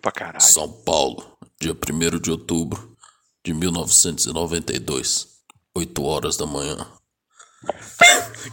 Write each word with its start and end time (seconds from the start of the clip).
pra 0.00 0.12
caralho. 0.12 0.42
São 0.42 0.68
Paulo, 0.68 1.36
dia 1.60 1.72
1 1.72 2.18
de 2.18 2.30
outubro 2.30 2.96
de 3.44 3.54
1992, 3.54 5.28
8 5.76 6.02
horas 6.02 6.36
da 6.36 6.46
manhã. 6.46 6.86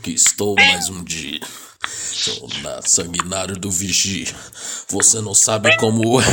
Que 0.03 0.11
estou 0.11 0.55
mais 0.55 0.89
um 0.89 1.03
dia. 1.03 1.39
Sou 1.87 2.49
na 2.61 2.81
sanguinário 2.81 3.55
do 3.55 3.71
Vigi. 3.71 4.33
Você 4.89 5.21
não 5.21 5.33
sabe 5.33 5.75
como 5.77 6.19
é. 6.21 6.25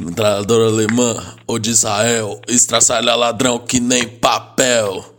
Entrador 0.00 0.66
alemã 0.68 1.36
ou 1.46 1.58
de 1.58 1.70
Israel, 1.70 2.40
estraçalha 2.48 3.14
ladrão 3.14 3.58
que 3.58 3.80
nem 3.80 4.08
papel. 4.08 5.14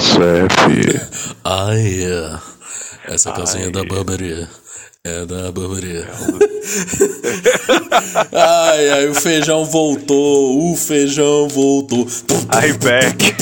Chuvoso, 0.00 0.20
MDCF. 0.20 1.36
Ai, 1.44 2.04
é. 2.04 2.38
Essa 3.12 3.32
calcinha 3.32 3.66
é 3.66 3.70
da 3.70 3.84
Burberry. 3.84 4.46
É 5.04 5.26
da 5.26 5.50
Burberry. 5.50 6.04
ai, 8.32 8.90
ai, 8.90 9.08
o 9.08 9.14
feijão 9.14 9.64
voltou, 9.64 10.72
o 10.72 10.76
feijão 10.76 11.48
voltou. 11.48 12.06
I 12.52 12.72
back. 12.74 13.34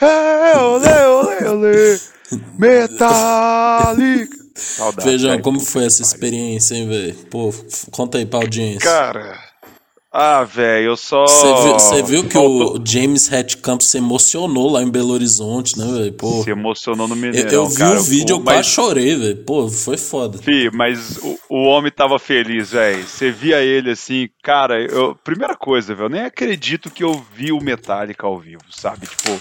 É, 0.00 0.58
olê, 0.58 1.06
olê, 1.06 1.48
olê. 1.48 2.00
Metallica. 2.58 4.42
Saudade, 4.54 5.08
Feijão, 5.08 5.40
como 5.40 5.58
foi 5.60 5.86
essa 5.86 6.02
experiência, 6.02 6.76
hein, 6.76 6.88
velho? 6.88 7.14
Pô, 7.30 7.52
conta 7.90 8.18
aí 8.18 8.26
pra 8.26 8.38
audiência. 8.38 8.80
Cara, 8.80 9.51
ah, 10.14 10.44
velho, 10.44 10.88
eu 10.88 10.96
só. 10.96 11.24
Você 11.24 12.02
viu, 12.02 12.22
viu, 12.22 12.28
que 12.28 12.36
o 12.36 12.78
James 12.84 13.32
Hatcamp 13.32 13.80
se 13.80 13.96
emocionou 13.96 14.70
lá 14.70 14.82
em 14.82 14.90
Belo 14.90 15.14
Horizonte, 15.14 15.78
né, 15.78 15.86
velho? 15.86 16.12
Pô. 16.12 16.42
Se 16.42 16.50
emocionou 16.50 17.08
no 17.08 17.16
Mineirão, 17.16 17.50
Eu, 17.50 17.62
eu 17.62 17.66
vi 17.66 17.78
cara, 17.78 17.98
o 17.98 18.02
vídeo, 18.02 18.36
eu 18.36 18.40
quase 18.40 18.68
chorei, 18.68 19.16
velho. 19.16 19.36
Pô, 19.44 19.70
foi 19.70 19.96
foda. 19.96 20.36
Fih, 20.36 20.70
mas 20.70 21.16
o, 21.16 21.38
o 21.48 21.62
homem 21.62 21.90
tava 21.90 22.18
feliz, 22.18 22.72
velho. 22.72 23.02
Você 23.04 23.30
via 23.30 23.62
ele 23.62 23.92
assim, 23.92 24.28
cara, 24.42 24.78
eu. 24.82 25.14
Primeira 25.24 25.56
coisa, 25.56 25.94
velho, 25.94 26.06
eu 26.06 26.10
nem 26.10 26.24
acredito 26.24 26.90
que 26.90 27.02
eu 27.02 27.24
vi 27.34 27.50
o 27.50 27.62
Metallica 27.62 28.26
ao 28.26 28.38
vivo, 28.38 28.64
sabe? 28.70 29.06
Tipo. 29.06 29.40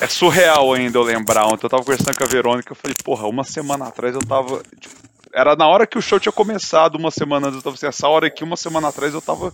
É 0.00 0.08
surreal 0.08 0.72
ainda 0.72 0.98
eu 0.98 1.02
lembrar. 1.02 1.46
Ontem 1.46 1.64
eu 1.64 1.70
tava 1.70 1.84
conversando 1.84 2.16
com 2.16 2.24
a 2.24 2.26
Verônica, 2.26 2.72
eu 2.72 2.76
falei, 2.76 2.96
porra, 3.04 3.28
uma 3.28 3.44
semana 3.44 3.86
atrás 3.86 4.12
eu 4.12 4.20
tava. 4.20 4.60
Tipo, 4.78 5.07
era 5.38 5.54
na 5.54 5.68
hora 5.68 5.86
que 5.86 5.96
o 5.96 6.02
show 6.02 6.18
tinha 6.18 6.32
começado, 6.32 6.96
uma 6.96 7.12
semana 7.12 7.46
antes, 7.46 7.58
eu 7.58 7.62
tava 7.62 7.76
assim, 7.76 7.86
essa 7.86 8.08
hora 8.08 8.26
aqui, 8.26 8.42
uma 8.42 8.56
semana 8.56 8.88
atrás, 8.88 9.14
eu 9.14 9.22
tava 9.22 9.52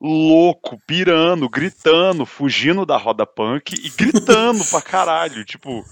louco, 0.00 0.80
pirando, 0.86 1.50
gritando, 1.50 2.24
fugindo 2.24 2.86
da 2.86 2.96
roda 2.96 3.26
punk 3.26 3.74
e 3.74 3.90
gritando 3.90 4.64
pra 4.64 4.80
caralho, 4.80 5.44
tipo, 5.46 5.84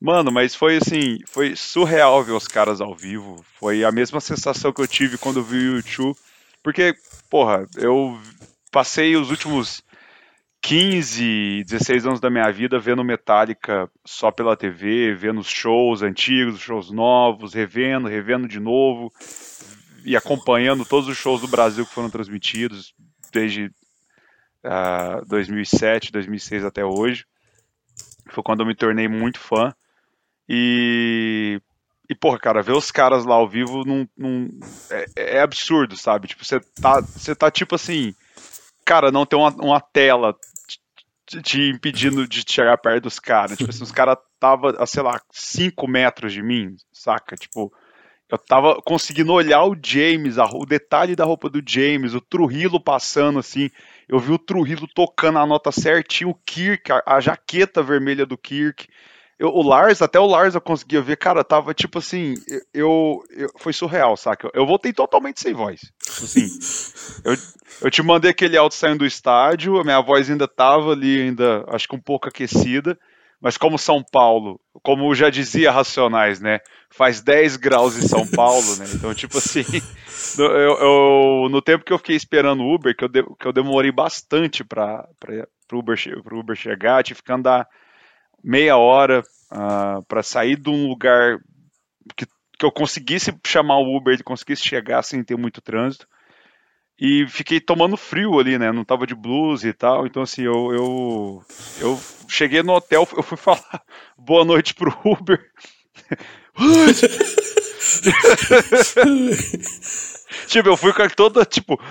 mano, 0.00 0.32
mas 0.32 0.54
foi 0.54 0.78
assim, 0.78 1.18
foi 1.26 1.54
surreal 1.54 2.24
ver 2.24 2.32
os 2.32 2.48
caras 2.48 2.80
ao 2.80 2.96
vivo, 2.96 3.44
foi 3.60 3.84
a 3.84 3.92
mesma 3.92 4.18
sensação 4.18 4.72
que 4.72 4.80
eu 4.80 4.88
tive 4.88 5.18
quando 5.18 5.40
eu 5.40 5.44
vi 5.44 5.68
o 5.68 5.76
YouTube, 5.76 6.16
porque, 6.62 6.94
porra, 7.28 7.66
eu 7.76 8.18
passei 8.72 9.14
os 9.14 9.30
últimos 9.30 9.82
15, 10.64 11.62
16 11.64 12.06
anos 12.06 12.20
da 12.20 12.30
minha 12.30 12.50
vida 12.50 12.78
vendo 12.78 13.04
Metallica 13.04 13.86
só 14.02 14.30
pela 14.30 14.56
TV, 14.56 15.14
vendo 15.14 15.40
os 15.40 15.46
shows 15.46 16.00
antigos, 16.00 16.58
shows 16.58 16.90
novos, 16.90 17.52
revendo, 17.52 18.08
revendo 18.08 18.48
de 18.48 18.58
novo 18.58 19.12
e 20.06 20.16
acompanhando 20.16 20.86
todos 20.86 21.06
os 21.06 21.18
shows 21.18 21.42
do 21.42 21.48
Brasil 21.48 21.84
que 21.84 21.92
foram 21.92 22.08
transmitidos 22.08 22.94
desde 23.30 23.66
uh, 24.64 25.22
2007, 25.26 26.10
2006 26.10 26.64
até 26.64 26.82
hoje. 26.82 27.26
Foi 28.30 28.42
quando 28.42 28.60
eu 28.60 28.66
me 28.66 28.74
tornei 28.74 29.06
muito 29.06 29.40
fã. 29.40 29.70
E, 30.48 31.60
e 32.08 32.14
porra, 32.14 32.38
cara, 32.38 32.62
ver 32.62 32.72
os 32.72 32.90
caras 32.90 33.26
lá 33.26 33.34
ao 33.34 33.46
vivo 33.46 33.84
não, 33.84 34.08
não 34.16 34.48
é, 34.90 35.36
é 35.36 35.40
absurdo, 35.42 35.94
sabe? 35.94 36.28
Tipo, 36.28 36.42
você 36.42 36.58
tá, 36.80 37.02
tá 37.38 37.50
tipo 37.50 37.74
assim, 37.74 38.14
cara, 38.82 39.12
não 39.12 39.26
tem 39.26 39.38
uma, 39.38 39.50
uma 39.50 39.80
tela 39.80 40.34
te 41.42 41.70
impedindo 41.70 42.26
de 42.26 42.44
chegar 42.46 42.76
perto 42.78 43.04
dos 43.04 43.18
caras. 43.18 43.56
Tipo 43.56 43.70
assim, 43.70 43.82
os 43.82 43.92
caras 43.92 44.16
tava, 44.38 44.74
a, 44.78 44.86
sei 44.86 45.02
lá, 45.02 45.20
5 45.30 45.86
metros 45.88 46.32
de 46.32 46.42
mim, 46.42 46.76
saca? 46.92 47.36
Tipo, 47.36 47.72
eu 48.30 48.38
tava 48.38 48.80
conseguindo 48.82 49.32
olhar 49.32 49.64
o 49.64 49.76
James, 49.82 50.38
o 50.38 50.66
detalhe 50.66 51.14
da 51.14 51.24
roupa 51.24 51.48
do 51.48 51.62
James, 51.66 52.14
o 52.14 52.20
Trujillo 52.20 52.80
passando 52.80 53.38
assim. 53.38 53.70
Eu 54.08 54.18
vi 54.18 54.32
o 54.32 54.38
Trujillo 54.38 54.88
tocando 54.94 55.38
a 55.38 55.46
nota 55.46 55.70
certinho, 55.70 56.30
o 56.30 56.34
Kirk, 56.34 56.90
a, 56.90 57.02
a 57.06 57.20
jaqueta 57.20 57.82
vermelha 57.82 58.26
do 58.26 58.36
Kirk. 58.36 58.88
Eu, 59.38 59.48
o 59.48 59.62
Lars, 59.62 60.00
até 60.00 60.18
o 60.18 60.26
Lars 60.26 60.54
eu 60.54 60.60
conseguia 60.60 61.02
ver, 61.02 61.16
cara, 61.16 61.42
tava 61.42 61.74
tipo 61.74 61.98
assim, 61.98 62.34
eu, 62.72 63.20
eu 63.30 63.50
foi 63.58 63.72
surreal, 63.72 64.16
saca? 64.16 64.48
Eu 64.54 64.64
voltei 64.64 64.92
totalmente 64.92 65.40
sem 65.40 65.52
voz. 65.52 65.80
Assim, 66.08 66.46
eu, 67.24 67.36
eu 67.82 67.90
te 67.90 68.02
mandei 68.02 68.30
aquele 68.30 68.56
áudio 68.56 68.78
saindo 68.78 68.98
do 68.98 69.06
estádio, 69.06 69.78
a 69.80 69.84
minha 69.84 70.00
voz 70.00 70.30
ainda 70.30 70.46
tava 70.46 70.92
ali, 70.92 71.20
ainda, 71.20 71.64
acho 71.68 71.88
que 71.88 71.96
um 71.96 72.00
pouco 72.00 72.28
aquecida, 72.28 72.96
mas 73.40 73.58
como 73.58 73.76
São 73.76 74.02
Paulo, 74.02 74.60
como 74.82 75.12
já 75.14 75.28
dizia 75.28 75.72
Racionais, 75.72 76.40
né? 76.40 76.60
Faz 76.88 77.20
10 77.20 77.56
graus 77.56 77.96
em 77.96 78.06
São 78.06 78.26
Paulo, 78.26 78.76
né? 78.76 78.86
Então, 78.94 79.12
tipo 79.12 79.36
assim, 79.36 79.64
eu, 80.38 80.46
eu, 80.46 81.48
no 81.50 81.60
tempo 81.60 81.84
que 81.84 81.92
eu 81.92 81.98
fiquei 81.98 82.16
esperando 82.16 82.62
o 82.62 82.74
Uber, 82.74 82.96
que 82.96 83.04
eu, 83.04 83.08
de, 83.08 83.22
que 83.38 83.46
eu 83.46 83.52
demorei 83.52 83.90
bastante 83.90 84.64
para 84.64 85.06
o 85.72 85.76
Uber, 85.76 85.98
Uber 86.32 86.56
chegar, 86.56 87.02
tive 87.02 87.22
que 87.22 87.32
andar 87.32 87.68
meia 88.44 88.76
hora 88.76 89.20
uh, 89.20 89.24
ah, 89.50 90.00
para 90.06 90.22
sair 90.22 90.56
de 90.56 90.68
um 90.68 90.86
lugar 90.86 91.38
que, 92.14 92.26
que 92.58 92.66
eu 92.66 92.70
conseguisse 92.70 93.34
chamar 93.46 93.78
o 93.78 93.96
Uber, 93.96 94.14
e 94.14 94.22
conseguisse 94.22 94.62
chegar 94.62 95.02
sem 95.02 95.24
ter 95.24 95.36
muito 95.36 95.62
trânsito. 95.62 96.06
E 97.00 97.26
fiquei 97.26 97.60
tomando 97.60 97.96
frio 97.96 98.38
ali, 98.38 98.56
né? 98.56 98.70
Não 98.70 98.84
tava 98.84 99.06
de 99.06 99.14
blues 99.14 99.64
e 99.64 99.72
tal. 99.72 100.06
Então, 100.06 100.22
assim, 100.22 100.42
eu, 100.42 100.72
eu, 100.72 101.42
eu 101.80 102.00
cheguei 102.28 102.62
no 102.62 102.74
hotel, 102.74 103.08
eu 103.16 103.22
fui 103.22 103.36
falar 103.36 103.82
boa 104.16 104.44
noite 104.44 104.74
pro 104.74 104.96
Uber. 105.04 105.44
tipo, 110.46 110.68
eu 110.68 110.76
fui 110.76 110.92
com 110.92 111.08
toda, 111.08 111.44
tipo. 111.44 111.80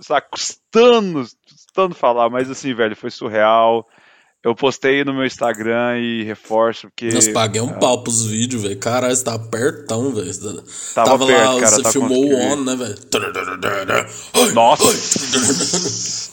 Sabe, 0.00 0.26
custando, 0.30 1.26
custando 1.48 1.94
falar, 1.94 2.30
mas 2.30 2.50
assim, 2.50 2.74
velho, 2.74 2.94
foi 2.94 3.10
surreal. 3.10 3.88
Eu 4.42 4.54
postei 4.54 5.04
no 5.04 5.12
meu 5.12 5.26
Instagram 5.26 5.98
e 5.98 6.22
reforço 6.22 6.88
porque. 6.88 7.08
Nós 7.08 7.26
paguei 7.28 7.60
um 7.60 7.70
é, 7.70 7.78
pau 7.78 8.02
pros 8.04 8.24
vídeos, 8.24 8.62
velho. 8.62 8.78
Caralho, 8.78 9.14
você 9.14 9.24
tá 9.24 9.34
apertão, 9.34 10.12
velho. 10.12 10.32
Tava, 10.94 11.10
tava 11.10 11.26
perto, 11.26 11.54
lá, 11.54 11.60
cara, 11.60 11.76
você 11.76 11.92
filmou 11.92 12.24
o 12.24 12.36
On, 12.36 12.56
né, 12.56 12.76
velho? 12.76 12.94
Nossa! 14.54 14.84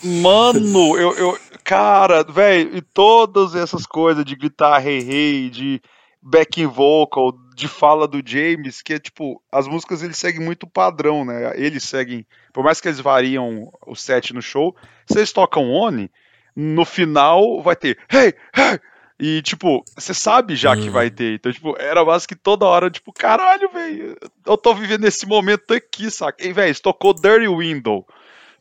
Mano, 0.04 0.98
eu, 0.98 1.16
eu. 1.16 1.40
Cara, 1.64 2.24
velho, 2.24 2.78
e 2.78 2.82
todas 2.82 3.56
essas 3.56 3.88
coisas 3.88 4.24
de 4.24 4.36
gritar 4.36 4.86
hey 4.86 5.00
hey, 5.00 5.50
de 5.50 5.82
backing 6.22 6.68
vocal, 6.68 7.34
de 7.56 7.68
fala 7.68 8.08
do 8.08 8.22
James, 8.24 8.84
que 8.84 8.94
é 8.94 9.00
tipo, 9.00 9.42
as 9.52 9.68
músicas 9.68 10.04
eles 10.04 10.18
seguem 10.18 10.42
muito 10.42 10.68
padrão, 10.68 11.26
né? 11.26 11.54
Eles 11.56 11.84
seguem, 11.84 12.24
por 12.54 12.64
mais 12.64 12.80
que 12.80 12.88
eles 12.88 13.00
variam 13.00 13.72
o 13.88 13.96
set 13.96 14.32
no 14.32 14.44
show, 14.44 14.76
se 15.08 15.18
eles 15.18 15.32
tocam 15.32 15.72
One 15.72 16.12
no 16.56 16.86
final 16.86 17.62
vai 17.62 17.76
ter 17.76 17.98
hey, 18.12 18.34
hey! 18.56 18.80
E, 19.18 19.42
tipo, 19.42 19.84
você 19.98 20.14
sabe 20.14 20.56
já 20.58 20.76
que 20.76 20.90
vai 20.90 21.10
ter. 21.10 21.36
Então, 21.36 21.52
tipo, 21.52 21.76
era 21.80 22.04
mais 22.04 22.26
que 22.26 22.36
toda 22.36 22.66
hora, 22.66 22.92
tipo, 22.92 23.14
caralho, 23.14 23.70
velho, 23.72 24.18
eu 24.46 24.58
tô 24.58 24.74
vivendo 24.76 25.06
esse 25.06 25.26
momento 25.26 25.74
aqui, 25.74 26.12
saca? 26.12 26.46
E, 26.46 26.52
velho, 26.52 26.78
tocou 26.82 27.14
Dirty 27.14 27.48
Window. 27.48 28.06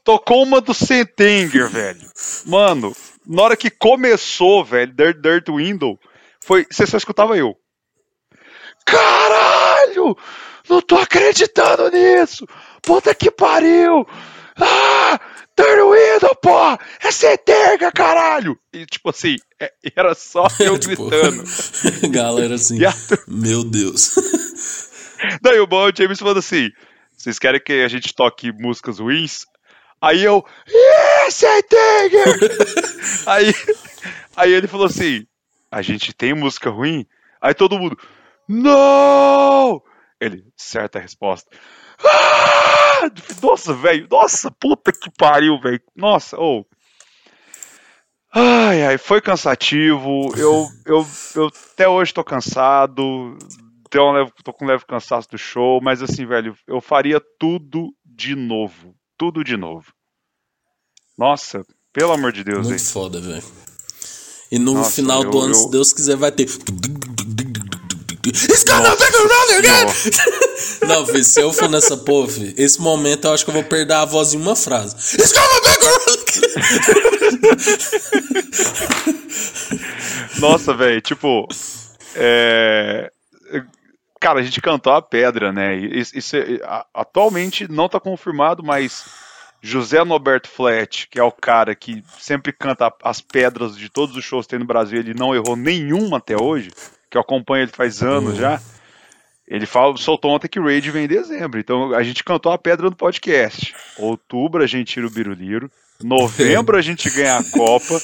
Tocou 0.04 0.44
uma 0.44 0.60
do 0.60 0.72
Sentenger, 0.72 1.68
velho. 1.68 2.08
Mano, 2.46 2.94
na 3.26 3.42
hora 3.42 3.56
que 3.56 3.68
começou, 3.68 4.64
velho, 4.64 4.92
Dirty, 4.92 5.20
Dirty 5.20 5.50
Window, 5.50 5.98
foi. 6.40 6.64
Você 6.70 6.86
só 6.86 6.98
escutava 6.98 7.36
eu. 7.36 7.56
Caralho! 8.84 10.16
Não 10.68 10.80
tô 10.80 10.96
acreditando 10.96 11.90
nisso! 11.90 12.46
Puta 12.80 13.14
que 13.14 13.30
pariu! 13.30 14.06
Ah! 14.60 15.20
Taruído, 15.54 16.34
pô! 16.42 16.58
É 17.00 17.10
Ceterga, 17.10 17.92
caralho! 17.92 18.58
E 18.72 18.84
tipo 18.86 19.10
assim, 19.10 19.36
é, 19.60 19.72
era 19.94 20.14
só 20.14 20.46
eu 20.58 20.78
tipo, 20.78 21.08
gritando. 21.08 21.44
Galera 22.10 22.56
assim, 22.56 22.78
meu 23.28 23.62
Deus. 23.62 24.16
Daí 25.40 25.60
o 25.60 25.66
Bob 25.66 25.92
James 25.96 26.18
falando 26.18 26.38
assim: 26.38 26.70
vocês 27.16 27.38
querem 27.38 27.60
que 27.60 27.72
a 27.72 27.88
gente 27.88 28.12
toque 28.14 28.52
músicas 28.52 28.98
ruins? 28.98 29.46
Aí 30.02 30.22
eu, 30.24 30.44
Ceterga! 31.30 32.24
aí, 33.26 33.54
aí 34.36 34.52
ele 34.52 34.66
falou 34.66 34.86
assim: 34.86 35.24
a 35.70 35.82
gente 35.82 36.12
tem 36.12 36.34
música 36.34 36.68
ruim? 36.68 37.06
Aí 37.40 37.54
todo 37.54 37.78
mundo, 37.78 37.96
não! 38.48 39.80
Ele, 40.20 40.44
certa 40.56 40.98
resposta. 40.98 41.48
Ah! 42.04 42.83
Nossa, 43.42 43.74
velho, 43.74 44.06
nossa, 44.10 44.50
puta 44.50 44.92
que 44.92 45.10
pariu, 45.10 45.60
velho. 45.60 45.80
Nossa, 45.96 46.38
ou. 46.38 46.60
Oh. 46.60 46.74
Ai, 48.36 48.84
ai, 48.84 48.98
foi 48.98 49.20
cansativo. 49.20 50.32
Eu, 50.36 50.66
eu, 50.84 51.06
eu 51.36 51.48
até 51.72 51.88
hoje 51.88 52.12
tô 52.12 52.24
cansado. 52.24 53.38
Tô, 53.88 54.10
leve, 54.10 54.32
tô 54.42 54.52
com 54.52 54.64
um 54.64 54.68
leve 54.68 54.84
cansaço 54.84 55.30
do 55.30 55.38
show, 55.38 55.80
mas 55.80 56.02
assim, 56.02 56.26
velho, 56.26 56.56
eu 56.66 56.80
faria 56.80 57.22
tudo 57.38 57.94
de 58.04 58.34
novo. 58.34 58.92
Tudo 59.16 59.44
de 59.44 59.56
novo. 59.56 59.86
Nossa, 61.16 61.64
pelo 61.92 62.10
amor 62.10 62.32
de 62.32 62.42
Deus, 62.42 62.66
Muito 62.66 62.84
foda, 62.84 63.20
velho. 63.20 63.44
E 64.50 64.58
no 64.58 64.74
Nossa, 64.74 64.90
final 64.90 65.22
eu, 65.22 65.30
do 65.30 65.38
ano, 65.38 65.54
eu... 65.54 65.54
se 65.54 65.70
Deus 65.70 65.92
quiser, 65.92 66.16
vai 66.16 66.32
ter. 66.32 66.42
It's 66.42 66.64
gonna 68.64 68.96
be 68.96 69.04
around 69.04 69.52
again! 69.58 69.86
Não, 70.86 71.06
filho, 71.06 71.24
se 71.24 71.40
eu 71.40 71.52
for 71.52 71.68
nessa 71.68 71.96
porra, 71.96 72.28
filho, 72.28 72.54
esse 72.56 72.80
momento 72.80 73.26
eu 73.26 73.34
acho 73.34 73.44
que 73.44 73.50
eu 73.50 73.54
vou 73.54 73.64
perder 73.64 73.94
a 73.94 74.04
voz 74.04 74.34
em 74.34 74.40
uma 74.40 74.54
frase. 74.56 74.94
It's 74.96 75.32
be 75.32 75.38
around 75.38 75.64
Nossa, 80.38 80.74
velho, 80.74 81.00
tipo. 81.00 81.48
É... 82.14 83.10
Cara, 84.20 84.40
a 84.40 84.42
gente 84.42 84.60
cantou 84.60 84.92
a 84.92 85.02
pedra, 85.02 85.52
né? 85.52 85.76
Isso, 85.76 86.16
isso 86.16 86.36
é, 86.36 86.60
atualmente 86.94 87.70
não 87.70 87.88
tá 87.88 88.00
confirmado, 88.00 88.62
mas 88.62 89.04
José 89.60 90.02
Norberto 90.02 90.48
Flat, 90.48 91.08
que 91.10 91.18
é 91.18 91.22
o 91.22 91.30
cara 91.30 91.74
que 91.74 92.02
sempre 92.18 92.52
canta 92.52 92.90
as 93.02 93.20
pedras 93.20 93.76
de 93.76 93.90
todos 93.90 94.16
os 94.16 94.24
shows 94.24 94.46
que 94.46 94.50
tem 94.50 94.58
no 94.58 94.64
Brasil, 94.64 94.98
ele 94.98 95.12
não 95.12 95.34
errou 95.34 95.56
nenhuma 95.56 96.16
até 96.16 96.40
hoje 96.40 96.70
que 97.14 97.16
eu 97.16 97.22
acompanho 97.22 97.62
ele 97.62 97.70
faz 97.70 98.02
anos 98.02 98.32
uhum. 98.32 98.40
já, 98.40 98.60
ele 99.46 99.66
fala, 99.66 99.96
soltou 99.96 100.30
ontem 100.30 100.48
que 100.48 100.60
Raid 100.60 100.90
vem 100.90 101.04
em 101.04 101.08
dezembro. 101.08 101.60
Então 101.60 101.94
a 101.94 102.02
gente 102.02 102.24
cantou 102.24 102.50
a 102.50 102.58
pedra 102.58 102.88
no 102.88 102.96
podcast. 102.96 103.74
Outubro 103.98 104.62
a 104.62 104.66
gente 104.66 104.94
tira 104.94 105.06
o 105.06 105.10
Biruliro. 105.10 105.70
Novembro 106.02 106.76
a 106.76 106.82
gente 106.82 107.10
ganha 107.10 107.38
a 107.38 107.44
Copa. 107.44 108.00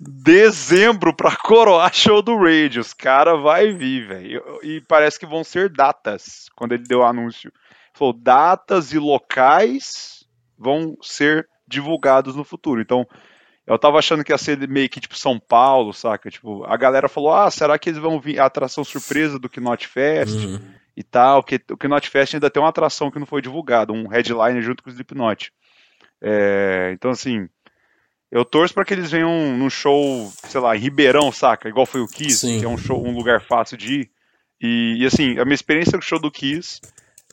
Dezembro 0.00 1.14
pra 1.14 1.36
coroar 1.36 1.92
show 1.92 2.22
do 2.22 2.36
Raid. 2.36 2.80
Os 2.80 2.94
caras 2.94 3.40
vai 3.42 3.72
vir, 3.72 4.06
velho. 4.08 4.42
E 4.62 4.80
parece 4.88 5.18
que 5.18 5.26
vão 5.26 5.44
ser 5.44 5.68
datas. 5.70 6.48
Quando 6.56 6.72
ele 6.72 6.84
deu 6.84 7.00
o 7.00 7.04
anúncio. 7.04 7.52
Falou, 7.92 8.14
datas 8.14 8.92
e 8.92 8.98
locais 8.98 10.24
vão 10.56 10.96
ser 11.02 11.48
divulgados 11.66 12.34
no 12.34 12.44
futuro. 12.44 12.80
Então, 12.80 13.06
eu 13.68 13.78
tava 13.78 13.98
achando 13.98 14.24
que 14.24 14.32
ia 14.32 14.38
ser 14.38 14.66
meio 14.66 14.88
que 14.88 14.98
tipo 14.98 15.16
São 15.16 15.38
Paulo, 15.38 15.92
saca? 15.92 16.30
Tipo, 16.30 16.64
a 16.64 16.74
galera 16.76 17.06
falou: 17.06 17.34
ah, 17.34 17.50
será 17.50 17.78
que 17.78 17.90
eles 17.90 18.00
vão 18.00 18.18
vir 18.18 18.40
a 18.40 18.46
atração 18.46 18.82
surpresa 18.82 19.38
do 19.38 19.50
Knot 19.50 19.86
Fest 19.86 20.34
uhum. 20.34 20.58
e 20.96 21.02
tal? 21.02 21.42
Que, 21.42 21.60
o 21.70 21.76
Knot 21.76 22.08
Fest 22.08 22.32
ainda 22.32 22.48
tem 22.48 22.62
uma 22.62 22.70
atração 22.70 23.10
que 23.10 23.18
não 23.18 23.26
foi 23.26 23.42
divulgada, 23.42 23.92
um 23.92 24.08
headliner 24.08 24.62
junto 24.62 24.82
com 24.82 24.88
o 24.88 24.92
Slipknot. 24.92 25.52
É, 26.22 26.92
então, 26.94 27.10
assim, 27.10 27.46
eu 28.32 28.42
torço 28.42 28.72
para 28.72 28.86
que 28.86 28.94
eles 28.94 29.10
venham 29.10 29.54
num 29.54 29.68
show, 29.68 30.32
sei 30.48 30.60
lá, 30.62 30.74
em 30.74 30.80
Ribeirão, 30.80 31.30
saca? 31.30 31.68
Igual 31.68 31.84
foi 31.84 32.00
o 32.00 32.08
Kiss, 32.08 32.38
Sim. 32.38 32.60
que 32.60 32.64
é 32.64 32.68
um 32.68 32.78
show, 32.78 33.06
um 33.06 33.14
lugar 33.14 33.42
fácil 33.42 33.76
de 33.76 34.00
ir. 34.00 34.10
E, 34.62 34.96
e 35.02 35.06
assim, 35.06 35.38
a 35.38 35.44
minha 35.44 35.54
experiência 35.54 35.92
com 35.92 35.98
o 35.98 36.02
show 36.02 36.18
do 36.18 36.30
Kiss 36.30 36.80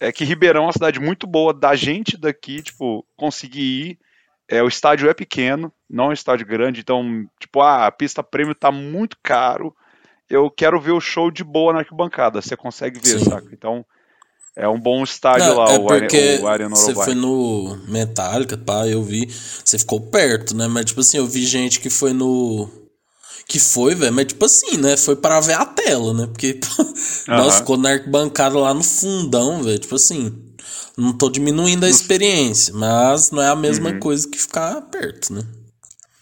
é 0.01 0.11
que 0.11 0.25
Ribeirão 0.25 0.63
é 0.63 0.65
uma 0.65 0.73
cidade 0.73 0.99
muito 0.99 1.25
boa 1.25 1.53
da 1.53 1.75
gente 1.75 2.17
daqui, 2.17 2.61
tipo, 2.61 3.05
conseguir 3.15 3.61
ir 3.61 3.99
é, 4.49 4.61
o 4.61 4.67
estádio 4.67 5.09
é 5.09 5.13
pequeno, 5.13 5.71
não 5.89 6.05
é 6.05 6.07
um 6.09 6.13
estádio 6.13 6.45
grande, 6.45 6.81
então, 6.81 7.27
tipo, 7.39 7.61
ah, 7.61 7.87
a 7.87 7.91
pista 7.91 8.23
prêmio 8.23 8.55
tá 8.55 8.71
muito 8.71 9.17
caro. 9.21 9.75
Eu 10.29 10.49
quero 10.49 10.79
ver 10.79 10.91
o 10.91 11.01
show 11.01 11.29
de 11.29 11.43
boa 11.43 11.73
na 11.73 11.79
arquibancada, 11.79 12.41
você 12.41 12.55
consegue 12.55 12.99
ver, 12.99 13.19
Sim. 13.19 13.25
saca? 13.25 13.47
Então, 13.51 13.85
é 14.55 14.67
um 14.69 14.79
bom 14.79 15.03
estádio 15.03 15.47
não, 15.47 15.57
lá, 15.57 15.73
é 15.73 15.77
o, 15.77 15.85
porque 15.85 16.39
o 16.41 16.47
Arena 16.47 16.75
Você 16.75 16.93
foi 16.93 17.13
no 17.13 17.77
Metallica, 17.89 18.57
pá, 18.57 18.87
eu 18.87 19.03
vi. 19.03 19.29
Você 19.63 19.77
ficou 19.77 19.99
perto, 19.99 20.55
né? 20.55 20.67
Mas, 20.67 20.85
tipo 20.85 21.01
assim, 21.01 21.17
eu 21.17 21.27
vi 21.27 21.45
gente 21.45 21.79
que 21.79 21.89
foi 21.89 22.13
no. 22.13 22.69
Que 23.47 23.59
foi, 23.59 23.93
velho, 23.93 24.13
mas 24.13 24.25
tipo 24.25 24.43
assim, 24.45 24.77
né? 24.77 24.95
Foi 24.97 25.15
para 25.15 25.39
ver 25.41 25.53
a 25.53 25.65
tela, 25.65 26.13
né? 26.13 26.27
Porque, 26.27 26.59
nós 27.27 27.57
ficou 27.57 27.77
na 27.77 27.91
arquibancada 27.91 28.57
lá 28.57 28.73
no 28.73 28.81
fundão, 28.81 29.61
velho. 29.61 29.77
Tipo 29.77 29.95
assim. 29.95 30.44
Não 30.97 31.11
tô 31.11 31.29
diminuindo 31.29 31.85
a 31.85 31.89
experiência, 31.89 32.73
mas 32.73 33.31
não 33.31 33.41
é 33.41 33.49
a 33.49 33.55
mesma 33.55 33.89
uhum. 33.89 33.99
coisa 33.99 34.29
que 34.29 34.37
ficar 34.37 34.81
perto, 34.83 35.33
né? 35.33 35.41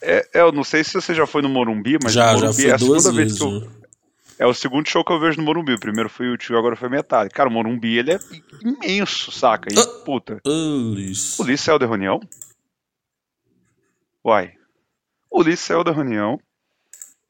É, 0.01 0.27
é, 0.33 0.41
eu 0.41 0.51
não 0.51 0.63
sei 0.63 0.83
se 0.83 0.93
você 0.93 1.13
já 1.13 1.27
foi 1.27 1.41
no 1.41 1.49
Morumbi, 1.49 1.97
mas 2.01 2.11
já, 2.11 2.33
Morumbi 2.33 2.63
já 2.63 2.69
é 2.69 2.71
a 2.73 2.79
segunda 2.79 3.11
vezes, 3.11 3.15
vez 3.15 3.37
que 3.37 3.43
eu, 3.43 3.59
né? 3.61 3.67
É 4.39 4.47
o 4.47 4.53
segundo 4.53 4.89
show 4.89 5.05
que 5.05 5.13
eu 5.13 5.19
vejo 5.19 5.37
no 5.37 5.45
Morumbi. 5.45 5.73
O 5.73 5.79
primeiro 5.79 6.09
foi 6.09 6.27
o 6.29 6.37
tio, 6.37 6.57
agora 6.57 6.75
foi 6.75 6.89
metade. 6.89 7.29
Cara, 7.29 7.49
o 7.49 7.51
Morumbi 7.51 7.97
ele 7.97 8.13
é 8.13 8.19
imenso, 8.61 9.31
saca? 9.31 9.71
E, 9.71 9.77
ah, 9.77 9.87
puta. 10.03 10.41
Ulisses. 10.45 11.39
O 11.39 11.43
Ulisses 11.43 11.65
saiu 11.65 11.79
da 11.79 11.85
reunião? 11.85 12.19
Uai. 14.25 14.53
O 15.29 15.39
Ulisses 15.39 15.65
saiu 15.65 15.83
da 15.83 15.91
reunião. 15.91 16.39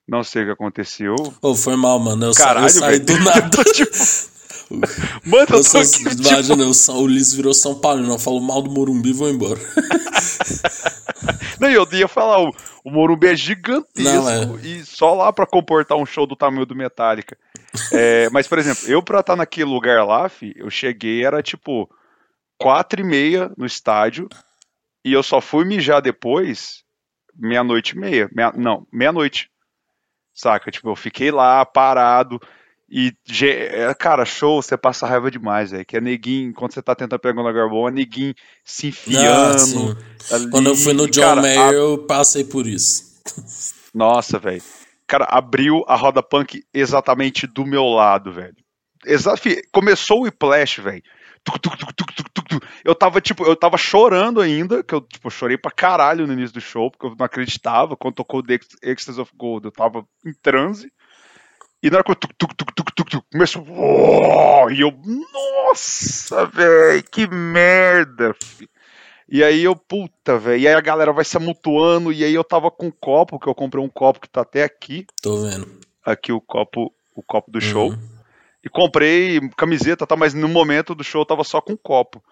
Não 0.08 0.24
sei 0.24 0.44
o 0.44 0.46
que 0.46 0.52
aconteceu. 0.52 1.16
Oh, 1.42 1.56
foi 1.56 1.76
mal, 1.76 2.00
mano. 2.00 2.26
Eu, 2.26 2.34
Caralho, 2.34 2.70
sa 2.70 2.78
eu 2.78 2.82
saí 2.82 3.00
do 3.00 3.20
nada. 3.20 3.64
tipo... 3.74 3.92
Mano, 5.26 5.48
eu 5.50 5.64
tô 5.64 5.78
aqui, 5.78 6.02
Imagina, 6.02 6.72
tipo... 6.72 6.92
o 6.92 7.02
Ulisses 7.02 7.34
virou 7.34 7.54
São 7.54 7.80
Paulo, 7.80 8.02
não 8.02 8.20
falou 8.20 8.42
mal 8.42 8.62
do 8.62 8.72
Morumbi 8.72 9.10
e 9.10 9.14
vou 9.14 9.30
embora. 9.30 9.60
não, 11.60 11.70
eu 11.70 11.88
ia 11.92 12.08
falar, 12.08 12.42
o, 12.42 12.56
o 12.84 12.92
Morumbi 12.92 13.28
é 13.28 13.36
gigantesco 13.36 14.14
não, 14.14 14.58
é. 14.58 14.62
e 14.62 14.86
só 14.86 15.14
lá 15.14 15.32
para 15.32 15.46
comportar 15.46 15.98
um 15.98 16.06
show 16.06 16.26
do 16.26 16.36
tamanho 16.36 16.66
do 16.66 16.76
Metallica. 16.76 17.38
É, 17.92 18.30
mas, 18.30 18.48
por 18.48 18.60
exemplo, 18.60 18.88
eu 18.88 19.02
pra 19.02 19.22
estar 19.22 19.36
naquele 19.36 19.68
lugar 19.68 20.06
lá, 20.06 20.30
fi, 20.30 20.54
eu 20.56 20.70
cheguei, 20.70 21.26
era 21.26 21.42
tipo 21.42 21.90
quatro 22.56 23.02
e 23.02 23.04
meia 23.04 23.52
no 23.58 23.66
estádio 23.66 24.30
e 25.04 25.12
eu 25.12 25.24
só 25.24 25.42
fui 25.42 25.66
mijar 25.66 26.00
depois 26.00 26.84
meia-noite 27.36 27.96
e 27.96 28.00
meia. 28.00 28.30
Meia, 28.32 28.54
não, 28.56 28.88
meia-noite. 28.92 29.50
Saca? 30.34 30.72
Tipo, 30.72 30.90
eu 30.90 30.96
fiquei 30.96 31.32
lá 31.32 31.66
parado. 31.66 32.40
E, 32.90 33.14
é, 33.42 33.94
cara, 33.94 34.26
show, 34.26 34.62
você 34.62 34.78
passa 34.78 35.08
raiva 35.08 35.32
demais, 35.32 35.72
velho. 35.72 35.86
Que 35.86 35.98
é 35.98 36.02
neguinho, 36.02 36.54
quando 36.54 36.74
você 36.74 36.82
tá 36.82 36.94
tentando 36.94 37.20
pegar 37.20 37.42
um 37.42 37.46
lugar 37.46 37.68
bom, 37.70 37.88
é 37.88 37.92
neguinho 37.92 38.36
se 38.64 38.88
enfiando. 38.88 39.98
ali, 40.32 40.50
quando 40.50 40.68
eu 40.68 40.76
fui 40.76 40.94
no 40.94 41.10
John 41.10 41.22
cara, 41.22 41.42
Mayer, 41.42 41.70
a... 41.70 41.74
eu 41.74 41.98
passei 42.06 42.44
por 42.44 42.68
isso. 42.68 43.22
Nossa, 43.94 44.38
velho. 44.38 44.62
Cara, 45.08 45.26
abriu 45.26 45.84
a 45.88 45.96
roda 45.96 46.22
punk 46.22 46.64
exatamente 46.74 47.48
do 47.48 47.66
meu 47.66 47.86
lado, 47.86 48.32
velho. 48.32 48.56
Exa... 49.06 49.36
Começou 49.72 50.20
o 50.20 50.24
Whiplash, 50.24 50.82
velho. 50.82 51.04
Eu 52.86 52.96
tava, 52.96 53.20
tipo, 53.20 53.44
eu 53.44 53.56
tava 53.56 53.78
chorando 53.78 54.40
ainda, 54.40 54.84
que 54.84 54.94
eu, 54.94 55.02
tipo, 55.02 55.30
chorei 55.30 55.58
pra 55.58 55.72
caralho 55.72 56.26
no 56.26 56.34
início 56.34 56.54
do 56.54 56.62
show, 56.62 56.90
porque 56.90 57.06
eu 57.06 57.16
não 57.18 57.26
acreditava. 57.26 57.98
Quando 57.98 58.16
tocou 58.16 58.42
The 58.42 58.60
Ecstasy 58.82 59.20
of 59.20 59.32
Gold, 59.36 59.66
eu 59.66 59.72
tava 59.72 60.06
em 60.26 60.34
transe. 60.42 60.92
E 61.84 61.90
na 61.90 61.98
hora 61.98 62.04
que 62.06 62.12
eu 62.12 62.16
tuc, 62.16 62.34
tuc, 62.38 62.56
tuc, 62.56 62.72
tuc, 62.74 62.92
tuc, 62.96 63.10
tuc, 63.10 63.26
começou. 63.30 63.66
Oh, 63.68 64.70
e 64.70 64.80
eu, 64.80 64.94
nossa, 65.34 66.46
velho, 66.46 67.04
que 67.04 67.28
merda. 67.28 68.34
Filho. 68.42 68.70
E 69.28 69.44
aí 69.44 69.66
eu, 69.66 69.76
puta, 69.76 70.40
velho. 70.40 70.62
E 70.62 70.66
aí 70.66 70.74
a 70.74 70.80
galera 70.80 71.12
vai 71.12 71.26
se 71.26 71.36
amutuando. 71.36 72.14
E 72.14 72.24
aí 72.24 72.34
eu 72.34 72.44
tava 72.44 72.72
com 72.72 72.88
um 72.88 72.92
copo, 72.92 73.38
que 73.38 73.48
eu 73.48 73.54
comprei 73.54 73.84
um 73.84 73.90
copo 73.90 74.22
que 74.22 74.30
tá 74.30 74.44
até 74.44 74.64
aqui. 74.64 75.06
Tô 75.22 75.42
vendo. 75.42 75.68
Aqui 76.06 76.32
o 76.32 76.40
copo, 76.40 76.90
o 77.14 77.22
copo 77.22 77.52
do 77.52 77.58
uhum. 77.58 77.62
show. 77.62 77.94
E 78.64 78.70
comprei 78.70 79.42
camiseta, 79.58 80.08
tá, 80.08 80.16
mas 80.16 80.34
no 80.34 80.48
momento 80.48 80.96
do 80.96 81.04
show 81.04 81.24
eu 81.24 81.26
tava 81.26 81.44
só 81.44 81.60
com 81.60 81.76
copo. 81.76 82.24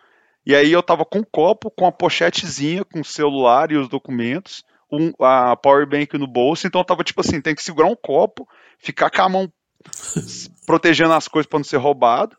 E 0.46 0.56
aí 0.56 0.72
eu 0.72 0.82
tava 0.82 1.04
com 1.04 1.20
um 1.20 1.26
copo, 1.30 1.70
com 1.70 1.86
a 1.86 1.92
pochetezinha, 1.92 2.86
com 2.86 3.02
o 3.02 3.06
celular 3.06 3.70
e 3.70 3.76
os 3.76 3.90
documentos, 3.90 4.64
um, 4.90 5.12
a 5.20 5.58
power 5.58 5.86
bank 5.86 6.18
no 6.18 6.26
bolso, 6.26 6.66
então 6.66 6.80
eu 6.80 6.86
tava 6.86 7.04
tipo 7.04 7.20
assim, 7.20 7.42
tem 7.42 7.54
que 7.54 7.62
segurar 7.62 7.90
um 7.90 7.96
copo 7.96 8.48
ficar 8.82 9.10
com 9.10 9.22
a 9.22 9.30
mão 9.30 9.54
protegendo 10.66 11.14
as 11.14 11.28
coisas 11.28 11.48
para 11.48 11.60
não 11.60 11.64
ser 11.64 11.78
roubado. 11.78 12.36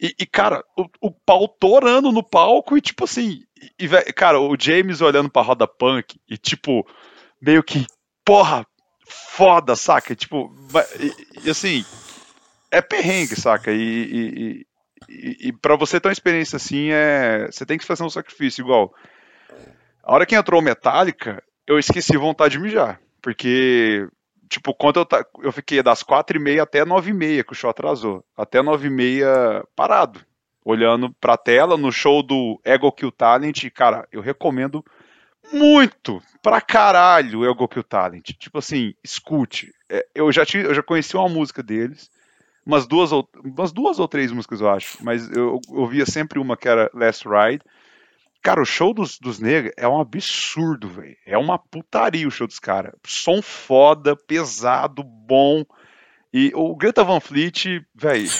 E, 0.00 0.14
e 0.18 0.26
cara, 0.26 0.62
o, 0.76 0.86
o, 1.00 1.10
pau 1.10 1.48
torando 1.48 2.12
no 2.12 2.22
palco 2.22 2.76
e 2.76 2.80
tipo 2.80 3.04
assim, 3.04 3.42
e, 3.78 3.88
cara, 4.12 4.38
o 4.38 4.56
James 4.58 5.00
olhando 5.00 5.28
pra 5.28 5.42
roda 5.42 5.66
punk 5.66 6.20
e 6.28 6.36
tipo, 6.36 6.86
meio 7.42 7.64
que, 7.64 7.84
porra, 8.24 8.64
foda, 9.08 9.74
saca? 9.74 10.14
Tipo, 10.14 10.54
e, 11.00 11.46
e 11.46 11.50
assim, 11.50 11.84
é 12.70 12.80
perrengue, 12.80 13.34
saca? 13.34 13.72
E, 13.72 13.76
e, 13.82 14.66
e, 15.08 15.48
e 15.48 15.52
para 15.52 15.74
você 15.74 15.98
ter 15.98 16.08
uma 16.08 16.12
experiência 16.12 16.56
assim, 16.56 16.90
é, 16.92 17.48
você 17.50 17.66
tem 17.66 17.76
que 17.76 17.84
fazer 17.84 18.04
um 18.04 18.10
sacrifício 18.10 18.62
igual. 18.62 18.94
A 20.04 20.14
hora 20.14 20.26
que 20.26 20.36
entrou 20.36 20.62
Metallica, 20.62 21.42
eu 21.66 21.76
esqueci 21.76 22.16
vontade 22.16 22.52
de 22.52 22.60
mijar. 22.60 23.00
Porque 23.20 24.06
tipo, 24.48 24.74
quando 24.74 25.00
eu, 25.00 25.06
eu 25.42 25.52
fiquei 25.52 25.82
das 25.82 26.02
quatro 26.02 26.36
e 26.36 26.40
meia 26.40 26.62
até 26.62 26.84
nove 26.84 27.10
e 27.10 27.14
meia, 27.14 27.44
que 27.44 27.52
o 27.52 27.56
show 27.56 27.70
atrasou. 27.70 28.24
Até 28.36 28.62
nove 28.62 28.88
e 28.88 28.90
meia 28.90 29.64
parado. 29.76 30.20
Olhando 30.64 31.12
pra 31.20 31.36
tela, 31.36 31.76
no 31.76 31.90
show 31.90 32.22
do 32.22 32.60
Ego 32.64 32.92
Kill 32.92 33.10
Talent, 33.12 33.70
cara, 33.70 34.06
eu 34.12 34.20
recomendo 34.20 34.84
muito, 35.52 36.22
pra 36.42 36.60
caralho, 36.60 37.40
o 37.40 37.46
Ego 37.46 37.68
Kill 37.68 37.84
Talent. 37.84 38.32
Tipo 38.38 38.58
assim, 38.58 38.94
escute. 39.02 39.72
é, 39.88 40.06
eu 40.14 40.30
já 40.30 40.42
eu 40.54 40.74
já 40.74 40.82
conheci 40.82 41.16
uma 41.16 41.28
música 41.28 41.62
deles, 41.62 42.10
umas 42.66 42.86
duas 42.86 43.12
ou 43.12 43.28
umas 43.42 43.72
duas 43.72 43.98
ou 43.98 44.06
três 44.06 44.30
músicas 44.30 44.60
eu 44.60 44.68
acho, 44.68 44.98
mas 45.02 45.30
eu 45.30 45.60
ouvia 45.68 46.04
sempre 46.04 46.38
uma 46.38 46.56
que 46.56 46.68
era 46.68 46.90
Last 46.92 47.26
Ride. 47.26 47.62
Cara, 48.42 48.62
o 48.62 48.66
show 48.66 48.94
dos, 48.94 49.18
dos 49.18 49.38
negros 49.38 49.72
é 49.76 49.86
um 49.86 50.00
absurdo, 50.00 50.88
velho. 50.88 51.16
É 51.26 51.36
uma 51.36 51.58
putaria 51.58 52.26
o 52.26 52.30
show 52.30 52.46
dos 52.46 52.58
caras. 52.58 52.92
Som 53.06 53.42
foda, 53.42 54.16
pesado, 54.16 55.02
bom. 55.02 55.64
E 56.32 56.52
o 56.54 56.76
Greta 56.76 57.02
Van 57.04 57.20
Fleet, 57.20 57.80
velho. 57.94 58.28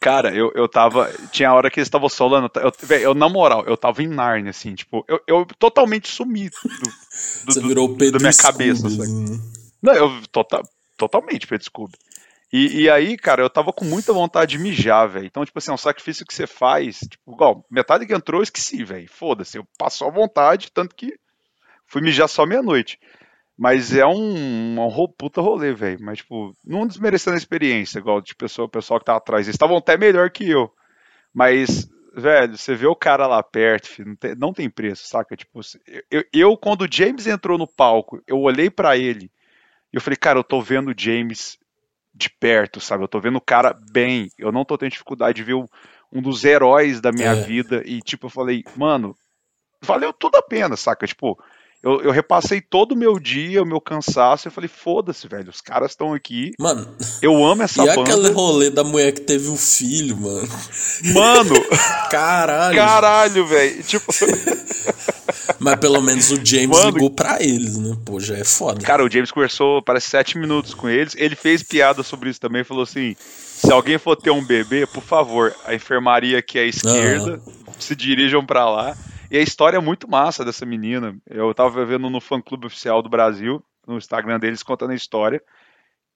Cara, 0.00 0.34
eu, 0.34 0.52
eu 0.54 0.68
tava. 0.68 1.12
Tinha 1.32 1.50
a 1.50 1.54
hora 1.54 1.70
que 1.70 1.80
eles 1.80 1.88
estavam 1.88 2.08
solando. 2.08 2.50
Eu, 2.56 2.72
véio, 2.82 3.02
eu, 3.02 3.14
na 3.14 3.28
moral, 3.28 3.64
eu 3.66 3.76
tava 3.76 4.02
em 4.02 4.06
Narnia, 4.06 4.50
assim, 4.50 4.74
tipo, 4.74 5.04
eu, 5.08 5.20
eu 5.26 5.46
totalmente 5.58 6.08
sumi 6.08 6.48
do, 6.48 6.68
do, 6.68 6.90
Você 7.46 7.60
virou 7.60 7.90
o 7.90 7.96
Pedro 7.96 8.18
da 8.18 8.28
minha 8.28 8.36
cabeça. 8.36 8.88
Né? 8.88 9.40
Não, 9.82 9.92
eu 9.94 10.22
total, 10.30 10.62
totalmente 10.96 11.46
Pedro 11.46 11.64
Scooby. 11.64 11.98
E, 12.52 12.82
e, 12.82 12.90
aí, 12.90 13.16
cara, 13.16 13.42
eu 13.42 13.50
tava 13.50 13.72
com 13.72 13.84
muita 13.84 14.12
vontade 14.12 14.56
de 14.56 14.62
mijar, 14.62 15.08
velho. 15.08 15.26
Então, 15.26 15.44
tipo 15.44 15.58
assim, 15.58 15.70
é 15.70 15.74
um 15.74 15.78
sacrifício 15.78 16.24
que 16.24 16.32
você 16.32 16.46
faz. 16.46 17.00
Tipo, 17.00 17.34
igual, 17.34 17.64
metade 17.70 18.06
que 18.06 18.14
entrou, 18.14 18.40
eu 18.40 18.44
esqueci, 18.44 18.82
velho. 18.84 19.08
Foda-se, 19.10 19.58
eu 19.58 19.66
passou 19.78 20.08
a 20.08 20.12
vontade, 20.12 20.72
tanto 20.72 20.94
que 20.94 21.14
fui 21.86 22.00
mijar 22.00 22.28
só 22.28 22.46
meia-noite. 22.46 22.98
Mas 23.56 23.94
é 23.94 24.06
um, 24.06 24.80
um 24.80 25.08
puta 25.18 25.42
rolê, 25.42 25.74
velho. 25.74 25.98
Mas, 26.00 26.18
tipo, 26.18 26.52
não 26.64 26.86
desmerecendo 26.86 27.34
a 27.34 27.38
experiência, 27.38 27.98
igual 27.98 28.20
de 28.22 28.34
pessoa, 28.34 28.66
o 28.66 28.70
pessoal 28.70 28.98
que 28.98 29.06
tá 29.06 29.16
atrás. 29.16 29.46
Eles 29.46 29.54
estavam 29.54 29.76
até 29.76 29.98
melhor 29.98 30.30
que 30.30 30.48
eu. 30.48 30.72
Mas, 31.34 31.86
velho, 32.14 32.56
você 32.56 32.74
vê 32.74 32.86
o 32.86 32.96
cara 32.96 33.26
lá 33.26 33.42
perto, 33.42 33.88
filho, 33.88 34.08
não, 34.08 34.16
tem, 34.16 34.34
não 34.36 34.52
tem 34.52 34.70
preço, 34.70 35.06
saca? 35.06 35.36
Tipo, 35.36 35.60
eu, 36.10 36.24
eu, 36.32 36.56
quando 36.56 36.82
o 36.82 36.88
James 36.90 37.26
entrou 37.26 37.58
no 37.58 37.66
palco, 37.66 38.22
eu 38.26 38.38
olhei 38.38 38.70
para 38.70 38.96
ele 38.96 39.30
e 39.92 39.96
eu 39.96 40.00
falei, 40.00 40.16
cara, 40.16 40.38
eu 40.38 40.44
tô 40.44 40.60
vendo 40.60 40.90
o 40.90 40.94
James 40.96 41.58
de 42.18 42.28
perto, 42.28 42.80
sabe? 42.80 43.04
Eu 43.04 43.08
tô 43.08 43.20
vendo 43.20 43.36
o 43.36 43.40
cara 43.40 43.78
bem. 43.92 44.30
Eu 44.36 44.50
não 44.50 44.64
tô 44.64 44.76
tendo 44.76 44.90
dificuldade 44.90 45.36
de 45.36 45.44
ver 45.44 45.54
um, 45.54 45.66
um 46.12 46.20
dos 46.20 46.44
heróis 46.44 47.00
da 47.00 47.12
minha 47.12 47.30
é. 47.30 47.40
vida. 47.42 47.82
E, 47.86 48.00
tipo, 48.00 48.26
eu 48.26 48.30
falei, 48.30 48.64
mano, 48.76 49.14
valeu 49.80 50.12
tudo 50.12 50.36
a 50.36 50.42
pena, 50.42 50.76
saca? 50.76 51.06
Tipo, 51.06 51.38
eu, 51.80 52.02
eu 52.02 52.10
repassei 52.10 52.60
todo 52.60 52.92
o 52.92 52.96
meu 52.96 53.20
dia, 53.20 53.62
o 53.62 53.66
meu 53.66 53.80
cansaço, 53.80 54.48
eu 54.48 54.52
falei, 54.52 54.68
foda-se, 54.68 55.28
velho, 55.28 55.48
os 55.48 55.60
caras 55.60 55.92
estão 55.92 56.12
aqui. 56.12 56.50
Mano, 56.58 56.96
eu 57.22 57.44
amo 57.44 57.62
essa 57.62 57.82
e 57.82 57.86
banda. 57.86 58.00
E 58.00 58.02
aquele 58.02 58.30
rolê 58.30 58.70
da 58.70 58.82
mulher 58.82 59.12
que 59.12 59.20
teve 59.20 59.48
o 59.48 59.52
um 59.52 59.56
filho, 59.56 60.16
mano. 60.16 60.48
Mano! 61.14 61.54
Caralho! 62.10 62.76
Caralho, 62.76 63.46
velho! 63.46 63.82
Tipo. 63.84 64.12
Mas 65.58 65.76
pelo 65.76 66.00
menos 66.00 66.30
o 66.30 66.44
James 66.44 66.68
mano, 66.68 66.90
ligou 66.90 67.10
pra 67.10 67.42
eles, 67.42 67.76
né? 67.76 67.96
Pô, 68.04 68.20
já 68.20 68.36
é 68.36 68.44
foda. 68.44 68.80
Cara, 68.84 69.04
o 69.04 69.10
James 69.10 69.30
conversou, 69.30 69.82
parece, 69.82 70.08
sete 70.08 70.38
minutos 70.38 70.74
com 70.74 70.88
eles. 70.88 71.14
Ele 71.16 71.36
fez 71.36 71.62
piada 71.62 72.02
sobre 72.02 72.30
isso 72.30 72.40
também, 72.40 72.64
falou 72.64 72.82
assim: 72.82 73.14
se 73.18 73.70
alguém 73.72 73.98
for 73.98 74.16
ter 74.16 74.30
um 74.30 74.44
bebê, 74.44 74.86
por 74.86 75.02
favor, 75.02 75.54
a 75.64 75.74
enfermaria 75.74 76.38
aqui 76.38 76.58
à 76.58 76.64
esquerda, 76.64 77.40
se 77.78 77.94
dirijam 77.94 78.44
para 78.44 78.68
lá. 78.68 78.96
E 79.30 79.36
a 79.36 79.42
história 79.42 79.76
é 79.76 79.80
muito 79.80 80.08
massa 80.08 80.44
dessa 80.44 80.64
menina. 80.64 81.14
Eu 81.28 81.52
tava 81.52 81.84
vendo 81.84 82.08
no 82.08 82.20
fã 82.20 82.40
clube 82.40 82.66
oficial 82.66 83.02
do 83.02 83.10
Brasil, 83.10 83.62
no 83.86 83.98
Instagram 83.98 84.38
deles, 84.38 84.62
contando 84.62 84.92
a 84.92 84.94
história. 84.94 85.42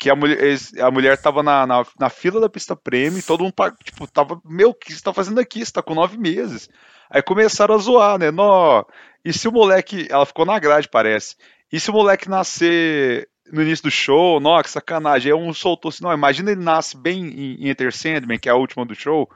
Que 0.02 0.11
a 0.11 0.16
mulher, 0.16 0.59
a 0.80 0.90
mulher 0.90 1.16
tava 1.16 1.44
na, 1.44 1.64
na, 1.64 1.87
na 1.97 2.11
fila 2.11 2.40
da 2.40 2.49
pista 2.49 2.75
prêmio 2.75 3.21
e 3.21 3.23
todo 3.23 3.44
mundo, 3.44 3.54
tipo, 3.85 4.04
tava, 4.09 4.42
meu, 4.44 4.71
o 4.71 4.75
que 4.75 4.92
você 4.92 5.00
tá 5.00 5.14
fazendo 5.14 5.38
aqui? 5.38 5.64
Você 5.64 5.71
tá 5.71 5.80
com 5.80 5.94
nove 5.94 6.18
meses. 6.18 6.68
Aí 7.09 7.23
começaram 7.23 7.76
a 7.76 7.78
zoar, 7.78 8.18
né? 8.18 8.32
Nó, 8.32 8.82
e 9.25 9.32
se 9.32 9.47
o 9.47 9.52
moleque. 9.52 10.09
Ela 10.11 10.26
ficou 10.26 10.44
na 10.44 10.59
grade, 10.59 10.88
parece. 10.88 11.37
E 11.73 11.78
se 11.78 11.88
o 11.88 11.92
moleque 11.92 12.28
nascer 12.28 13.28
no 13.52 13.62
início 13.62 13.85
do 13.85 13.92
show, 13.92 14.40
nó, 14.40 14.61
que 14.61 14.71
sacanagem. 14.71 15.30
Aí 15.30 15.38
um 15.38 15.54
soltou 15.54 15.90
assim, 15.90 16.02
não, 16.02 16.12
imagina 16.12 16.50
ele 16.50 16.64
nasce 16.64 16.97
bem 16.97 17.25
em, 17.25 17.54
em 17.61 17.68
Enter 17.68 17.94
Sandman, 17.94 18.40
que 18.40 18.49
é 18.49 18.52
a 18.52 18.56
última 18.56 18.85
do 18.85 18.97
show. 18.97 19.30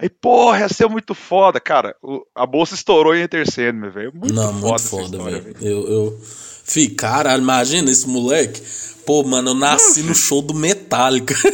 Aí, 0.00 0.08
porra, 0.08 0.60
ia 0.60 0.68
ser 0.68 0.88
muito 0.88 1.14
foda. 1.14 1.60
Cara, 1.60 1.94
o, 2.02 2.24
a 2.34 2.46
bolsa 2.46 2.74
estourou 2.74 3.14
em 3.14 3.22
Enter 3.22 3.50
Sandman, 3.50 3.90
velho. 3.90 4.12
Muito 4.14 4.32
Não, 4.32 4.52
foda 4.52 4.66
muito 4.66 4.80
foda, 4.80 5.18
velho. 5.22 5.56
Eu, 5.60 5.88
eu. 5.88 6.20
Fih, 6.64 6.88
caralho, 6.88 7.42
imagina 7.42 7.90
esse 7.90 8.08
moleque. 8.08 8.62
Pô, 9.04 9.22
mano, 9.24 9.50
eu 9.50 9.54
nasci 9.54 10.02
no 10.02 10.14
show 10.14 10.40
do 10.40 10.54
Metallica. 10.54 11.34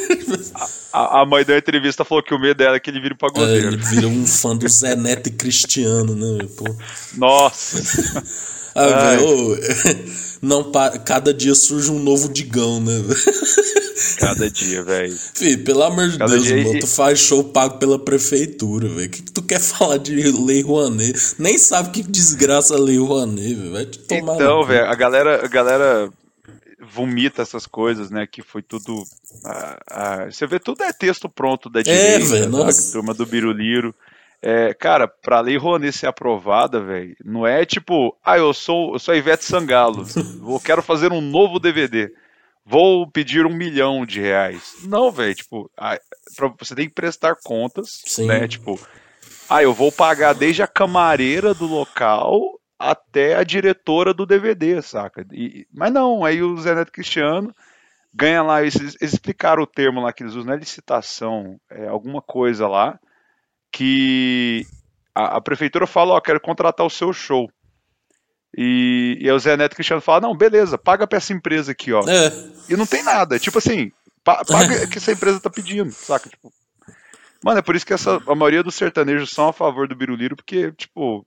A, 0.92 1.20
a, 1.20 1.26
mãe 1.26 1.44
da 1.44 1.58
entrevista 1.58 2.06
falou 2.06 2.24
que 2.24 2.32
o 2.32 2.40
medo 2.40 2.56
dela 2.56 2.76
é 2.76 2.80
que 2.80 2.88
ele 2.88 3.02
vira 3.02 3.14
pagodeiro. 3.14 3.66
É, 3.66 3.72
ele 3.72 3.76
vira 3.76 4.08
um 4.08 4.26
fã 4.26 4.56
do 4.56 4.66
Zé 4.66 4.96
Neto 4.96 5.26
e 5.26 5.30
Cristiano, 5.30 6.14
né? 6.14 6.48
Pô. 6.56 6.64
Nossa. 7.18 8.22
ah, 8.74 8.86
velho, 8.86 9.58
não, 10.40 10.70
cada 11.04 11.32
dia 11.32 11.54
surge 11.54 11.90
um 11.90 11.98
novo 11.98 12.28
digão, 12.28 12.80
né? 12.80 12.92
Cada 14.18 14.50
dia, 14.50 14.82
velho. 14.82 15.16
Fih, 15.34 15.56
pelo 15.58 15.82
amor 15.82 16.08
de 16.08 16.18
Cada 16.18 16.32
Deus, 16.32 16.44
dia... 16.44 16.62
mano, 16.62 16.80
tu 16.80 16.86
faz 16.86 17.18
show 17.18 17.42
pago 17.44 17.78
pela 17.78 17.98
prefeitura, 17.98 18.88
velho. 18.88 19.06
O 19.06 19.10
que, 19.10 19.22
que 19.22 19.32
tu 19.32 19.42
quer 19.42 19.60
falar 19.60 19.98
de 19.98 20.14
Lei 20.32 20.62
Rouanet? 20.62 21.18
Nem 21.38 21.58
sabe 21.58 21.90
que 21.90 22.02
desgraça 22.02 22.74
a 22.74 22.78
Lei 22.78 22.98
Rouanet, 22.98 23.54
velho. 23.54 23.72
Vai 23.72 23.86
te 23.86 23.98
tomar. 24.00 24.34
Então, 24.34 24.64
velho, 24.64 24.86
a 24.86 24.94
galera, 24.94 25.44
a 25.44 25.48
galera 25.48 26.10
vomita 26.92 27.42
essas 27.42 27.66
coisas, 27.66 28.10
né? 28.10 28.26
Que 28.26 28.42
foi 28.42 28.62
tudo. 28.62 29.02
Ah, 29.44 29.78
ah, 29.90 30.24
você 30.30 30.46
vê, 30.46 30.58
tudo 30.58 30.82
é 30.82 30.92
texto 30.92 31.28
pronto 31.28 31.68
da 31.68 31.80
é, 31.80 31.82
direita, 31.82 32.36
é, 32.36 32.40
véio, 32.40 32.50
da 32.50 32.72
turma 32.92 33.14
do 33.14 33.26
Biruliro. 33.26 33.94
É, 34.42 34.74
cara, 34.74 35.08
pra 35.08 35.40
lei 35.40 35.56
Rouanet 35.56 35.96
ser 35.96 36.06
aprovada, 36.06 36.80
velho, 36.80 37.16
não 37.24 37.46
é 37.46 37.64
tipo, 37.64 38.16
ah, 38.24 38.38
eu 38.38 38.52
sou, 38.52 38.94
eu 38.94 38.98
sou 38.98 39.14
a 39.14 39.16
Ivete 39.16 39.44
Sangalo, 39.44 40.06
eu 40.16 40.60
quero 40.60 40.82
fazer 40.82 41.12
um 41.12 41.20
novo 41.20 41.58
DVD 41.58 42.12
vou 42.66 43.08
pedir 43.08 43.46
um 43.46 43.54
milhão 43.54 44.04
de 44.04 44.20
reais. 44.20 44.78
Não, 44.82 45.12
velho, 45.12 45.34
tipo, 45.36 45.70
você 46.58 46.74
tem 46.74 46.88
que 46.88 46.94
prestar 46.94 47.36
contas, 47.36 48.02
Sim. 48.04 48.26
né? 48.26 48.48
Tipo, 48.48 48.78
ah, 49.48 49.62
eu 49.62 49.72
vou 49.72 49.92
pagar 49.92 50.34
desde 50.34 50.62
a 50.62 50.66
camareira 50.66 51.54
do 51.54 51.66
local 51.66 52.60
até 52.76 53.36
a 53.36 53.44
diretora 53.44 54.12
do 54.12 54.26
DVD, 54.26 54.82
saca? 54.82 55.24
E, 55.32 55.66
mas 55.72 55.92
não, 55.92 56.24
aí 56.24 56.42
o 56.42 56.56
Zé 56.58 56.74
Neto 56.74 56.90
Cristiano 56.90 57.54
ganha 58.12 58.42
lá, 58.42 58.62
eles, 58.62 58.74
eles 58.74 58.96
explicaram 59.00 59.62
o 59.62 59.66
termo 59.66 60.00
lá 60.00 60.12
que 60.12 60.24
eles 60.24 60.34
usam, 60.34 60.46
não 60.46 60.54
é 60.54 60.56
licitação, 60.56 61.60
é 61.70 61.86
alguma 61.86 62.20
coisa 62.20 62.66
lá, 62.66 62.98
que 63.76 64.66
a, 65.14 65.36
a 65.36 65.40
prefeitura 65.40 65.86
fala, 65.86 66.14
ó, 66.14 66.20
quero 66.20 66.40
contratar 66.40 66.86
o 66.86 66.90
seu 66.90 67.12
show. 67.12 67.50
E, 68.56 69.18
e 69.20 69.28
aí 69.28 69.36
o 69.36 69.38
Zé 69.38 69.54
Neto 69.54 69.74
Cristiano 69.74 70.00
fala: 70.00 70.22
não, 70.22 70.34
beleza, 70.34 70.78
paga 70.78 71.06
pra 71.06 71.18
essa 71.18 71.34
empresa 71.34 71.72
aqui, 71.72 71.92
ó. 71.92 72.00
É. 72.08 72.32
E 72.70 72.76
não 72.76 72.86
tem 72.86 73.02
nada. 73.02 73.38
Tipo 73.38 73.58
assim, 73.58 73.92
pa 74.24 74.42
paga 74.46 74.86
que 74.86 74.96
essa 74.96 75.12
empresa 75.12 75.40
tá 75.40 75.50
pedindo, 75.50 75.92
saca? 75.92 76.30
Tipo, 76.30 76.50
mano, 77.44 77.58
é 77.58 77.62
por 77.62 77.76
isso 77.76 77.84
que 77.84 77.92
essa, 77.92 78.18
a 78.26 78.34
maioria 78.34 78.62
dos 78.62 78.74
sertanejos 78.74 79.28
são 79.28 79.48
a 79.48 79.52
favor 79.52 79.86
do 79.86 79.94
Biruliro, 79.94 80.36
porque, 80.36 80.72
tipo. 80.72 81.26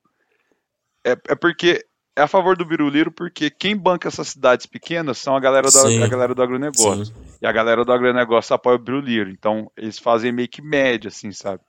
É, 1.06 1.12
é 1.12 1.36
porque. 1.36 1.86
É 2.16 2.24
a 2.24 2.28
favor 2.28 2.58
do 2.58 2.66
Biruliro 2.66 3.12
porque 3.12 3.50
quem 3.50 3.78
banca 3.78 4.10
essas 4.10 4.30
cidades 4.30 4.66
pequenas 4.66 5.20
são 5.20 5.38
a 5.38 5.40
galera 5.40 5.70
do, 5.70 6.04
a 6.04 6.08
galera 6.08 6.36
do 6.36 6.42
agronegócio. 6.42 7.06
Sim. 7.06 7.14
E 7.42 7.48
a 7.48 7.52
galera 7.52 7.86
do 7.86 7.94
agronegócio 7.94 8.54
apoia 8.54 8.76
o 8.76 8.80
Biruliro. 8.80 9.30
Então, 9.30 9.72
eles 9.78 10.00
fazem 10.00 10.32
meio 10.32 10.50
que 10.50 10.62
média, 10.62 11.08
assim, 11.08 11.32
sabe? 11.32 11.62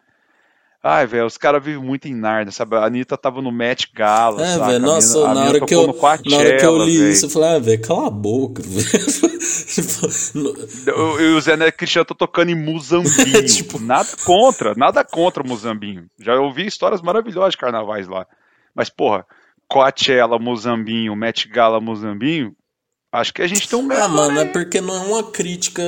Ai, 0.82 1.06
velho, 1.06 1.26
os 1.26 1.36
caras 1.36 1.62
vivem 1.62 1.82
muito 1.82 2.08
em 2.08 2.14
Narnia, 2.14 2.50
sabe? 2.50 2.74
A 2.74 2.86
Anitta 2.86 3.14
tava 3.14 3.42
no 3.42 3.52
Met 3.52 3.90
Gala. 3.94 4.42
É, 4.42 4.58
velho, 4.58 4.80
nossa, 4.80 5.18
a 5.28 5.34
na, 5.34 5.44
hora 5.44 5.60
que 5.60 5.74
eu, 5.74 5.86
na 5.86 6.36
hora 6.38 6.56
que 6.56 6.64
eu 6.64 6.84
li 6.84 6.96
véio. 6.96 7.10
isso, 7.10 7.26
eu 7.26 7.30
falei, 7.30 7.50
ah, 7.50 7.58
velho, 7.58 7.82
cala 7.82 8.06
a 8.06 8.10
boca, 8.10 8.62
velho. 8.64 8.88
e 11.20 11.34
o 11.34 11.40
Zé 11.40 11.54
Neto 11.58 11.76
Cristiano 11.76 12.06
tá 12.06 12.14
tocando 12.14 12.50
em 12.50 12.54
Muzambinho. 12.54 13.44
tipo... 13.44 13.78
Nada 13.78 14.08
contra, 14.24 14.74
nada 14.74 15.04
contra 15.04 15.44
Muzambinho. 15.44 16.06
Já 16.18 16.40
ouvi 16.40 16.66
histórias 16.66 17.02
maravilhosas 17.02 17.52
de 17.52 17.58
carnavais 17.58 18.08
lá. 18.08 18.26
Mas, 18.74 18.88
porra, 18.88 19.26
Coachella, 19.68 20.38
Muzambinho, 20.38 21.14
Met 21.14 21.46
Gala, 21.46 21.78
Muzambinho, 21.78 22.56
acho 23.12 23.34
que 23.34 23.42
a 23.42 23.46
gente 23.46 23.68
tem 23.68 23.78
um... 23.78 23.92
Ah, 23.92 24.08
mano, 24.08 24.40
é 24.40 24.46
porque 24.46 24.80
não 24.80 24.94
é 24.94 25.00
uma 25.00 25.30
crítica 25.30 25.82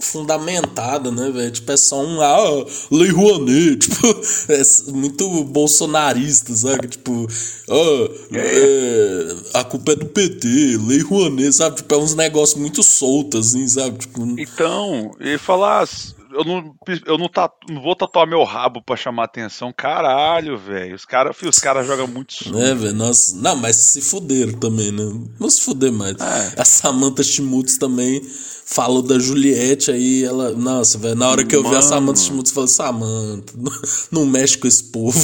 fundamentada, 0.00 1.10
né, 1.10 1.30
velho? 1.30 1.50
Tipo, 1.50 1.72
é 1.72 1.76
só 1.76 2.00
um 2.02 2.20
ah, 2.20 2.66
Lei 2.90 3.10
Rouanet, 3.10 3.78
tipo, 3.88 4.06
é 4.48 4.92
muito 4.92 5.44
bolsonarista, 5.44 6.54
sabe? 6.54 6.88
Tipo, 6.88 7.26
ah, 7.70 8.10
é, 8.32 9.36
a 9.54 9.64
culpa 9.64 9.92
é 9.92 9.96
do 9.96 10.06
PT, 10.06 10.78
Lei 10.86 11.00
Rouanet, 11.00 11.52
sabe? 11.52 11.76
Tipo, 11.76 11.94
é 11.94 11.98
uns 11.98 12.14
negócios 12.14 12.58
muito 12.58 12.82
soltos, 12.82 13.48
assim, 13.48 13.66
sabe? 13.68 13.98
Tipo, 13.98 14.22
então, 14.38 15.12
e 15.20 15.38
falar 15.38 15.86
eu 16.34 16.44
não, 16.44 16.74
eu 17.06 17.16
não, 17.16 17.28
tá, 17.28 17.48
não 17.70 17.80
vou 17.80 17.94
tatuar 17.94 18.26
meu 18.26 18.42
rabo 18.42 18.82
pra 18.82 18.96
chamar 18.96 19.24
atenção. 19.24 19.72
Caralho, 19.72 20.58
velho. 20.58 20.96
Os 20.96 21.04
caras 21.04 21.36
os 21.40 21.58
cara 21.60 21.84
jogam 21.84 22.08
muito 22.08 22.34
sujo. 22.34 22.58
É, 22.58 22.74
velho. 22.74 22.92
Nossa. 22.92 23.36
Não, 23.36 23.54
mas 23.54 23.76
se 23.76 24.00
fuderam 24.00 24.54
também, 24.54 24.90
né? 24.90 25.04
Não 25.38 25.48
se 25.48 25.60
fuder 25.60 25.92
mais. 25.92 26.16
É. 26.20 26.60
A 26.60 26.64
Samantha 26.64 27.22
Schmutz 27.22 27.78
também 27.78 28.20
falou 28.64 29.02
da 29.02 29.18
Juliette 29.18 29.90
aí. 29.90 30.24
Ela. 30.24 30.50
Nossa, 30.52 30.98
velho. 30.98 31.14
Na 31.14 31.28
hora 31.28 31.44
que 31.44 31.54
eu 31.54 31.62
Mano. 31.62 31.74
vi 31.74 31.78
a 31.78 31.82
Samantha 31.82 32.20
Schmutz, 32.20 32.50
eu 32.50 32.54
falei: 32.54 32.68
Samantha, 32.70 33.52
não, 33.58 33.72
não 34.10 34.26
mexe 34.26 34.56
com 34.58 34.66
esse 34.66 34.84
povo. 34.84 35.18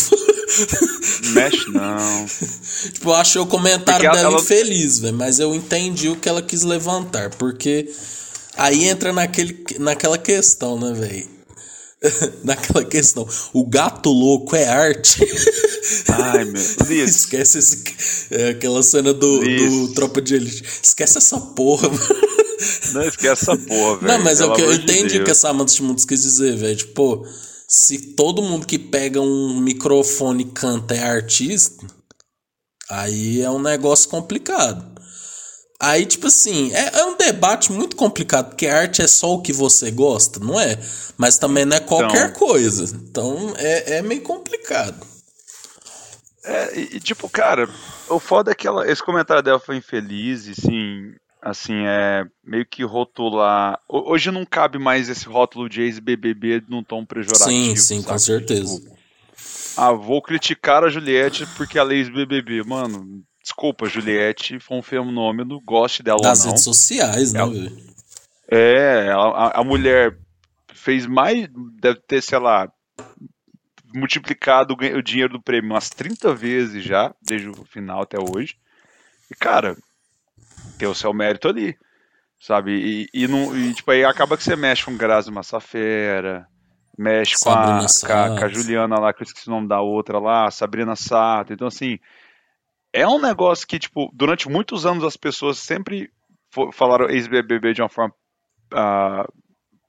Mexe 1.33 1.69
não. 1.71 2.27
Tipo, 2.93 3.11
eu 3.11 3.15
achei 3.15 3.41
o 3.41 3.47
comentário 3.47 4.01
Porque 4.09 4.17
dela 4.17 4.33
ela- 4.35 4.41
infeliz, 4.41 4.99
velho, 4.99 5.15
mas 5.17 5.39
eu 5.39 5.55
entendi 5.55 6.09
o 6.09 6.17
que 6.17 6.29
ela 6.29 6.41
quis 6.43 6.63
levantar, 6.63 7.31
porque 7.31 7.89
aí 8.57 8.85
entra 8.89 9.13
naquele, 9.13 9.65
naquela 9.79 10.17
questão, 10.19 10.79
né, 10.79 10.93
velho? 10.93 11.29
naquela 12.43 12.83
questão, 12.83 13.29
o 13.53 13.65
gato 13.67 14.09
louco 14.11 14.57
é 14.57 14.67
arte? 14.67 15.21
Ai, 16.09 16.45
meu. 16.47 16.63
Liz, 16.89 17.17
Esquece 17.17 17.59
esse, 17.59 17.85
é, 18.31 18.49
aquela 18.51 18.83
cena 18.83 19.13
do, 19.13 19.39
do. 19.41 19.89
Tropa 19.95 20.23
de 20.23 20.35
Elite. 20.37 20.65
Esquece 20.83 21.19
essa 21.19 21.39
porra, 21.39 21.89
mano. 21.91 22.30
Não 22.93 23.03
esquece 23.03 23.43
essa 23.43 23.57
porra, 23.57 23.97
velho. 23.97 24.13
Não, 24.13 24.25
mas 24.25 24.41
é 24.41 24.47
o 24.47 24.53
que 24.53 24.63
eu 24.63 24.73
entendi 24.73 25.17
o 25.17 25.21
que 25.21 25.25
Deus. 25.25 25.39
a 25.39 25.49
Samantha 25.49 25.73
Schmutz 25.73 26.05
quis 26.05 26.23
dizer, 26.23 26.57
velho. 26.57 26.77
Tipo, 26.77 27.27
se 27.69 28.15
todo 28.15 28.43
mundo 28.43 28.67
que 28.67 28.79
pega 28.79 29.21
um 29.21 29.61
microfone 29.61 30.43
e 30.43 30.47
canta 30.47 30.95
é 30.95 31.03
artista, 31.03 31.87
aí 32.89 33.41
é 33.41 33.51
um 33.51 33.61
negócio 33.61 34.09
complicado. 34.09 34.91
Aí, 35.83 36.05
tipo 36.05 36.27
assim, 36.27 36.71
é, 36.75 36.99
é 36.99 37.05
um 37.07 37.17
debate 37.17 37.73
muito 37.73 37.97
complicado, 37.97 38.51
porque 38.51 38.67
arte 38.67 39.01
é 39.01 39.07
só 39.07 39.33
o 39.33 39.41
que 39.41 39.51
você 39.51 39.91
gosta, 39.91 40.39
não 40.39 40.61
é? 40.61 40.79
Mas 41.17 41.39
também 41.39 41.65
não 41.65 41.75
é 41.75 41.81
qualquer 41.81 42.35
coisa. 42.35 42.85
Então 42.95 43.55
é, 43.57 43.97
é 43.97 44.03
meio 44.03 44.21
complicado. 44.21 45.07
É, 46.45 46.79
e, 46.79 47.01
tipo, 47.01 47.29
cara, 47.29 47.69
o 48.09 48.19
foda 48.19 48.51
é 48.51 48.55
que 48.55 48.67
ela, 48.67 48.91
esse 48.91 49.03
comentário 49.03 49.43
dela 49.43 49.61
foi 49.61 49.77
infeliz, 49.77 50.47
e 50.47 50.55
sim, 50.55 51.15
assim, 51.43 51.85
é 51.87 52.25
meio 52.45 52.67
que 52.67 52.83
rotular. 52.85 53.79
ho- 53.89 54.11
Hoje 54.13 54.31
não 54.31 54.45
cabe 54.45 54.79
mais 54.79 55.09
esse 55.09 55.27
rótulo 55.27 55.69
de 55.69 55.83
ex-BBB 55.83 56.63
num 56.69 56.83
tom 56.83 57.05
pejorativo. 57.05 57.49
Sim, 57.51 57.77
sim, 57.77 58.03
com 58.03 58.09
sabe? 58.19 58.21
certeza. 58.21 58.79
Tipo, 58.81 58.97
ah, 59.77 59.93
vou 59.93 60.21
criticar 60.23 60.85
a 60.85 60.89
Juliette 60.89 61.47
porque 61.57 61.79
ela 61.79 61.93
é 61.93 61.97
ex-BBB. 61.97 62.63
Mano, 62.65 63.23
desculpa, 63.43 63.87
Juliette 63.89 64.59
foi 64.61 64.77
um 64.79 64.83
fenômeno, 64.83 65.61
goste 65.61 66.03
dela 66.03 66.21
Das 66.23 66.41
ou 66.41 66.45
não. 66.45 66.51
redes 66.53 66.65
sociais, 66.65 67.33
né, 67.33 67.41
Ela- 67.41 67.53
velho? 67.53 67.91
É, 68.53 69.11
a, 69.11 69.61
a- 69.61 69.65
mulher 69.65 70.17
fez 70.75 71.07
mais, 71.07 71.49
deve 71.81 72.01
ter, 72.01 72.21
sei 72.23 72.39
lá, 72.39 72.69
multiplicado 73.95 74.75
o 74.75 75.03
dinheiro 75.03 75.33
do 75.35 75.43
prêmio 75.43 75.71
umas 75.71 75.89
30 75.91 76.35
vezes 76.35 76.85
já, 76.85 77.15
desde 77.23 77.49
o 77.49 77.65
final 77.65 78.03
até 78.03 78.19
hoje. 78.19 78.57
E, 79.31 79.35
cara, 79.35 79.77
tem 80.79 80.89
o 80.89 80.95
seu 80.95 81.13
mérito 81.13 81.49
ali, 81.49 81.77
sabe? 82.39 82.73
E, 82.73 83.09
e, 83.13 83.29
não, 83.29 83.57
e, 83.57 83.75
tipo, 83.75 83.91
aí 83.91 84.05
acaba 84.05 84.37
que 84.37 84.45
você 84.45 84.57
mexe 84.57 84.85
com 84.85 84.97
Grazi 84.97 85.31
Massafera, 85.31 86.47
mexe 86.97 87.35
com 87.43 87.51
a, 87.51 87.81
com, 87.81 88.37
com 88.39 88.45
a. 88.45 88.49
Juliana 88.49 88.99
lá, 88.99 89.13
que 89.13 89.23
eu 89.23 89.27
esqueci 89.27 89.49
o 89.49 89.53
nome 89.53 89.69
da 89.69 89.81
outra 89.81 90.19
lá, 90.19 90.51
Sabrina 90.51 90.97
Sato. 90.97 91.53
Então, 91.53 91.69
assim, 91.69 91.99
é 92.93 93.07
um 93.07 93.21
negócio 93.21 93.67
que, 93.67 93.79
tipo, 93.79 94.11
durante 94.13 94.49
muitos 94.49 94.87
anos 94.87 95.05
as 95.05 95.17
pessoas 95.17 95.59
sempre 95.59 96.11
falaram 96.73 97.09
ex-BBB 97.09 97.75
de 97.75 97.83
uma 97.83 97.89
forma 97.89 98.13
ah, 98.73 99.27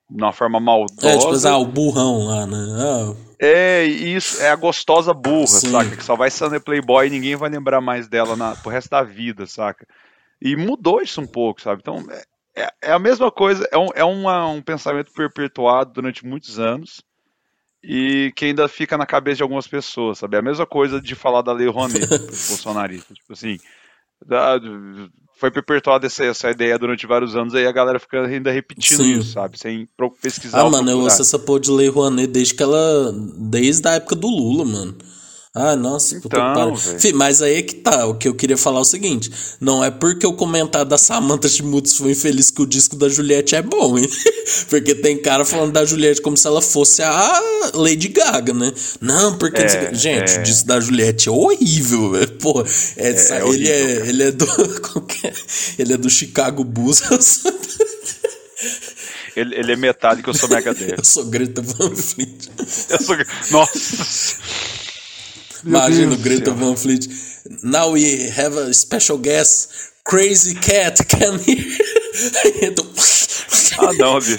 de 0.09 0.21
uma 0.21 0.33
forma 0.33 0.59
maldosa. 0.59 1.07
É, 1.07 1.17
tipo, 1.17 1.47
ah, 1.47 1.57
o 1.57 1.65
burrão 1.65 2.25
lá, 2.25 2.45
né? 2.45 2.57
Ah, 2.77 3.13
É, 3.39 3.83
isso 3.85 4.41
é 4.41 4.49
a 4.49 4.55
gostosa 4.55 5.13
burra, 5.13 5.47
Sim. 5.47 5.71
saca? 5.71 5.95
Que 5.95 6.03
só 6.03 6.15
vai 6.15 6.29
ser 6.29 6.59
Playboy 6.59 7.07
e 7.07 7.09
ninguém 7.09 7.35
vai 7.35 7.49
lembrar 7.49 7.79
mais 7.79 8.07
dela 8.07 8.35
na, 8.35 8.55
pro 8.55 8.69
resto 8.69 8.89
da 8.89 9.03
vida, 9.03 9.45
saca? 9.45 9.87
E 10.41 10.55
mudou 10.55 11.01
isso 11.01 11.21
um 11.21 11.27
pouco, 11.27 11.61
sabe? 11.61 11.81
Então, 11.81 12.03
é, 12.09 12.23
é- 12.63 12.73
é 12.83 12.91
a 12.91 12.99
mesma 12.99 13.29
coisa, 13.31 13.67
é, 13.71 13.77
um, 13.77 13.87
é 13.93 14.03
uma- 14.03 14.47
um 14.47 14.61
pensamento 14.61 15.11
perpetuado 15.13 15.93
durante 15.93 16.25
muitos 16.25 16.59
anos 16.59 17.01
e 17.83 18.31
que 18.35 18.45
ainda 18.45 18.67
fica 18.67 18.97
na 18.97 19.05
cabeça 19.05 19.37
de 19.37 19.43
algumas 19.43 19.67
pessoas, 19.67 20.19
sabe? 20.19 20.35
É 20.35 20.39
a 20.39 20.43
mesma 20.43 20.65
coisa 20.65 21.01
de 21.01 21.15
falar 21.15 21.41
da 21.41 21.51
Lei 21.53 21.67
Rouanet, 21.67 22.07
pros 22.07 22.47
bolsonaristas. 22.49 23.17
Tipo 23.17 23.33
assim, 23.33 23.57
da- 24.25 24.59
foi 25.39 25.49
perpetuada 25.49 26.05
essa, 26.05 26.23
essa 26.23 26.51
ideia 26.51 26.77
durante 26.77 27.07
vários 27.07 27.35
anos, 27.35 27.55
aí 27.55 27.65
a 27.65 27.71
galera 27.71 27.99
fica 27.99 28.23
ainda 28.25 28.51
repetindo 28.51 29.03
Sim. 29.03 29.13
isso, 29.19 29.31
sabe? 29.33 29.57
Sem 29.57 29.87
pesquisar 30.21 30.59
Ah, 30.61 30.63
mano, 30.69 30.77
eu 30.89 30.97
procurar. 30.97 31.03
ouço 31.05 31.21
essa 31.23 31.39
porra 31.39 31.59
de 31.59 31.71
Lei 31.71 31.89
Rouanet 31.89 32.27
desde 32.31 32.53
que 32.53 32.61
ela. 32.61 33.11
Desde 33.37 33.87
a 33.87 33.93
época 33.93 34.15
do 34.15 34.27
Lula, 34.27 34.65
mano. 34.65 34.95
Ah, 35.53 35.75
nossa, 35.75 36.17
puta 36.21 36.37
Então, 36.37 36.73
que 36.97 37.11
Mas 37.11 37.41
aí 37.41 37.57
é 37.57 37.61
que 37.61 37.75
tá. 37.75 38.05
O 38.05 38.15
que 38.15 38.25
eu 38.25 38.33
queria 38.33 38.55
falar 38.55 38.79
é 38.79 38.81
o 38.81 38.85
seguinte: 38.85 39.29
não 39.59 39.83
é 39.83 39.91
porque 39.91 40.25
o 40.25 40.31
comentário 40.31 40.87
da 40.87 40.97
Samantha 40.97 41.49
Schmutz 41.49 41.97
foi 41.97 42.11
infeliz 42.11 42.49
que 42.49 42.61
o 42.61 42.65
disco 42.65 42.95
da 42.95 43.09
Juliette 43.09 43.57
é 43.57 43.61
bom, 43.61 43.97
hein? 43.97 44.09
porque 44.69 44.95
tem 44.95 45.21
cara 45.21 45.43
falando 45.43 45.73
da 45.73 45.83
Juliette 45.83 46.21
como 46.21 46.37
se 46.37 46.47
ela 46.47 46.61
fosse 46.61 47.03
a 47.03 47.41
Lady 47.73 48.07
Gaga, 48.07 48.53
né? 48.53 48.71
Não, 49.01 49.37
porque. 49.37 49.61
É, 49.61 49.93
Gente, 49.93 50.37
é. 50.37 50.39
o 50.39 50.43
disco 50.43 50.67
da 50.67 50.79
Juliette 50.79 51.27
é 51.27 51.31
horrível, 51.33 52.11
velho. 52.11 52.31
Pô, 52.37 52.63
é, 52.95 53.09
ele, 53.49 53.69
é, 53.69 53.95
cara. 53.95 54.07
ele 54.07 54.23
é 54.23 54.31
do. 54.31 54.47
como 54.79 55.05
que 55.05 55.27
é? 55.27 55.33
ele 55.77 55.93
é 55.93 55.97
do 55.97 56.09
Chicago 56.09 56.63
Bulls. 56.63 57.01
Ele, 59.33 59.55
ele 59.55 59.71
é 59.71 59.75
metade 59.77 60.21
que 60.21 60.29
eu 60.29 60.33
sou 60.33 60.49
Megadeth. 60.49 60.95
Eu 60.97 61.05
sou 61.05 61.23
Greta 61.23 61.61
Van 61.61 61.95
Fleet. 61.95 62.49
Eu 62.89 63.01
sou... 63.01 63.15
Nossa! 63.49 64.35
Imagina 65.65 66.13
o 66.13 66.17
Greta. 66.17 66.51
Van 66.51 66.75
Fleet. 66.75 67.07
Now 67.63 67.91
we 67.93 68.29
have 68.37 68.57
a 68.57 68.73
special 68.73 69.17
guest, 69.17 69.69
Crazy 70.03 70.55
Cat, 70.55 71.03
come 71.09 71.39
here. 71.45 71.77
Aí 72.43 72.65
entra 72.67 72.85
o- 72.85 72.91
Ah, 73.79 73.93
não, 73.93 74.19
bicho. 74.19 74.37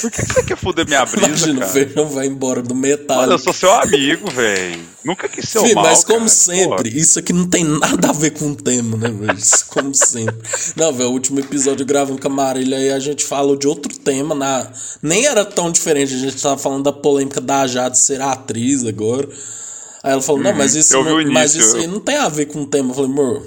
Por 0.00 0.10
que 0.10 0.22
você 0.24 0.42
quer 0.42 0.56
foder 0.56 0.86
minha 0.88 1.04
brisa, 1.04 1.26
Imagina, 1.28 1.52
o 1.56 1.60
cara? 1.60 1.72
feijão 1.72 2.06
vai 2.08 2.26
embora 2.26 2.62
do 2.62 2.74
Mano, 2.74 2.80
metal. 2.88 3.30
eu 3.30 3.38
sou 3.38 3.52
seu 3.52 3.70
amigo, 3.72 4.28
velho. 4.30 4.80
Nunca 5.04 5.28
quis 5.28 5.48
ser 5.48 5.58
o 5.58 5.74
mal, 5.74 5.84
mas 5.84 6.02
como 6.02 6.20
cara. 6.20 6.28
sempre, 6.28 6.88
isso 6.98 7.18
aqui 7.18 7.32
não 7.32 7.46
tem 7.46 7.62
nada 7.62 8.08
a 8.08 8.12
ver 8.12 8.30
com 8.30 8.46
o 8.50 8.56
tema, 8.56 8.96
né, 8.96 9.08
velho? 9.10 9.38
Isso, 9.38 9.66
Como 9.68 9.94
sempre. 9.94 10.34
Não, 10.76 10.92
velho, 10.92 11.10
o 11.10 11.12
último 11.12 11.38
episódio 11.40 11.84
gravando 11.86 12.20
com 12.20 12.28
a 12.28 12.30
Marília 12.30 12.78
aí 12.78 12.90
a 12.90 12.98
gente 12.98 13.24
falou 13.24 13.54
de 13.54 13.68
outro 13.68 13.94
tema, 13.98 14.34
na... 14.34 14.66
nem 15.02 15.26
era 15.26 15.44
tão 15.44 15.70
diferente, 15.70 16.14
a 16.14 16.18
gente 16.18 16.40
tava 16.42 16.58
falando 16.58 16.84
da 16.84 16.92
polêmica 16.92 17.40
da 17.40 17.66
Jade 17.66 17.98
ser 17.98 18.20
atriz 18.22 18.84
agora. 18.84 19.28
Aí 20.02 20.12
ela 20.12 20.22
falou, 20.22 20.42
não, 20.42 20.54
mas 20.54 20.74
isso, 20.74 20.96
Uhum. 20.98 21.08
eu 21.08 21.16
vi 21.18 21.24
não, 21.26 21.32
mas 21.32 21.54
isso 21.54 21.76
aí 21.76 21.86
não 21.86 22.00
tem 22.00 22.16
a 22.16 22.28
ver 22.28 22.46
com 22.46 22.62
o 22.62 22.66
tema. 22.66 22.90
Eu 22.90 22.94
falei, 22.94 23.10
amor, 23.10 23.46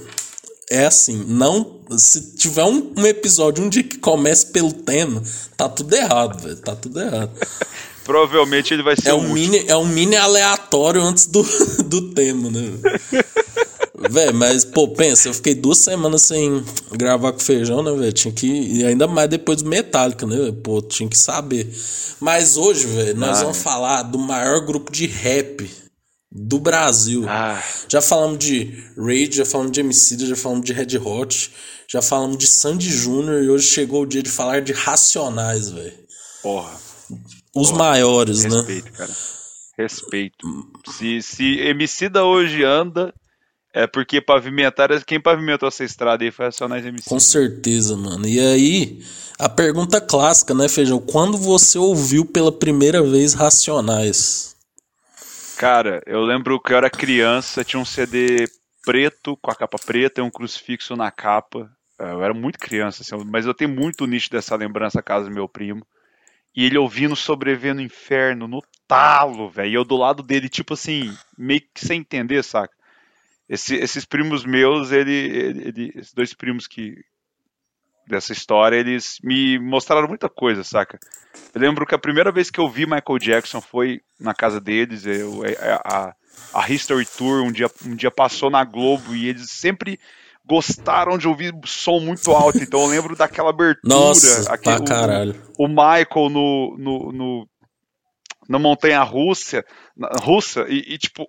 é 0.69 0.85
assim, 0.85 1.23
não. 1.27 1.79
Se 1.97 2.35
tiver 2.35 2.63
um, 2.63 2.93
um 2.97 3.05
episódio, 3.05 3.63
um 3.63 3.69
dia 3.69 3.83
que 3.83 3.97
comece 3.97 4.47
pelo 4.47 4.71
tema, 4.71 5.21
tá 5.57 5.67
tudo 5.69 5.93
errado, 5.95 6.41
velho. 6.41 6.55
Tá 6.57 6.75
tudo 6.75 6.99
errado. 7.01 7.31
Provavelmente 8.03 8.73
ele 8.73 8.83
vai 8.83 8.95
ser 8.97 9.09
É 9.09 9.13
um, 9.13 9.17
último. 9.17 9.33
mini, 9.33 9.63
é 9.67 9.77
um 9.77 9.85
mini 9.87 10.15
aleatório 10.15 11.01
antes 11.01 11.25
do, 11.25 11.41
do 11.85 12.13
tema, 12.13 12.49
né? 12.49 12.73
Velho, 14.09 14.33
mas, 14.35 14.65
pô, 14.65 14.87
pensa, 14.89 15.29
eu 15.29 15.33
fiquei 15.33 15.55
duas 15.55 15.77
semanas 15.77 16.23
sem 16.23 16.63
gravar 16.91 17.31
com 17.31 17.39
feijão, 17.39 17.81
né, 17.81 17.91
velho? 17.93 18.11
Tinha 18.11 18.33
que. 18.33 18.45
E 18.47 18.83
ainda 18.85 19.07
mais 19.07 19.29
depois 19.29 19.61
do 19.61 19.69
Metallica, 19.69 20.25
né? 20.25 20.35
véi? 20.35 20.51
Pô, 20.51 20.81
tinha 20.81 21.07
que 21.07 21.17
saber. 21.17 21.73
Mas 22.19 22.57
hoje, 22.57 22.85
velho, 22.87 23.15
nós 23.17 23.37
Ah, 23.39 23.43
vamos 23.43 23.57
falar 23.59 24.03
do 24.03 24.19
maior 24.19 24.65
grupo 24.65 24.91
de 24.91 25.05
rap 25.07 25.69
do 26.35 26.57
Brasil. 26.59 27.25
Ah, 27.27 27.61
Já 27.87 28.01
falamos 28.01 28.39
de 28.39 28.83
Raid, 28.97 29.35
já 29.37 29.45
falamos 29.45 29.71
de 29.71 29.79
MC, 29.81 30.17
já 30.25 30.35
falamos 30.35 30.65
de 30.65 30.73
Red 30.73 30.97
Hot, 30.97 31.51
já 31.87 32.01
falamos 32.01 32.37
de 32.37 32.47
Sandy 32.47 32.89
Júnior 32.89 33.43
e 33.43 33.49
hoje 33.49 33.67
chegou 33.67 34.01
o 34.01 34.05
dia 34.05 34.23
de 34.23 34.31
falar 34.31 34.61
de 34.61 34.73
Racionais, 34.73 35.69
velho. 35.69 35.93
porra. 36.41 36.81
Os 37.55 37.71
maiores, 37.71 38.43
né? 38.45 38.49
Respeito, 38.49 38.91
cara. 38.93 39.11
Respeito. 39.77 40.47
Se, 40.97 41.21
se 41.21 41.59
MC 41.59 42.09
da 42.09 42.25
hoje 42.25 42.63
anda, 42.63 43.13
é 43.71 43.85
porque 43.85 44.19
pavimentaram. 44.19 44.99
Quem 45.05 45.21
pavimentou 45.21 45.67
essa 45.69 45.83
estrada 45.83 46.23
aí 46.23 46.31
foi 46.31 46.45
Racionais 46.45 46.83
MC. 46.83 47.07
Com 47.07 47.19
certeza, 47.19 47.95
mano. 47.95 48.27
E 48.27 48.39
aí, 48.39 49.03
a 49.37 49.47
pergunta 49.47 50.01
clássica, 50.01 50.55
né, 50.55 50.67
Feijão? 50.67 50.99
Quando 50.99 51.37
você 51.37 51.77
ouviu 51.77 52.25
pela 52.25 52.51
primeira 52.51 53.03
vez 53.03 53.33
Racionais? 53.35 54.52
Cara, 55.63 56.03
eu 56.05 56.19
lembro 56.25 56.59
que 56.59 56.73
eu 56.73 56.77
era 56.77 56.89
criança, 56.89 57.63
tinha 57.63 57.79
um 57.79 57.85
CD 57.85 58.49
preto, 58.85 59.37
com 59.37 59.49
a 59.49 59.55
capa 59.55 59.77
preta 59.79 60.19
e 60.19 60.21
um 60.21 60.29
crucifixo 60.29 60.93
na 60.93 61.09
capa. 61.09 61.71
Eu 61.97 62.21
era 62.21 62.33
muito 62.33 62.59
criança, 62.59 63.01
assim, 63.01 63.23
mas 63.31 63.45
eu 63.45 63.53
tenho 63.53 63.69
muito 63.69 64.05
nicho 64.05 64.29
dessa 64.29 64.57
lembrança 64.57 65.01
casa 65.01 65.29
do 65.29 65.33
meu 65.33 65.47
primo. 65.47 65.87
E 66.53 66.65
ele 66.65 66.77
ouvindo 66.77 67.15
Sobreviver 67.15 67.73
no 67.73 67.79
Inferno, 67.79 68.45
no 68.45 68.61
talo, 68.89 69.49
velho. 69.49 69.71
E 69.71 69.73
eu 69.73 69.85
do 69.85 69.95
lado 69.95 70.21
dele, 70.21 70.49
tipo 70.49 70.73
assim, 70.73 71.15
meio 71.37 71.61
que 71.73 71.79
sem 71.79 72.01
entender, 72.01 72.43
saca? 72.43 72.75
Esse- 73.47 73.77
esses 73.77 74.03
primos 74.03 74.43
meus, 74.43 74.91
ele- 74.91 75.63
ele- 75.65 75.93
esses 75.95 76.13
dois 76.13 76.33
primos 76.33 76.67
que 76.67 77.05
dessa 78.07 78.33
história, 78.33 78.75
eles 78.77 79.17
me 79.23 79.57
mostraram 79.59 80.07
muita 80.07 80.29
coisa, 80.29 80.63
saca? 80.63 80.99
Eu 81.53 81.61
lembro 81.61 81.85
que 81.85 81.95
a 81.95 81.99
primeira 81.99 82.31
vez 82.31 82.49
que 82.49 82.59
eu 82.59 82.69
vi 82.69 82.85
Michael 82.85 83.19
Jackson 83.19 83.61
foi 83.61 84.01
na 84.19 84.33
casa 84.33 84.59
deles, 84.59 85.05
eu, 85.05 85.41
a, 85.85 86.07
a, 86.09 86.15
a 86.61 86.69
History 86.71 87.05
Tour 87.05 87.43
um 87.43 87.51
dia, 87.51 87.69
um 87.85 87.95
dia 87.95 88.09
passou 88.11 88.49
na 88.49 88.63
Globo 88.63 89.15
e 89.15 89.27
eles 89.27 89.51
sempre 89.51 89.99
gostaram 90.45 91.17
de 91.17 91.27
ouvir 91.27 91.53
som 91.65 91.99
muito 91.99 92.31
alto, 92.31 92.61
então 92.61 92.81
eu 92.81 92.87
lembro 92.87 93.15
daquela 93.15 93.49
abertura, 93.51 93.83
Nossa, 93.97 94.51
aquele- 94.53 94.83
caralho. 94.85 95.35
o, 95.57 95.65
o 95.65 95.67
Michael 95.67 96.29
no, 96.29 96.75
no, 96.77 97.11
no- 97.11 97.49
na 98.49 98.59
montanha 98.59 99.01
russa, 99.03 99.63
russa 100.21 100.65
e, 100.67 100.79
e, 100.95 100.97
tipo, 100.97 101.27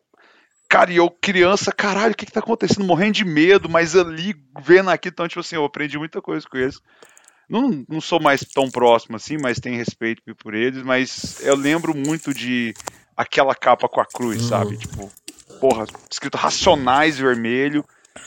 cara, 0.74 0.92
e 0.92 0.96
eu 0.96 1.08
criança, 1.08 1.70
caralho, 1.70 2.12
o 2.12 2.16
que 2.16 2.26
que 2.26 2.32
tá 2.32 2.40
acontecendo? 2.40 2.84
Morrendo 2.84 3.12
de 3.12 3.24
medo, 3.24 3.68
mas 3.68 3.94
ali, 3.94 4.34
vendo 4.60 4.90
aqui, 4.90 5.08
então, 5.08 5.28
tipo 5.28 5.38
assim, 5.38 5.54
eu 5.54 5.64
aprendi 5.64 5.96
muita 5.96 6.20
coisa 6.20 6.44
com 6.50 6.58
eles. 6.58 6.80
Não, 7.48 7.84
não 7.88 8.00
sou 8.00 8.18
mais 8.20 8.40
tão 8.40 8.68
próximo 8.68 9.14
assim, 9.14 9.36
mas 9.40 9.60
tenho 9.60 9.76
respeito 9.76 10.20
por 10.34 10.52
eles, 10.52 10.82
mas 10.82 11.38
eu 11.42 11.54
lembro 11.54 11.94
muito 11.96 12.34
de 12.34 12.74
aquela 13.16 13.54
capa 13.54 13.88
com 13.88 14.00
a 14.00 14.04
cruz, 14.04 14.42
Uhum. 14.42 14.48
sabe? 14.48 14.76
Tipo, 14.76 15.12
porra, 15.60 15.84
escrito 16.10 16.36
Racionais 16.36 17.18
Vermelho, 17.18 17.84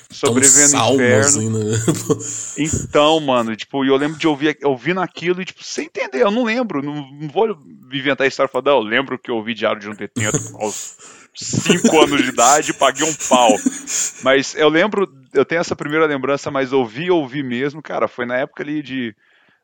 sobrevivendo 0.10 0.78
no 0.78 0.94
inferno. 0.94 1.26
assim, 1.26 1.50
né? 1.50 1.78
Então, 2.58 3.20
mano, 3.20 3.58
tipo, 3.58 3.84
e 3.84 3.90
eu 3.90 3.98
lembro 3.98 4.18
de 4.18 4.26
ouvir, 4.26 4.58
ouvindo 4.64 5.02
aquilo 5.02 5.42
e, 5.42 5.46
tipo, 5.46 5.62
sem 5.66 5.88
entender, 5.88 6.22
eu 6.22 6.32
não 6.32 6.46
lembro, 6.46 6.82
não, 6.82 7.12
não 7.12 7.28
vou 7.28 7.50
inventar 7.92 8.24
a 8.24 8.28
história 8.30 8.48
e 8.50 8.52
falar, 8.54 8.64
não, 8.66 8.78
eu 8.78 8.84
lembro 8.84 9.20
que 9.20 9.30
eu 9.30 9.36
ouvi 9.36 9.54
Diário 9.54 9.82
de 9.82 9.90
um 9.90 9.94
Detento 9.94 10.56
aos 10.56 11.17
5 11.38 12.02
anos 12.02 12.24
de 12.24 12.30
idade 12.30 12.72
e 12.72 12.74
paguei 12.74 13.08
um 13.08 13.14
pau. 13.30 13.56
Mas 14.24 14.56
eu 14.56 14.70
lembro, 14.70 15.08
eu 15.34 15.46
tenho 15.46 15.62
essa 15.62 15.76
primeira 15.76 16.06
lembrança, 16.06 16.50
mas 16.50 16.74
ouvi, 16.74 17.12
ouvi 17.12 17.44
mesmo, 17.44 17.82
cara, 17.82 18.08
foi 18.08 18.26
na 18.26 18.38
época 18.38 18.64
ali 18.64 18.82
de 18.82 19.16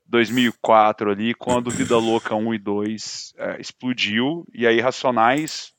2004 0.07 1.11
ali, 1.11 1.33
quando 1.33 1.71
Vida 1.71 1.97
Louca 1.97 2.35
1 2.35 2.53
e 2.53 2.59
2 2.59 3.33
é, 3.37 3.59
explodiu, 3.59 4.45
e 4.53 4.67
aí 4.67 4.79
Racionais, 4.79 5.71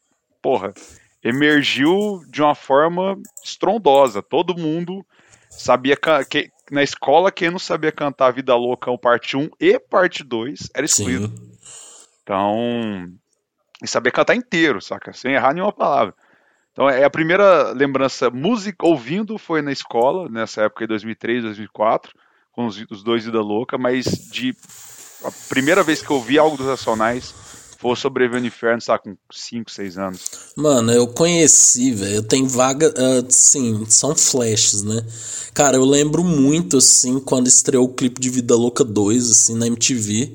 porra, 0.43 0.75
emergiu 1.23 2.23
de 2.29 2.43
uma 2.43 2.55
forma 2.55 3.17
estrondosa, 3.45 4.21
todo 4.23 4.59
mundo 4.59 5.05
sabia 5.49 5.97
que, 6.29 6.51
na 6.71 6.83
escola 6.83 7.31
quem 7.31 7.51
não 7.51 7.59
sabia 7.59 7.93
cantar 7.93 8.33
Vida 8.33 8.57
Louca 8.57 8.97
parte 8.99 9.37
1 9.37 9.49
e 9.61 9.79
parte 9.79 10.25
2 10.25 10.71
era 10.75 10.85
excluído. 10.85 11.29
Sim. 11.29 11.55
Então, 12.23 13.09
e 13.85 13.89
saber 13.89 14.11
cantar 14.11 14.35
inteiro, 14.35 14.81
saca? 14.81 15.13
Sem 15.13 15.35
errar 15.35 15.55
nenhuma 15.55 15.73
palavra. 15.73 16.15
Então, 16.73 16.91
é 16.91 17.05
a 17.05 17.11
primeira 17.11 17.71
lembrança 17.71 18.31
música 18.31 18.85
ouvindo 18.85 19.39
foi 19.39 19.63
na 19.63 19.71
escola, 19.71 20.29
nessa 20.29 20.63
época 20.63 20.85
de 20.85 20.89
2003, 20.89 21.45
2004, 21.45 22.13
com 22.51 22.67
os, 22.67 22.85
os 22.91 23.05
dois 23.05 23.25
Vida 23.25 23.41
Louca, 23.41 23.79
mas 23.79 24.05
de 24.05 24.57
a 25.25 25.31
primeira 25.49 25.83
vez 25.83 26.03
que 26.03 26.11
eu 26.11 26.17
ouvi 26.17 26.39
algo 26.39 26.57
dos 26.57 26.67
Racionais 26.67 27.33
foi 27.79 27.95
Sobreviver 27.97 28.41
no 28.41 28.47
Inferno, 28.47 28.81
sabe, 28.81 29.03
com 29.05 29.17
5, 29.31 29.71
6 29.71 29.99
anos. 29.99 30.21
Mano, 30.57 30.91
eu 30.91 31.07
conheci, 31.07 31.93
velho. 31.93 32.15
Eu 32.15 32.23
tenho 32.23 32.49
vaga. 32.49 32.93
ah, 32.97 33.23
sim, 33.29 33.85
são 33.89 34.17
flashes, 34.17 34.83
né? 34.83 35.05
Cara, 35.53 35.77
eu 35.77 35.85
lembro 35.85 36.25
muito, 36.25 36.79
assim, 36.79 37.21
quando 37.21 37.47
estreou 37.47 37.85
o 37.85 37.93
clipe 37.93 38.21
de 38.21 38.31
Vida 38.31 38.57
Louca 38.57 38.83
2, 38.83 39.31
assim, 39.31 39.55
na 39.55 39.67
MTV. 39.67 40.33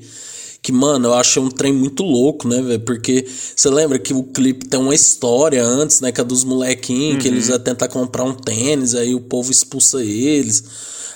Que, 0.62 0.72
mano, 0.72 1.08
eu 1.08 1.14
achei 1.14 1.40
um 1.42 1.48
trem 1.48 1.72
muito 1.72 2.02
louco, 2.02 2.46
né, 2.46 2.60
velho? 2.60 2.80
Porque 2.80 3.26
você 3.56 3.70
lembra 3.70 3.98
que 3.98 4.12
o 4.12 4.22
clipe 4.22 4.66
tem 4.66 4.78
uma 4.78 4.94
história 4.94 5.64
antes, 5.64 6.00
né? 6.00 6.12
Que 6.12 6.20
é 6.20 6.24
dos 6.24 6.44
molequinhos, 6.44 7.22
que 7.22 7.28
eles 7.28 7.48
iam 7.48 7.58
tentar 7.58 7.88
comprar 7.88 8.24
um 8.24 8.34
tênis, 8.34 8.94
aí 8.94 9.14
o 9.14 9.20
povo 9.20 9.50
expulsa 9.50 10.04
eles. 10.04 10.62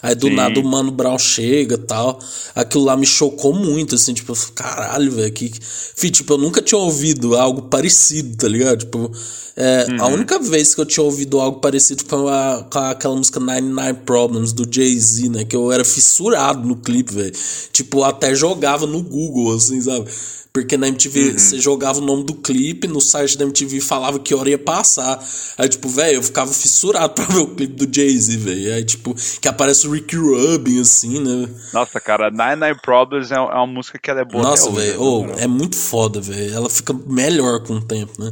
Aí 0.02 0.14
do 0.14 0.26
Sim. 0.28 0.35
nada 0.35 0.61
o 0.61 0.64
Mano 0.64 0.90
Brown 0.90 1.18
chega 1.18 1.76
e 1.76 1.78
tal. 1.78 2.18
Aquilo 2.54 2.85
lá 2.85 2.94
me 2.94 3.07
chocou 3.07 3.54
muito, 3.54 3.94
assim, 3.94 4.12
tipo, 4.12 4.33
eu 4.33 4.37
falei, 4.37 4.54
caralho, 4.54 5.12
velho. 5.12 5.33
Que... 5.33 5.50
Fih, 5.94 6.11
tipo, 6.11 6.35
eu 6.35 6.38
nunca 6.38 6.61
tinha 6.61 6.78
ouvido 6.78 7.35
algo 7.35 7.62
parecido, 7.62 8.37
tá 8.37 8.46
ligado? 8.46 8.80
Tipo, 8.80 9.11
é, 9.57 9.87
a 9.98 10.09
única 10.09 10.38
vez 10.38 10.74
que 10.74 10.80
eu 10.83 10.85
tinha 10.85 11.02
ouvido 11.04 11.40
algo 11.40 11.59
parecido 11.61 12.04
foi 12.07 12.18
a- 12.28 12.66
com 12.70 12.78
aquela 12.80 13.16
música 13.16 13.40
99 13.40 14.00
Problems 14.04 14.52
do 14.52 14.66
Jay-Z, 14.70 15.30
né? 15.30 15.44
Que 15.46 15.57
eu 15.57 15.72
era 15.72 15.85
fissurado 15.87 16.68
no 16.68 16.76
clipe, 16.76 17.14
velho. 17.14 17.33
Tipo, 17.72 18.04
até 18.04 18.35
jogava 18.35 18.87
no 18.87 19.02
Google, 19.02 19.33
assim, 19.52 19.80
sabe? 19.80 20.06
Porque 20.54 20.76
na 20.76 20.86
MTV 20.86 21.32
você 21.36 21.58
jogava 21.58 21.98
o 21.98 22.04
nome 22.04 22.22
do 22.22 22.34
clipe, 22.34 22.86
no 22.86 23.00
site 23.00 23.36
da 23.36 23.44
MTV 23.44 23.80
falava 23.80 24.20
que 24.20 24.32
hora 24.32 24.48
ia 24.48 24.58
passar. 24.58 25.20
Aí, 25.58 25.68
tipo, 25.68 25.88
velho, 25.88 26.18
eu 26.18 26.22
ficava 26.22 26.52
fissurado 26.52 27.12
pra 27.12 27.24
ver 27.24 27.40
o 27.40 27.48
clipe 27.48 27.74
do 27.74 27.92
Jay-Z, 27.92 28.36
velho. 28.36 28.72
Aí, 28.72 28.84
tipo, 28.84 29.16
que 29.40 29.48
aparece 29.48 29.88
o 29.88 29.90
Ricky 29.90 30.14
Rubin, 30.14 30.80
assim, 30.80 31.18
né? 31.18 31.48
Nossa, 31.72 32.00
cara, 32.00 32.30
Nine 32.30 32.64
Nine 32.64 32.80
Problems 32.80 33.32
é, 33.32 33.34
é 33.34 33.40
uma 33.40 33.66
música 33.66 33.98
que 33.98 34.08
ela 34.08 34.20
é 34.20 34.24
boa 34.24 34.44
Nossa, 34.44 34.70
velho, 34.70 34.92
né, 34.92 34.96
moral. 34.96 35.38
é 35.40 35.46
muito 35.48 35.74
foda, 35.76 36.20
velho. 36.20 36.54
Ela 36.54 36.70
fica 36.70 36.94
melhor 37.04 37.58
com 37.64 37.74
o 37.74 37.82
tempo, 37.82 38.12
né? 38.22 38.30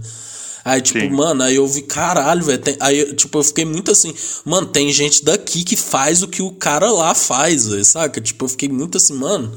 Aí, 0.64 0.80
tipo, 0.80 1.00
Sim. 1.00 1.10
mano, 1.10 1.42
aí 1.42 1.56
eu 1.56 1.66
vi, 1.66 1.82
caralho, 1.82 2.44
velho. 2.44 2.62
Aí, 2.78 3.14
tipo, 3.14 3.36
eu 3.36 3.42
fiquei 3.42 3.64
muito 3.64 3.90
assim, 3.90 4.14
mano, 4.44 4.68
tem 4.68 4.92
gente 4.92 5.24
daqui 5.24 5.64
que 5.64 5.74
faz 5.74 6.22
o 6.22 6.28
que 6.28 6.40
o 6.40 6.52
cara 6.52 6.88
lá 6.92 7.16
faz, 7.16 7.66
velho, 7.66 7.84
saca? 7.84 8.20
Tipo, 8.20 8.44
eu 8.44 8.48
fiquei 8.48 8.68
muito 8.68 8.96
assim, 8.96 9.14
mano, 9.14 9.52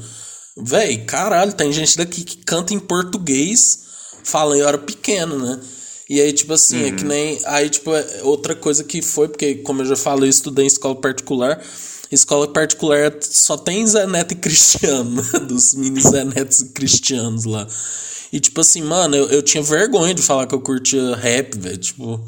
velho, 0.56 1.04
caralho, 1.04 1.52
tem 1.52 1.72
gente 1.72 1.96
daqui 1.96 2.24
que 2.24 2.38
canta 2.38 2.72
em 2.72 2.78
português, 2.78 3.80
fala, 4.24 4.56
eu 4.56 4.66
era 4.66 4.78
pequeno, 4.78 5.38
né? 5.38 5.60
E 6.08 6.20
aí, 6.20 6.32
tipo 6.32 6.52
assim, 6.52 6.84
é 6.84 6.92
que 6.92 7.04
nem. 7.04 7.40
Aí, 7.46 7.68
tipo, 7.68 7.92
é 7.92 8.22
outra 8.22 8.54
coisa 8.54 8.84
que 8.84 9.02
foi, 9.02 9.26
porque, 9.26 9.56
como 9.56 9.82
eu 9.82 9.86
já 9.86 9.96
falei, 9.96 10.28
eu 10.28 10.30
estudei 10.30 10.64
em 10.64 10.68
escola 10.68 10.94
particular. 10.94 11.60
Escola 12.12 12.46
particular 12.46 13.12
só 13.20 13.56
tem 13.56 13.84
Zé 13.84 14.06
Neto 14.06 14.32
e 14.32 14.36
Cristiano, 14.36 15.10
né? 15.32 15.40
Dos 15.40 15.74
mini 15.74 16.00
Zé 16.00 16.24
Netos 16.24 16.60
e 16.60 16.68
Cristianos 16.68 17.44
lá. 17.44 17.66
E, 18.32 18.38
tipo 18.38 18.60
assim, 18.60 18.82
mano, 18.82 19.16
eu, 19.16 19.28
eu 19.30 19.42
tinha 19.42 19.62
vergonha 19.62 20.14
de 20.14 20.22
falar 20.22 20.46
que 20.46 20.54
eu 20.54 20.60
curtia 20.60 21.16
rap, 21.16 21.58
velho. 21.58 21.76
Tipo. 21.76 22.20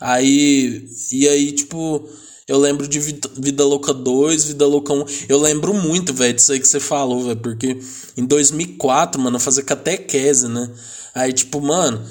Aí. 0.00 0.86
E 1.10 1.28
aí, 1.28 1.50
tipo. 1.50 2.08
Eu 2.46 2.58
lembro 2.58 2.86
de 2.86 3.00
Vida, 3.00 3.64
Louca 3.64 3.94
2, 3.94 4.44
Vida 4.44 4.66
Louca 4.66 4.92
1. 4.92 5.04
Eu 5.30 5.40
lembro 5.40 5.72
muito, 5.72 6.12
velho, 6.12 6.34
disso 6.34 6.52
aí 6.52 6.60
que 6.60 6.68
você 6.68 6.78
falou, 6.78 7.24
velho. 7.24 7.40
Porque 7.40 7.78
em 8.16 8.26
2004, 8.26 9.20
mano, 9.20 9.36
eu 9.36 9.40
fazia 9.40 9.62
catequese, 9.64 10.46
né? 10.46 10.70
Aí, 11.14 11.32
tipo, 11.32 11.58
mano, 11.60 12.04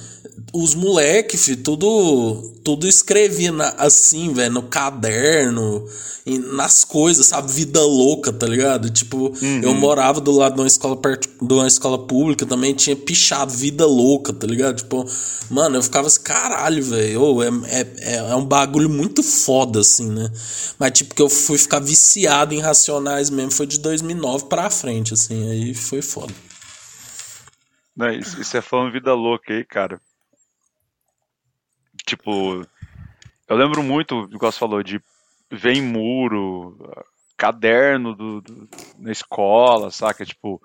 os 0.54 0.76
moleque, 0.76 1.38
fi, 1.38 1.56
tudo, 1.56 2.54
tudo 2.63 2.88
escrevia 2.88 3.52
na- 3.52 3.74
assim, 3.78 4.32
velho, 4.34 4.54
no 4.54 4.63
caderno, 4.63 5.84
e 6.26 6.38
nas 6.38 6.86
coisas, 6.86 7.26
sabe? 7.26 7.52
Vida 7.52 7.82
louca, 7.82 8.32
tá 8.32 8.48
ligado? 8.48 8.89
Tipo, 8.89 9.34
eu 9.62 9.74
morava 9.74 10.22
do 10.22 10.32
lado 10.32 10.56
de 10.56 10.62
uma 10.62 10.68
escola 10.68 10.96
parti- 10.96 11.28
de 11.42 11.54
uma 11.54 11.68
escola 11.68 11.98
pública, 12.08 12.46
também 12.46 12.74
tinha 12.74 12.96
pichado 12.96 13.52
vida 13.52 13.86
louca, 13.86 14.32
tá 14.32 14.48
ligado? 14.48 14.78
Tipo, 14.78 15.06
mano, 15.50 15.76
eu 15.76 15.84
ficava 15.84 16.08
assim, 16.08 16.22
caralho, 16.22 16.82
velho, 16.82 17.22
ô, 17.22 17.44
é, 17.44 17.50
é, 17.68 18.16
é 18.16 18.36
um 18.36 18.46
bagulho 18.46 18.89
muito 18.89 19.22
foda, 19.22 19.82
assim, 19.82 20.10
né? 20.10 20.32
Mas, 20.80 20.92
tipo, 20.94 21.13
que 21.13 21.22
eu 21.22 21.28
fui 21.30 21.58
ficar 21.58 21.80
viciado 21.80 22.54
em 22.54 22.60
Racionais 22.62 23.30
mesmo, 23.30 23.52
foi 23.52 23.66
de 23.68 23.80
2009 23.80 24.46
pra 24.46 24.70
frente, 24.70 25.13
assim, 25.13 25.50
aí 25.52 25.74
foi 25.74 26.02
foda. 26.02 26.34
Não, 27.96 28.10
isso, 28.12 28.39
isso 28.39 28.56
é 28.56 28.62
falando 28.62 28.94
vida 28.94 29.13
louca 29.13 29.54
aí, 29.54 29.66
cara. 29.66 30.00
Tipo, 32.06 32.68
eu 33.48 33.58
lembro 33.58 33.84
muito, 33.84 34.30
igual 34.34 34.52
você 34.52 34.60
falou, 34.60 34.84
de 34.84 35.02
ver 35.52 35.74
em 35.74 35.82
muro, 35.82 36.78
caderno 37.38 38.16
do, 38.16 38.42
do- 38.42 38.70
na 38.98 39.12
escola, 39.12 39.92
saca? 39.92 40.26
Tipo, 40.26 40.62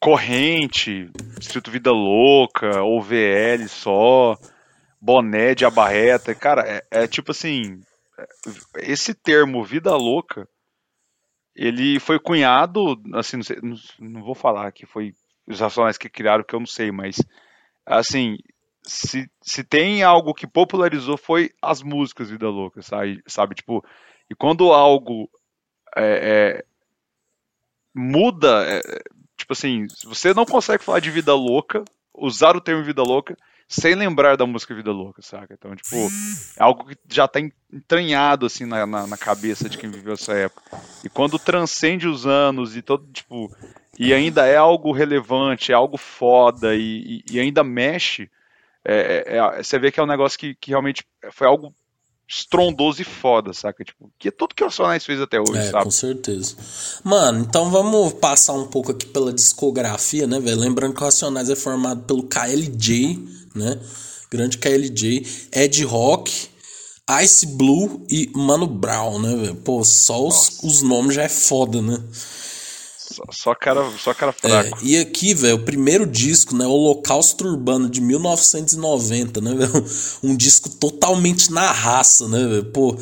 corrente, 0.00 1.10
escrito 1.40 1.70
vida 1.70 1.92
louca, 1.92 2.82
ou 2.82 3.02
VL 3.02 3.68
só, 3.68 4.38
boné 5.00 5.54
de 5.54 5.64
abarreta. 5.66 6.34
Cara, 6.34 6.62
é, 6.92 7.04
é 7.04 7.08
tipo 7.08 7.32
assim, 7.32 7.82
é, 8.18 8.26
esse 8.92 9.14
termo 9.14 9.64
vida 9.64 9.96
louca, 9.96 10.48
ele 11.54 12.00
foi 12.00 12.18
cunhado, 12.18 13.00
assim, 13.14 13.36
não, 13.36 13.44
sei- 13.44 13.58
não- 13.62 13.76
não 14.00 14.22
vou 14.22 14.34
falar 14.34 14.70
que 14.72 14.86
foi 14.86 15.14
os 15.46 15.60
racionais 15.60 15.98
que 15.98 16.08
criaram, 16.08 16.44
que 16.44 16.54
eu 16.54 16.60
não 16.60 16.66
sei, 16.66 16.90
mas 16.90 17.16
assim, 17.86 18.36
se, 18.86 19.28
se 19.42 19.64
tem 19.64 20.02
algo 20.02 20.34
que 20.34 20.46
popularizou 20.46 21.16
foi 21.16 21.50
as 21.62 21.82
músicas 21.82 22.30
Vida 22.30 22.48
Louca, 22.48 22.82
sabe? 22.82 23.22
sabe? 23.26 23.54
Tipo, 23.54 23.84
e 24.30 24.34
quando 24.34 24.72
algo 24.72 25.28
é, 25.96 26.60
é, 26.60 26.64
muda, 27.94 28.64
é, 28.66 28.80
tipo 29.36 29.52
assim, 29.52 29.86
você 30.04 30.34
não 30.34 30.44
consegue 30.44 30.82
falar 30.82 31.00
de 31.00 31.10
Vida 31.10 31.34
Louca, 31.34 31.84
usar 32.12 32.56
o 32.56 32.60
termo 32.60 32.82
Vida 32.84 33.02
Louca, 33.02 33.36
sem 33.66 33.94
lembrar 33.94 34.36
da 34.36 34.46
música 34.46 34.74
Vida 34.74 34.92
Louca, 34.92 35.22
saca? 35.22 35.54
Então, 35.54 35.74
tipo, 35.74 35.96
é 36.56 36.62
algo 36.62 36.84
que 36.86 36.96
já 37.08 37.26
tá 37.26 37.40
entranhado, 37.72 38.46
assim, 38.46 38.66
na, 38.66 38.86
na, 38.86 39.06
na 39.06 39.16
cabeça 39.16 39.68
de 39.68 39.78
quem 39.78 39.90
viveu 39.90 40.12
essa 40.14 40.32
época. 40.34 40.62
E 41.02 41.08
quando 41.08 41.38
transcende 41.38 42.06
os 42.06 42.26
anos 42.26 42.76
e 42.76 42.82
todo, 42.82 43.06
tipo, 43.12 43.50
e 43.98 44.12
ainda 44.12 44.46
é 44.46 44.56
algo 44.56 44.92
relevante, 44.92 45.72
é 45.72 45.74
algo 45.74 45.96
foda 45.96 46.74
e, 46.76 47.22
e- 47.28 47.34
e 47.36 47.40
ainda 47.40 47.64
mexe, 47.64 48.30
é- 48.84 49.36
é- 49.38 49.62
você 49.62 49.78
vê 49.78 49.90
que 49.90 49.98
é 49.98 50.02
um 50.02 50.06
negócio 50.06 50.38
que, 50.38 50.54
que 50.54 50.70
realmente 50.70 51.04
foi 51.32 51.46
algo 51.46 51.74
estrondoso 52.28 53.02
e 53.02 53.04
foda, 53.04 53.52
saca? 53.52 53.84
Tipo, 53.84 54.10
que 54.18 54.28
é 54.28 54.30
tudo 54.30 54.54
que 54.54 54.62
o 54.62 54.66
Racionais 54.66 55.04
fez 55.04 55.20
até 55.20 55.38
hoje, 55.38 55.58
É, 55.58 55.70
sabe? 55.70 55.84
com 55.84 55.90
certeza. 55.90 56.56
Mano, 57.02 57.40
então 57.40 57.70
vamos 57.70 58.14
passar 58.14 58.54
um 58.54 58.66
pouco 58.66 58.92
aqui 58.92 59.06
pela 59.06 59.32
discografia, 59.32 60.26
né, 60.26 60.40
velho? 60.40 60.58
Lembrando 60.58 60.94
que 60.94 61.00
o 61.02 61.04
Racionais 61.04 61.50
é 61.50 61.56
formado 61.56 62.02
pelo 62.04 62.22
KLJ, 62.24 63.18
né? 63.54 63.78
Grande 64.30 64.56
KLJ, 64.58 65.26
Ed 65.52 65.84
Rock, 65.84 66.48
Ice 67.22 67.46
Blue 67.46 68.04
e 68.08 68.30
Mano 68.34 68.66
Brown, 68.66 69.20
né, 69.20 69.36
velho? 69.36 69.54
Pô, 69.56 69.84
só 69.84 70.26
os, 70.26 70.60
os 70.62 70.80
nomes 70.82 71.14
já 71.14 71.24
é 71.24 71.28
foda, 71.28 71.82
né? 71.82 72.02
Só, 73.14 73.22
só 73.32 73.54
cara, 73.54 73.90
só 73.98 74.12
cara 74.14 74.34
É, 74.42 74.48
fraco. 74.48 74.78
e 74.80 74.96
aqui, 74.98 75.34
velho, 75.34 75.56
o 75.56 75.64
primeiro 75.64 76.06
disco, 76.06 76.56
né? 76.56 76.66
Holocausto 76.66 77.46
Urbano 77.46 77.88
de 77.88 78.00
1990, 78.00 79.40
né, 79.40 79.54
velho? 79.54 79.86
Um 80.22 80.36
disco 80.36 80.68
totalmente 80.68 81.52
na 81.52 81.70
raça, 81.70 82.26
né, 82.28 82.44
velho? 82.46 82.64
Pô, 82.66 82.96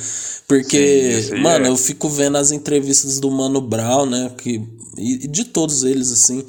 porque, 0.47 1.23
Sim, 1.23 1.35
mano, 1.35 1.67
é. 1.67 1.69
eu 1.69 1.77
fico 1.77 2.09
vendo 2.09 2.37
as 2.37 2.51
entrevistas 2.51 3.19
do 3.19 3.31
Mano 3.31 3.61
Brown, 3.61 4.07
né? 4.07 4.31
Que, 4.37 4.63
e, 4.99 5.25
e 5.25 5.29
de 5.29 5.45
todos 5.45 5.83
eles, 5.85 6.13
assim, 6.13 6.45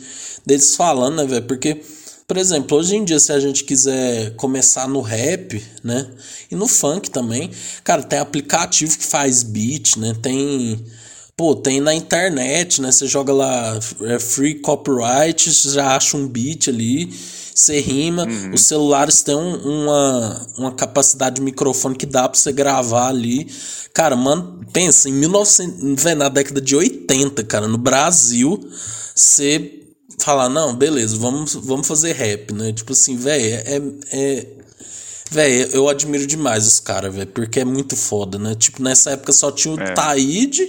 deles 0.45 0.75
falando, 0.75 1.15
né, 1.17 1.25
velho? 1.25 1.45
Porque, 1.45 1.81
por 2.27 2.37
exemplo, 2.37 2.77
hoje 2.77 2.95
em 2.97 3.03
dia, 3.05 3.19
se 3.19 3.31
a 3.31 3.39
gente 3.39 3.63
quiser 3.63 4.35
começar 4.35 4.87
no 4.87 5.01
rap, 5.01 5.63
né? 5.83 6.09
E 6.51 6.55
no 6.55 6.67
funk 6.67 7.09
também, 7.09 7.49
cara, 7.83 8.03
tem 8.03 8.19
aplicativo 8.19 8.97
que 8.97 9.05
faz 9.05 9.41
beat, 9.43 9.95
né? 9.97 10.13
Tem. 10.21 10.83
Pô, 11.35 11.55
tem 11.55 11.81
na 11.81 11.93
internet, 11.95 12.79
né? 12.81 12.91
Você 12.91 13.07
joga 13.07 13.33
lá 13.33 13.79
é, 14.01 14.19
free 14.19 14.55
copyright, 14.55 15.51
você 15.51 15.69
já 15.71 15.95
acha 15.95 16.15
um 16.15 16.27
beat 16.27 16.67
ali, 16.67 17.09
você 17.55 17.79
rima. 17.79 18.27
Os 18.53 18.61
celulares 18.65 19.23
têm 19.23 19.35
um- 19.35 19.57
uma, 19.85 20.47
uma 20.57 20.71
capacidade 20.73 21.37
de 21.37 21.41
microfone 21.41 21.95
que 21.95 22.05
dá 22.05 22.29
pra 22.29 22.39
você 22.39 22.51
gravar 22.51 23.07
ali. 23.07 23.47
Cara, 23.93 24.15
mano, 24.15 24.61
pensa, 24.71 25.09
em 25.09 25.13
1900, 25.13 26.03
véi, 26.03 26.13
na 26.15 26.29
década 26.29 26.61
de 26.61 26.75
80, 26.75 27.43
cara, 27.43 27.67
no 27.67 27.77
Brasil, 27.79 28.59
você 29.15 29.79
falar, 30.19 30.49
não, 30.49 30.75
beleza, 30.75 31.17
vamos, 31.17 31.55
vamos 31.55 31.87
fazer 31.87 32.13
rap, 32.13 32.53
né? 32.53 32.71
Tipo 32.73 32.93
assim, 32.93 33.17
velho, 33.17 33.43
é, 33.65 33.81
é, 34.11 34.47
Véi, 35.31 35.67
eu 35.73 35.89
admiro 35.89 36.27
demais 36.27 36.67
os 36.67 36.79
caras, 36.79 37.11
velho, 37.15 37.25
porque 37.25 37.61
é 37.61 37.65
muito 37.65 37.95
foda, 37.95 38.37
né? 38.37 38.53
Tipo, 38.53 38.83
nessa 38.83 39.11
época 39.11 39.33
só 39.33 39.51
tinha 39.51 39.73
o 39.73 39.79
É. 39.79 39.91
Taíde, 39.95 40.63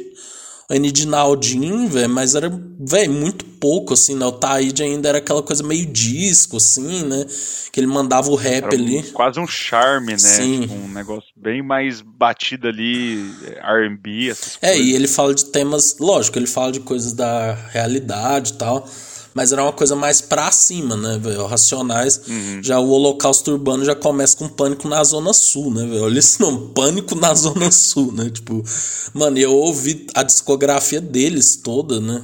o 0.71 0.75
Nidinaldinho, 0.75 1.89
velho, 1.89 2.09
mas 2.09 2.35
era, 2.35 2.51
velho, 2.81 3.13
muito 3.13 3.45
pouco, 3.45 3.95
assim, 3.95 4.15
né? 4.15 4.25
O 4.27 4.33
Taíde 4.33 4.83
ainda 4.83 5.09
era 5.09 5.19
aquela 5.19 5.43
coisa 5.43 5.63
meio 5.63 5.87
disco, 5.87 6.57
assim, 6.57 7.03
né? 7.05 7.27
Que 7.73 7.81
ele 7.81 7.87
mandava 7.87 8.31
o 8.31 8.35
rap 8.35 8.65
Era 8.65 8.77
um- 8.77 8.79
ali. 8.79 9.03
quase 9.13 9.39
um 9.41 9.47
charme, 9.47 10.13
né? 10.13 10.19
Sim. 10.19 10.61
Tipo, 10.63 10.75
um 10.75 10.89
negócio 10.89 11.31
bem 11.37 11.63
mais 11.63 12.01
batido 12.01 12.69
ali, 12.69 13.31
é, 13.45 13.61
R&B, 13.63 14.31
essas 14.31 14.59
É, 14.63 14.69
coisas. 14.73 14.87
e 14.87 14.93
ele 14.95 15.09
fala 15.09 15.35
de 15.35 15.45
temas, 15.47 15.97
lógico, 15.99 16.39
ele 16.39 16.47
fala 16.47 16.73
de 16.73 16.81
coisas 16.81 17.13
da 17.13 17.55
realidade 17.71 18.53
e 18.53 18.57
tal, 18.57 18.89
mas 19.35 19.53
era 19.53 19.63
uma 19.63 19.73
coisa 19.73 19.97
mais 19.97 20.21
pra 20.21 20.51
cima, 20.53 20.97
né, 20.97 21.19
velho? 21.21 21.45
Racionais. 21.45 22.21
Uhum. 22.29 22.63
Já 22.63 22.79
o 22.79 22.89
Holocausto 22.89 23.51
Urbano 23.51 23.85
já 23.85 23.95
começa 23.95 24.37
com 24.37 24.49
Pânico 24.49 24.89
na 24.89 25.03
Zona 25.03 25.33
Sul, 25.33 25.75
né, 25.75 25.85
velho? 25.85 26.05
Olha 26.05 26.19
esse 26.21 26.41
nome, 26.41 26.71
Pânico 26.73 27.17
na 27.17 27.35
Zona 27.35 27.71
Sul, 27.73 28.13
né? 28.13 28.31
Tipo, 28.31 28.65
mano, 29.13 29.37
eu 29.37 29.53
ouvi 29.53 30.07
a 30.15 30.23
discografia 30.23 31.01
deles 31.01 31.57
toda, 31.57 32.01
né? 32.01 32.23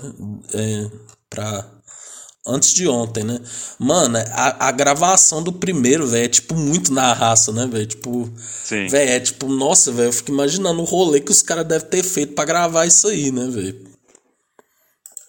É, 0.54 0.90
pra. 1.28 1.66
Antes 2.46 2.72
de 2.72 2.88
ontem, 2.88 3.22
né? 3.22 3.38
Mano, 3.78 4.16
a, 4.16 4.68
a 4.68 4.72
gravação 4.72 5.42
do 5.42 5.52
primeiro, 5.52 6.06
velho, 6.06 6.24
é 6.24 6.28
tipo 6.28 6.54
muito 6.54 6.92
na 6.92 7.12
raça, 7.12 7.52
né, 7.52 7.66
velho? 7.66 7.86
Tipo, 7.86 8.30
Sim. 8.64 8.86
Véi, 8.86 9.08
é 9.08 9.20
tipo, 9.20 9.46
nossa, 9.46 9.92
velho, 9.92 10.08
eu 10.08 10.12
fico 10.12 10.30
imaginando 10.30 10.80
o 10.80 10.84
rolê 10.84 11.20
que 11.20 11.30
os 11.30 11.42
caras 11.42 11.66
devem 11.66 11.88
ter 11.88 12.02
feito 12.02 12.32
pra 12.32 12.46
gravar 12.46 12.86
isso 12.86 13.08
aí, 13.08 13.30
né, 13.30 13.46
velho? 13.46 13.89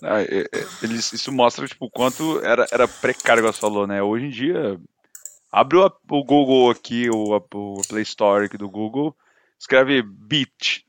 Ah, 0.04 0.22
é- 0.22 0.42
é- 0.52 0.68
eles- 0.84 1.14
isso 1.14 1.32
mostra 1.32 1.68
tipo, 1.68 1.86
o 1.86 1.90
quanto 1.90 2.40
era, 2.44 2.68
era 2.72 2.88
precário, 2.88 3.44
você 3.44 3.60
falou, 3.60 3.86
né? 3.86 4.02
Hoje 4.02 4.26
em 4.26 4.30
dia, 4.30 4.80
abre 5.52 5.78
o, 5.78 5.86
o 5.86 6.24
Google 6.24 6.72
aqui, 6.72 7.10
o, 7.10 7.36
o 7.36 7.82
Play 7.88 8.04
Store 8.04 8.46
aqui 8.46 8.58
do 8.58 8.70
Google, 8.70 9.16
escreve 9.60 10.02
beat 10.02 10.84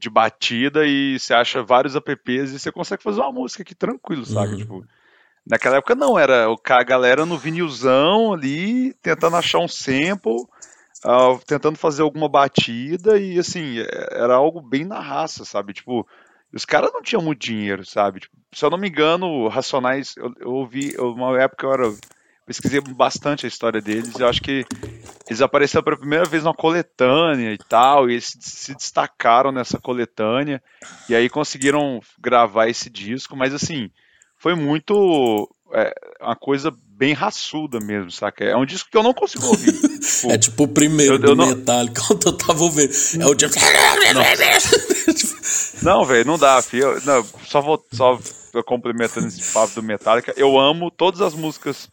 de 0.00 0.08
batida 0.08 0.86
e 0.86 1.18
você 1.18 1.34
acha 1.34 1.62
vários 1.62 1.96
apps 1.96 2.52
e 2.52 2.58
você 2.58 2.70
consegue 2.72 3.02
fazer 3.02 3.20
uma 3.20 3.32
música 3.32 3.62
aqui 3.62 3.74
tranquilo, 3.74 4.24
sabe? 4.24 4.52
Uhum. 4.52 4.58
Tipo, 4.58 4.84
naquela 5.46 5.76
época 5.76 5.94
não, 5.94 6.18
era 6.18 6.46
a 6.46 6.82
galera 6.84 7.26
no 7.26 7.36
vinilzão 7.36 8.32
ali, 8.32 8.94
tentando 9.02 9.36
achar 9.36 9.58
um 9.58 9.68
sample, 9.68 10.46
ah, 11.04 11.38
tentando 11.46 11.76
fazer 11.76 12.02
alguma 12.02 12.28
batida 12.28 13.18
e 13.18 13.38
assim, 13.38 13.80
é- 13.80 14.08
era 14.12 14.34
algo 14.36 14.60
bem 14.60 14.84
na 14.84 15.00
raça, 15.00 15.44
sabe? 15.44 15.72
Tipo, 15.72 16.06
os 16.52 16.64
caras 16.64 16.92
não 16.92 17.02
tinham 17.02 17.22
muito 17.22 17.40
dinheiro, 17.40 17.84
sabe? 17.84 18.20
Tipo, 18.20 18.36
se 18.52 18.64
eu 18.64 18.70
não 18.70 18.78
me 18.78 18.88
engano, 18.88 19.46
Racionais, 19.48 20.14
eu, 20.16 20.32
eu 20.40 20.50
ouvi, 20.52 20.92
eu- 20.94 21.12
uma 21.12 21.40
época 21.40 21.66
eu 21.66 21.72
era, 21.72 21.94
pesquisei 22.46 22.80
bastante 22.80 23.44
a 23.44 23.48
história 23.48 23.80
deles, 23.80 24.14
e 24.18 24.22
eu 24.22 24.28
acho 24.28 24.40
que 24.40 24.64
eles 25.28 25.42
apareceram 25.42 25.84
pela 25.84 25.98
primeira 25.98 26.24
vez 26.24 26.42
numa 26.44 26.54
coletânea 26.54 27.52
e 27.52 27.58
tal, 27.58 28.08
e 28.08 28.14
eles 28.14 28.24
se, 28.24 28.38
se 28.40 28.74
destacaram 28.74 29.52
nessa 29.52 29.78
coletânea, 29.78 30.62
e 31.08 31.14
aí 31.14 31.28
conseguiram 31.28 32.00
gravar 32.18 32.68
esse 32.68 32.88
disco, 32.88 33.36
mas 33.36 33.52
assim, 33.52 33.90
foi 34.38 34.54
muito, 34.54 35.46
é, 35.74 35.92
uma 36.22 36.36
coisa 36.36 36.72
bem 36.86 37.12
raçuda 37.12 37.78
mesmo, 37.80 38.10
saca? 38.10 38.44
É 38.44 38.56
um 38.56 38.64
disco 38.66 38.88
que 38.90 38.96
eu 38.96 39.02
não 39.02 39.12
consigo 39.14 39.46
ouvir. 39.46 39.72
Tipo, 40.08 40.32
É 40.32 40.38
tipo 40.38 40.62
o 40.64 40.68
primeiro 40.68 41.14
Eu- 41.14 41.18
do 41.18 41.26
eu 41.28 41.34
não- 41.36 41.46
Metallica, 41.48 42.00
quando 42.06 42.26
eu 42.26 42.32
tava 42.32 42.62
ouvindo. 42.64 42.90
É 43.20 43.26
o 43.26 43.34
Jeff. 43.34 43.54
Não, 45.82 46.04
velho, 46.04 46.24
não 46.26 46.38
dá, 46.38 46.60
filho. 46.62 46.84
Eu- 46.84 47.00
Não, 47.04 47.24
só 47.46 47.60
vou 47.60 47.84
só 47.92 48.18
complementando 48.64 49.28
esse 49.28 49.52
papo 49.52 49.74
do 49.74 49.82
Metallica. 49.82 50.32
Eu 50.36 50.58
amo 50.58 50.90
todas 50.90 51.20
as 51.20 51.34
músicas. 51.34 51.88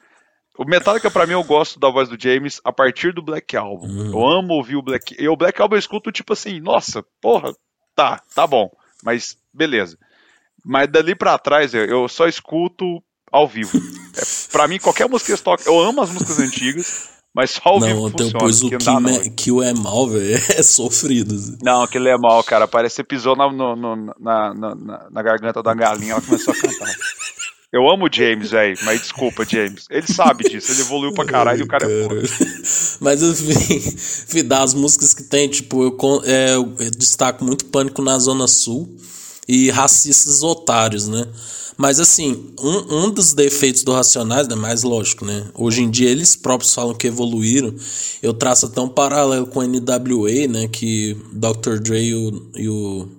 O 0.58 0.64
Metallica, 0.66 1.12
pra 1.12 1.26
mim, 1.28 1.34
eu 1.34 1.44
gosto 1.44 1.80
da 1.80 1.90
voz 1.90 2.08
do 2.08 2.18
James 2.20 2.62
a 2.64 2.72
partir 2.72 3.14
do 3.14 3.22
Black 3.22 3.56
Album. 3.58 3.88
Hum. 3.88 4.12
Eu 4.14 4.26
amo 4.28 4.54
ouvir 4.54 4.78
o 4.78 4.82
Black. 4.82 5.16
E 5.20 5.28
o 5.28 5.36
Black 5.36 5.62
Album 5.62 5.76
eu 5.76 5.80
escuto 5.80 6.12
tipo 6.12 6.32
assim, 6.34 6.60
nossa, 6.62 7.04
porra, 7.22 7.54
tá, 7.94 8.22
tá 8.34 8.48
bom. 8.48 8.70
Mas 9.04 9.36
beleza. 9.54 9.98
Mas 10.64 10.88
dali 10.90 11.14
pra 11.14 11.38
trás, 11.38 11.74
eu- 11.74 12.08
só 12.08 12.28
escuto 12.28 13.04
ao 13.32 13.48
vivo. 13.48 13.78
É, 13.78 14.22
pra 14.52 14.68
mim, 14.68 14.80
qualquer 14.80 15.10
música 15.10 15.26
que 15.28 15.32
eles 15.34 15.42
tocam. 15.42 15.66
Eu 15.74 15.80
amo 15.82 16.02
as 16.02 16.10
músicas 16.10 16.40
antigas, 16.40 17.10
mas 17.36 17.52
só 17.52 17.62
ao 17.66 17.80
Não, 17.82 18.10
funciona. 18.10 18.40
pus 18.40 18.64
o 18.64 18.70
Kill, 19.36 19.62
é, 19.62 19.70
é 19.70 19.74
mal, 19.74 20.08
velho. 20.08 20.42
É 20.58 20.64
sofrido. 20.64 21.36
assim. 21.36 21.58
Não, 21.62 21.84
aquele 21.84 22.08
é 22.10 22.18
mal, 22.18 22.42
cara. 22.44 22.68
Parece 22.68 22.94
que 22.96 23.02
você 23.02 23.04
pisou 23.04 23.36
na, 23.36 23.52
no- 23.52 23.76
no- 23.76 24.16
na, 24.20 24.54
na, 24.54 24.76
na- 25.12 25.22
garganta 25.22 25.62
da 25.62 25.74
galinha, 25.74 26.14
ela 26.14 26.22
começou 26.22 26.54
a 26.54 26.58
cantar. 26.58 26.96
Eu 27.74 27.90
amo 27.90 28.06
o 28.06 28.10
James, 28.10 28.52
velho, 28.52 28.78
mas 28.84 29.02
desculpa, 29.02 29.44
James. 29.46 29.86
Ele 29.90 30.08
sabe 30.08 30.46
disso, 30.50 30.72
ele 30.72 30.80
evoluiu 30.80 31.14
pra 31.14 31.26
caralho 31.26 31.60
e 31.60 31.64
o 31.64 31.68
cara 31.68 31.86
é 31.86 32.04
foda. 32.08 32.22
Mas 33.02 33.22
enfim, 33.22 33.76
enfim, 33.86 34.44
das 34.46 34.74
músicas 34.74 35.14
que 35.14 35.24
tem, 35.24 35.50
tipo, 35.50 35.84
eu, 35.84 35.98
é, 36.24 36.56
eu 36.56 36.64
destaco 36.98 37.44
muito 37.44 37.66
Pânico 37.66 38.02
na 38.02 38.18
Zona 38.18 38.48
Sul 38.48 38.96
e 39.46 39.70
Racistas 39.72 40.42
Otários, 40.42 41.10
né? 41.10 41.26
Mas 41.78 42.00
assim, 42.00 42.54
um, 42.60 43.06
um 43.06 43.10
dos 43.10 43.34
defeitos 43.34 43.84
do 43.84 43.92
Racionais, 43.92 44.48
né? 44.48 44.56
Mais 44.56 44.84
lógico, 44.84 45.26
né? 45.26 45.46
Hoje 45.54 45.82
em 45.82 45.90
dia 45.90 46.10
eles 46.10 46.36
próprios 46.36 46.74
falam 46.74 46.96
que 46.96 47.08
evoluíram. 47.08 47.74
Eu 48.24 48.34
traço 48.34 48.66
até 48.66 48.80
um 48.80 48.88
paralelo 48.88 49.48
com 49.48 49.60
o 49.60 49.64
NWA, 49.64 50.48
né? 50.48 50.68
Que 50.68 51.18
Dr. 51.34 51.80
Dre 51.82 52.06
e 52.06 52.16
o, 52.16 52.48
e 52.56 52.70
o 52.70 53.10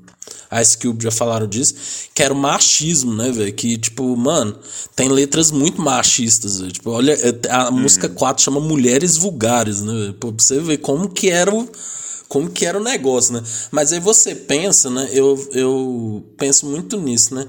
Ice 0.60 0.78
Cube 0.78 1.02
já 1.02 1.10
falaram 1.10 1.46
disso, 1.46 1.74
que 2.14 2.22
era 2.22 2.32
o 2.32 2.36
machismo, 2.36 3.14
né, 3.14 3.30
velho? 3.30 3.52
Que, 3.52 3.76
tipo, 3.76 4.16
mano, 4.16 4.56
tem 4.94 5.08
letras 5.08 5.50
muito 5.50 5.80
machistas, 5.80 6.60
velho. 6.60 6.72
Tipo, 6.72 6.90
olha, 6.90 7.16
a 7.50 7.70
música 7.70 8.08
4 8.08 8.42
chama 8.42 8.60
Mulheres 8.60 9.16
Vulgares, 9.16 9.82
né, 9.82 9.92
velho? 9.92 10.14
Pra 10.14 10.30
você 10.30 10.60
ver 10.60 10.78
como 10.78 11.08
que 11.08 11.30
era 11.30 11.54
o. 11.54 11.68
Como 12.28 12.50
que 12.50 12.66
era 12.66 12.76
o 12.76 12.82
negócio, 12.82 13.34
né? 13.34 13.42
Mas 13.70 13.92
aí 13.92 14.00
você 14.00 14.34
pensa, 14.34 14.90
né? 14.90 15.08
Eu, 15.12 15.48
eu 15.52 16.24
penso 16.36 16.66
muito 16.66 17.00
nisso, 17.00 17.32
né? 17.32 17.46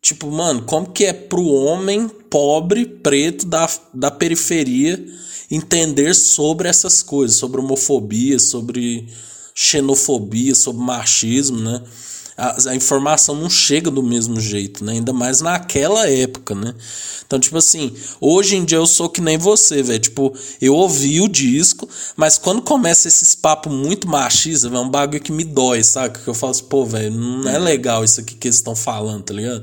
Tipo, 0.00 0.30
mano, 0.30 0.62
como 0.62 0.90
que 0.90 1.04
é 1.04 1.12
pro 1.12 1.44
homem 1.44 2.08
pobre, 2.08 2.86
preto, 2.86 3.46
da, 3.46 3.68
da 3.92 4.10
periferia 4.10 5.04
entender 5.50 6.14
sobre 6.14 6.68
essas 6.68 7.02
coisas, 7.02 7.36
sobre 7.36 7.60
homofobia, 7.60 8.38
sobre 8.38 9.08
xenofobia, 9.54 10.54
sobre 10.54 10.82
machismo, 10.82 11.58
né? 11.58 11.82
A, 12.38 12.70
a 12.70 12.76
informação 12.76 13.34
não 13.34 13.50
chega 13.50 13.90
do 13.90 14.02
mesmo 14.02 14.40
jeito, 14.40 14.84
né? 14.84 14.92
Ainda 14.92 15.12
mais 15.12 15.40
naquela 15.40 16.08
época, 16.08 16.54
né? 16.54 16.74
Então, 17.26 17.38
tipo 17.38 17.58
assim, 17.58 17.92
hoje 18.20 18.56
em 18.56 18.64
dia 18.64 18.78
eu 18.78 18.86
sou 18.86 19.10
que 19.10 19.20
nem 19.20 19.36
você, 19.36 19.82
velho. 19.82 19.98
Tipo, 19.98 20.32
eu 20.60 20.74
ouvi 20.74 21.20
o 21.20 21.28
disco, 21.28 21.88
mas 22.16 22.38
quando 22.38 22.62
começa 22.62 23.08
esses 23.08 23.34
papos 23.34 23.72
muito 23.72 24.08
machistas, 24.08 24.72
é 24.72 24.78
um 24.78 24.88
bagulho 24.88 25.20
que 25.20 25.32
me 25.32 25.44
dói, 25.44 25.82
saca? 25.82 26.20
Que 26.20 26.28
eu 26.28 26.34
falo 26.34 26.52
assim, 26.52 26.64
pô, 26.64 26.86
velho, 26.86 27.10
não 27.14 27.50
é 27.50 27.58
legal 27.58 28.04
isso 28.04 28.20
aqui 28.20 28.34
que 28.34 28.48
eles 28.48 28.56
estão 28.56 28.74
falando, 28.74 29.24
tá 29.24 29.34
ligado? 29.34 29.62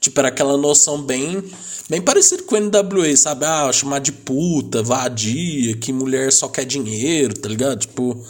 Tipo, 0.00 0.20
era 0.20 0.28
aquela 0.28 0.56
noção 0.56 1.00
bem 1.00 1.42
bem 1.88 2.00
parecido 2.00 2.42
com 2.42 2.56
o 2.56 2.60
NWA, 2.60 3.16
sabe? 3.16 3.44
Ah, 3.44 3.70
chamar 3.72 4.00
de 4.00 4.12
puta, 4.12 4.82
vadia, 4.82 5.76
que 5.76 5.92
mulher 5.92 6.32
só 6.32 6.48
quer 6.48 6.64
dinheiro, 6.64 7.34
tá 7.34 7.48
ligado? 7.48 7.78
Tipo, 7.78 8.20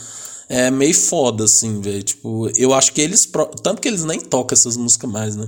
é 0.49 0.71
meio 0.71 0.95
foda, 0.95 1.45
assim, 1.45 1.81
velho. 1.81 2.03
Tipo, 2.03 2.49
eu 2.57 2.73
acho 2.75 2.93
que 2.93 3.01
eles. 3.01 3.27
pró- 3.27 3.47
Tanto 3.47 3.81
que 3.83 3.89
eles 3.89 4.05
nem 4.05 4.21
tocam 4.21 4.55
essas 4.55 4.77
músicas 4.77 5.11
mais, 5.11 5.37
né? 5.37 5.47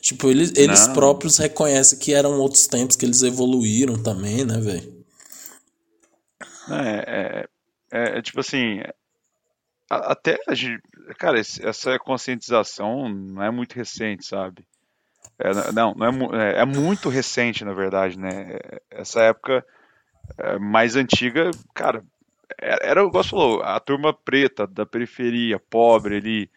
Tipo, 0.00 0.28
eles, 0.30 0.52
eles 0.56 0.86
Não. 0.86 0.94
próprios 0.94 1.38
reconhecem 1.38 1.98
que 1.98 2.12
eram 2.12 2.38
outros 2.38 2.66
tempos, 2.66 2.96
que 2.96 3.06
eles 3.06 3.22
evoluíram 3.22 4.02
também, 4.02 4.44
né, 4.44 4.58
velho? 4.60 5.04
É, 6.70 7.04
é, 7.06 7.48
é, 7.92 8.18
é 8.18 8.22
tipo 8.22 8.40
assim, 8.40 8.80
a- 9.90 10.12
até 10.12 10.38
a 10.48 10.54
gente, 10.54 10.82
cara, 11.18 11.38
esse- 11.38 11.64
essa 11.66 11.98
conscientização 11.98 13.08
não 13.08 13.42
é 13.42 13.50
muito 13.50 13.74
recente, 13.74 14.26
sabe? 14.26 14.66
É, 15.38 15.72
não, 15.72 15.94
não 15.94 16.34
é, 16.34 16.52
é, 16.54 16.60
é 16.60 16.64
muito 16.64 17.08
recente, 17.08 17.64
na 17.64 17.72
verdade, 17.72 18.18
né? 18.18 18.58
Essa 18.90 19.20
época 19.22 19.64
é, 20.38 20.58
mais 20.58 20.96
antiga, 20.96 21.50
cara, 21.74 22.02
era, 22.60 22.78
era, 22.82 23.04
o 23.04 23.10
gosto 23.10 23.30
falou, 23.30 23.62
a 23.62 23.78
turma 23.80 24.12
preta 24.12 24.66
da 24.66 24.84
periferia, 24.86 25.58
pobre 25.58 26.16
ali. 26.16 26.50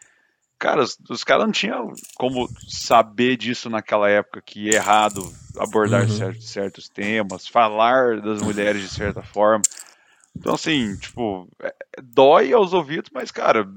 Cara, 0.60 0.82
os, 0.82 0.98
os 1.10 1.24
caras 1.24 1.46
não 1.46 1.52
tinham 1.52 1.94
como 2.16 2.50
saber 2.68 3.38
disso 3.38 3.70
naquela 3.70 4.10
época, 4.10 4.42
que 4.42 4.70
é 4.70 4.74
errado 4.76 5.32
abordar 5.58 6.04
Uhum. 6.04 6.10
certos, 6.18 6.50
certos 6.50 6.90
temas, 6.90 7.48
falar 7.48 8.22
das 8.22 8.42
mulheres 8.42 8.82
de 8.82 8.90
certa 8.90 9.22
forma. 9.22 9.62
Então, 10.40 10.54
assim, 10.54 10.96
tipo, 10.96 11.48
é- 11.62 11.76
dói 12.02 12.54
aos 12.54 12.74
ouvidos, 12.74 13.10
mas, 13.14 13.32
cara, 13.32 13.68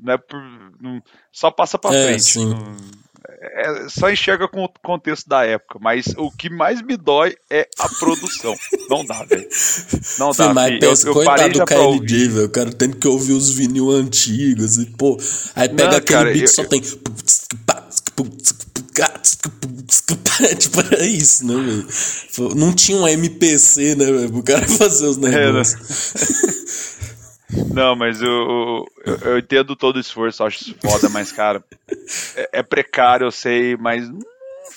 não 0.00 0.12
é 0.12 0.18
por, 0.18 0.40
não- 0.80 1.02
só 1.30 1.50
passa 1.50 1.78
pra 1.78 1.94
É, 1.94 2.02
frente. 2.02 2.24
sim. 2.24 2.46
Não- 2.50 2.76
é- 3.40 3.86
só 3.88 4.10
enxerga 4.10 4.48
com 4.48 4.64
o 4.64 4.68
contexto 4.82 5.28
da 5.28 5.44
época. 5.44 5.78
Mas 5.80 6.06
o 6.16 6.30
que 6.30 6.48
mais 6.50 6.82
me 6.82 6.96
dói 6.96 7.34
é 7.50 7.68
a 7.78 7.88
produção. 7.88 8.54
Não 8.88 9.04
dá, 9.04 9.24
velho. 9.24 9.48
Não 10.18 10.32
Fih, 10.32 10.38
dá, 10.38 10.54
mas. 10.54 10.72
Eu, 10.72 10.78
pensa, 10.80 11.08
eu 11.08 11.12
coitado 11.14 11.38
parei 11.38 11.52
do. 11.52 11.64
KLJ, 11.64 12.28
velho. 12.28 12.46
O 12.46 12.50
cara 12.50 12.72
tendo 12.72 12.96
que 12.96 13.08
ouvir 13.08 13.32
os 13.32 13.50
vinil 13.50 13.90
antigos 13.90 14.76
e, 14.78 14.86
pô. 14.86 15.16
Aí 15.54 15.68
pega 15.68 15.90
Não, 15.90 15.96
aquele 15.98 16.18
cara, 16.18 16.30
beat 16.32 16.42
eu- 16.42 16.48
só 16.48 16.62
eu- 16.62 16.68
tem. 16.68 16.80
Tipo, 20.58 20.80
é 20.96 21.06
isso, 21.06 21.46
né, 21.46 21.54
velho? 21.54 22.54
Não 22.54 22.72
tinha 22.72 22.96
um 22.98 23.06
MPC, 23.08 23.94
né, 23.94 24.04
velho? 24.06 24.36
O 24.36 24.42
cara 24.42 24.66
fazer 24.68 25.06
os 25.06 25.16
negócios. 25.16 25.78
Não, 27.72 27.96
mas 27.96 28.20
eu, 28.20 28.86
eu, 29.04 29.16
eu 29.22 29.38
entendo 29.38 29.74
todo 29.74 29.96
o 29.96 30.00
esforço, 30.00 30.44
acho 30.44 30.62
isso 30.62 30.76
foda, 30.82 31.08
mas, 31.08 31.32
cara, 31.32 31.64
é, 32.36 32.60
é 32.60 32.62
precário, 32.62 33.26
eu 33.26 33.30
sei, 33.30 33.76
mas 33.76 34.08
hum, 34.08 34.20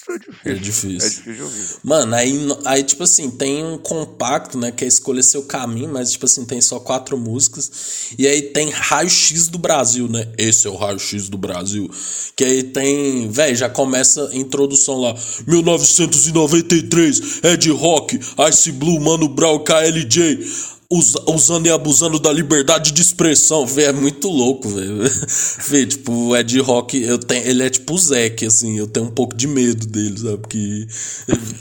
é 0.10 0.18
difícil. 0.18 0.52
É 0.52 0.54
difícil. 0.54 0.90
É 0.90 1.10
difícil 1.10 1.34
de 1.36 1.42
ouvir. 1.44 1.68
Mano, 1.84 2.16
aí, 2.16 2.34
aí, 2.66 2.84
tipo 2.84 3.04
assim, 3.04 3.30
tem 3.30 3.64
um 3.64 3.78
compacto, 3.78 4.58
né? 4.58 4.72
Que 4.72 4.84
é 4.86 4.88
escolher 4.88 5.22
seu 5.24 5.44
caminho, 5.44 5.92
mas, 5.92 6.12
tipo 6.14 6.26
assim, 6.26 6.46
tem 6.46 6.60
só 6.62 6.80
quatro 6.80 7.18
músicas. 7.18 8.14
E 8.18 8.26
aí 8.28 8.42
tem 8.42 8.70
Raio-X 8.70 9.48
do 9.48 9.58
Brasil, 9.58 10.08
né? 10.08 10.32
Esse 10.38 10.68
é 10.68 10.70
o 10.70 10.76
Raio-X 10.76 11.30
do 11.30 11.38
Brasil. 11.38 11.90
Que 12.36 12.44
aí 12.44 12.64
tem. 12.64 13.30
Véi, 13.30 13.56
já 13.56 13.70
começa 13.70 14.30
a 14.30 14.36
introdução 14.36 15.00
lá. 15.00 15.16
1993, 15.46 17.44
Ed 17.44 17.70
Rock, 17.72 18.20
Ice 18.50 18.72
Blue, 18.72 19.00
Mano 19.00 19.30
Brown, 19.30 19.60
KLJ. 19.60 20.81
Us- 20.92 21.16
Usando 21.28 21.66
e 21.68 21.72
abusando 21.72 22.20
da 22.20 22.32
liberdade 22.32 22.92
de 22.92 23.02
expressão, 23.02 23.66
velho, 23.66 23.90
é 23.90 23.92
muito 23.94 24.28
louco, 24.28 24.68
velho. 24.70 25.00
Vê, 25.68 25.86
tipo, 25.86 26.12
o 26.12 26.36
Ed 26.38 26.60
Rock, 26.60 27.02
eu 27.02 27.18
tenho, 27.18 27.48
ele 27.48 27.64
é 27.64 27.70
tipo 27.70 27.94
o 27.94 27.98
Zack, 27.98 28.46
assim, 28.46 28.78
eu 28.78 28.88
tenho 28.88 29.06
um 29.08 29.12
pouco 29.12 29.36
de 29.36 29.48
medo 29.48 29.86
dele, 29.88 30.18
sabe? 30.20 30.38
Porque... 30.38 30.88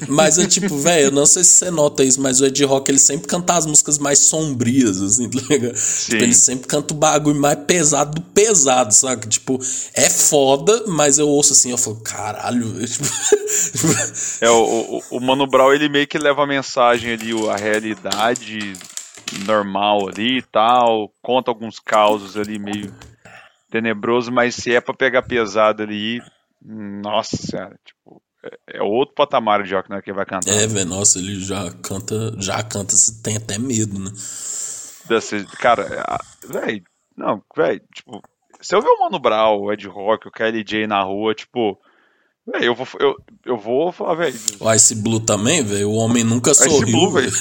Mas 0.08 0.38
é 0.38 0.46
tipo, 0.46 0.76
velho, 0.76 1.06
eu 1.06 1.10
não 1.12 1.24
sei 1.26 1.44
se 1.44 1.50
você 1.50 1.70
nota 1.70 2.02
isso, 2.04 2.20
mas 2.20 2.40
o 2.40 2.46
Ed 2.46 2.64
Rock, 2.64 2.90
ele 2.90 2.98
sempre 2.98 3.26
canta 3.28 3.54
as 3.54 3.66
músicas 3.66 3.98
mais 3.98 4.18
sombrias, 4.18 5.00
assim, 5.00 5.28
tá 5.28 5.38
ligado? 5.48 5.74
Tipo, 5.74 6.16
ele 6.16 6.34
sempre 6.34 6.66
canta 6.66 6.92
o 6.92 6.96
bagulho 6.96 7.40
mais 7.40 7.58
pesado 7.66 8.14
do 8.16 8.20
pesado, 8.20 8.92
sabe? 8.92 9.26
Tipo, 9.28 9.58
é 9.94 10.08
foda, 10.10 10.84
mas 10.88 11.18
eu 11.18 11.28
ouço 11.28 11.52
assim, 11.52 11.70
eu 11.70 11.78
falo, 11.78 11.96
caralho, 11.96 12.68
velho, 12.74 12.88
tipo... 12.88 13.06
É, 14.40 14.50
o, 14.50 15.02
o, 15.10 15.16
o 15.16 15.20
Mano 15.20 15.46
Brown, 15.46 15.72
ele 15.72 15.88
meio 15.88 16.06
que 16.06 16.18
leva 16.18 16.42
a 16.42 16.46
mensagem 16.46 17.12
ali, 17.12 17.30
a 17.48 17.56
realidade 17.56 18.72
normal 19.44 20.08
ali 20.08 20.38
e 20.38 20.42
tal, 20.42 21.12
conta 21.22 21.50
alguns 21.50 21.78
causos 21.78 22.36
ali 22.36 22.58
meio 22.58 22.94
tenebroso, 23.70 24.32
mas 24.32 24.54
se 24.54 24.74
é 24.74 24.80
pra 24.80 24.94
pegar 24.94 25.22
pesado 25.22 25.82
ali, 25.82 26.20
nossa 26.62 27.36
senhora, 27.36 27.78
tipo, 27.84 28.22
é, 28.44 28.78
é 28.78 28.82
outro 28.82 29.14
patamar 29.14 29.62
de 29.62 29.74
rock 29.74 29.88
né, 29.90 30.00
que 30.02 30.12
vai 30.12 30.26
cantar. 30.26 30.50
É, 30.52 30.66
velho, 30.66 30.88
nossa, 30.88 31.18
ele 31.18 31.38
já 31.40 31.70
canta, 31.82 32.34
já 32.38 32.62
canta, 32.62 32.92
você 32.92 33.22
tem 33.22 33.36
até 33.36 33.58
medo, 33.58 33.98
né? 33.98 34.10
Desse- 35.08 35.46
cara, 35.58 36.18
velho, 36.46 36.82
não, 37.16 37.42
velho, 37.56 37.80
tipo, 37.94 38.22
se 38.60 38.74
eu 38.74 38.82
ver 38.82 38.88
o 38.88 39.00
Mano 39.00 39.18
Brown, 39.18 39.58
o 39.60 39.72
Ed 39.72 39.86
Rock, 39.88 40.28
o 40.28 40.30
KLJ 40.30 40.86
na 40.86 41.02
rua, 41.02 41.34
tipo, 41.34 41.80
velho, 42.52 42.64
eu 42.66 42.74
vou, 42.74 42.86
eu, 42.98 43.16
eu 43.44 43.56
vou 43.56 43.92
falar, 43.92 44.14
velho, 44.14 44.38
O 44.60 44.72
Ice 44.74 44.94
Blue 44.94 45.20
também, 45.20 45.62
velho, 45.64 45.90
o 45.90 45.94
homem 45.94 46.24
nunca 46.24 46.50
Ice 46.52 46.68
sorriu, 46.68 46.98
Blue, 46.98 47.10
velho. 47.12 47.32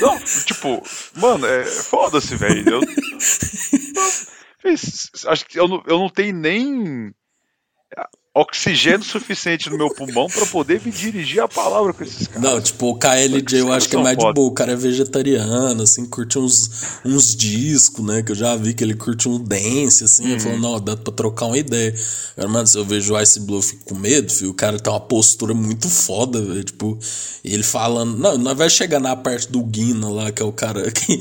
Não, 0.00 0.18
tipo, 0.44 0.82
mano, 1.14 1.46
é 1.46 1.64
foda-se, 1.64 2.34
velho. 2.36 2.68
Eu- 2.68 2.80
acho 5.28 5.46
que 5.46 5.58
eu 5.58 5.68
não, 5.68 5.82
eu 5.86 5.98
não 5.98 6.08
tenho 6.08 6.34
nem 6.34 7.14
oxigênio 8.36 9.02
suficiente 9.02 9.70
no 9.70 9.78
meu 9.78 9.88
pulmão 9.88 10.26
pra 10.26 10.44
poder 10.44 10.82
me 10.84 10.92
dirigir 10.92 11.40
a 11.40 11.48
palavra 11.48 11.94
com 11.94 12.04
esses 12.04 12.26
caras. 12.26 12.42
Não, 12.42 12.60
tipo, 12.60 12.90
o 12.90 12.98
KLJ 12.98 13.60
eu 13.60 13.72
acho 13.72 13.88
que 13.88 13.96
é 13.96 13.98
mais 13.98 14.14
de 14.14 14.22
foda. 14.22 14.34
boa. 14.34 14.48
O 14.48 14.52
cara 14.52 14.72
é 14.72 14.76
vegetariano, 14.76 15.82
assim, 15.82 16.04
curte 16.04 16.38
uns, 16.38 17.00
uns 17.02 17.34
discos, 17.34 18.04
né? 18.04 18.22
Que 18.22 18.32
eu 18.32 18.36
já 18.36 18.54
vi 18.54 18.74
que 18.74 18.84
ele 18.84 18.94
curte 18.94 19.26
um 19.26 19.38
dance, 19.42 20.04
assim. 20.04 20.32
Uhum. 20.32 20.40
falou, 20.40 20.58
não, 20.58 20.80
dá 20.80 20.94
pra 20.94 21.14
trocar 21.14 21.46
uma 21.46 21.56
ideia. 21.56 21.94
Agora, 22.36 22.52
mano, 22.52 22.66
se 22.66 22.76
eu 22.76 22.84
vejo 22.84 23.14
o 23.14 23.20
Ice 23.20 23.40
Blue, 23.40 23.56
eu 23.56 23.62
fico 23.62 23.84
com 23.86 23.94
medo, 23.94 24.30
filho. 24.30 24.50
O 24.50 24.54
cara 24.54 24.78
tem 24.78 24.92
uma 24.92 25.00
postura 25.00 25.54
muito 25.54 25.88
foda, 25.88 26.42
velho. 26.42 26.62
Tipo, 26.62 26.98
ele 27.42 27.62
falando. 27.62 28.18
Não, 28.18 28.36
nós 28.36 28.58
vai 28.58 28.68
chegar 28.68 29.00
na 29.00 29.16
parte 29.16 29.50
do 29.50 29.62
Guina 29.62 30.10
lá, 30.10 30.30
que 30.30 30.42
é 30.42 30.44
o 30.44 30.52
cara 30.52 30.90
que, 30.92 31.18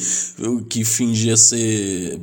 que 0.69 0.84
fingia 0.84 1.38
ser. 1.38 2.19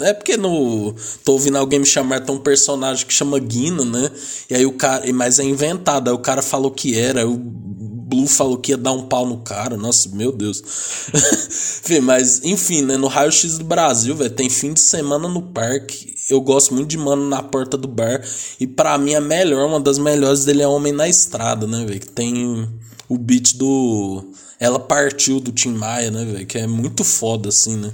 É 0.00 0.12
porque 0.12 0.36
no. 0.36 0.94
Tô 1.24 1.32
ouvindo 1.32 1.58
alguém 1.58 1.78
me 1.78 1.86
chamar, 1.86 2.20
tem 2.20 2.34
um 2.34 2.38
personagem 2.38 3.06
que 3.06 3.12
chama 3.12 3.38
Guina, 3.38 3.84
né? 3.84 4.10
E 4.48 4.54
aí 4.54 4.66
o 4.66 4.72
cara. 4.72 5.04
Mas 5.12 5.38
é 5.38 5.44
inventado. 5.44 6.08
Aí 6.08 6.14
o 6.14 6.18
cara 6.18 6.42
falou 6.42 6.70
que 6.70 6.98
era. 6.98 7.28
O 7.28 7.36
Blue 7.36 8.26
falou 8.26 8.56
que 8.56 8.72
ia 8.72 8.76
dar 8.78 8.92
um 8.92 9.06
pau 9.06 9.26
no 9.26 9.38
cara. 9.38 9.76
Nossa, 9.76 10.08
meu 10.08 10.32
Deus. 10.32 10.62
Fê, 11.82 12.00
mas, 12.00 12.42
enfim, 12.42 12.82
né? 12.82 12.96
No 12.96 13.06
Raio 13.06 13.30
X 13.30 13.58
do 13.58 13.64
Brasil, 13.64 14.16
velho, 14.16 14.30
tem 14.30 14.48
fim 14.48 14.72
de 14.72 14.80
semana 14.80 15.28
no 15.28 15.42
parque. 15.42 16.16
Eu 16.30 16.40
gosto 16.40 16.74
muito 16.74 16.88
de 16.88 16.98
mano 16.98 17.28
na 17.28 17.42
porta 17.42 17.76
do 17.76 17.88
bar. 17.88 18.22
E 18.58 18.66
pra 18.66 18.96
mim 18.98 19.14
a 19.14 19.20
melhor, 19.20 19.66
uma 19.66 19.80
das 19.80 19.98
melhores 19.98 20.44
dele 20.44 20.62
é 20.62 20.68
Homem 20.68 20.92
na 20.92 21.08
Estrada, 21.08 21.66
né, 21.66 21.84
velho? 21.84 22.00
Que 22.00 22.08
tem 22.08 22.68
o 23.08 23.18
beat 23.18 23.56
do. 23.56 24.32
Ela 24.58 24.78
partiu 24.78 25.38
do 25.40 25.52
Tim 25.52 25.72
Maia, 25.72 26.10
né, 26.10 26.24
velho? 26.24 26.46
Que 26.46 26.58
é 26.58 26.66
muito 26.66 27.04
foda, 27.04 27.48
assim, 27.50 27.76
né? 27.76 27.92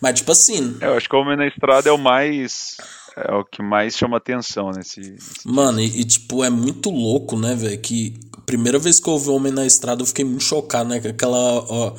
Mas, 0.00 0.14
tipo 0.20 0.32
assim, 0.32 0.76
É, 0.80 0.86
eu 0.86 0.96
acho 0.96 1.08
que 1.08 1.14
o 1.14 1.18
Homem 1.20 1.36
na 1.36 1.46
Estrada 1.46 1.88
é 1.88 1.92
o 1.92 1.98
mais. 1.98 2.76
É 3.16 3.34
o 3.34 3.44
que 3.44 3.62
mais 3.62 3.96
chama 3.96 4.16
atenção 4.16 4.70
nesse. 4.70 5.00
nesse- 5.00 5.46
Mano, 5.46 5.80
e, 5.80 6.00
e, 6.00 6.04
tipo, 6.04 6.42
é 6.44 6.48
muito 6.50 6.90
louco, 6.90 7.36
né, 7.36 7.54
velho? 7.54 7.78
Que 7.80 8.14
a 8.36 8.40
primeira 8.42 8.78
vez 8.78 8.98
que 9.00 9.08
eu 9.08 9.14
ouvi 9.14 9.28
o 9.28 9.34
Homem 9.34 9.52
na 9.52 9.66
Estrada 9.66 10.00
eu 10.02 10.06
fiquei 10.06 10.24
muito 10.24 10.44
chocado, 10.44 10.88
né? 10.88 11.00
Que 11.00 11.08
Aquela 11.08 11.36
ó, 11.38 11.92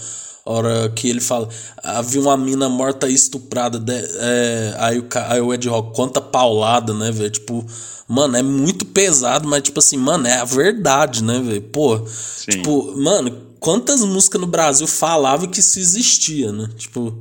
hora 0.46 0.90
que 0.96 1.08
ele 1.10 1.22
fala, 1.22 1.48
havia 1.84 2.22
uma 2.22 2.36
mina 2.38 2.68
morta 2.70 3.08
e 3.10 3.14
estuprada. 3.14 3.78
de- 3.78 3.94
é, 3.94 4.76
aí, 4.80 5.00
o, 5.00 5.08
aí 5.28 5.42
o 5.42 5.54
Ed 5.54 5.68
Rock 5.70 5.96
conta 5.96 6.20
paulada, 6.22 6.94
né, 6.94 7.12
velho? 7.12 7.30
Tipo, 7.30 7.64
mano, 8.08 8.36
é 8.38 8.42
muito 8.42 8.86
pesado, 8.86 9.48
mas, 9.48 9.62
tipo 9.62 9.80
assim, 9.80 9.98
mano, 9.98 10.26
é 10.28 10.38
a 10.38 10.46
verdade, 10.46 11.24
né, 11.24 11.40
velho? 11.40 11.62
Pô, 11.62 12.04
tipo, 12.50 12.98
mano, 12.98 13.50
quantas 13.60 14.02
músicas 14.02 14.42
no 14.42 14.48
Brasil 14.48 14.88
falavam 14.88 15.48
que 15.48 15.60
isso 15.60 15.78
existia, 15.78 16.52
né? 16.52 16.68
Tipo. 16.78 17.16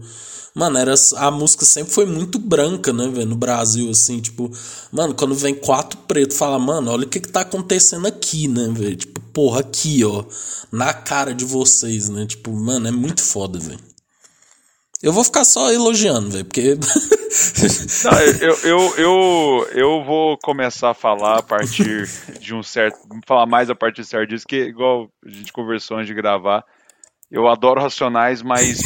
Mano, 0.55 0.79
era, 0.79 0.95
a 1.17 1.31
música 1.31 1.65
sempre 1.65 1.93
foi 1.93 2.07
muito 2.07 2.39
branca, 2.39 2.93
né, 2.93 3.09
velho, 3.09 3.27
no 3.27 3.37
Brasil, 3.37 3.89
assim, 3.91 4.21
tipo, 4.21 4.51
mano, 4.91 5.15
quando 5.15 5.35
vem 5.35 5.55
quatro 5.55 5.97
pretos, 6.09 6.37
fala, 6.37 6.59
mano, 6.59 6.91
olha 6.91 7.05
o 7.05 7.09
que 7.09 7.21
que 7.21 7.29
tá 7.29 7.43
acontecendo 7.43 8.07
aqui, 8.07 8.49
né, 8.49 8.69
velho, 8.73 8.97
tipo, 8.97 9.21
porra, 9.33 9.61
aqui, 9.61 10.05
ó, 10.05 10.25
na 10.73 10.93
cara 10.93 11.33
de 11.33 11.45
vocês, 11.45 12.09
né, 12.09 12.27
tipo, 12.27 12.53
mano, 12.53 12.89
é 12.89 12.91
muito 12.91 13.23
foda, 13.23 13.61
velho. 13.61 13.79
Eu 15.03 15.13
vou 15.13 15.25
ficar 15.25 15.45
só 15.45 15.73
elogiando, 15.73 16.31
velho, 16.31 16.45
porque... 16.45 16.77
Não, 18.05 18.21
eu, 18.21 18.59
eu, 18.65 18.95
eu, 18.97 19.69
eu 19.73 20.05
vou 20.05 20.37
começar 20.39 20.91
a 20.91 20.95
falar 20.95 21.39
a 21.39 21.43
partir 21.43 22.09
de 22.41 22.55
um 22.55 22.63
certo. 22.63 22.99
Falar 23.27 23.47
mais 23.47 23.71
a 23.71 23.75
partir 23.75 24.03
de 24.03 24.09
certo 24.09 24.29
disso, 24.29 24.47
que 24.47 24.57
igual 24.57 25.09
a 25.25 25.31
gente 25.31 25.53
conversou 25.53 25.97
antes 25.97 26.09
de 26.09 26.15
gravar. 26.15 26.65
Eu 27.31 27.47
adoro 27.47 27.81
Racionais, 27.81 28.43
mas 28.43 28.81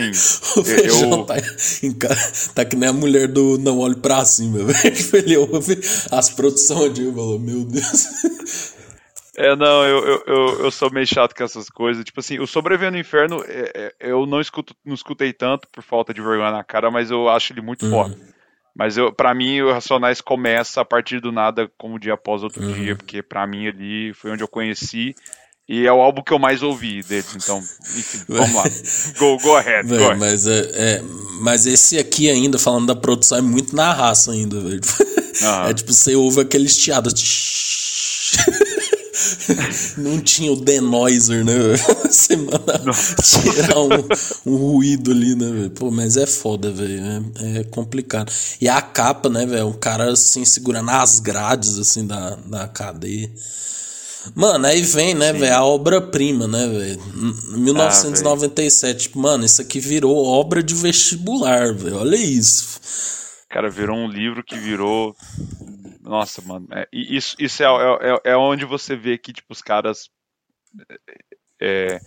assim. 0.00 0.56
O 0.60 0.64
feijão 0.64 1.10
eu, 1.10 1.24
tá, 1.24 1.34
em 1.82 1.92
tá 2.54 2.64
que 2.64 2.76
nem 2.76 2.88
a 2.88 2.92
mulher 2.92 3.28
do 3.28 3.58
Não 3.58 3.78
Olhe 3.78 3.96
Pra 3.96 4.24
Cima, 4.24 4.58
velho. 4.64 4.96
Ele 5.12 5.36
ouve 5.36 5.78
as 6.10 6.30
produções 6.30 6.94
de 6.94 7.04
falou, 7.06 7.38
meu 7.38 7.64
Deus. 7.64 8.74
É, 9.38 9.54
não, 9.54 9.84
eu, 9.84 10.02
eu, 10.02 10.24
eu, 10.26 10.64
eu 10.64 10.70
sou 10.70 10.90
meio 10.90 11.06
chato 11.06 11.34
com 11.34 11.44
essas 11.44 11.68
coisas. 11.68 12.02
Tipo 12.02 12.20
assim, 12.20 12.38
o 12.38 12.46
Sobrevivendo 12.46 12.92
no 12.92 12.98
Inferno, 12.98 13.44
é, 13.46 13.92
é, 14.00 14.10
eu 14.10 14.24
não, 14.24 14.40
escuto, 14.40 14.74
não 14.82 14.94
escutei 14.94 15.30
tanto 15.30 15.68
por 15.68 15.82
falta 15.82 16.14
de 16.14 16.22
vergonha 16.22 16.50
na 16.50 16.64
cara, 16.64 16.90
mas 16.90 17.10
eu 17.10 17.28
acho 17.28 17.52
ele 17.52 17.60
muito 17.60 17.86
foda. 17.90 18.16
Mas 18.74 18.96
eu, 18.96 19.12
pra 19.12 19.34
mim, 19.34 19.60
o 19.60 19.72
Racionais 19.72 20.22
começa 20.22 20.80
a 20.80 20.84
partir 20.86 21.20
do 21.20 21.30
nada, 21.30 21.70
como 21.76 21.98
dia 21.98 22.14
após 22.14 22.42
outro 22.42 22.66
dia, 22.72 22.96
porque 22.96 23.22
pra 23.22 23.46
mim 23.46 23.66
ali 23.66 24.14
foi 24.14 24.30
onde 24.30 24.42
eu 24.42 24.48
conheci. 24.48 25.14
E 25.68 25.84
é 25.84 25.92
o 25.92 26.00
álbum 26.00 26.22
que 26.22 26.32
eu 26.32 26.38
mais 26.38 26.62
ouvi 26.62 27.02
deles, 27.02 27.34
então, 27.34 27.58
enfim, 27.58 28.20
vamos 28.28 28.54
lá. 28.54 28.62
Go, 29.18 29.36
go 29.38 29.56
ahead, 29.56 29.88
go 29.88 29.96
ahead. 29.96 30.18
mas, 30.18 30.46
é, 30.46 30.60
é- 30.74 31.02
mas 31.40 31.66
esse 31.66 31.98
aqui 31.98 32.30
ainda, 32.30 32.56
falando 32.56 32.86
da 32.86 32.94
produção, 32.94 33.38
é 33.38 33.42
muito 33.42 33.74
na 33.74 33.92
raça 33.92 34.30
ainda, 34.30 34.60
velho. 34.60 34.80
Aham. 35.42 35.68
É 35.68 35.74
tipo, 35.74 35.92
você 35.92 36.14
ouve 36.14 36.40
aquele 36.40 36.66
tsh, 36.66 36.90
Não 39.98 40.20
tinha 40.20 40.52
o 40.52 40.56
denoiser, 40.56 41.44
né? 41.44 41.54
Você 42.04 42.36
manda 42.36 42.80
tirar 43.22 43.80
um, 43.80 44.52
um, 44.52 44.56
ruído 44.56 45.10
ali, 45.10 45.34
né, 45.34 45.50
velho? 45.50 45.70
Pô, 45.70 45.90
mas 45.90 46.16
é 46.16 46.26
foda, 46.26 46.70
velho. 46.70 47.00
É, 47.40 47.58
é, 47.60 47.64
complicado. 47.64 48.32
E 48.60 48.68
a 48.68 48.80
capa, 48.80 49.28
né, 49.28 49.44
velho? 49.44 49.66
Um 49.68 49.72
cara 49.72 50.12
assim 50.12 50.44
segurando 50.44 50.90
as 50.90 51.18
grades, 51.18 51.78
assim, 51.78 52.06
da, 52.06 52.36
da 52.36 52.68
cadeia. 52.68 53.30
Mano, 54.34 54.66
aí 54.66 54.82
vem, 54.82 55.14
né, 55.14 55.32
velho, 55.32 55.54
a 55.54 55.64
obra-prima, 55.64 56.46
né, 56.46 56.66
velho? 56.66 57.00
1997. 57.56 59.10
Ah, 59.14 59.18
mano, 59.18 59.44
isso 59.44 59.62
aqui 59.62 59.80
virou 59.80 60.26
obra 60.26 60.62
de 60.62 60.74
vestibular, 60.74 61.74
velho. 61.74 61.98
Olha 61.98 62.16
isso. 62.16 62.80
Cara, 63.48 63.70
virou 63.70 63.96
um 63.96 64.08
livro 64.08 64.42
que 64.44 64.56
virou. 64.56 65.14
Nossa, 66.02 66.42
mano. 66.42 66.66
É, 66.72 66.86
isso 66.92 67.36
isso 67.38 67.62
é, 67.62 67.66
é, 67.66 68.32
é 68.32 68.36
onde 68.36 68.64
você 68.64 68.96
vê 68.96 69.16
que, 69.16 69.32
tipo, 69.32 69.52
os 69.52 69.62
caras. 69.62 70.10
É, 71.60 71.98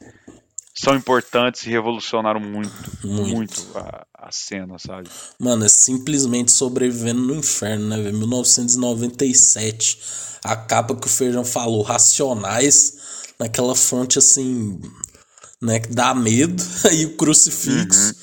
são 0.80 0.96
importantes 0.96 1.64
e 1.64 1.70
revolucionaram 1.70 2.40
muito, 2.40 2.74
muito, 3.04 3.36
muito 3.36 3.68
a, 3.76 4.06
a, 4.14 4.32
cena, 4.32 4.80
sabe? 4.80 5.10
Mano, 5.38 5.66
é 5.66 5.70
simplesmente 5.70 6.52
sobrevivendo 6.54 7.22
no 7.22 7.36
inferno, 7.36 7.90
né, 7.90 7.98
velho? 7.98 8.18
1997 8.18 10.00
a 10.44 10.56
capa 10.56 10.96
que 10.96 11.06
o 11.08 11.10
Feijão 11.10 11.44
falou, 11.44 11.82
Racionais, 11.82 12.94
naquela 13.38 13.76
fonte 13.76 14.20
assim, 14.20 14.80
né, 15.62 15.80
que 15.80 15.90
dá 15.90 16.14
medo, 16.14 16.64
aí 16.86 17.04
o 17.08 17.18
Crucifixo. 17.18 18.08
Uhum. 18.08 18.14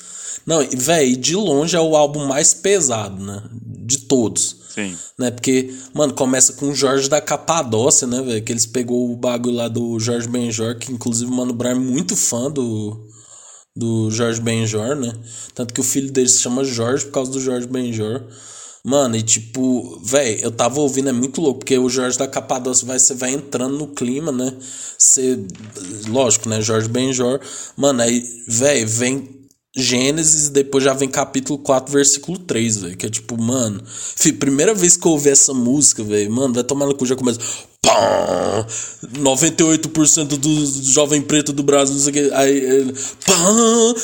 Não, 0.47 0.67
velho, 0.77 1.15
de 1.15 1.35
longe 1.35 1.75
é 1.75 1.79
o 1.79 1.95
álbum 1.95 2.25
mais 2.25 2.55
pesado, 2.55 3.23
né, 3.23 3.43
de 3.51 3.99
todos. 3.99 4.66
Sim. 4.77 4.95
Né, 5.17 5.31
porque, 5.31 5.73
mano, 5.91 6.13
começa 6.13 6.53
com 6.53 6.69
o 6.69 6.75
Jorge 6.75 7.09
da 7.09 7.19
Capadócia, 7.19 8.05
né, 8.05 8.21
velho, 8.21 8.43
que 8.43 8.51
eles 8.51 8.67
pegou 8.67 9.11
o 9.11 9.15
bagulho 9.15 9.55
lá 9.55 9.67
do 9.67 9.99
Jorge 9.99 10.27
Benjor, 10.27 10.77
que 10.77 10.91
inclusive 10.91 11.31
o 11.31 11.33
Mano 11.33 11.51
Brown 11.51 11.71
é 11.71 11.75
muito 11.75 12.15
fã 12.15 12.51
do 12.51 13.07
do 13.75 14.09
Jorge 14.09 14.41
Benjor, 14.41 14.95
né? 14.95 15.13
Tanto 15.53 15.71
que 15.71 15.79
o 15.79 15.83
filho 15.83 16.11
dele 16.11 16.27
se 16.27 16.41
chama 16.41 16.63
Jorge 16.63 17.05
por 17.05 17.11
causa 17.11 17.31
do 17.31 17.39
Jorge 17.39 17.67
Benjor. 17.67 18.23
Mano, 18.83 19.15
e 19.15 19.21
tipo, 19.21 19.99
velho, 20.03 20.41
eu 20.41 20.51
tava 20.51 20.79
ouvindo, 20.79 21.09
é 21.09 21.13
muito 21.13 21.41
louco, 21.41 21.59
porque 21.59 21.77
o 21.77 21.89
Jorge 21.89 22.17
da 22.17 22.27
Capadócia 22.27 22.87
vai, 22.87 22.97
você 22.97 23.13
vai 23.13 23.33
entrando 23.33 23.77
no 23.77 23.87
clima, 23.87 24.31
né? 24.31 24.51
Você, 24.97 25.37
lógico, 26.07 26.49
né? 26.49 26.59
Jorge 26.61 26.87
Benjor. 26.87 27.39
Mano, 27.75 28.01
aí, 28.01 28.23
velho, 28.47 28.87
vem 28.87 29.36
Gênesis 29.77 30.49
depois 30.49 30.83
já 30.83 30.93
vem 30.93 31.07
capítulo 31.07 31.59
4, 31.59 31.91
versículo 31.93 32.37
3, 32.39 32.77
velho. 32.77 32.97
Que 32.97 33.05
é 33.05 33.09
tipo, 33.09 33.39
mano. 33.41 33.81
Filho, 33.85 34.37
primeira 34.37 34.73
vez 34.73 34.97
que 34.97 35.07
eu 35.07 35.11
ouvi 35.11 35.29
essa 35.29 35.53
música, 35.53 36.03
velho, 36.03 36.31
mano, 36.31 36.53
vai 36.53 36.63
tomar 36.63 36.87
no 36.87 36.95
cu, 36.95 37.05
já 37.05 37.15
começa. 37.15 37.39
Pam! 37.81 38.65
98% 39.19 40.25
do 40.37 40.65
jovem 40.83 41.21
preto 41.21 41.53
do 41.53 41.63
Brasil, 41.63 41.95
não 41.95 42.01
sei 42.01 42.09
o 42.09 42.13
que. 42.13 42.33
Aí 42.33 42.57
ele. 42.57 42.93
Param. 43.25 43.95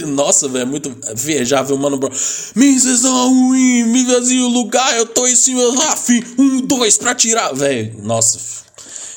Nossa, 0.08 0.48
velho, 0.48 0.62
é 0.62 0.66
muito 0.66 0.94
viajável, 1.14 1.76
mano, 1.76 1.96
bro. 1.96 2.10
Mrs. 2.56 3.06
ruim, 3.06 3.84
me 3.84 4.04
vazio 4.04 4.48
lugar, 4.48 4.96
eu 4.96 5.06
tô 5.06 5.26
em 5.26 5.36
cima, 5.36 5.62
Raf, 5.76 6.08
um, 6.38 6.60
dois 6.62 6.96
pra 6.96 7.14
tirar, 7.14 7.52
velho. 7.52 7.96
Nossa, 8.02 8.38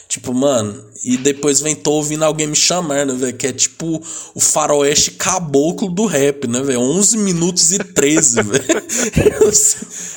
tipo, 0.07 0.33
mano, 0.33 0.83
e 1.03 1.17
depois 1.17 1.59
vem 1.59 1.75
tô 1.75 1.91
ouvindo 1.91 2.23
alguém 2.23 2.47
me 2.47 2.55
chamar, 2.55 3.05
né, 3.05 3.13
velho, 3.13 3.35
que 3.35 3.47
é 3.47 3.51
tipo 3.51 4.01
o 4.33 4.39
faroeste 4.39 5.11
caboclo 5.11 5.89
do 5.89 6.05
rap, 6.05 6.47
né, 6.47 6.61
velho, 6.61 6.79
11 6.79 7.17
minutos 7.17 7.73
e 7.73 7.79
13, 7.79 8.41
velho. 8.43 8.83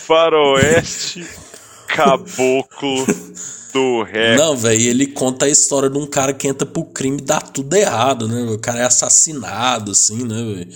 faroeste 0.07 1.27
caboclo 1.89 3.07
do 3.73 4.03
rap. 4.05 4.39
Não, 4.39 4.57
velho, 4.57 4.81
ele 4.81 5.07
conta 5.09 5.47
a 5.47 5.49
história 5.49 5.91
de 5.91 5.99
um 5.99 6.07
cara 6.07 6.33
que 6.33 6.47
entra 6.47 6.67
pro 6.67 6.85
crime 6.85 7.19
e 7.21 7.25
dá 7.25 7.41
tudo 7.41 7.75
errado, 7.75 8.29
né? 8.29 8.43
O 8.43 8.59
cara 8.59 8.81
é 8.81 8.85
assassinado, 8.85 9.91
assim, 9.91 10.25
né, 10.25 10.37
velho? 10.55 10.69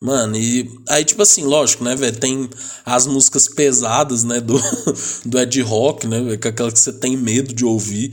Mano, 0.00 0.36
e 0.36 0.68
aí, 0.88 1.04
tipo 1.04 1.22
assim, 1.22 1.44
lógico, 1.44 1.84
né, 1.84 1.94
velho? 1.94 2.16
Tem 2.16 2.50
as 2.84 3.06
músicas 3.06 3.46
pesadas, 3.46 4.24
né, 4.24 4.40
do, 4.40 4.60
do 5.24 5.38
Ed 5.38 5.60
Rock, 5.62 6.06
né, 6.06 6.20
velho? 6.20 6.38
Que 6.38 6.48
é 6.48 6.50
aquela 6.50 6.72
que 6.72 6.80
você 6.80 6.92
tem 6.92 7.16
medo 7.16 7.54
de 7.54 7.64
ouvir. 7.64 8.12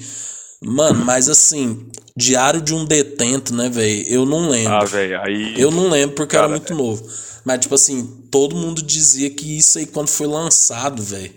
Mano, 0.62 1.06
mas 1.06 1.30
assim, 1.30 1.90
Diário 2.16 2.62
de 2.62 2.74
um 2.74 2.84
Detento, 2.84 3.56
né, 3.56 3.70
velho? 3.70 4.04
Eu 4.08 4.26
não 4.26 4.50
lembro. 4.50 4.74
Ah, 4.74 4.84
velho, 4.84 5.22
aí. 5.22 5.60
Eu 5.60 5.72
não 5.72 5.90
lembro 5.90 6.16
porque 6.16 6.36
cara, 6.36 6.48
era 6.48 6.56
muito 6.56 6.74
é... 6.74 6.76
novo. 6.76 7.10
Mas, 7.46 7.60
tipo 7.60 7.76
assim, 7.76 8.06
todo 8.30 8.56
mundo 8.56 8.82
dizia 8.82 9.30
que 9.30 9.58
isso 9.58 9.80
aí, 9.80 9.86
quando 9.86 10.10
foi 10.10 10.28
lançado, 10.28 11.02
velho, 11.02 11.34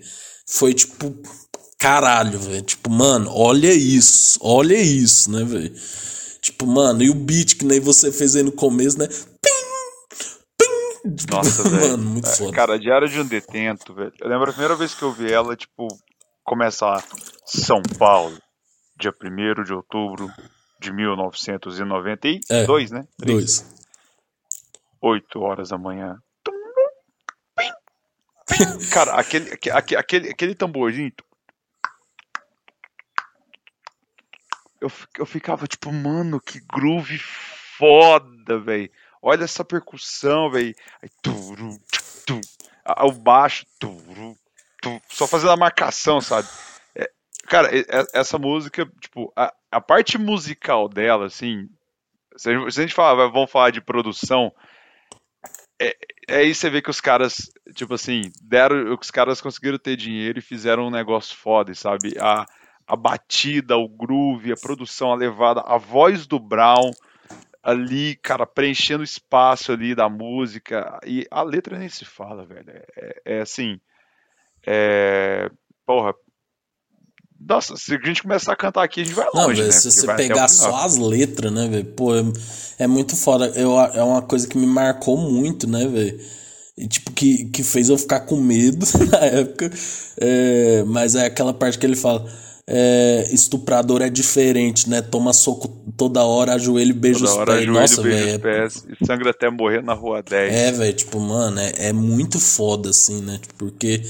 foi 0.47 0.75
tipo 0.75 1.15
caralho, 1.79 2.39
velho. 2.39 2.63
Tipo, 2.63 2.91
mano, 2.91 3.31
olha 3.33 3.73
isso, 3.73 4.39
olha 4.41 4.77
isso, 4.77 5.31
né, 5.31 5.45
velho? 5.45 5.75
Tipo, 6.41 6.67
mano, 6.67 7.03
e 7.03 7.11
o 7.11 7.15
beat 7.15 7.57
que 7.57 7.65
nem 7.65 7.81
você 7.81 8.13
fez 8.13 8.37
aí 8.37 8.43
no 8.43 8.53
começo, 8.53 8.99
né? 8.99 9.07
Pim, 9.07 10.59
pim. 10.59 11.27
Nossa, 11.31 11.63
velho. 11.69 11.91
Mano, 11.91 12.05
muito 12.05 12.29
é, 12.29 12.33
foda. 12.33 12.53
Cara, 12.53 12.79
Diário 12.79 13.09
de 13.09 13.21
um 13.21 13.27
Detento, 13.27 13.95
velho. 13.95 14.13
Eu 14.21 14.29
lembro 14.29 14.51
a 14.51 14.53
primeira 14.53 14.77
vez 14.77 14.95
que 14.95 15.03
eu 15.03 15.13
vi 15.13 15.33
ela, 15.33 15.57
tipo, 15.57 15.89
começa 16.45 16.87
lá. 16.87 17.03
São 17.47 17.83
Paulo, 17.99 18.37
dia 19.03 19.15
1 19.59 19.65
de 19.65 19.75
outubro 19.75 20.31
de 20.81 20.93
1992, 20.93 22.91
é, 22.91 22.95
né? 22.95 23.07
2. 23.19 23.89
8 25.01 25.41
horas 25.41 25.71
da 25.71 25.79
manhã. 25.79 26.21
Cara, 28.93 29.15
aquele, 29.15 29.53
aquele, 29.53 29.97
aquele, 29.97 30.31
aquele 30.31 30.55
tamborzinho 30.55 31.13
eu, 34.83 34.93
eu 35.19 35.25
ficava 35.25 35.67
tipo, 35.67 35.93
mano, 35.93 36.41
que 36.41 36.61
groove 36.61 37.19
foda, 37.19 38.59
velho. 38.59 38.91
Olha 39.23 39.45
essa 39.45 39.65
percussão, 39.65 40.51
velho. 40.51 40.75
O 43.05 43.13
baixo, 43.13 43.65
turu, 43.79 44.37
turu, 44.81 45.01
só 45.09 45.29
fazendo 45.29 45.53
a 45.53 45.57
marcação, 45.57 46.21
sabe? 46.21 46.49
É, 47.53 47.83
cara, 47.83 48.07
essa 48.15 48.39
música, 48.39 48.91
tipo, 49.01 49.33
a, 49.37 49.53
a 49.71 49.81
parte 49.81 50.17
musical 50.19 50.89
dela, 50.89 51.27
assim, 51.27 51.69
se 52.37 52.51
a 52.51 52.71
gente, 52.71 52.95
falar, 52.95 53.27
vamos 53.29 53.51
falar 53.51 53.71
de 53.71 53.81
produção, 53.81 54.53
é, 55.81 55.97
é 56.29 56.37
aí 56.37 56.55
você 56.55 56.71
vê 56.71 56.81
que 56.81 56.91
os 56.91 57.01
caras, 57.01 57.51
tipo 57.75 57.95
assim, 57.95 58.23
deram, 58.43 58.97
os 58.99 59.11
caras 59.11 59.41
conseguiram 59.41 59.79
ter 59.79 59.97
dinheiro 59.97 60.39
e 60.39 60.43
fizeram 60.43 60.87
um 60.87 60.91
negócio 60.91 61.37
foda, 61.37 61.75
sabe? 61.75 62.15
A, 62.19 62.47
a 62.87 62.97
batida, 62.97 63.77
o 63.77 63.89
groove, 63.89 64.53
a 64.53 64.57
produção, 64.57 65.13
a 65.13 65.17
levada, 65.17 65.63
a 65.67 65.77
voz 65.77 66.27
do 66.27 66.39
Brown 66.39 66.91
ali, 67.63 68.17
cara, 68.17 68.45
preenchendo 68.45 69.03
o 69.03 69.05
espaço 69.05 69.73
ali 69.73 69.95
da 69.95 70.09
música. 70.09 70.99
E 71.07 71.27
a 71.31 71.43
letra 71.43 71.79
nem 71.79 71.89
se 71.89 72.05
fala, 72.05 72.45
velho. 72.45 72.71
É, 72.97 73.23
é 73.25 73.41
assim. 73.41 73.81
É, 74.67 75.51
porra. 75.87 76.15
Nossa, 77.49 77.77
se 77.77 77.95
a 77.95 78.07
gente 78.07 78.23
começar 78.23 78.53
a 78.53 78.57
cantar 78.57 78.85
aqui, 78.85 79.01
a 79.01 79.05
gente 79.05 79.15
vai 79.15 79.27
longe, 79.27 79.37
Não, 79.37 79.49
véio, 79.49 79.65
né? 79.67 79.73
Se 79.73 79.91
você 79.91 80.15
pegar 80.15 80.49
só 80.49 80.85
as 80.85 80.97
letras, 80.97 81.53
né, 81.53 81.69
velho? 81.69 81.85
Pô, 81.87 82.15
é, 82.15 82.23
é, 82.79 82.87
muito 82.87 83.17
foda. 83.17 83.47
Eu, 83.55 83.79
é 83.81 84.03
uma 84.03 84.23
coisa 84.23 84.47
que 84.47 84.57
me 84.57 84.67
marcou 84.67 85.17
muito, 85.17 85.69
né, 85.69 85.87
velho? 85.87 86.21
E, 86.77 86.87
tipo, 86.87 87.11
que, 87.13 87.47
que 87.47 87.63
fez 87.63 87.89
eu 87.89 87.99
ficar 87.99 88.21
com 88.21 88.37
medo 88.37 88.87
na 89.11 89.19
época. 89.19 89.71
É, 90.19 90.85
mas 90.87 91.15
é 91.15 91.27
aquela 91.27 91.53
parte 91.53 91.79
que 91.79 91.85
ele 91.85 91.97
fala 91.97 92.25
é, 92.69 93.29
estuprador 93.33 94.03
é 94.03 94.09
diferente, 94.09 94.89
né? 94.89 95.03
Toma 95.03 95.33
soco 95.33 95.69
toda 95.97 96.25
hora, 96.25 96.55
ajoelho 96.55 96.91
e 96.91 96.95
beija 96.95 97.19
toda 97.19 97.31
os 97.31 97.37
hora, 97.37 97.53
pés. 97.55 97.67
Nossa, 97.69 98.03
velho. 98.03 98.49
É... 98.49 98.67
E 98.67 99.07
sangra 99.07 99.31
até 99.31 99.51
morrer 99.51 99.83
na 99.83 99.95
rua 99.95 100.23
10. 100.23 100.55
É, 100.55 100.73
velho, 100.73 100.93
tipo, 100.93 101.19
mano, 101.19 101.59
é, 101.59 101.73
é 101.89 101.93
muito 101.93 102.39
foda, 102.39 102.91
assim, 102.91 103.21
né? 103.21 103.41
Porque, 103.59 104.01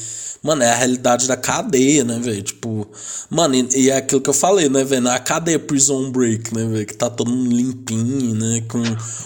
mano, 0.42 0.62
é 0.62 0.68
a 0.70 0.74
realidade 0.74 1.26
da 1.26 1.36
cadeia, 1.36 2.04
né, 2.04 2.18
velho? 2.18 2.42
Tipo, 2.42 2.86
mano, 3.30 3.54
e, 3.54 3.68
e, 3.74 3.90
é 3.90 3.96
aquilo 3.96 4.20
que 4.20 4.28
eu 4.28 4.34
falei, 4.34 4.68
né, 4.68 4.84
velho? 4.84 5.02
Na 5.02 5.18
cadeia 5.18 5.58
Prison 5.58 6.10
Break, 6.12 6.54
né, 6.54 6.66
velho? 6.66 6.86
Que 6.86 6.94
tá 6.94 7.08
todo 7.08 7.30
mundo 7.30 7.56
limpinho, 7.56 8.34
né? 8.34 8.62
Com 8.68 8.82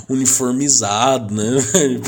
uniformizado, 0.08 1.34
né, 1.34 1.50
velho? 1.74 2.00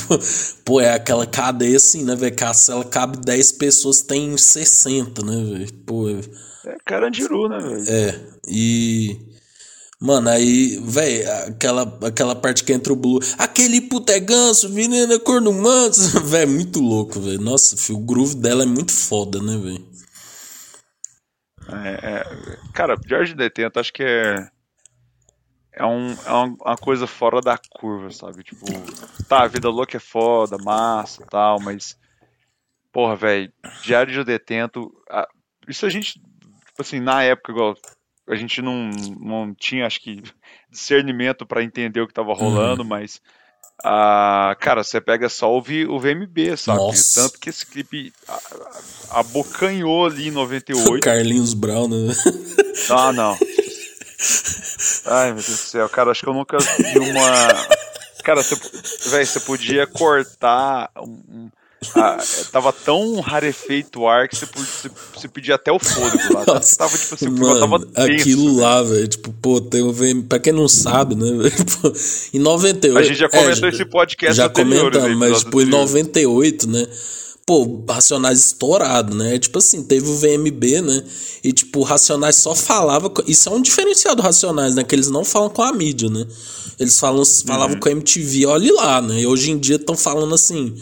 Pô, 0.65 0.81
é 0.81 0.95
aquela 0.95 1.27
cadeia 1.27 1.79
assim, 1.79 2.05
né, 2.05 2.15
velho? 2.15 2.35
Que 2.35 2.45
a 2.45 2.55
cela 2.55 2.85
cabe 2.85 3.19
10 3.19 3.53
pessoas, 3.53 4.03
tem 4.03 4.37
60, 4.37 5.25
né, 5.25 5.35
velho? 5.35 5.73
Pô, 5.85 6.09
é 6.09 6.48
é 6.69 6.77
Carandiru, 6.85 7.49
né, 7.49 7.59
velho? 7.59 7.85
É. 7.89 8.21
E. 8.47 9.29
Mano, 10.01 10.29
aí, 10.29 10.79
velho, 10.81 11.29
aquela, 11.49 11.99
aquela 12.07 12.37
parte 12.37 12.63
que 12.63 12.73
entra 12.73 12.93
o 12.93 12.97
Blue. 12.97 13.19
Aquele 13.37 13.81
puta 13.81 14.13
é 14.13 14.21
ganso, 14.21 14.73
veneno 14.73 15.19
corno 15.19 15.53
manso. 15.53 16.21
velho, 16.25 16.43
é 16.51 16.55
muito 16.55 16.81
louco, 16.81 17.21
velho. 17.21 17.41
Nossa, 17.41 17.77
filho, 17.77 17.99
o 17.99 18.05
groove 18.05 18.37
dela 18.37 18.63
é 18.63 18.67
muito 18.67 18.93
foda, 18.93 19.43
né, 19.43 19.57
velho? 19.57 19.89
É, 21.71 21.89
é, 22.21 22.59
cara, 22.73 22.97
George 23.07 23.35
Detento, 23.35 23.81
acho 23.81 23.93
que 23.93 24.03
é. 24.05 24.49
É, 25.73 25.85
um, 25.85 26.13
é 26.13 26.33
uma 26.33 26.77
coisa 26.77 27.07
fora 27.07 27.41
da 27.41 27.59
curva, 27.59 28.11
sabe? 28.11 28.43
Tipo, 28.43 28.67
tá, 29.29 29.43
a 29.43 29.49
vida 29.49 29.69
louca 29.69 29.97
é 29.97 30.01
foda, 30.01 30.57
massa 30.59 31.25
tal, 31.29 31.61
mas 31.61 31.97
Porra, 32.93 33.15
velho, 33.17 33.53
Diário 33.83 34.13
de 34.13 34.25
Detento. 34.25 34.91
a- 35.11 35.29
Isso 35.69 35.85
a 35.85 35.91
gente, 35.91 36.21
assim, 36.83 37.01
na 37.01 37.23
época, 37.23 37.53
igual, 37.53 37.77
a 38.29 38.35
gente 38.35 38.61
não, 38.61 38.91
não 39.21 39.55
tinha, 39.55 39.87
acho 39.87 40.01
que, 40.01 40.23
discernimento 40.71 41.47
pra 41.47 41.63
entender 41.63 42.01
o 42.01 42.07
que 42.07 42.15
tava 42.15 42.33
rolando, 42.35 42.85
mas. 42.85 43.21
ah, 43.85 44.57
cara, 44.61 44.83
você 44.83 45.01
pega 45.01 45.29
só 45.29 45.51
ouvir 45.53 45.89
o 45.89 45.99
VMB, 45.99 46.57
sabe? 46.57 46.79
Nossa. 46.79 47.23
Tanto 47.23 47.39
que 47.39 47.49
esse 47.49 47.65
clipe 47.65 48.13
abocanhou 49.11 50.07
ali 50.07 50.29
em 50.29 50.31
O 50.33 50.35
98. 50.35 51.03
Carlinhos 51.03 51.55
Brown, 51.55 51.89
né? 51.89 52.15
Ah, 52.91 53.13
não. 53.13 53.37
Ai, 55.07 55.27
meu 55.33 55.43
Deus 55.43 55.47
do 55.47 55.57
céu, 55.57 55.89
cara, 55.89 56.11
acho 56.11 56.23
que 56.23 56.29
eu 56.29 56.35
nunca 56.35 56.57
vi 56.59 56.99
uma. 56.99 57.67
Cara, 58.25 58.43
você, 58.43 58.55
você 59.25 59.41
podia 59.41 59.87
cortar. 59.87 60.91
Um- 60.97 61.51
ah, 61.95 62.19
tava 62.51 62.73
tão 62.73 63.21
rarefeito 63.21 64.01
o 64.01 64.09
ar 64.09 64.29
que 64.29 64.37
você, 64.37 64.47
você, 64.47 64.91
você 65.15 65.29
pedia 65.29 65.55
até 65.55 65.71
o 65.71 65.79
fôlego 65.79 66.35
lá. 66.35 66.45
Nossa, 66.47 66.77
Tava 66.77 66.99
tipo 66.99 67.15
assim, 67.15 67.27
o 67.29 67.35
clima 67.35 67.55
tava 67.55 67.67
Mano, 67.79 67.87
tenso. 67.87 68.21
aquilo 68.21 68.57
lá, 68.57 68.83
velho, 68.83 69.09
tipo, 69.09 69.33
pô, 69.41 69.61
tem 69.61 69.83
um 69.83 69.93
VM, 69.93 70.23
pra 70.29 70.39
quem 70.39 70.53
não 70.53 70.67
sabe, 70.69 71.15
né, 71.15 71.27
tipo, 71.51 71.93
em 72.35 72.39
98... 72.41 72.99
A 72.99 73.03
gente 73.03 73.19
já 73.19 73.29
comentou 73.29 73.69
é, 73.69 73.73
esse 73.73 73.85
podcast 73.85 74.37
Já 74.37 74.49
comentamos, 74.49 74.93
né, 75.09 75.15
mas, 75.15 75.39
tipo, 75.45 75.61
em 75.61 75.65
anterior. 75.65 75.81
98, 75.81 76.69
né, 76.69 76.87
pô, 77.47 77.85
Racionais 77.89 78.39
estourado, 78.41 79.15
né, 79.15 79.39
tipo 79.39 79.59
assim, 79.59 79.83
teve 79.83 80.09
o 80.11 80.15
VMB, 80.17 80.81
né, 80.83 81.03
e, 81.45 81.53
tipo, 81.53 81.83
Racionais 81.83 82.37
só 82.37 82.55
falava, 82.55 83.11
isso 83.27 83.49
é 83.49 83.53
um 83.53 83.63
diferencial 83.63 84.17
do 84.17 84.23
Racionais, 84.23 84.75
né, 84.75 84.83
que 84.83 84.95
eles 84.95 85.09
não 85.11 85.25
falam 85.25 85.49
com 85.49 85.63
a 85.63 85.73
mídia, 85.73 86.11
né, 86.11 86.27
eles 86.79 86.99
falam, 86.99 87.25
falavam 87.47 87.75
Uhum. 87.75 87.81
com 87.81 87.89
a 87.89 87.93
MTV, 87.93 88.47
olhe 88.47 88.71
lá, 88.73 89.01
né, 89.01 89.21
e 89.21 89.27
hoje 89.27 89.51
em 89.53 89.59
dia 89.59 89.77
estão 89.77 89.97
falando 89.97 90.35
assim, 90.35 90.75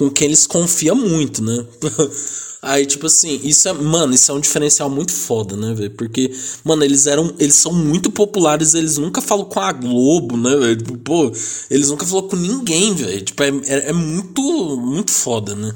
com 0.00 0.08
quem 0.08 0.28
eles 0.28 0.46
confiam 0.46 0.96
muito, 0.96 1.44
né? 1.44 1.62
Aí, 2.62 2.86
tipo 2.86 3.06
assim, 3.06 3.38
isso 3.44 3.68
é, 3.68 3.72
mano, 3.74 4.14
isso 4.14 4.32
é 4.32 4.34
um 4.34 4.40
diferencial 4.40 4.88
muito 4.88 5.12
foda, 5.12 5.56
né, 5.56 5.74
velho? 5.74 5.90
Porque, 5.90 6.30
mano, 6.64 6.82
eles 6.82 7.06
eram, 7.06 7.34
eles 7.38 7.54
são 7.54 7.70
muito 7.72 8.10
populares, 8.10 8.72
eles 8.72 8.96
nunca 8.96 9.20
falam 9.20 9.44
com 9.44 9.60
a 9.60 9.72
Globo, 9.72 10.38
né, 10.38 10.56
velho? 10.56 10.76
Tipo, 10.76 10.98
pô, 10.98 11.32
eles 11.70 11.90
nunca 11.90 12.06
falam 12.06 12.28
com 12.28 12.36
ninguém, 12.36 12.94
velho. 12.94 13.20
Tipo, 13.20 13.42
é, 13.42 13.48
é, 13.66 13.90
é 13.90 13.92
muito, 13.92 14.42
muito 14.78 15.10
foda, 15.10 15.54
né? 15.54 15.74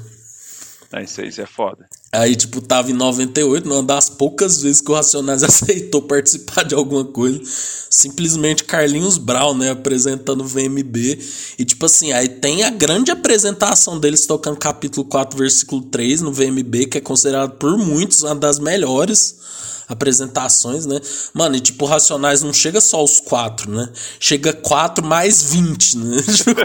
Isso 1.03 1.41
é 1.41 1.45
foda. 1.45 1.87
Aí, 2.11 2.35
tipo, 2.35 2.61
tava 2.61 2.89
em 2.89 2.93
98, 2.93 3.69
uma 3.69 3.83
das 3.83 4.09
poucas 4.09 4.61
vezes 4.61 4.81
que 4.81 4.91
o 4.91 4.95
Racionais 4.95 5.43
aceitou 5.43 6.01
participar 6.01 6.63
de 6.63 6.73
alguma 6.73 7.03
coisa. 7.03 7.41
Simplesmente 7.89 8.63
Carlinhos 8.63 9.17
Brown, 9.17 9.55
né, 9.55 9.71
apresentando 9.71 10.41
o 10.41 10.47
VMB. 10.47 11.19
E, 11.59 11.65
tipo 11.65 11.85
assim, 11.85 12.11
aí 12.11 12.29
tem 12.29 12.63
a 12.63 12.69
grande 12.69 13.11
apresentação 13.11 13.99
deles 13.99 14.25
tocando 14.25 14.57
capítulo 14.57 15.05
4, 15.05 15.37
versículo 15.37 15.81
3 15.83 16.21
no 16.21 16.31
VMB, 16.31 16.87
que 16.87 16.97
é 16.97 17.01
considerado 17.01 17.57
por 17.57 17.77
muitos 17.77 18.23
uma 18.23 18.35
das 18.35 18.59
melhores 18.59 19.43
apresentações, 19.87 20.85
né? 20.85 20.99
Mano, 21.33 21.55
e 21.55 21.59
tipo, 21.59 21.85
Racionais 21.85 22.41
não 22.41 22.53
chega 22.53 22.81
só 22.81 22.97
aos 22.97 23.19
quatro, 23.19 23.71
né? 23.71 23.89
Chega 24.19 24.53
quatro 24.53 25.05
mais 25.05 25.43
20, 25.51 25.97
né? 25.97 26.17
Tipo, 26.35 26.61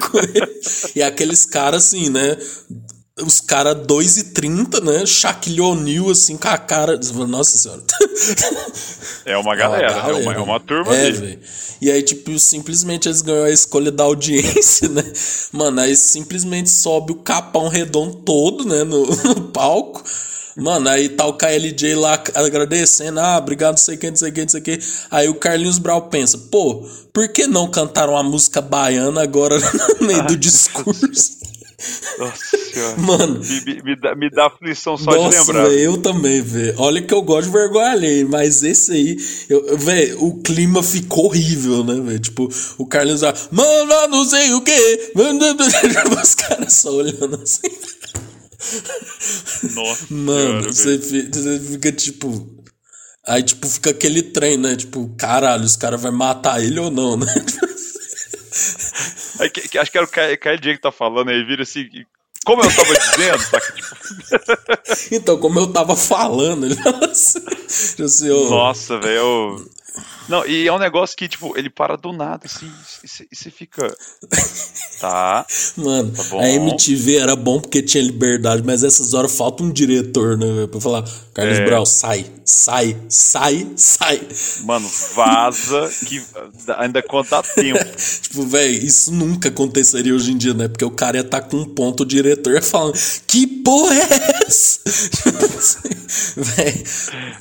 e 0.96 1.02
aqueles 1.02 1.44
caras 1.44 1.86
assim, 1.86 2.08
né? 2.08 2.36
Os 3.24 3.40
caras 3.40 3.74
2,30, 3.86 4.82
né? 4.82 5.06
Shaquille 5.06 5.60
O'Neal, 5.60 6.10
assim, 6.10 6.36
com 6.36 6.48
a 6.48 6.58
cara. 6.58 6.98
Nossa 7.28 7.58
senhora. 7.58 7.82
É 9.24 9.36
uma 9.36 9.54
galera, 9.54 9.92
é 9.92 10.12
uma, 10.12 10.34
é 10.34 10.38
uma 10.38 10.60
turma 10.60 10.94
É, 10.94 11.10
velho. 11.10 11.38
E 11.80 11.90
aí, 11.90 12.02
tipo, 12.02 12.38
simplesmente 12.38 13.08
eles 13.08 13.22
ganham 13.22 13.44
a 13.44 13.50
escolha 13.50 13.90
da 13.90 14.04
audiência, 14.04 14.88
né? 14.88 15.02
Mano, 15.52 15.80
aí 15.80 15.96
simplesmente 15.96 16.68
sobe 16.68 17.12
o 17.12 17.16
capão 17.16 17.68
redondo 17.68 18.16
todo, 18.16 18.66
né? 18.66 18.84
No, 18.84 19.06
no 19.06 19.42
palco. 19.48 20.02
Mano, 20.56 20.88
aí 20.88 21.08
tá 21.08 21.26
o 21.26 21.32
KLJ 21.34 21.94
lá 21.94 22.22
agradecendo, 22.34 23.20
ah, 23.20 23.38
obrigado, 23.38 23.72
não 23.72 23.78
sei 23.78 23.96
quem, 23.96 24.10
não 24.10 24.16
sei 24.16 24.32
quem, 24.32 24.42
não 24.42 24.50
sei 24.50 24.60
quem. 24.60 24.78
Aí 25.10 25.28
o 25.28 25.34
Carlinhos 25.34 25.78
Brau 25.78 26.08
pensa, 26.08 26.36
pô, 26.36 26.86
por 27.12 27.28
que 27.28 27.46
não 27.46 27.70
cantaram 27.70 28.16
a 28.16 28.22
música 28.22 28.60
baiana 28.60 29.22
agora 29.22 29.56
no 29.98 30.06
meio 30.06 30.26
do 30.26 30.36
discurso? 30.36 31.38
Nossa 32.18 32.56
senhora. 32.58 32.96
Mano, 32.98 33.40
Me, 33.40 33.82
me- 33.82 33.96
dá, 33.96 34.14
me 34.14 34.30
dá 34.30 34.46
aflição 34.46 34.96
só 34.98 35.10
de 35.12 35.16
nossa, 35.24 35.38
lembrar. 35.38 35.64
velho, 35.68 35.78
eu 35.80 35.96
também, 35.98 36.42
velho. 36.42 36.74
Olha 36.78 37.00
que 37.00 37.12
eu 37.14 37.22
gosto 37.22 37.46
de 37.46 37.52
vergonha 37.52 37.90
alheia, 37.92 38.26
mas 38.28 38.62
esse 38.62 38.92
aí, 38.92 39.16
velho, 39.78 40.22
o 40.22 40.40
clima 40.42 40.82
ficou 40.82 41.26
horrível, 41.26 41.82
né, 41.84 41.94
velho? 42.00 42.18
Tipo, 42.18 42.48
o 42.78 42.86
Carlinhos 42.86 43.22
lá, 43.22 43.32
mano, 43.50 44.08
não 44.08 44.24
sei 44.24 44.52
o 44.52 44.60
quê. 44.62 45.12
Os 46.22 46.34
caras 46.34 46.72
só 46.74 46.92
olhando 46.92 47.40
assim. 47.42 47.68
Nossa 49.74 50.06
Mano, 50.10 50.38
senhora, 50.38 50.72
você 50.72 50.96
velho. 50.98 51.02
fi- 51.02 51.30
você 51.32 51.60
fica 51.60 51.92
tipo. 51.92 52.56
Aí, 53.26 53.42
tipo, 53.42 53.68
fica 53.68 53.90
aquele 53.90 54.22
trem, 54.22 54.56
né? 54.56 54.74
Tipo, 54.76 55.08
caralho, 55.16 55.64
os 55.64 55.76
caras 55.76 56.00
vão 56.00 56.10
matar 56.12 56.62
ele 56.64 56.80
ou 56.80 56.90
não, 56.90 57.16
né? 57.16 57.26
Aí, 59.38 59.50
que- 59.50 59.68
que- 59.68 59.78
acho 59.78 59.90
que 59.90 59.98
era 59.98 60.06
o 60.06 60.10
K- 60.10 60.36
KLJ 60.36 60.74
que 60.76 60.80
tá 60.82 60.90
falando 60.92 61.28
aí, 61.30 61.44
vira 61.44 61.62
assim. 61.62 61.88
Como 62.44 62.62
eu 62.62 62.74
tava 62.74 62.94
dizendo, 62.94 63.38
saca? 63.38 63.72
Tipo, 63.74 65.14
então, 65.14 65.38
como 65.38 65.60
eu 65.60 65.66
tava 65.72 65.94
falando, 65.94 66.66
ele 66.66 66.74
fala 66.76 67.06
assim. 67.10 67.38
assim, 68.02 68.50
nossa, 68.50 68.98
velho. 68.98 69.64
Não, 70.28 70.46
e 70.46 70.66
é 70.68 70.72
um 70.72 70.78
negócio 70.78 71.16
que, 71.16 71.28
tipo, 71.28 71.56
ele 71.58 71.68
para 71.70 71.96
do 71.96 72.12
nada, 72.12 72.42
assim, 72.46 72.70
e 73.02 73.08
você- 73.34 73.50
fica. 73.50 73.92
Tá. 75.00 75.46
Mano, 75.78 76.12
Tá 76.12 76.24
bom. 76.24 76.40
a 76.40 76.46
MTV 76.50 77.16
era 77.16 77.34
bom 77.34 77.58
porque 77.58 77.82
tinha 77.82 78.02
liberdade, 78.04 78.62
mas 78.62 78.84
essas 78.84 79.14
horas 79.14 79.34
falta 79.34 79.62
um 79.62 79.72
diretor, 79.72 80.36
né, 80.36 80.44
velho? 80.44 80.68
Pra 80.68 80.78
falar, 80.78 81.04
Carlos 81.32 81.58
É. 81.58 81.64
Brau, 81.64 81.86
sai, 81.86 82.26
sai, 82.44 82.94
sai, 83.08 83.66
sai. 83.76 84.20
Mano, 84.64 84.86
vaza 85.14 85.90
que 86.06 86.22
ainda 86.76 87.02
conta 87.02 87.42
tempo. 87.42 87.78
Tipo, 88.20 88.42
velho, 88.46 88.84
isso 88.84 89.10
nunca 89.10 89.48
aconteceria 89.48 90.14
hoje 90.14 90.32
em 90.32 90.36
dia, 90.36 90.52
né? 90.52 90.68
Porque 90.68 90.84
o 90.84 90.90
cara 90.90 91.16
ia 91.16 91.22
estar 91.22 91.40
com 91.42 91.56
um 91.56 91.64
ponto, 91.64 92.02
o 92.02 92.06
diretor 92.06 92.52
ia 92.52 92.62
falando, 92.62 92.94
que 93.26 93.46
porra 93.46 93.94
é 93.94 94.44
essa? 94.46 94.80
Tipo 95.10 95.46
assim, 95.46 95.88
velho, 96.36 96.84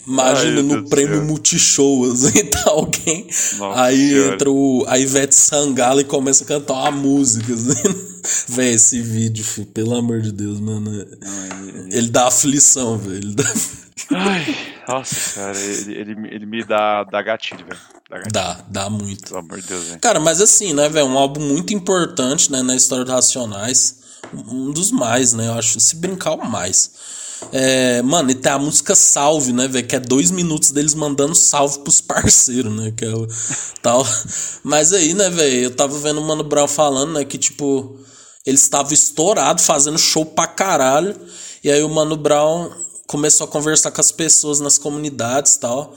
imagina 0.08 0.56
Ai, 0.58 0.64
no 0.64 0.88
prêmio. 0.90 1.22
Multishow, 1.26 2.10
assim, 2.10 2.39
tá 2.46 2.64
alguém, 2.72 3.28
Nossa 3.58 3.82
aí 3.82 4.10
Senhora. 4.10 4.34
entra 4.36 4.52
o, 4.52 4.86
a 4.88 4.98
Ivete 4.98 5.36
Sangalo 5.36 6.02
e 6.02 6.04
começa 6.04 6.44
a 6.44 6.48
cantar 6.48 6.74
uma 6.74 6.92
música, 6.92 7.54
assim. 7.54 8.10
Véi, 8.50 8.74
esse 8.74 9.02
vídeo, 9.02 9.44
filho, 9.44 9.68
pelo 9.68 9.96
amor 9.96 10.22
de 10.22 10.32
Deus, 10.32 10.60
mano. 10.60 11.02
é- 11.02 11.98
Ele 11.98 12.10
dá 12.10 12.28
aflição, 12.28 12.98
velho. 12.98 13.18
Ele 13.18 13.34
dá... 13.36 13.44
Ai, 14.12 14.56
nossa, 14.88 15.40
cara, 15.40 15.58
ele, 15.60 15.94
ele, 15.94 16.12
ele 16.36 16.46
me 16.46 16.64
dá, 16.64 17.04
dá 17.04 17.22
gatilho, 17.22 17.66
velho. 17.66 17.80
Dá 18.10 18.24
dá, 18.32 18.66
dá 18.70 18.90
muito. 18.90 19.24
pelo 19.28 19.40
amor 19.40 19.62
de 19.62 19.68
Deus, 19.68 19.86
velho. 19.86 20.00
Cara, 20.00 20.20
mas 20.20 20.42
assim, 20.42 20.74
né, 20.74 20.90
velho? 20.90 21.06
Um 21.06 21.18
álbum 21.18 21.42
muito 21.42 21.74
importante, 21.74 22.52
né, 22.52 22.62
na 22.64 22.76
história 22.76 23.06
dos 23.06 23.14
Racionais. 23.14 24.00
Um 24.34 24.72
dos 24.72 24.92
mais, 24.92 25.34
né? 25.34 25.48
Eu 25.48 25.54
acho. 25.54 25.80
Se 25.80 25.96
brincar, 25.96 26.34
o 26.34 26.44
mais. 26.46 26.92
É, 27.52 28.02
mano, 28.02 28.32
e 28.32 28.36
tem 28.36 28.52
a 28.52 28.60
música 28.60 28.94
Salve, 28.94 29.54
né, 29.54 29.68
velho? 29.68 29.88
Que 29.88 29.96
é 29.96 30.00
dois 30.00 30.30
minutos 30.30 30.72
deles 30.72 30.94
mandando 30.94 31.34
salve 31.34 31.80
pros 31.80 32.02
parceiros, 32.02 32.76
né? 32.76 32.94
Que 32.96 33.06
é 33.06 33.16
o 33.16 33.28
tal. 33.82 34.06
Mas 34.64 34.94
aí, 34.94 35.14
né, 35.14 35.30
velho? 35.30 35.64
Eu 35.64 35.76
tava 35.76 35.98
vendo 36.00 36.20
o 36.20 36.28
Mano 36.28 36.44
Brown 36.44 36.68
falando, 36.68 37.14
né? 37.14 37.26
Que 37.26 37.38
tipo. 37.38 37.98
Eles 38.46 38.62
estavam 38.62 38.94
estourados, 38.94 39.66
fazendo 39.66 39.98
show 39.98 40.26
pra 40.26 40.48
caralho. 40.48 41.16
E 41.64 41.70
aí 41.70 41.84
o 41.84 41.90
Mano 41.90 42.16
Brown 42.16 42.72
começou 43.06 43.46
a 43.46 43.50
conversar 43.50 43.92
com 43.92 44.02
as 44.02 44.12
pessoas 44.12 44.60
nas 44.60 44.78
comunidades 44.78 45.58
tal. 45.58 45.96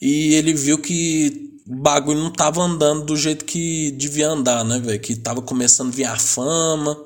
E 0.00 0.34
ele 0.34 0.52
viu 0.52 0.78
que 0.78 1.50
o 1.66 1.76
bagulho 1.76 2.20
não 2.20 2.30
tava 2.30 2.62
andando 2.62 3.04
do 3.06 3.16
jeito 3.16 3.44
que 3.44 3.90
devia 3.92 4.28
andar, 4.28 4.64
né, 4.64 4.78
velho? 4.78 5.00
Que 5.00 5.16
tava 5.16 5.42
começando 5.42 5.88
a 5.88 5.96
vir 5.96 6.04
a 6.04 6.16
fama, 6.16 6.96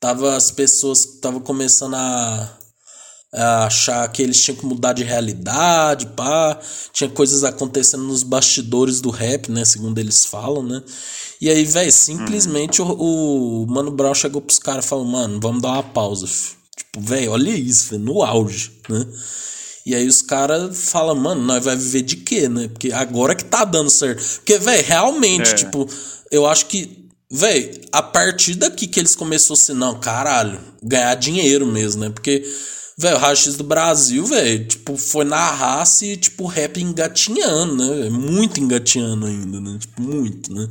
tava 0.00 0.36
as 0.36 0.50
pessoas 0.50 1.04
tava 1.20 1.40
começando 1.40 1.94
a 1.94 2.58
achar 3.32 4.06
que 4.12 4.22
eles 4.22 4.42
tinham 4.42 4.56
que 4.56 4.66
mudar 4.66 4.92
de 4.92 5.02
realidade, 5.02 6.06
pá. 6.08 6.58
Tinha 6.92 7.08
coisas 7.08 7.44
acontecendo 7.44 8.02
nos 8.04 8.22
bastidores 8.22 9.00
do 9.00 9.10
rap, 9.10 9.50
né, 9.50 9.64
segundo 9.64 9.98
eles 9.98 10.24
falam, 10.24 10.62
né? 10.62 10.82
E 11.40 11.48
aí, 11.48 11.64
velho, 11.64 11.90
simplesmente 11.92 12.80
o, 12.82 12.86
o 12.86 13.66
Mano 13.68 13.90
Brown 13.90 14.14
chegou 14.14 14.40
pros 14.40 14.58
caras 14.58 14.84
e 14.84 14.88
falou: 14.88 15.04
"Mano, 15.04 15.40
vamos 15.40 15.62
dar 15.62 15.70
uma 15.72 15.82
pausa". 15.82 16.26
fi." 16.26 16.54
Tipo, 16.76 17.00
velho, 17.00 17.32
olha 17.32 17.50
isso, 17.50 17.98
no 17.98 18.22
auge, 18.22 18.70
né? 18.88 19.06
E 19.84 19.94
aí 19.94 20.06
os 20.06 20.22
caras 20.22 20.90
falam, 20.90 21.14
mano, 21.16 21.42
nós 21.42 21.64
vai 21.64 21.74
viver 21.74 22.02
de 22.02 22.16
quê, 22.16 22.48
né? 22.48 22.68
Porque 22.68 22.92
agora 22.92 23.34
que 23.34 23.44
tá 23.44 23.64
dando 23.64 23.90
certo. 23.90 24.22
Porque, 24.36 24.56
velho, 24.58 24.86
realmente, 24.86 25.50
É. 25.50 25.54
tipo, 25.54 25.88
eu 26.30 26.46
acho 26.46 26.66
que, 26.66 27.08
velho, 27.30 27.80
a 27.90 28.00
partir 28.00 28.54
daqui 28.54 28.86
que 28.86 29.00
eles 29.00 29.16
começaram 29.16 29.54
assim, 29.54 29.72
não, 29.74 29.98
caralho, 29.98 30.60
ganhar 30.82 31.14
dinheiro 31.16 31.66
mesmo, 31.66 32.02
né? 32.02 32.10
Porque, 32.10 32.44
velho, 32.98 33.18
Rachis 33.18 33.56
do 33.56 33.64
Brasil, 33.64 34.24
velho, 34.26 34.66
tipo, 34.66 34.96
foi 34.96 35.24
na 35.24 35.50
raça 35.50 36.04
e, 36.04 36.16
tipo, 36.16 36.46
rap 36.46 36.80
engatinhando, 36.80 37.76
né? 37.76 38.10
Muito 38.10 38.60
engatinhando 38.60 39.26
ainda, 39.26 39.60
né? 39.60 39.76
Tipo, 39.78 40.02
muito, 40.02 40.52
né? 40.52 40.68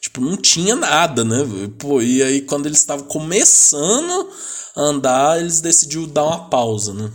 Tipo, 0.00 0.20
não 0.20 0.36
tinha 0.36 0.74
nada, 0.74 1.24
né? 1.24 1.38
Pô, 1.78 2.02
e 2.02 2.22
aí 2.22 2.40
quando 2.42 2.66
eles 2.66 2.78
estavam 2.78 3.06
começando 3.06 4.28
andar, 4.76 5.40
eles 5.40 5.60
decidiram 5.60 6.08
dar 6.08 6.24
uma 6.24 6.48
pausa, 6.48 6.92
né? 6.92 7.10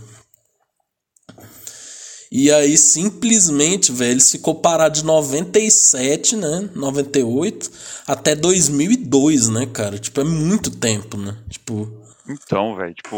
E 2.30 2.52
aí, 2.52 2.76
simplesmente, 2.76 3.90
velho, 3.90 4.12
eles 4.12 4.30
ficou 4.30 4.54
parado 4.54 5.00
de 5.00 5.04
97, 5.04 6.36
né? 6.36 6.68
98 6.74 7.70
até 8.06 8.34
2002, 8.34 9.48
né, 9.48 9.66
cara? 9.66 9.98
Tipo, 9.98 10.20
é 10.20 10.24
muito 10.24 10.70
tempo, 10.70 11.16
né? 11.16 11.36
Tipo. 11.48 11.90
Então, 12.28 12.76
velho, 12.76 12.94
tipo, 12.94 13.16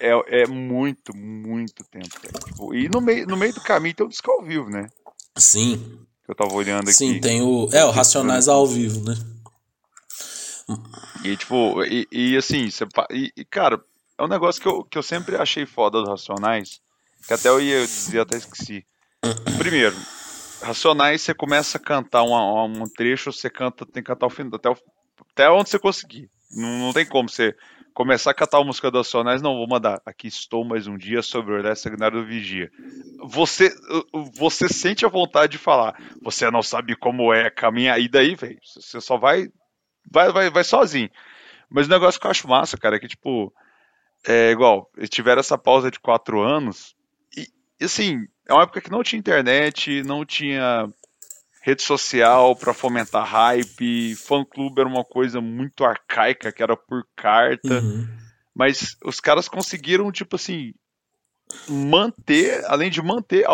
é, 0.00 0.10
é, 0.10 0.42
é, 0.42 0.46
muito, 0.46 1.16
muito 1.16 1.84
tempo, 1.84 2.08
Tipo, 2.46 2.74
e 2.74 2.88
no 2.88 3.00
meio, 3.00 3.26
no 3.26 3.36
meio 3.36 3.54
do 3.54 3.60
caminho 3.60 3.94
tem 3.94 4.06
o 4.06 4.08
disco 4.08 4.30
ao 4.30 4.42
vivo, 4.42 4.68
né? 4.68 4.88
Sim. 5.36 6.00
Que 6.24 6.32
eu 6.32 6.34
tava 6.34 6.52
olhando 6.52 6.82
aqui. 6.82 6.94
Sim, 6.94 7.20
tem 7.20 7.42
o. 7.42 7.68
É, 7.72 7.84
o 7.84 7.90
Racionais 7.90 8.48
ao 8.48 8.66
vivo, 8.66 9.04
né? 9.08 9.14
E, 11.24 11.36
tipo, 11.36 11.82
e, 11.84 12.06
e 12.10 12.36
assim, 12.36 12.70
você, 12.70 12.84
e, 13.10 13.32
e, 13.36 13.44
cara, 13.44 13.80
é 14.18 14.22
um 14.24 14.28
negócio 14.28 14.60
que 14.60 14.68
eu, 14.68 14.84
que 14.84 14.98
eu 14.98 15.02
sempre 15.02 15.36
achei 15.36 15.64
foda 15.64 16.00
dos 16.00 16.08
Racionais 16.08 16.80
que 17.26 17.34
até 17.34 17.48
eu 17.48 17.60
ia 17.60 17.80
dizer, 17.80 18.20
até 18.20 18.36
esqueci. 18.36 18.86
Primeiro, 19.58 19.94
Racionais, 20.62 21.22
você 21.22 21.34
começa 21.34 21.76
a 21.76 21.80
cantar 21.80 22.22
um, 22.22 22.64
um 22.64 22.84
trecho, 22.84 23.32
você 23.32 23.50
canta, 23.50 23.84
tem 23.84 24.02
que 24.02 24.06
cantar 24.06 24.26
o 24.26 24.30
fim, 24.30 24.48
até, 24.52 24.70
o, 24.70 24.76
até 25.32 25.50
onde 25.50 25.68
você 25.68 25.78
conseguir. 25.78 26.30
Não, 26.50 26.78
não 26.78 26.92
tem 26.92 27.04
como 27.04 27.28
você 27.28 27.54
começar 27.98 28.30
a 28.30 28.34
cantar 28.34 28.58
a 28.58 28.64
música 28.64 28.92
dos 28.92 29.08
Racionais, 29.08 29.42
não, 29.42 29.56
vou 29.56 29.66
mandar. 29.66 30.00
Aqui 30.06 30.28
estou 30.28 30.64
mais 30.64 30.86
um 30.86 30.96
dia 30.96 31.20
sobre 31.20 31.52
o 31.52 31.56
Orlando 31.56 31.74
Sagnário 31.74 32.20
do 32.20 32.24
Vigia. 32.24 32.70
Você, 33.24 33.74
você 34.36 34.68
sente 34.68 35.04
a 35.04 35.08
vontade 35.08 35.50
de 35.50 35.58
falar, 35.58 36.00
você 36.22 36.48
não 36.48 36.62
sabe 36.62 36.94
como 36.94 37.34
é 37.34 37.50
caminhar, 37.50 38.00
e 38.00 38.08
daí, 38.08 38.36
velho, 38.36 38.56
você 38.62 39.00
só 39.00 39.16
vai, 39.18 39.48
vai, 40.08 40.30
vai, 40.30 40.48
vai 40.48 40.62
sozinho. 40.62 41.10
Mas 41.68 41.88
o 41.88 41.90
negócio 41.90 42.20
que 42.20 42.26
eu 42.28 42.30
acho 42.30 42.46
massa, 42.46 42.78
cara, 42.78 42.94
é 42.94 43.00
que, 43.00 43.08
tipo, 43.08 43.52
é 44.24 44.52
igual, 44.52 44.88
eles 44.96 45.10
tiveram 45.10 45.40
essa 45.40 45.58
pausa 45.58 45.90
de 45.90 45.98
quatro 45.98 46.40
anos, 46.40 46.94
e 47.36 47.84
assim, 47.84 48.28
é 48.48 48.54
uma 48.54 48.62
época 48.62 48.80
que 48.80 48.92
não 48.92 49.02
tinha 49.02 49.18
internet, 49.18 50.04
não 50.04 50.24
tinha 50.24 50.88
rede 51.60 51.82
social 51.82 52.54
para 52.56 52.74
fomentar 52.74 53.26
hype, 53.26 54.14
fã-clube 54.16 54.80
era 54.80 54.88
uma 54.88 55.04
coisa 55.04 55.40
muito 55.40 55.84
arcaica, 55.84 56.52
que 56.52 56.62
era 56.62 56.76
por 56.76 57.06
carta. 57.16 57.80
Uhum. 57.80 58.08
Mas 58.54 58.96
os 59.04 59.20
caras 59.20 59.48
conseguiram, 59.48 60.10
tipo 60.10 60.36
assim, 60.36 60.72
manter, 61.68 62.64
além 62.66 62.90
de 62.90 63.02
manter 63.02 63.44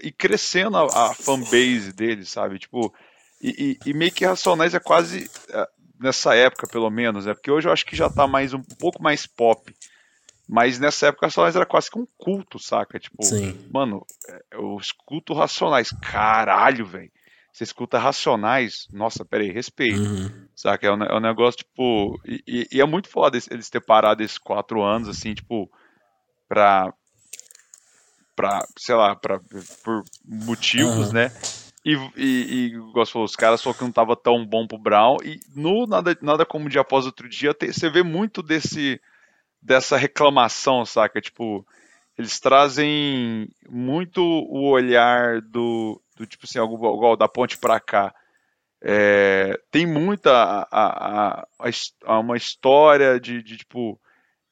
e 0.00 0.10
crescendo 0.10 0.76
a, 0.76 1.10
a 1.10 1.14
fanbase 1.14 1.92
deles, 1.92 2.30
sabe? 2.30 2.58
Tipo, 2.58 2.92
e, 3.40 3.78
e, 3.84 3.90
e, 3.90 3.94
meio 3.94 4.12
que 4.12 4.24
Racionais 4.24 4.74
é 4.74 4.80
quase, 4.80 5.30
é, 5.50 5.68
nessa 6.00 6.34
época 6.34 6.66
pelo 6.68 6.90
menos, 6.90 7.26
né? 7.26 7.34
Porque 7.34 7.50
hoje 7.50 7.68
eu 7.68 7.72
acho 7.72 7.84
que 7.84 7.96
já 7.96 8.08
tá 8.08 8.26
mais 8.26 8.54
um 8.54 8.62
pouco 8.62 9.02
mais 9.02 9.26
pop. 9.26 9.74
Mas 10.48 10.78
nessa 10.78 11.06
época 11.06 11.26
Racionais 11.26 11.56
era 11.56 11.66
quase 11.66 11.90
que 11.90 11.98
um 11.98 12.06
culto, 12.18 12.58
saca? 12.58 12.98
Tipo, 12.98 13.22
Sim. 13.24 13.58
mano, 13.72 14.04
é, 14.28 14.42
eu 14.52 14.76
escuto 14.80 15.34
Racionais. 15.34 15.90
Caralho, 15.90 16.84
velho. 16.86 17.10
Você 17.52 17.64
escuta 17.64 17.98
Racionais, 17.98 18.88
nossa, 18.90 19.26
peraí, 19.26 19.52
respeito. 19.52 20.00
Uhum. 20.00 20.48
Saca? 20.56 20.86
É 20.86 20.90
um, 20.90 21.02
é 21.02 21.14
um, 21.14 21.20
negócio, 21.20 21.58
tipo. 21.58 22.18
E, 22.24 22.66
e, 22.72 22.80
é 22.80 22.86
muito 22.86 23.08
foda 23.08 23.38
eles 23.50 23.68
ter 23.68 23.80
parado 23.80 24.22
esses 24.22 24.38
quatro 24.38 24.82
anos, 24.82 25.06
assim, 25.06 25.34
tipo, 25.34 25.70
pra. 26.48 26.94
pra 28.34 28.66
sei 28.78 28.94
lá, 28.94 29.14
pra, 29.14 29.38
por 29.84 30.02
motivos, 30.24 31.08
uhum. 31.08 31.12
né? 31.12 31.30
E, 31.84 31.94
e, 32.16 32.66
e 32.66 32.70
gosto 32.92 33.12
falou, 33.12 33.26
os 33.26 33.36
caras 33.36 33.60
falou 33.60 33.76
que 33.76 33.84
não 33.84 33.92
tava 33.92 34.16
tão 34.16 34.46
bom 34.46 34.66
pro 34.66 34.78
Brown. 34.78 35.18
E 35.22 35.38
no 35.54 35.86
Nada, 35.86 36.16
nada 36.22 36.46
Como 36.46 36.70
Dia 36.70 36.80
Após 36.80 37.04
Outro 37.04 37.28
Dia, 37.28 37.54
você 37.60 37.90
vê 37.90 38.02
muito 38.02 38.42
desse 38.42 38.98
dessa 39.60 39.96
reclamação, 39.96 40.84
saca? 40.84 41.20
Tipo, 41.20 41.66
eles 42.18 42.40
trazem 42.40 43.48
muito 43.68 44.20
o 44.22 44.68
olhar 44.70 45.40
do, 45.40 46.01
do 46.16 46.26
tipo 46.26 46.44
assim, 46.44 46.58
igual 46.58 47.16
da 47.16 47.28
ponte 47.28 47.58
para 47.58 47.80
cá. 47.80 48.14
É, 48.84 49.60
tem 49.70 49.86
muita 49.86 50.32
a, 50.32 50.66
a, 50.70 51.46
a, 52.04 52.18
uma 52.18 52.36
história 52.36 53.20
de, 53.20 53.42
de 53.42 53.58
tipo 53.58 54.00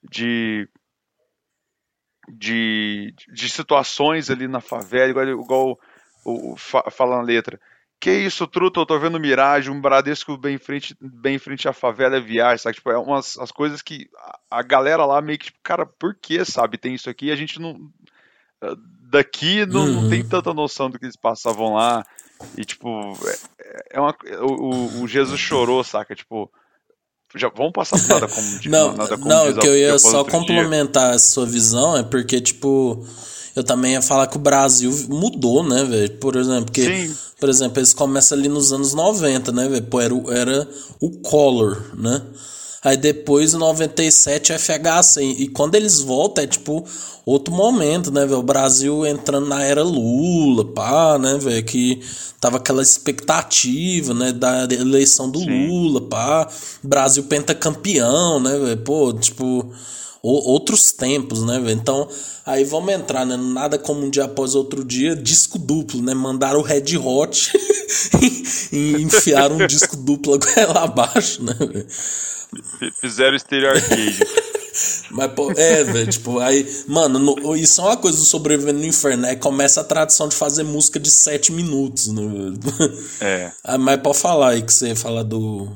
de, 0.02 0.68
de, 2.28 3.12
de 3.28 3.48
situações 3.48 4.30
ali 4.30 4.46
na 4.46 4.60
favela, 4.60 5.10
igual, 5.10 5.28
igual 5.28 5.78
o, 6.24 6.52
o, 6.52 6.56
fala 6.56 7.16
na 7.16 7.22
letra. 7.22 7.60
Que 8.00 8.10
isso, 8.10 8.46
truta, 8.46 8.80
eu 8.80 8.86
tô 8.86 8.98
vendo 8.98 9.20
miragem, 9.20 9.70
um 9.70 9.80
Bradesco 9.80 10.34
bem 10.38 10.54
em 10.54 10.58
frente, 10.58 10.96
bem 11.00 11.34
em 11.34 11.38
frente 11.38 11.68
à 11.68 11.72
favela 11.72 12.16
é 12.16 12.20
viagem, 12.20 12.58
sabe? 12.58 12.76
Tipo, 12.76 12.90
é 12.90 12.98
umas 12.98 13.38
as 13.38 13.52
coisas 13.52 13.82
que 13.82 14.08
a, 14.16 14.58
a 14.58 14.62
galera 14.62 15.04
lá 15.04 15.20
meio 15.20 15.38
que, 15.38 15.46
tipo, 15.46 15.58
cara, 15.62 15.84
por 15.84 16.14
que, 16.14 16.42
sabe? 16.44 16.78
Tem 16.78 16.94
isso 16.94 17.10
aqui 17.10 17.26
e 17.26 17.32
a 17.32 17.36
gente 17.36 17.60
não. 17.60 17.90
Daqui 19.10 19.66
não, 19.66 19.80
uhum. 19.80 20.02
não, 20.02 20.10
tem 20.10 20.24
tanta 20.24 20.54
noção 20.54 20.88
do 20.88 20.98
que 20.98 21.04
eles 21.04 21.16
passavam 21.16 21.74
lá. 21.74 22.04
E, 22.56 22.64
tipo, 22.64 22.88
é, 23.58 23.96
é 23.96 24.00
uma, 24.00 24.14
o, 24.42 25.02
o 25.02 25.08
Jesus 25.08 25.38
chorou, 25.38 25.82
saca? 25.82 26.14
Tipo, 26.14 26.50
já 27.34 27.48
vamos 27.48 27.72
passar 27.72 27.98
por 27.98 28.08
nada 28.08 28.28
como 28.28 28.46
não 28.66 28.96
nada 28.96 29.16
como 29.16 29.28
não 29.28 29.52
que 29.54 29.66
eu 29.66 29.76
ia 29.76 29.98
só 29.98 30.24
complementar 30.24 31.06
dia. 31.06 31.14
a 31.14 31.18
sua 31.18 31.46
visão 31.46 31.96
é 31.96 32.02
porque 32.02 32.40
tipo 32.40 33.06
eu 33.54 33.62
também 33.62 33.92
ia 33.92 34.02
falar 34.02 34.26
que 34.26 34.36
o 34.36 34.40
Brasil 34.40 34.90
mudou 35.08 35.62
né 35.62 35.84
velho 35.84 36.18
por 36.18 36.34
exemplo 36.34 36.64
porque 36.64 36.84
Sim. 36.84 37.16
Por 37.40 37.48
exemplo, 37.48 37.78
eles 37.78 37.94
começam 37.94 38.36
ali 38.36 38.48
nos 38.48 38.70
anos 38.70 38.92
90, 38.92 39.50
né, 39.50 39.66
velho? 39.66 39.82
Pô, 39.86 39.98
era, 39.98 40.14
era 40.28 40.68
o 41.00 41.10
Collor, 41.22 41.82
né? 41.96 42.22
Aí 42.82 42.96
depois, 42.96 43.52
em 43.52 43.58
97, 43.58 44.52
o 44.52 44.58
FHC. 44.58 45.22
E 45.22 45.48
quando 45.48 45.74
eles 45.74 46.00
voltam, 46.00 46.44
é 46.44 46.46
tipo 46.46 46.84
outro 47.26 47.52
momento, 47.52 48.10
né, 48.10 48.24
velho? 48.24 48.38
O 48.38 48.42
Brasil 48.42 49.06
entrando 49.06 49.46
na 49.46 49.62
era 49.62 49.82
Lula, 49.82 50.64
pá, 50.64 51.18
né, 51.18 51.36
velho? 51.38 51.62
Que 51.64 52.00
tava 52.40 52.56
aquela 52.56 52.82
expectativa, 52.82 54.14
né, 54.14 54.32
da 54.32 54.64
eleição 54.64 55.30
do 55.30 55.40
Sim. 55.40 55.68
Lula, 55.68 56.00
pá. 56.00 56.48
Brasil 56.82 57.24
pentacampeão, 57.24 58.40
né, 58.40 58.58
velho? 58.58 58.78
Pô, 58.78 59.12
tipo 59.12 59.70
outros 60.22 60.92
tempos, 60.92 61.44
né, 61.44 61.58
velho? 61.58 61.78
Então, 61.78 62.08
aí 62.44 62.64
vamos 62.64 62.92
entrar, 62.92 63.24
né? 63.24 63.36
Nada 63.36 63.78
como 63.78 64.04
um 64.04 64.10
dia 64.10 64.24
após 64.24 64.54
outro 64.54 64.84
dia, 64.84 65.16
disco 65.16 65.58
duplo, 65.58 66.02
né? 66.02 66.14
Mandaram 66.14 66.60
o 66.60 66.62
Red 66.62 66.96
Hot 66.96 67.52
e 68.72 69.02
enfiaram 69.02 69.56
um 69.56 69.66
disco 69.66 69.96
duplo 69.96 70.38
lá 70.74 70.84
abaixo, 70.84 71.42
né, 71.42 71.54
véio? 71.54 71.86
Fizeram 73.00 73.38
stereo 73.38 73.70
arcade. 73.70 74.18
Mas, 75.10 75.32
pô, 75.32 75.50
é, 75.52 75.82
velho, 75.82 76.10
tipo, 76.10 76.38
aí, 76.38 76.64
mano, 76.86 77.18
no, 77.18 77.56
isso 77.56 77.80
é 77.80 77.84
uma 77.84 77.96
coisa 77.96 78.16
do 78.16 78.24
sobrevivendo 78.24 78.78
no 78.78 78.86
inferno, 78.86 79.22
né? 79.22 79.34
Começa 79.34 79.80
a 79.80 79.84
tradição 79.84 80.28
de 80.28 80.36
fazer 80.36 80.62
música 80.62 80.98
de 81.00 81.10
7 81.10 81.52
minutos, 81.52 82.08
né? 82.08 82.22
É. 83.20 83.52
Ah, 83.64 83.76
mas 83.76 84.00
pode 84.00 84.18
falar 84.18 84.50
aí 84.50 84.62
que 84.62 84.72
você 84.72 84.94
fala 84.94 85.24
do 85.24 85.68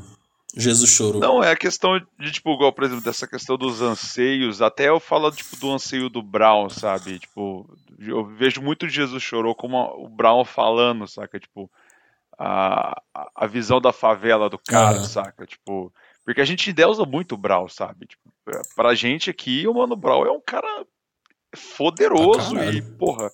Jesus 0.56 0.90
chorou. 0.90 1.20
Não, 1.20 1.42
é 1.42 1.50
a 1.50 1.56
questão 1.56 2.00
de, 2.18 2.30
tipo, 2.30 2.54
igual, 2.54 2.72
por 2.72 2.84
exemplo, 2.84 3.02
dessa 3.02 3.26
questão 3.26 3.56
dos 3.56 3.82
anseios, 3.82 4.62
até 4.62 4.88
eu 4.88 5.00
falo, 5.00 5.30
tipo, 5.32 5.56
do 5.56 5.72
anseio 5.72 6.08
do 6.08 6.22
Brown, 6.22 6.70
sabe? 6.70 7.18
Tipo, 7.18 7.68
eu 7.98 8.24
vejo 8.24 8.62
muito 8.62 8.88
Jesus 8.88 9.22
chorou 9.22 9.54
como 9.54 9.76
o 9.98 10.08
Brown 10.08 10.44
falando, 10.44 11.08
saca? 11.08 11.40
Tipo, 11.40 11.68
a, 12.38 13.00
a 13.34 13.46
visão 13.46 13.80
da 13.80 13.92
favela 13.92 14.48
do 14.48 14.58
cara, 14.58 14.98
uhum. 14.98 15.04
saca? 15.04 15.46
Tipo, 15.46 15.92
porque 16.24 16.40
a 16.40 16.44
gente 16.44 16.72
deusa 16.72 17.04
muito 17.04 17.34
o 17.34 17.38
Brown, 17.38 17.68
sabe? 17.68 18.06
Tipo, 18.06 18.32
pra 18.74 18.94
gente 18.94 19.30
aqui, 19.30 19.66
o 19.66 19.74
Mano 19.74 19.96
Brown 19.96 20.26
é 20.26 20.30
um 20.30 20.40
cara 20.40 20.86
poderoso 21.76 22.56
ah, 22.56 22.66
e, 22.66 22.82
porra, 22.82 23.30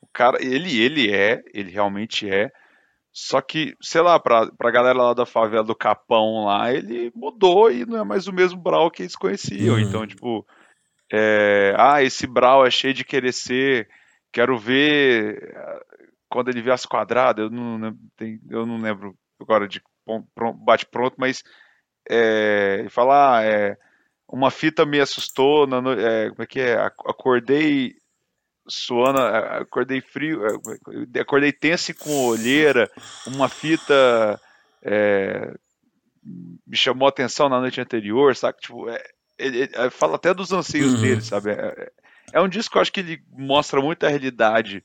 o 0.00 0.06
cara, 0.12 0.42
ele, 0.42 0.80
ele 0.80 1.12
é, 1.12 1.42
ele 1.52 1.70
realmente 1.70 2.28
é, 2.28 2.50
só 3.12 3.40
que, 3.40 3.76
sei 3.80 4.00
lá, 4.00 4.18
pra, 4.18 4.50
pra 4.58 4.72
galera 4.72 4.98
lá 4.98 5.14
da 5.14 5.24
favela 5.24 5.62
do 5.62 5.74
Capão 5.74 6.46
lá, 6.46 6.72
ele 6.72 7.12
mudou 7.14 7.70
e 7.70 7.86
não 7.86 8.00
é 8.00 8.04
mais 8.04 8.26
o 8.26 8.32
mesmo 8.32 8.60
Brawl 8.60 8.90
que 8.90 9.02
eles 9.02 9.14
conheciam. 9.14 9.76
Uhum. 9.76 9.80
Então, 9.80 10.04
tipo, 10.04 10.44
é, 11.12 11.74
ah, 11.78 12.02
esse 12.02 12.26
Brawl 12.26 12.66
é 12.66 12.70
cheio 12.72 12.92
de 12.92 13.04
querer 13.04 13.32
ser, 13.32 13.88
quero 14.32 14.58
ver 14.58 15.54
quando 16.34 16.48
ele 16.48 16.60
vê 16.60 16.72
as 16.72 16.84
quadradas, 16.84 17.44
eu 17.44 17.48
não, 17.48 17.96
eu 18.50 18.66
não 18.66 18.76
lembro 18.80 19.16
agora 19.40 19.68
de 19.68 19.80
bate 20.56 20.84
pronto, 20.84 21.14
mas 21.16 21.44
é, 22.10 22.78
ele 22.80 22.90
fala, 22.90 23.38
ah, 23.38 23.44
é, 23.44 23.78
uma 24.28 24.50
fita 24.50 24.84
me 24.84 24.98
assustou, 24.98 25.64
na, 25.64 25.78
é, 25.92 26.30
como 26.30 26.42
é 26.42 26.46
que 26.46 26.58
é, 26.58 26.74
acordei 26.74 27.94
suando, 28.66 29.20
acordei 29.20 30.00
frio, 30.00 30.40
acordei 31.20 31.52
tenso 31.52 31.92
e 31.92 31.94
com 31.94 32.26
olheira, 32.26 32.90
uma 33.28 33.48
fita 33.48 34.40
é, 34.82 35.54
me 36.66 36.76
chamou 36.76 37.06
a 37.06 37.10
atenção 37.10 37.48
na 37.48 37.60
noite 37.60 37.80
anterior, 37.80 38.34
sabe? 38.34 38.58
Tipo, 38.58 38.88
é, 38.88 39.00
ele, 39.38 39.70
ele, 39.72 39.90
fala 39.90 40.16
até 40.16 40.34
dos 40.34 40.50
anseios 40.50 40.94
uhum. 40.94 41.00
dele, 41.00 41.20
sabe? 41.20 41.52
É, 41.52 41.92
é, 42.32 42.40
um 42.40 42.48
disco 42.48 42.72
que 42.72 42.78
eu 42.78 42.82
acho 42.82 42.92
que 42.92 43.00
ele 43.00 43.22
mostra 43.30 43.80
muito 43.80 44.04
a 44.04 44.08
realidade. 44.08 44.84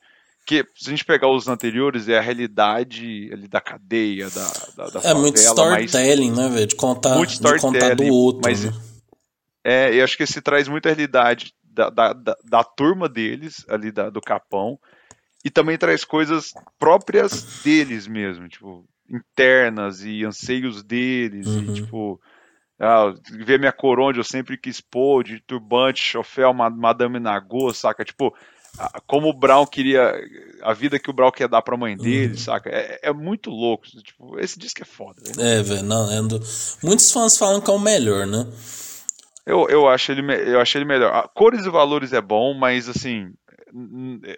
Que, 0.49 0.65
se 0.73 0.87
a 0.87 0.89
gente 0.89 1.05
pegar 1.05 1.27
os 1.27 1.47
anteriores, 1.47 2.09
é 2.09 2.17
a 2.17 2.21
realidade 2.21 3.29
ali 3.31 3.47
da 3.47 3.61
cadeia, 3.61 4.31
da, 4.31 4.51
da, 4.75 4.89
da 4.89 5.07
É 5.07 5.13
muito 5.13 5.37
storytelling, 5.37 6.31
né, 6.31 6.49
velho? 6.49 6.65
De 6.65 6.75
contar, 6.75 7.23
de 7.23 7.61
contar 7.61 7.95
do 7.95 8.05
outro. 8.05 8.41
Mas, 8.41 8.65
né? 8.65 8.71
É, 9.63 9.93
eu 9.93 10.03
acho 10.03 10.17
que 10.17 10.23
esse 10.23 10.41
traz 10.41 10.67
muita 10.67 10.89
realidade 10.89 11.53
da, 11.63 11.91
da, 11.91 12.13
da, 12.13 12.35
da 12.43 12.63
turma 12.63 13.07
deles, 13.07 13.63
ali 13.69 13.91
da, 13.91 14.09
do 14.09 14.19
Capão, 14.19 14.79
e 15.45 15.51
também 15.51 15.77
traz 15.77 16.03
coisas 16.03 16.51
próprias 16.79 17.43
deles 17.63 18.07
mesmo, 18.07 18.47
tipo, 18.47 18.83
internas 19.07 20.03
e 20.03 20.25
anseios 20.25 20.81
deles, 20.81 21.45
Uhum. 21.45 21.59
e 21.59 21.73
tipo, 21.73 22.21
ah, 22.79 23.13
ver 23.45 23.59
minha 23.59 23.71
coroa 23.71 24.09
onde 24.09 24.19
eu 24.19 24.23
sempre 24.23 24.57
quis 24.57 24.81
pôr, 24.81 25.23
de 25.23 25.39
turbante, 25.41 26.01
chofel, 26.01 26.55
ma- 26.55 26.71
madame 26.71 27.19
Nagô, 27.19 27.71
saca? 27.71 28.03
Tipo, 28.03 28.35
como 29.07 29.29
o 29.29 29.33
Brown 29.33 29.65
queria, 29.65 30.13
a 30.61 30.73
vida 30.73 30.99
que 30.99 31.09
o 31.09 31.13
Brown 31.13 31.31
quer 31.31 31.47
dar 31.47 31.61
pra 31.61 31.77
mãe 31.77 31.97
dele, 31.97 32.33
Uhum. 32.33 32.37
saca? 32.37 32.69
É, 32.69 32.99
é 33.03 33.13
muito 33.13 33.49
louco, 33.49 33.85
tipo, 34.03 34.39
esse 34.39 34.57
disco 34.59 34.81
é 34.81 34.85
foda, 34.85 35.21
velho. 35.25 35.41
É, 35.41 35.61
velho, 35.61 35.83
não, 35.83 36.11
é 36.11 36.21
do- 36.21 36.41
muitos 36.83 37.11
fãs 37.11 37.37
falam 37.37 37.59
que 37.61 37.69
é 37.69 37.73
o 37.73 37.79
melhor, 37.79 38.25
né? 38.25 38.45
Eu, 39.45 39.67
eu, 39.69 39.87
acho 39.87 40.11
ele, 40.11 40.21
eu 40.51 40.59
achei 40.59 40.79
ele 40.79 40.87
melhor. 40.87 41.27
Cores 41.33 41.65
e 41.65 41.69
Valores 41.69 42.13
é 42.13 42.21
bom, 42.21 42.53
mas 42.53 42.87
assim, 42.87 43.33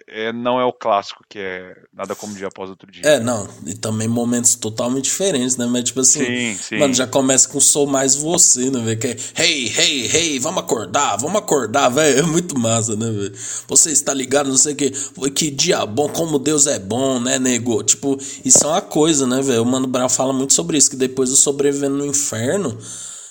é, 0.08 0.34
não 0.34 0.60
é 0.60 0.66
o 0.66 0.74
clássico 0.74 1.24
que 1.28 1.40
é 1.40 1.76
Nada 1.94 2.16
Como 2.16 2.36
Dia 2.36 2.48
Após 2.48 2.70
Outro 2.70 2.92
Dia. 2.92 3.04
É, 3.06 3.20
não, 3.20 3.48
e 3.66 3.74
também 3.74 4.08
momentos 4.08 4.56
totalmente 4.56 5.06
diferentes, 5.06 5.58
né? 5.58 5.66
Mas 5.66 5.86
tipo 5.86 6.00
assim, 6.02 6.26
Sim, 6.26 6.58
sim. 6.60 6.78
mano, 6.78 6.94
já 6.94 7.08
começa 7.08 7.48
com 7.48 7.60
Sou 7.60 7.88
Mais 7.88 8.16
Você, 8.16 8.70
né, 8.70 8.80
velho? 8.80 9.00
Que 9.00 9.08
é, 9.08 9.18
hey, 9.38 9.74
hey, 9.78 10.12
hey, 10.14 10.40
vamos 10.40 10.64
acordar, 10.64 11.18
vamos 11.18 11.38
acordar, 11.38 11.90
velho. 11.90 12.20
É 12.20 12.22
muito 12.24 12.58
massa, 12.58 12.96
né, 12.96 13.10
velho? 13.10 13.34
Você 13.68 13.92
está 13.92 14.14
ligado, 14.14 14.50
não 14.50 14.58
sei 14.58 14.74
o 14.74 14.76
que, 14.76 14.92
que 15.32 15.50
dia 15.50 15.86
bom, 15.86 16.10
como 16.10 16.38
Deus 16.38 16.68
é 16.68 16.80
bom, 16.80 17.20
né, 17.20 17.40
nego? 17.40 17.84
Tipo, 17.84 18.18
isso 18.44 18.64
é 18.64 18.68
uma 18.68 18.82
coisa, 18.82 19.26
né, 19.26 19.42
velho? 19.42 19.64
O 19.64 19.66
Mano 19.66 19.88
Brown 19.88 20.10
fala 20.10 20.34
muito 20.34 20.54
sobre 20.54 20.78
isso, 20.78 20.90
que 20.90 20.96
depois 20.96 21.30
do 21.30 21.36
Sobrevivendo 21.36 21.98
no 21.98 22.06
Inferno, 22.06 22.78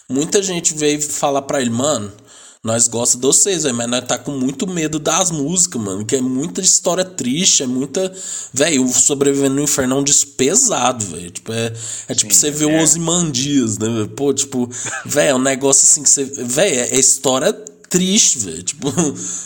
muita 0.08 0.42
gente 0.42 0.74
veio 0.74 1.00
falar 1.02 1.42
pra 1.42 1.60
ele, 1.60 1.70
mano. 1.70 2.12
Nós 2.62 2.88
gosta 2.88 3.16
de 3.16 3.26
vocês, 3.26 3.62
velho, 3.62 3.74
mas 3.74 3.88
nós 3.88 4.04
tá 4.04 4.18
com 4.18 4.32
muito 4.32 4.66
medo 4.66 4.98
das 4.98 5.30
músicas, 5.30 5.80
mano. 5.80 6.04
Que 6.04 6.16
é 6.16 6.20
muita 6.20 6.60
história 6.60 7.06
triste, 7.06 7.62
é 7.62 7.66
muita. 7.66 8.12
Velho, 8.52 8.84
o 8.84 8.88
Sobrevivendo 8.88 9.54
no 9.54 9.62
Inferno 9.62 9.96
é 9.96 9.98
um 10.00 10.04
disco 10.04 10.32
pesado, 10.32 11.02
velho. 11.06 11.30
Tipo, 11.30 11.54
é, 11.54 11.72
é 12.06 12.14
tipo 12.14 12.34
você 12.34 12.50
ver 12.50 12.66
o 12.66 12.70
é. 12.72 12.82
Osimandias, 12.82 13.78
né, 13.78 13.88
velho? 13.88 14.08
Pô, 14.08 14.34
tipo, 14.34 14.68
velho, 15.06 15.30
é 15.30 15.34
um 15.34 15.38
negócio 15.38 15.84
assim 15.84 16.02
que 16.02 16.10
você. 16.10 16.24
Velho, 16.24 16.80
é, 16.80 16.88
é 16.90 17.00
história 17.00 17.52
triste, 17.90 18.38
velho. 18.38 18.62
Tipo, 18.70 18.88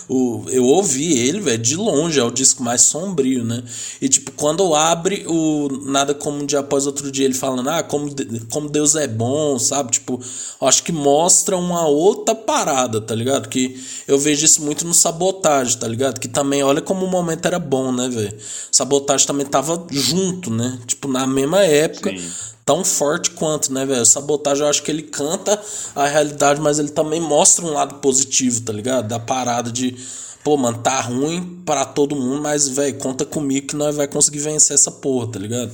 o, 0.08 0.44
eu 0.50 0.64
ouvi 0.64 1.18
ele, 1.18 1.40
velho, 1.40 1.58
de 1.58 1.76
longe, 1.76 2.20
é 2.20 2.22
o 2.22 2.30
disco 2.30 2.62
mais 2.62 2.82
sombrio, 2.82 3.42
né? 3.42 3.64
E, 4.00 4.08
tipo, 4.08 4.30
quando 4.32 4.74
abre 4.74 5.24
o 5.26 5.68
Nada 5.86 6.14
Como 6.14 6.42
Um 6.42 6.46
Dia 6.46 6.58
Após 6.58 6.86
Outro 6.86 7.10
Dia, 7.10 7.24
ele 7.24 7.34
falando, 7.34 7.70
ah, 7.70 7.82
como, 7.82 8.14
como 8.50 8.68
Deus 8.68 8.94
é 8.96 9.08
bom, 9.08 9.58
sabe? 9.58 9.92
Tipo, 9.92 10.20
acho 10.60 10.82
que 10.82 10.92
mostra 10.92 11.56
uma 11.56 11.86
outra 11.86 12.34
parada, 12.34 13.00
tá 13.00 13.14
ligado? 13.14 13.48
Que 13.48 13.82
eu 14.06 14.18
vejo 14.18 14.44
isso 14.44 14.62
muito 14.62 14.84
no 14.86 14.92
Sabotagem, 14.92 15.78
tá 15.78 15.88
ligado? 15.88 16.20
Que 16.20 16.28
também, 16.28 16.62
olha 16.62 16.82
como 16.82 17.06
o 17.06 17.10
momento 17.10 17.46
era 17.46 17.58
bom, 17.58 17.90
né, 17.90 18.08
velho? 18.08 18.36
Sabotagem 18.70 19.26
também 19.26 19.46
tava 19.46 19.86
junto, 19.90 20.50
né? 20.50 20.78
Tipo, 20.86 21.08
na 21.08 21.26
mesma 21.26 21.64
época 21.64 22.10
Sim. 22.10 22.30
Tão 22.64 22.84
forte 22.84 23.30
quanto, 23.30 23.72
né, 23.72 23.84
velho? 23.84 24.06
Sabotagem, 24.06 24.62
eu 24.64 24.70
acho 24.70 24.82
que 24.82 24.90
ele 24.90 25.02
canta 25.02 25.60
a 25.94 26.06
realidade, 26.06 26.60
mas 26.60 26.78
ele 26.78 26.88
também 26.88 27.20
mostra 27.20 27.64
um 27.64 27.72
lado 27.72 27.96
positivo, 27.96 28.62
tá 28.62 28.72
ligado? 28.72 29.08
Da 29.08 29.18
parada 29.18 29.70
de, 29.70 29.96
pô, 30.42 30.56
mano, 30.56 30.78
tá 30.78 31.00
ruim 31.00 31.62
pra 31.64 31.84
todo 31.84 32.16
mundo, 32.16 32.42
mas, 32.42 32.68
velho, 32.68 32.98
conta 32.98 33.24
comigo 33.24 33.68
que 33.68 33.76
nós 33.76 33.96
vai 33.96 34.08
conseguir 34.08 34.38
vencer 34.38 34.74
essa 34.74 34.90
porra, 34.90 35.32
tá 35.32 35.38
ligado? 35.38 35.72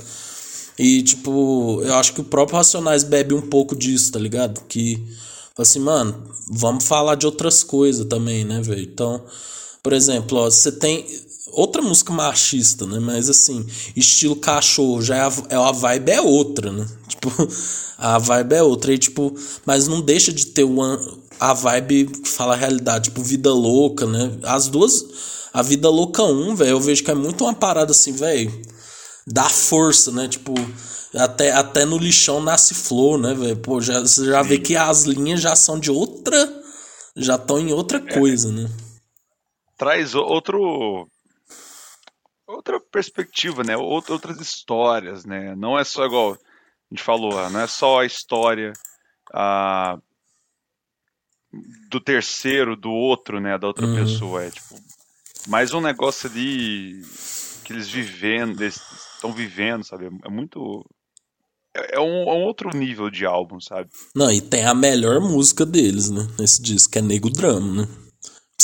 E, 0.79 1.03
tipo, 1.03 1.83
eu 1.85 1.95
acho 1.95 2.15
que 2.15 2.21
o 2.23 2.25
próprio 2.25 2.57
Racionais 2.57 3.05
bebe 3.05 3.35
um 3.35 3.43
pouco 3.43 3.77
disso, 3.77 4.13
tá 4.13 4.19
ligado? 4.19 4.63
Que, 4.67 5.03
assim, 5.59 5.79
mano, 5.79 6.25
vamos 6.51 6.85
falar 6.85 7.15
de 7.15 7.27
outras 7.27 7.63
coisas 7.63 8.07
também, 8.07 8.45
né, 8.45 8.61
velho? 8.63 8.83
Então, 8.83 9.23
por 9.83 9.93
exemplo, 9.93 10.39
ó, 10.39 10.45
você 10.51 10.73
tem 10.73 11.07
outra 11.49 11.83
música 11.83 12.13
machista, 12.13 12.87
né? 12.87 12.99
Mas 12.99 13.29
assim, 13.29 13.67
estilo 13.97 14.37
cachorro, 14.37 15.03
já 15.03 15.17
é 15.17 15.21
a, 15.21 15.33
é 15.51 15.57
a 15.57 15.73
vibe 15.73 16.11
é 16.11 16.21
outra, 16.21 16.73
né? 16.73 16.87
Tipo, 17.09 17.31
a 17.99 18.19
vibe 18.19 18.55
é 18.55 18.63
outra. 18.63 18.93
E, 18.93 18.99
tipo, 18.99 19.35
mas 19.67 19.87
não 19.87 20.01
deixa 20.01 20.33
de 20.33 20.47
ter 20.47 20.65
uma, 20.65 20.99
a 21.39 21.53
vibe 21.53 22.07
que 22.07 22.29
fala 22.29 22.55
a 22.55 22.57
realidade, 22.57 23.11
tipo, 23.11 23.23
vida 23.23 23.53
louca, 23.53 24.07
né? 24.07 24.39
As 24.43 24.69
duas. 24.69 25.05
A 25.53 25.63
vida 25.63 25.89
louca 25.91 26.23
1, 26.23 26.55
velho, 26.55 26.71
eu 26.71 26.81
vejo 26.81 27.03
que 27.03 27.11
é 27.11 27.15
muito 27.15 27.45
uma 27.45 27.53
parada 27.53 27.91
assim, 27.91 28.13
velho. 28.13 28.63
Dá 29.27 29.49
força, 29.49 30.13
né? 30.13 30.29
Tipo, 30.29 30.55
até, 31.15 31.51
até 31.51 31.85
no 31.85 31.99
lixão 31.99 32.41
nasce 32.41 32.73
flor, 32.73 33.19
né, 33.19 33.35
velho? 33.35 33.57
Pô, 33.57 33.81
já, 33.81 34.01
você 34.01 34.25
já 34.25 34.43
vê 34.43 34.59
que 34.59 34.77
as 34.77 35.03
linhas 35.03 35.41
já 35.41 35.57
são 35.57 35.79
de 35.79 35.91
outra. 35.91 36.61
Já 37.17 37.35
estão 37.35 37.59
em 37.59 37.73
outra 37.73 38.01
coisa, 38.01 38.53
né? 38.53 38.71
Traz 39.77 40.15
outro. 40.15 41.09
Outra 42.55 42.81
perspectiva, 42.81 43.63
né? 43.65 43.75
Out- 43.75 44.11
Outras 44.13 44.41
histórias, 44.41 45.25
né? 45.25 45.55
Não 45.57 45.79
é 45.79 45.85
só 45.85 46.05
igual 46.05 46.33
a 46.35 46.39
gente 46.95 47.03
falou, 47.03 47.39
ah, 47.39 47.49
não 47.51 47.61
é 47.61 47.67
só 47.67 48.01
a 48.01 48.05
história 48.07 48.73
ah, 49.33 49.99
do 51.91 52.01
terceiro, 52.01 52.77
do 52.77 52.91
outro, 52.91 53.41
né? 53.41 53.59
Da 53.59 53.67
outra 53.67 53.87
Uhum. 53.87 53.95
pessoa. 53.95 54.45
É 54.45 54.51
tipo. 54.51 54.77
Mais 55.49 55.73
um 55.73 55.81
negócio 55.81 56.29
ali 56.29 57.03
que 57.65 57.73
eles 57.73 57.89
vivendo, 57.89 58.61
eles 58.63 58.81
estão 59.15 59.33
vivendo, 59.33 59.85
sabe? 59.85 60.07
É 60.25 60.29
muito. 60.29 60.85
É 61.75 61.97
é 61.97 62.01
um, 62.01 62.23
é 62.29 62.33
um 62.33 62.43
outro 62.45 62.77
nível 62.77 63.09
de 63.11 63.25
álbum, 63.25 63.61
sabe? 63.61 63.89
Não, 64.15 64.31
e 64.31 64.41
tem 64.41 64.65
a 64.67 64.75
melhor 64.75 65.21
música 65.21 65.65
deles, 65.65 66.11
né? 66.11 66.27
Nesse 66.39 66.61
disco, 66.61 66.93
que 66.93 66.99
é 66.99 67.03
Nego 67.03 67.31
Drama, 67.31 67.83
né? 67.83 67.89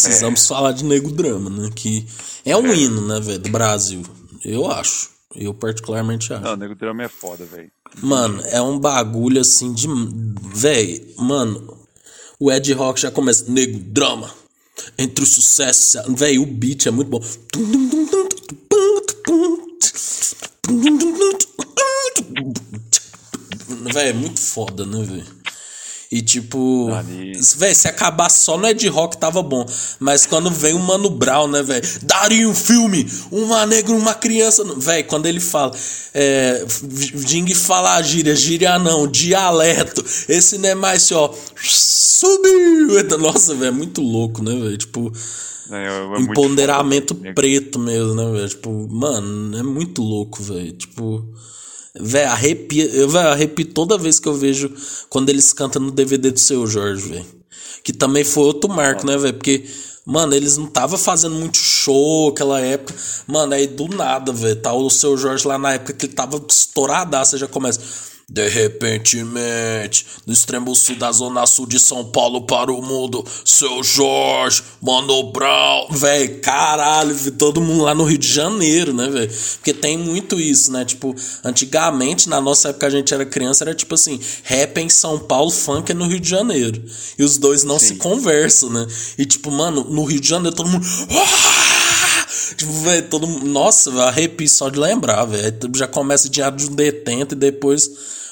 Precisamos 0.02 0.46
falar 0.46 0.72
de 0.72 0.84
Nego 0.84 1.10
Drama, 1.10 1.48
né? 1.48 1.70
Que 1.74 2.06
é 2.44 2.56
um 2.56 2.72
hino, 2.72 3.00
né, 3.00 3.18
velho, 3.20 3.38
do 3.38 3.50
Brasil. 3.50 4.02
Eu 4.44 4.70
acho. 4.70 5.10
Eu 5.34 5.52
particularmente 5.54 6.32
acho. 6.32 6.42
Não, 6.42 6.56
Nego 6.56 6.74
Drama 6.74 7.04
é 7.04 7.08
foda, 7.08 7.44
velho. 7.44 7.70
Mano, 8.02 8.42
é 8.46 8.60
um 8.60 8.78
bagulho 8.78 9.40
assim 9.40 9.72
de. 9.72 9.86
Véi, 10.54 11.14
mano. 11.18 11.76
O 12.38 12.52
Ed 12.52 12.72
Rock 12.74 13.00
já 13.00 13.10
começa. 13.10 13.50
Nego 13.50 13.78
Drama. 13.78 14.30
Entre 14.98 15.24
o 15.24 15.26
sucesso. 15.26 15.98
Véi, 16.14 16.38
o 16.38 16.46
beat 16.46 16.86
é 16.86 16.90
muito 16.90 17.08
bom. 17.08 17.20
Véi, 23.92 24.08
é 24.08 24.12
muito 24.12 24.40
foda, 24.40 24.84
né, 24.84 25.02
velho? 25.02 25.35
E 26.16 26.22
tipo, 26.22 26.88
véi, 27.58 27.74
se 27.74 27.86
acabar 27.88 28.30
só 28.30 28.56
no 28.56 28.66
Ed 28.66 28.88
Rock 28.88 29.18
tava 29.18 29.42
bom. 29.42 29.66
Mas 30.00 30.24
quando 30.24 30.50
vem 30.50 30.72
o 30.72 30.78
Mano 30.78 31.10
Brown, 31.10 31.46
né, 31.46 31.62
velho? 31.62 31.86
Daria 32.02 32.48
um 32.48 32.54
filme, 32.54 33.06
uma 33.30 33.66
negra, 33.66 33.94
uma 33.94 34.14
criança. 34.14 34.64
Véi, 34.78 35.02
quando 35.02 35.26
ele 35.26 35.40
fala, 35.40 35.72
é, 36.14 36.64
Ding 37.26 37.54
fala 37.54 38.00
gíria, 38.00 38.34
gíria 38.34 38.78
não, 38.78 39.06
dialeto. 39.06 40.02
Esse 40.26 40.56
não 40.56 40.70
é 40.70 40.74
mais 40.74 41.02
assim, 41.02 41.12
ó. 41.12 41.30
Subiu! 41.62 43.18
Nossa, 43.18 43.54
velho, 43.54 43.68
é 43.68 43.70
muito 43.70 44.00
louco, 44.00 44.42
né, 44.42 44.54
velho? 44.54 44.78
Tipo, 44.78 45.12
É, 45.70 45.86
é 46.16 46.20
empoderamento 46.20 47.14
foda, 47.14 47.34
preto 47.34 47.78
mesmo, 47.78 48.14
né, 48.14 48.24
velho? 48.32 48.48
Tipo, 48.48 48.88
mano, 48.88 49.54
é 49.58 49.62
muito 49.62 50.00
louco, 50.00 50.42
velho. 50.42 50.72
Tipo, 50.72 51.28
velho, 52.00 52.30
arrepia. 52.30 52.84
Eu 52.86 53.08
véio, 53.08 53.28
arrepio 53.28 53.66
toda 53.66 53.98
vez 53.98 54.18
que 54.18 54.28
eu 54.28 54.34
vejo 54.34 54.70
quando 55.08 55.28
eles 55.28 55.52
cantam 55.52 55.82
no 55.82 55.90
DVD 55.90 56.30
do 56.30 56.38
seu 56.38 56.66
Jorge, 56.66 57.08
velho. 57.08 57.26
Que 57.82 57.92
também 57.92 58.24
foi 58.24 58.44
outro 58.44 58.68
marco, 58.68 59.06
né, 59.06 59.16
velho? 59.16 59.34
Porque, 59.34 59.64
mano, 60.04 60.34
eles 60.34 60.56
não 60.56 60.66
tava 60.66 60.98
fazendo 60.98 61.34
muito 61.34 61.56
show 61.56 62.28
aquela 62.28 62.60
época. 62.60 62.94
Mano, 63.26 63.54
aí 63.54 63.66
do 63.66 63.88
nada, 63.88 64.32
velho. 64.32 64.56
Tá 64.56 64.72
o 64.72 64.90
seu 64.90 65.16
Jorge 65.16 65.46
lá 65.46 65.58
na 65.58 65.74
época 65.74 65.92
que 65.92 66.06
ele 66.06 66.12
tava 66.12 66.44
estouradaço, 66.48 67.38
já 67.38 67.46
começa. 67.46 67.80
De 68.28 68.48
repentemente, 68.48 70.04
do 70.26 70.32
extremo 70.32 70.74
sul 70.74 70.96
da 70.96 71.12
zona 71.12 71.46
sul 71.46 71.64
de 71.64 71.78
São 71.78 72.04
Paulo 72.04 72.42
para 72.42 72.72
o 72.72 72.82
mundo, 72.82 73.24
seu 73.44 73.84
Jorge, 73.84 74.64
Mano 74.82 75.30
Brown, 75.30 75.86
velho, 75.92 76.40
caralho, 76.40 77.14
vi 77.14 77.30
todo 77.30 77.60
mundo 77.60 77.84
lá 77.84 77.94
no 77.94 78.02
Rio 78.02 78.18
de 78.18 78.26
Janeiro, 78.26 78.92
né, 78.92 79.08
velho? 79.08 79.32
Porque 79.54 79.72
tem 79.72 79.96
muito 79.96 80.40
isso, 80.40 80.72
né? 80.72 80.84
Tipo, 80.84 81.14
antigamente, 81.44 82.28
na 82.28 82.40
nossa 82.40 82.70
época 82.70 82.88
a 82.88 82.90
gente 82.90 83.14
era 83.14 83.24
criança, 83.24 83.62
era 83.62 83.72
tipo 83.72 83.94
assim, 83.94 84.18
rap 84.42 84.76
é 84.76 84.80
em 84.80 84.88
São 84.88 85.20
Paulo, 85.20 85.52
funk 85.52 85.92
é 85.92 85.94
no 85.94 86.08
Rio 86.08 86.18
de 86.18 86.28
Janeiro. 86.28 86.82
E 87.16 87.22
os 87.22 87.38
dois 87.38 87.62
não 87.62 87.78
se 87.78 87.90
Sim. 87.90 87.96
conversam, 87.96 88.70
né? 88.70 88.88
E 89.16 89.24
tipo, 89.24 89.52
mano, 89.52 89.86
no 89.88 90.02
Rio 90.02 90.20
de 90.20 90.28
Janeiro 90.28 90.56
todo 90.56 90.68
mundo. 90.68 90.84
Tipo, 92.56 92.72
velho, 92.80 93.08
todo 93.08 93.26
mundo. 93.26 93.46
Nossa, 93.46 93.90
arrepio 94.04 94.48
só 94.48 94.68
de 94.68 94.78
lembrar, 94.78 95.24
velho. 95.26 95.44
Aí 95.46 95.70
Já 95.78 95.86
começa 95.86 96.28
Diário 96.28 96.56
de 96.56 96.66
um 96.66 96.74
Detento 96.74 97.34
e 97.34 97.38
depois 97.38 97.88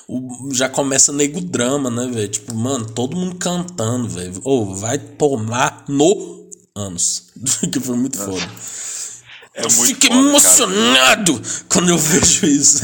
o- 0.09 0.49
já 0.53 0.69
começa 0.69 1.13
Nego 1.13 1.41
Drama, 1.41 1.91
né, 1.91 2.11
velho? 2.13 2.29
Tipo, 2.29 2.55
mano, 2.55 2.85
todo 2.87 3.17
mundo 3.17 3.37
cantando, 3.37 4.09
velho. 4.09 4.41
Ou 4.45 4.75
vai 4.75 4.99
tomar 4.99 5.85
no 5.89 6.49
anos. 6.75 7.25
que 7.73 7.79
foi 7.81 7.97
muito 7.97 8.17
foda. 8.19 8.51
É 9.57 9.65
eu 9.65 9.71
muito 9.71 9.87
fico 9.87 10.01
foda, 10.03 10.15
cara. 10.17 10.29
emocionado 10.29 11.43
quando 11.69 11.91
eu 11.91 11.99
vejo 11.99 12.47
isso. 12.47 12.83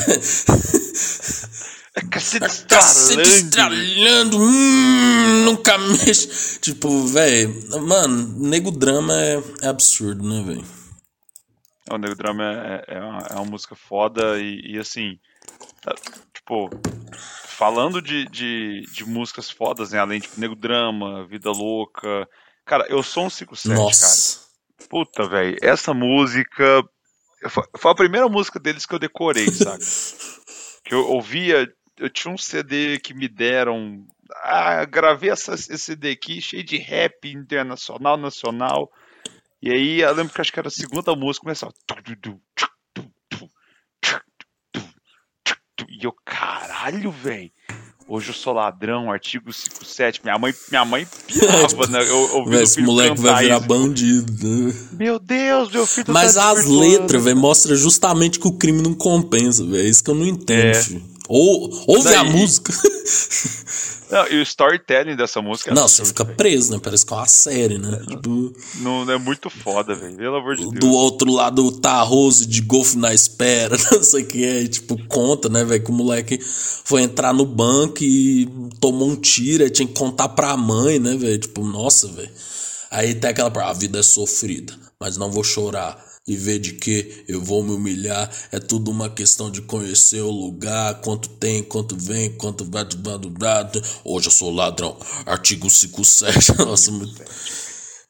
É 1.92 2.00
cacete 2.02 2.40
Cacete 2.68 3.20
estralando. 3.22 3.86
estralando, 3.88 4.38
hum, 4.38 5.42
nunca 5.44 5.76
mexe. 5.78 6.28
Tipo, 6.60 7.04
velho, 7.08 7.52
mano, 7.82 8.34
nego 8.38 8.70
drama 8.70 9.12
é, 9.14 9.42
é 9.62 9.66
absurdo, 9.66 10.22
né, 10.28 10.44
velho? 10.46 10.64
O 11.90 11.98
Nego 11.98 12.14
Drama 12.14 12.44
é, 12.44 12.84
é, 12.96 13.00
uma, 13.00 13.18
é 13.30 13.34
uma 13.34 13.44
música 13.44 13.74
foda 13.74 14.38
e, 14.38 14.74
e 14.74 14.78
assim, 14.78 15.18
tá, 15.82 15.94
tipo, 16.32 16.70
falando 17.60 18.00
de, 18.00 18.26
de, 18.26 18.82
de 18.92 19.04
músicas 19.04 19.50
fodas, 19.50 19.92
né? 19.92 19.98
Além 19.98 20.20
de 20.20 20.28
tipo, 20.28 20.40
Nego 20.40 20.54
Drama, 20.54 21.26
Vida 21.26 21.50
Louca. 21.50 22.28
Cara, 22.64 22.86
eu 22.88 23.02
sou 23.02 23.26
um 23.26 23.30
57, 23.30 23.78
Nossa. 23.78 24.38
cara. 24.38 24.88
Puta, 24.88 25.28
velho, 25.28 25.56
essa 25.62 25.92
música. 25.92 26.82
Foi 27.48 27.64
foi 27.76 27.90
a 27.90 27.94
primeira 27.94 28.28
música 28.28 28.58
deles 28.58 28.86
que 28.86 28.94
eu 28.94 28.98
decorei, 28.98 29.48
sabe? 29.52 29.84
que 30.84 30.94
eu 30.94 31.06
ouvia. 31.06 31.68
Eu 31.98 32.08
tinha 32.08 32.32
um 32.32 32.38
CD 32.38 32.98
que 32.98 33.12
me 33.12 33.28
deram. 33.28 34.06
Ah, 34.42 34.84
gravei 34.84 35.30
essa, 35.30 35.54
esse 35.54 35.78
CD 35.78 36.10
aqui, 36.12 36.40
cheio 36.40 36.64
de 36.64 36.78
rap 36.78 37.28
internacional, 37.28 38.16
nacional. 38.16 38.90
E 39.62 39.70
aí 39.70 40.00
eu 40.00 40.14
lembro 40.14 40.32
que 40.32 40.40
acho 40.40 40.52
que 40.52 40.58
era 40.58 40.68
a 40.68 40.70
segunda 40.70 41.14
música, 41.14 41.42
começava. 41.44 41.72
E 45.88 46.04
eu, 46.04 46.12
caralho, 46.24 47.10
velho. 47.10 47.50
Hoje 48.08 48.30
eu 48.30 48.34
sou 48.34 48.52
ladrão, 48.54 49.10
artigo 49.12 49.52
57. 49.52 50.20
Minha 50.24 50.36
mãe, 50.38 50.52
minha 50.68 50.84
mãe 50.84 51.06
pirava, 51.28 51.86
né? 51.86 52.02
Eu, 52.08 52.42
o 52.42 52.54
esse 52.54 52.80
moleque 52.82 53.20
vai 53.20 53.44
virar 53.44 53.58
isso. 53.58 53.66
bandido. 53.68 54.48
né? 54.66 54.74
Meu 54.92 55.18
Deus, 55.20 55.70
meu 55.70 55.86
filho 55.86 56.12
Mas 56.12 56.34
tá 56.34 56.50
as 56.50 56.64
letras, 56.66 57.22
velho, 57.22 57.36
mostra 57.36 57.76
justamente 57.76 58.40
que 58.40 58.48
o 58.48 58.52
crime 58.52 58.82
não 58.82 58.94
compensa, 58.94 59.64
velho. 59.64 59.84
É 59.84 59.88
isso 59.88 60.02
que 60.02 60.10
eu 60.10 60.14
não 60.16 60.26
entendo, 60.26 60.76
É. 60.76 60.82
filho. 60.82 61.04
Ou, 61.28 61.70
ouve 61.86 62.08
a 62.08 62.22
Daí- 62.24 62.32
música. 62.32 62.72
Não, 64.10 64.26
e 64.28 64.36
o 64.36 64.42
storytelling 64.42 65.14
dessa 65.14 65.40
música 65.40 65.70
é 65.70 65.74
Não, 65.74 65.86
você 65.86 66.02
absurdo, 66.02 66.08
fica 66.08 66.24
preso, 66.36 66.72
né? 66.72 66.80
Parece 66.82 67.06
que 67.06 67.12
é 67.12 67.16
uma 67.16 67.26
série, 67.26 67.78
né? 67.78 68.02
Tipo, 68.08 68.52
não 68.80 69.10
é 69.10 69.18
muito 69.18 69.48
foda, 69.48 69.94
velho. 69.94 70.16
Pelo 70.16 70.36
amor 70.36 70.56
de 70.56 70.62
Deus. 70.62 70.74
do 70.74 70.90
outro 70.90 71.32
lado 71.32 71.70
tá 71.72 72.02
Rose 72.02 72.46
de 72.46 72.60
golfe 72.60 72.98
na 72.98 73.14
espera, 73.14 73.76
não 73.92 74.02
sei 74.02 74.22
o 74.24 74.26
que 74.26 74.44
é. 74.44 74.66
Tipo, 74.66 74.96
conta, 75.06 75.48
né, 75.48 75.64
velho, 75.64 75.84
que 75.84 75.90
o 75.90 75.94
moleque 75.94 76.40
foi 76.84 77.02
entrar 77.02 77.32
no 77.32 77.44
banco 77.44 78.02
e 78.02 78.48
tomou 78.80 79.08
um 79.08 79.16
tiro, 79.16 79.62
aí 79.62 79.70
tinha 79.70 79.86
que 79.86 79.94
contar 79.94 80.30
pra 80.30 80.56
mãe, 80.56 80.98
né, 80.98 81.16
velho? 81.16 81.38
Tipo, 81.38 81.64
nossa, 81.64 82.08
velho. 82.08 82.30
Aí 82.90 83.14
tem 83.14 83.30
aquela 83.30 83.50
a 83.62 83.72
vida 83.72 84.00
é 84.00 84.02
sofrida, 84.02 84.74
mas 84.98 85.16
não 85.16 85.30
vou 85.30 85.44
chorar. 85.44 86.09
E 86.28 86.36
ver 86.36 86.58
de 86.58 86.74
que 86.74 87.24
eu 87.26 87.40
vou 87.42 87.62
me 87.62 87.72
humilhar. 87.72 88.30
É 88.52 88.60
tudo 88.60 88.90
uma 88.90 89.10
questão 89.10 89.50
de 89.50 89.62
conhecer 89.62 90.20
o 90.20 90.30
lugar. 90.30 91.00
Quanto 91.00 91.28
tem, 91.28 91.62
quanto 91.62 91.96
vem, 91.96 92.30
quanto 92.36 92.64
vai. 92.64 92.86
Hoje 94.04 94.28
eu 94.28 94.32
sou 94.32 94.50
ladrão. 94.52 94.96
Artigo 95.26 95.68
57. 95.68 96.56
Nossa, 96.60 96.90
muito. 96.92 97.24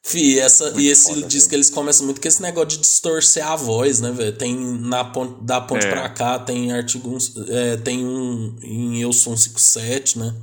Fih, 0.03 0.39
essa, 0.39 0.73
e 0.77 0.87
esse 0.87 1.13
foda, 1.13 1.27
disco 1.27 1.53
eles 1.53 1.69
começam 1.69 2.05
muito 2.05 2.19
com 2.19 2.27
esse 2.27 2.41
negócio 2.41 2.69
de 2.69 2.77
distorcer 2.79 3.45
a 3.45 3.55
voz, 3.55 4.01
né, 4.01 4.11
velho? 4.11 4.35
Tem 4.35 4.55
na 4.55 5.05
ponte, 5.05 5.43
da 5.43 5.61
ponte 5.61 5.85
É. 5.85 5.91
pra 5.91 6.09
cá, 6.09 6.39
tem 6.39 6.71
artigo. 6.71 7.17
É, 7.47 7.77
tem 7.77 8.03
um 8.03 8.57
em 8.63 9.01
Eu 9.01 9.13
Sou 9.13 9.33
um 9.33 9.37
57, 9.37 10.17
né? 10.17 10.35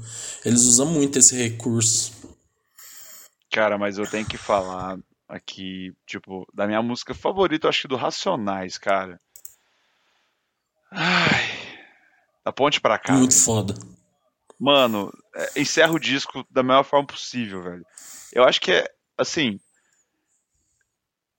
Eles 0.45 0.63
usam 0.63 0.87
muito 0.87 1.19
esse 1.19 1.35
recurso. 1.35 2.13
Cara, 3.51 3.77
mas 3.77 3.99
eu 3.99 4.07
tenho 4.07 4.25
que 4.25 4.39
falar 4.39 4.99
aqui, 5.29 5.93
tipo, 6.07 6.47
da 6.55 6.67
minha 6.67 6.83
música 6.83 7.13
favorita, 7.15 7.67
eu 7.67 7.69
acho 7.69 7.83
que 7.83 7.89
do 7.89 7.97
Racionais, 7.97 8.79
cara. 8.79 9.21
Ai. 10.91 11.47
Da 12.45 12.53
ponte 12.53 12.81
pra 12.81 12.99
cá. 12.99 13.13
muito 13.13 13.39
foda. 13.39 13.75
Mano, 14.59 15.13
é, 15.35 15.61
encerra 15.61 15.93
o 15.93 16.01
disco 16.01 16.45
da 16.51 16.63
melhor 16.63 16.83
forma 16.83 17.07
possível, 17.07 17.63
velho. 17.63 17.85
Eu 18.33 18.45
acho 18.45 18.61
que 18.61 18.73
é, 18.73 18.85
assim. 19.17 19.61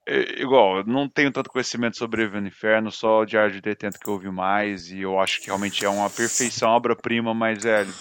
é, 0.07 0.39
igual, 0.41 0.77
eu 0.77 0.85
não 0.85 1.09
tenho 1.09 1.31
tanto 1.31 1.49
conhecimento 1.49 1.97
sobre 1.97 2.23
Evan 2.23 2.47
Inferno, 2.47 2.91
só 2.91 3.21
o 3.21 3.25
Diário 3.25 3.59
de 3.59 3.67
80 3.67 3.97
que 3.97 4.07
eu 4.07 4.13
ouvi 4.13 4.29
mais, 4.29 4.89
e 4.91 5.01
eu 5.01 5.19
acho 5.19 5.41
que 5.41 5.47
realmente 5.47 5.83
é 5.83 5.89
uma 5.89 6.09
perfeição, 6.09 6.69
obra-prima, 6.69 7.33
mas, 7.33 7.63
velho. 7.63 7.93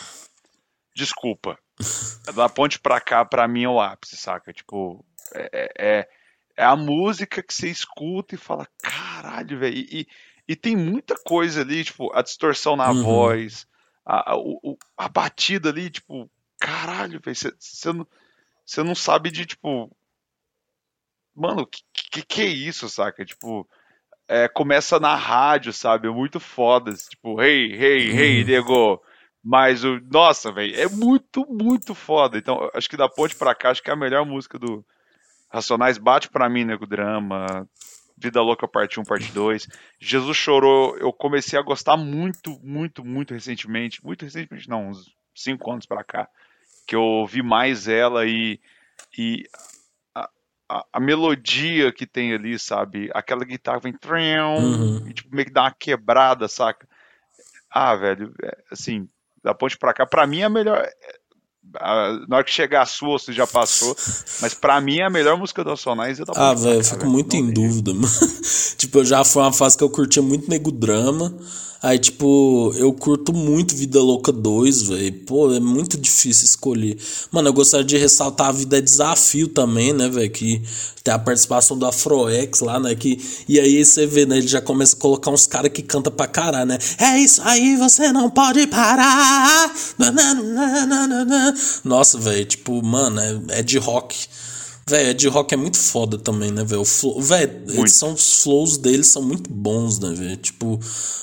Desculpa. 0.95 1.59
Da 2.35 2.47
ponte 2.49 2.79
pra 2.79 3.01
cá, 3.01 3.25
pra 3.25 3.49
mim, 3.49 3.63
é 3.65 3.69
o 3.69 3.81
ápice, 3.81 4.15
saca? 4.17 4.53
Tipo, 4.53 5.03
é, 5.35 5.73
é, 5.79 6.09
é 6.57 6.65
a 6.65 6.77
música 6.77 7.43
que 7.43 7.53
você 7.55 7.69
escuta 7.69 8.35
e 8.35 8.39
fala, 8.39 8.67
caralho, 8.83 9.59
velho. 9.59 9.77
E, 9.77 10.07
e, 10.49 10.57
tem 10.57 10.77
muita 10.77 11.15
coisa 11.17 11.61
ali, 11.63 11.85
tipo, 11.85 12.13
a 12.15 12.23
distorção 12.23 12.77
na 12.77 12.93
Uhum. 12.93 13.03
voz, 13.03 13.67
a, 14.05 14.35
a, 14.35 14.37
a 14.97 15.09
batida 15.09 15.69
ali, 15.71 15.91
tipo, 15.91 16.31
caralho, 16.59 17.21
velho. 17.21 17.37
Você 17.37 17.93
não, 17.93 18.07
você 18.65 18.83
não 18.83 18.95
sabe 18.95 19.31
de, 19.31 19.47
tipo. 19.47 19.91
Mano, 21.35 21.67
que, 21.67 21.83
que 22.11 22.23
que 22.23 22.43
é 22.43 22.47
isso, 22.47 22.89
saca? 22.89 23.25
Tipo, 23.25 23.69
é, 24.29 24.49
começa 24.49 25.01
na 25.01 25.15
rádio, 25.17 25.73
sabe? 25.73 26.09
É 26.09 26.11
muito 26.11 26.41
foda. 26.41 26.93
Tipo, 26.95 27.41
hey, 27.43 27.73
hey, 27.75 28.11
hey, 28.13 28.45
Uhum. 28.45 28.45
nego. 28.45 29.03
Mas 29.43 29.85
o. 29.85 30.01
Nossa, 30.11 30.53
velho, 30.53 30.75
é 30.79 30.89
muito, 30.89 31.47
muito 31.49 31.95
foda. 31.95 32.39
Então, 32.39 32.71
acho 32.75 32.89
que 32.89 32.97
da 32.97 33.09
ponte 33.09 33.37
pra 33.37 33.55
cá, 33.55 33.71
acho 33.71 33.83
que 33.83 33.91
é 33.91 33.93
a 33.95 33.97
melhor 33.97 34.27
música 34.27 34.59
do 34.59 34.85
Racionais. 35.49 35.99
Bate 35.99 36.29
pra 36.29 36.49
mim, 36.49 36.65
nego 36.65 36.87
drama. 36.87 37.69
Vida 38.17 38.43
Louca 38.43 38.67
Parte 38.67 38.99
1, 38.99 39.05
Parte 39.05 39.33
2. 39.33 39.69
Jesus 40.01 40.37
Chorou, 40.37 40.97
eu 40.99 41.13
comecei 41.13 41.59
a 41.59 41.63
gostar 41.63 41.97
muito, 41.97 42.59
muito, 42.63 43.05
muito 43.05 43.33
recentemente. 43.33 44.05
Muito 44.05 44.25
recentemente, 44.25 44.69
não, 44.69 44.89
uns 44.89 45.15
5 45.35 45.71
anos 45.71 45.87
pra 45.87 46.03
cá. 46.03 46.29
Que 46.87 46.97
eu 46.97 47.03
ouvi 47.03 47.43
mais 47.43 47.87
ela 47.87 48.27
e. 48.27 48.61
e 49.17 49.45
a, 50.15 50.29
a, 50.69 50.87
a 50.95 51.01
melodia 51.01 51.93
que 51.93 52.07
tem 52.07 52.35
ali, 52.35 52.59
sabe? 52.59 53.11
Aquela 53.15 53.45
guitarra 53.45 53.81
vem. 53.81 53.97
Uhum. 54.59 55.09
E 55.09 55.15
tipo, 55.15 55.35
meio 55.35 55.47
que 55.47 55.53
dá 55.53 55.63
uma 55.63 55.75
quebrada, 55.75 56.49
saca? 56.49 56.89
Ah, 57.71 57.95
velho, 57.95 58.35
é, 58.43 58.59
assim, 58.73 59.09
da 59.43 59.55
ponte 59.55 59.79
pra 59.79 59.93
cá, 59.93 60.07
pra 60.07 60.27
mim 60.27 60.41
é 60.41 60.45
a 60.45 60.51
melhor. 60.51 60.89
É, 61.75 61.79
a- 61.81 62.21
na 62.29 62.37
hora 62.37 62.45
que 62.45 62.51
chegar 62.51 62.83
a 62.83 62.87
sua, 62.87 63.19
você 63.19 63.33
já 63.33 63.47
passou. 63.47 63.97
Mas 64.41 64.55
pra 64.55 64.81
mim 64.81 65.01
a 65.01 65.11
melhor 65.11 65.37
música 65.39 65.63
do 65.65 65.71
Racionais 65.71 66.19
é 66.21 66.25
da 66.25 66.33
Ah, 66.37 66.55
velho, 66.55 66.81
eu 66.81 66.85
fico 66.85 66.99
velho. 67.01 67.11
muito 67.11 67.35
em 67.37 67.51
dúvida, 67.51 67.93
mano. 67.95 68.09
tipo, 68.77 68.99
eu 68.99 69.05
já 69.05 69.25
foi 69.25 69.43
uma 69.43 69.53
fase 69.53 69.77
que 69.77 69.85
eu 69.85 69.91
curtia 69.91 70.23
muito 70.23 70.49
nego 70.49 70.71
drama. 70.73 71.35
Aí, 71.81 71.97
tipo, 71.97 72.75
eu 72.77 72.93
curto 72.93 73.33
muito 73.33 73.75
Vida 73.75 74.03
Louca 74.03 74.33
2, 74.33 74.83
velho. 74.83 75.13
Pô, 75.25 75.55
é 75.55 75.61
muito 75.61 75.97
difícil 75.97 76.45
escolher. 76.45 76.99
Mano, 77.31 77.49
eu 77.49 77.53
gostaria 77.53 77.87
de 77.87 77.97
ressaltar 77.97 78.49
a 78.49 78.53
Vida 78.53 78.79
é 78.79 78.81
Desafio 78.81 79.47
também, 79.47 79.93
né, 79.93 80.09
velho? 80.09 80.29
Que 80.29 80.61
tem 81.05 81.15
a 81.15 81.19
participação 81.19 81.79
do 81.79 81.87
Afroex 81.87 82.61
lá, 82.61 82.81
né? 82.81 82.97
Que, 82.97 83.21
e 83.49 83.61
aí 83.61 83.85
você 83.85 84.07
vê, 84.07 84.27
né? 84.27 84.39
Ele 84.39 84.49
já 84.49 84.61
começa 84.61 84.97
a 84.97 84.99
colocar 84.99 85.31
uns 85.31 85.47
caras 85.47 85.71
que 85.71 85.83
canta 85.83 86.11
pra 86.11 86.27
caralho, 86.27 86.67
né? 86.67 86.79
É 86.99 87.17
isso 87.19 87.41
aí, 87.45 87.77
você 87.77 88.11
não 88.11 88.29
pode 88.29 88.67
parar. 88.67 89.73
Nossa, 91.85 92.19
velho, 92.19 92.45
tipo, 92.45 92.85
mano, 92.85 93.21
é, 93.21 93.61
é 93.61 93.63
de 93.63 93.79
rock. 93.79 94.27
Velho, 94.89 95.15
de 95.15 95.29
rock 95.29 95.53
é 95.55 95.57
muito 95.57 95.77
foda 95.77 96.17
também, 96.19 96.51
né, 96.51 96.65
velho? 96.65 96.85
Flow- 96.85 97.21
eles 97.81 97.93
são 97.93 98.15
os 98.15 98.43
flows 98.43 98.77
deles 98.79 99.09
são 99.09 99.23
muito 99.23 99.51
bons, 99.53 99.99
né, 99.99 100.13
velho? 100.15 100.37
Tipo, 100.37 100.81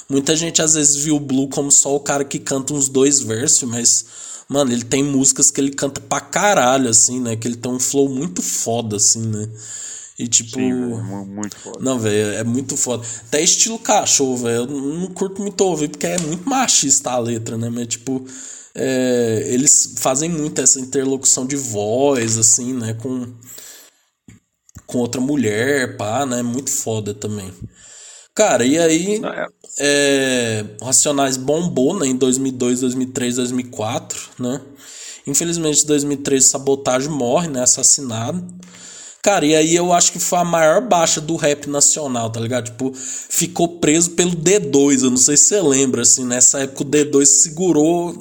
muita 0.09 0.35
gente 0.35 0.61
às 0.61 0.75
vezes 0.75 0.95
viu 0.97 1.15
o 1.15 1.19
Blue 1.19 1.47
como 1.49 1.71
só 1.71 1.95
o 1.95 1.99
cara 1.99 2.23
que 2.23 2.37
canta 2.39 2.73
uns 2.73 2.87
dois 2.89 3.21
versos, 3.21 3.67
mas, 3.67 4.05
mano, 4.47 4.71
ele 4.71 4.83
tem 4.83 5.03
músicas 5.03 5.49
que 5.49 5.59
ele 5.59 5.71
canta 5.71 5.99
pra 5.99 6.21
caralho, 6.21 6.89
assim, 6.89 7.19
né? 7.19 7.35
Que 7.35 7.47
ele 7.47 7.55
tem 7.55 7.71
um 7.71 7.79
flow 7.79 8.07
muito 8.07 8.41
foda, 8.41 8.97
assim, 8.97 9.21
né? 9.25 9.49
E 10.17 10.27
tipo. 10.27 10.51
Sim, 10.57 10.71
muito 11.25 11.57
foda. 11.57 11.79
Não, 11.81 11.99
velho, 11.99 12.33
é 12.37 12.43
muito 12.43 12.77
foda. 12.77 13.05
Até 13.27 13.41
estilo 13.41 13.77
cachorro, 13.79 14.37
velho. 14.37 14.55
Eu 14.63 14.67
não 14.67 15.07
curto 15.07 15.41
muito 15.41 15.59
ouvir 15.61 15.89
porque 15.89 16.07
é 16.07 16.17
muito 16.21 16.47
machista 16.47 17.11
a 17.11 17.19
letra, 17.19 17.57
né? 17.57 17.69
Mas, 17.69 17.87
tipo, 17.87 18.25
é, 18.75 19.43
eles 19.47 19.95
fazem 19.99 20.29
muito 20.29 20.61
essa 20.61 20.79
interlocução 20.79 21.45
de 21.45 21.55
voz, 21.55 22.37
assim, 22.37 22.73
né? 22.73 22.93
Com, 22.95 23.33
com 24.85 24.99
outra 24.99 25.19
mulher, 25.19 25.97
pá, 25.97 26.25
né? 26.25 26.41
Muito 26.41 26.69
foda 26.69 27.13
também. 27.13 27.51
Cara, 28.35 28.65
e 28.65 28.77
aí. 28.79 29.19
Não, 29.19 29.29
é- 29.29 29.47
É, 29.79 30.65
Racionais 30.81 31.37
bombou 31.37 31.99
né, 31.99 32.07
em 32.07 32.15
2002, 32.15 32.81
2003, 32.81 33.37
2004, 33.37 34.29
né? 34.39 34.61
Infelizmente, 35.27 35.83
em 35.83 35.87
2003, 35.87 36.45
Sabotagem 36.45 37.09
morre, 37.09 37.47
né? 37.49 37.63
Assassinado. 37.63 38.43
Cara, 39.23 39.45
e 39.45 39.55
aí 39.55 39.75
eu 39.75 39.93
acho 39.93 40.11
que 40.11 40.19
foi 40.19 40.39
a 40.39 40.43
maior 40.45 40.81
baixa 40.81 41.21
do 41.21 41.35
rap 41.35 41.67
nacional, 41.69 42.29
tá 42.31 42.39
ligado? 42.39 42.65
Tipo, 42.65 42.93
ficou 42.95 43.79
preso 43.79 44.11
pelo 44.11 44.35
D2, 44.35 45.03
eu 45.03 45.09
não 45.09 45.17
sei 45.17 45.37
se 45.37 45.45
você 45.45 45.61
lembra, 45.61 46.03
assim, 46.03 46.25
nessa 46.25 46.59
época 46.61 46.83
o 46.83 46.85
D2 46.85 47.29
segurou, 47.29 48.15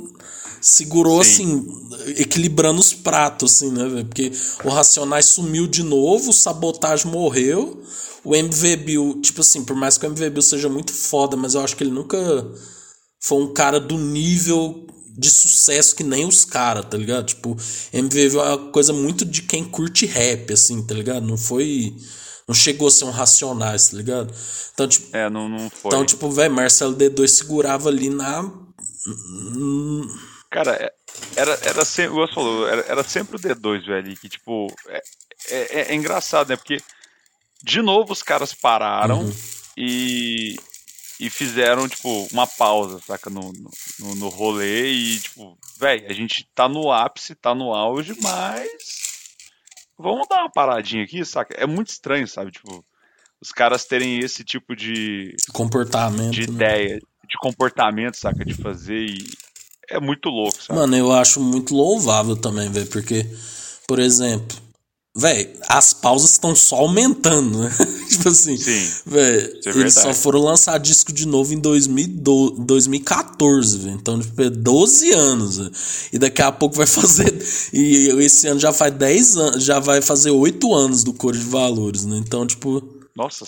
segurou, 0.64 1.22
Sim. 1.22 1.30
assim, 1.30 2.12
equilibrando 2.16 2.80
os 2.80 2.94
pratos, 2.94 3.52
assim, 3.52 3.70
né, 3.70 3.86
velho? 3.86 4.06
Porque 4.06 4.32
o 4.64 4.70
Racionais 4.70 5.26
sumiu 5.26 5.66
de 5.66 5.82
novo, 5.82 6.30
o 6.30 6.32
Sabotagem 6.32 7.12
morreu, 7.12 7.82
o 8.24 8.34
MV 8.34 8.76
Bill, 8.76 9.20
tipo 9.20 9.42
assim, 9.42 9.62
por 9.62 9.76
mais 9.76 9.98
que 9.98 10.06
o 10.06 10.08
MV 10.08 10.30
Bill 10.30 10.42
seja 10.42 10.70
muito 10.70 10.90
foda, 10.90 11.36
mas 11.36 11.54
eu 11.54 11.60
acho 11.60 11.76
que 11.76 11.84
ele 11.84 11.90
nunca 11.90 12.18
foi 13.20 13.42
um 13.42 13.52
cara 13.52 13.78
do 13.78 13.98
nível 13.98 14.86
de 15.18 15.30
sucesso 15.30 15.94
que 15.94 16.02
nem 16.02 16.24
os 16.24 16.46
caras, 16.46 16.86
tá 16.88 16.96
ligado? 16.96 17.26
Tipo, 17.26 17.54
MV 17.92 18.26
é 18.26 18.42
uma 18.42 18.58
coisa 18.72 18.94
muito 18.94 19.22
de 19.22 19.42
quem 19.42 19.64
curte 19.64 20.06
rap, 20.06 20.50
assim, 20.50 20.82
tá 20.82 20.94
ligado? 20.94 21.26
Não 21.26 21.36
foi. 21.36 21.94
Não 22.48 22.54
chegou 22.54 22.88
a 22.88 22.90
ser 22.90 23.04
um 23.04 23.10
Racionais, 23.10 23.88
tá 23.88 23.96
ligado? 23.98 24.34
Então, 24.72 24.88
tipo. 24.88 25.14
É, 25.14 25.28
não, 25.28 25.46
não 25.46 25.70
foi. 25.70 25.88
Então, 25.88 26.04
tipo, 26.06 26.30
velho, 26.30 26.52
Marcelo 26.54 26.96
D2 26.96 27.28
segurava 27.28 27.90
ali 27.90 28.08
na. 28.08 28.50
Cara, 30.54 30.70
é, 30.76 30.92
era, 31.34 31.58
era 31.64 31.84
sempre. 31.84 32.16
O 32.16 32.28
falou, 32.28 32.68
era, 32.68 32.82
era 32.82 33.02
sempre 33.02 33.34
o 33.34 33.40
D2, 33.40 33.86
velho, 33.86 34.16
que, 34.16 34.28
tipo. 34.28 34.68
É, 34.86 35.02
é, 35.48 35.80
é 35.90 35.94
engraçado, 35.96 36.48
né? 36.50 36.56
Porque, 36.56 36.76
de 37.60 37.82
novo, 37.82 38.12
os 38.12 38.22
caras 38.22 38.54
pararam 38.54 39.22
Uhum. 39.24 39.32
e 39.76 40.54
e 41.18 41.30
fizeram, 41.30 41.88
tipo, 41.88 42.28
uma 42.32 42.46
pausa, 42.46 43.00
saca, 43.00 43.30
no, 43.30 43.52
no, 44.00 44.14
no 44.16 44.28
rolê 44.28 44.90
e, 44.92 45.20
tipo, 45.20 45.56
velho, 45.78 46.06
a 46.08 46.12
gente 46.12 46.44
tá 46.54 46.68
no 46.68 46.90
ápice, 46.90 47.34
tá 47.36 47.54
no 47.54 47.72
auge, 47.72 48.16
mas 48.20 48.66
vamos 49.96 50.26
dar 50.28 50.40
uma 50.40 50.50
paradinha 50.50 51.04
aqui, 51.04 51.24
saca? 51.24 51.54
É 51.56 51.66
muito 51.66 51.88
estranho, 51.88 52.26
sabe, 52.26 52.50
tipo, 52.50 52.84
os 53.40 53.52
caras 53.52 53.84
terem 53.84 54.18
esse 54.18 54.42
tipo 54.44 54.74
de, 54.74 55.36
Comportamento. 55.52 56.32
de 56.32 56.48
né? 56.48 56.54
ideia, 56.54 56.98
de 56.98 57.38
comportamento, 57.38 58.16
saca, 58.16 58.44
de 58.44 58.54
fazer 58.54 59.06
e 59.06 59.24
é 59.90 60.00
muito 60.00 60.28
louco, 60.28 60.62
sabe? 60.62 60.78
Mano, 60.78 60.96
eu 60.96 61.12
acho 61.12 61.40
muito 61.40 61.74
louvável 61.74 62.36
também, 62.36 62.70
velho, 62.70 62.86
porque, 62.86 63.26
por 63.86 63.98
exemplo, 63.98 64.56
velho, 65.16 65.50
as 65.68 65.92
pausas 65.92 66.32
estão 66.32 66.54
só 66.54 66.76
aumentando, 66.76 67.60
né? 67.60 67.70
tipo 68.10 68.28
assim, 68.28 68.56
Sim, 68.56 68.90
velho, 69.06 69.60
é 69.64 69.70
eles 69.70 69.94
só 69.94 70.12
foram 70.12 70.40
lançar 70.40 70.78
disco 70.78 71.12
de 71.12 71.26
novo 71.26 71.54
em 71.54 71.58
2012, 71.58 72.60
2014, 72.60 73.78
velho. 73.78 73.94
Então, 73.94 74.20
tipo, 74.20 74.42
é 74.42 74.50
12 74.50 75.12
anos, 75.12 75.58
velho. 75.58 75.72
E 76.12 76.18
daqui 76.18 76.42
a 76.42 76.50
pouco 76.50 76.76
vai 76.76 76.86
fazer. 76.86 77.32
E 77.72 78.08
esse 78.24 78.48
ano 78.48 78.58
já 78.58 78.72
faz 78.72 78.92
10 78.94 79.36
anos, 79.36 79.64
já 79.64 79.78
vai 79.78 80.00
fazer 80.00 80.30
8 80.30 80.74
anos 80.74 81.04
do 81.04 81.12
Cor 81.12 81.32
de 81.32 81.44
Valores, 81.44 82.04
né? 82.04 82.16
Então, 82.16 82.46
tipo. 82.46 82.82
Nossa, 83.16 83.44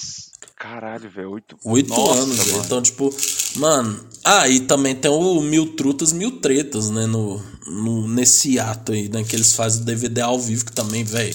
caralho, 0.57 1.11
velho, 1.11 1.30
oito, 1.30 1.57
Oito 1.64 1.90
Nossa, 1.90 2.22
anos, 2.22 2.36
velho. 2.38 2.64
Então, 2.64 2.82
tipo, 2.82 3.14
mano. 3.57 4.00
Ah, 4.24 4.48
e 4.48 4.61
também 4.61 4.94
tem 4.94 5.11
o 5.11 5.40
Mil 5.40 5.74
Trutas, 5.76 6.12
Mil 6.12 6.40
Tretas, 6.40 6.90
né? 6.90 7.07
No, 7.07 7.40
no, 7.66 8.09
nesse 8.09 8.59
ato 8.59 8.92
aí, 8.92 9.09
né? 9.09 9.22
Que 9.22 9.36
eles 9.36 9.54
fazem 9.54 9.84
DVD 9.84 10.22
ao 10.22 10.38
vivo, 10.40 10.64
que 10.64 10.72
também, 10.72 11.04
velho. 11.04 11.34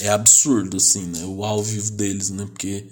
É 0.00 0.08
absurdo, 0.10 0.76
assim, 0.76 1.04
né? 1.04 1.24
O 1.24 1.44
ao 1.44 1.62
vivo 1.62 1.90
deles, 1.92 2.30
né? 2.30 2.46
Porque, 2.46 2.86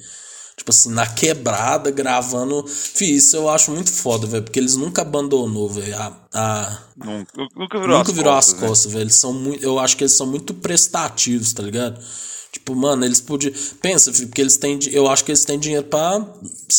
tipo 0.56 0.70
assim, 0.70 0.90
na 0.90 1.06
quebrada, 1.06 1.90
gravando. 1.90 2.66
Fih, 2.66 3.14
isso 3.16 3.36
eu 3.36 3.48
acho 3.48 3.70
muito 3.70 3.92
foda, 3.92 4.26
velho. 4.26 4.42
Porque 4.42 4.58
eles 4.58 4.76
nunca 4.76 5.02
abandonou, 5.02 5.68
velho. 5.68 5.96
A, 5.96 6.16
a, 6.34 6.78
Nunca, 6.96 7.32
nunca 7.56 7.80
virou 7.80 7.98
nunca 7.98 8.10
as 8.10 8.16
virou 8.16 8.32
costas, 8.34 8.54
as 8.54 8.60
né? 8.60 8.68
costas, 8.68 8.92
velho. 8.92 9.02
Eles 9.04 9.14
são 9.16 9.32
muito. 9.32 9.62
Eu 9.62 9.78
acho 9.78 9.96
que 9.96 10.04
eles 10.04 10.14
são 10.14 10.26
muito 10.26 10.54
prestativos, 10.54 11.52
tá 11.52 11.62
ligado? 11.62 12.00
Tipo, 12.54 12.72
mano, 12.76 13.04
eles 13.04 13.20
podiam. 13.20 13.52
Pensa, 13.82 14.12
filho, 14.12 14.28
porque 14.28 14.40
eles 14.40 14.56
têm. 14.56 14.78
Eu 14.92 15.08
acho 15.08 15.24
que 15.24 15.32
eles 15.32 15.44
têm 15.44 15.58
dinheiro 15.58 15.86
pra, 15.86 16.24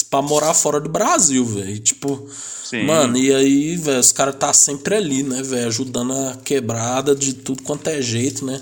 pra 0.10 0.22
morar 0.22 0.54
fora 0.54 0.80
do 0.80 0.88
Brasil, 0.88 1.46
velho. 1.46 1.78
Tipo. 1.80 2.30
Sim. 2.64 2.86
Mano, 2.86 3.18
e 3.18 3.36
aí, 3.36 3.76
velho, 3.76 4.00
os 4.00 4.14
caras 4.14 4.36
tá 4.36 4.54
sempre 4.54 4.96
ali, 4.96 5.22
né, 5.22 5.44
velho? 5.44 5.68
Ajudando 5.68 6.14
a 6.14 6.38
quebrada 6.38 7.14
de 7.14 7.34
tudo 7.34 7.62
quanto 7.62 7.90
é 7.90 8.02
jeito, 8.02 8.46
né? 8.46 8.62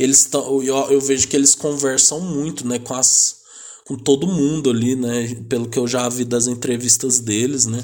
Eles 0.00 0.18
estão. 0.18 0.60
Eu, 0.60 0.76
eu 0.90 1.00
vejo 1.00 1.28
que 1.28 1.36
eles 1.36 1.54
conversam 1.54 2.20
muito, 2.20 2.66
né, 2.66 2.80
com 2.80 2.94
as. 2.94 3.36
Com 3.84 3.96
todo 3.96 4.26
mundo 4.26 4.68
ali, 4.68 4.96
né? 4.96 5.36
Pelo 5.48 5.68
que 5.68 5.78
eu 5.78 5.86
já 5.86 6.08
vi 6.08 6.24
das 6.24 6.48
entrevistas 6.48 7.20
deles, 7.20 7.66
né? 7.66 7.82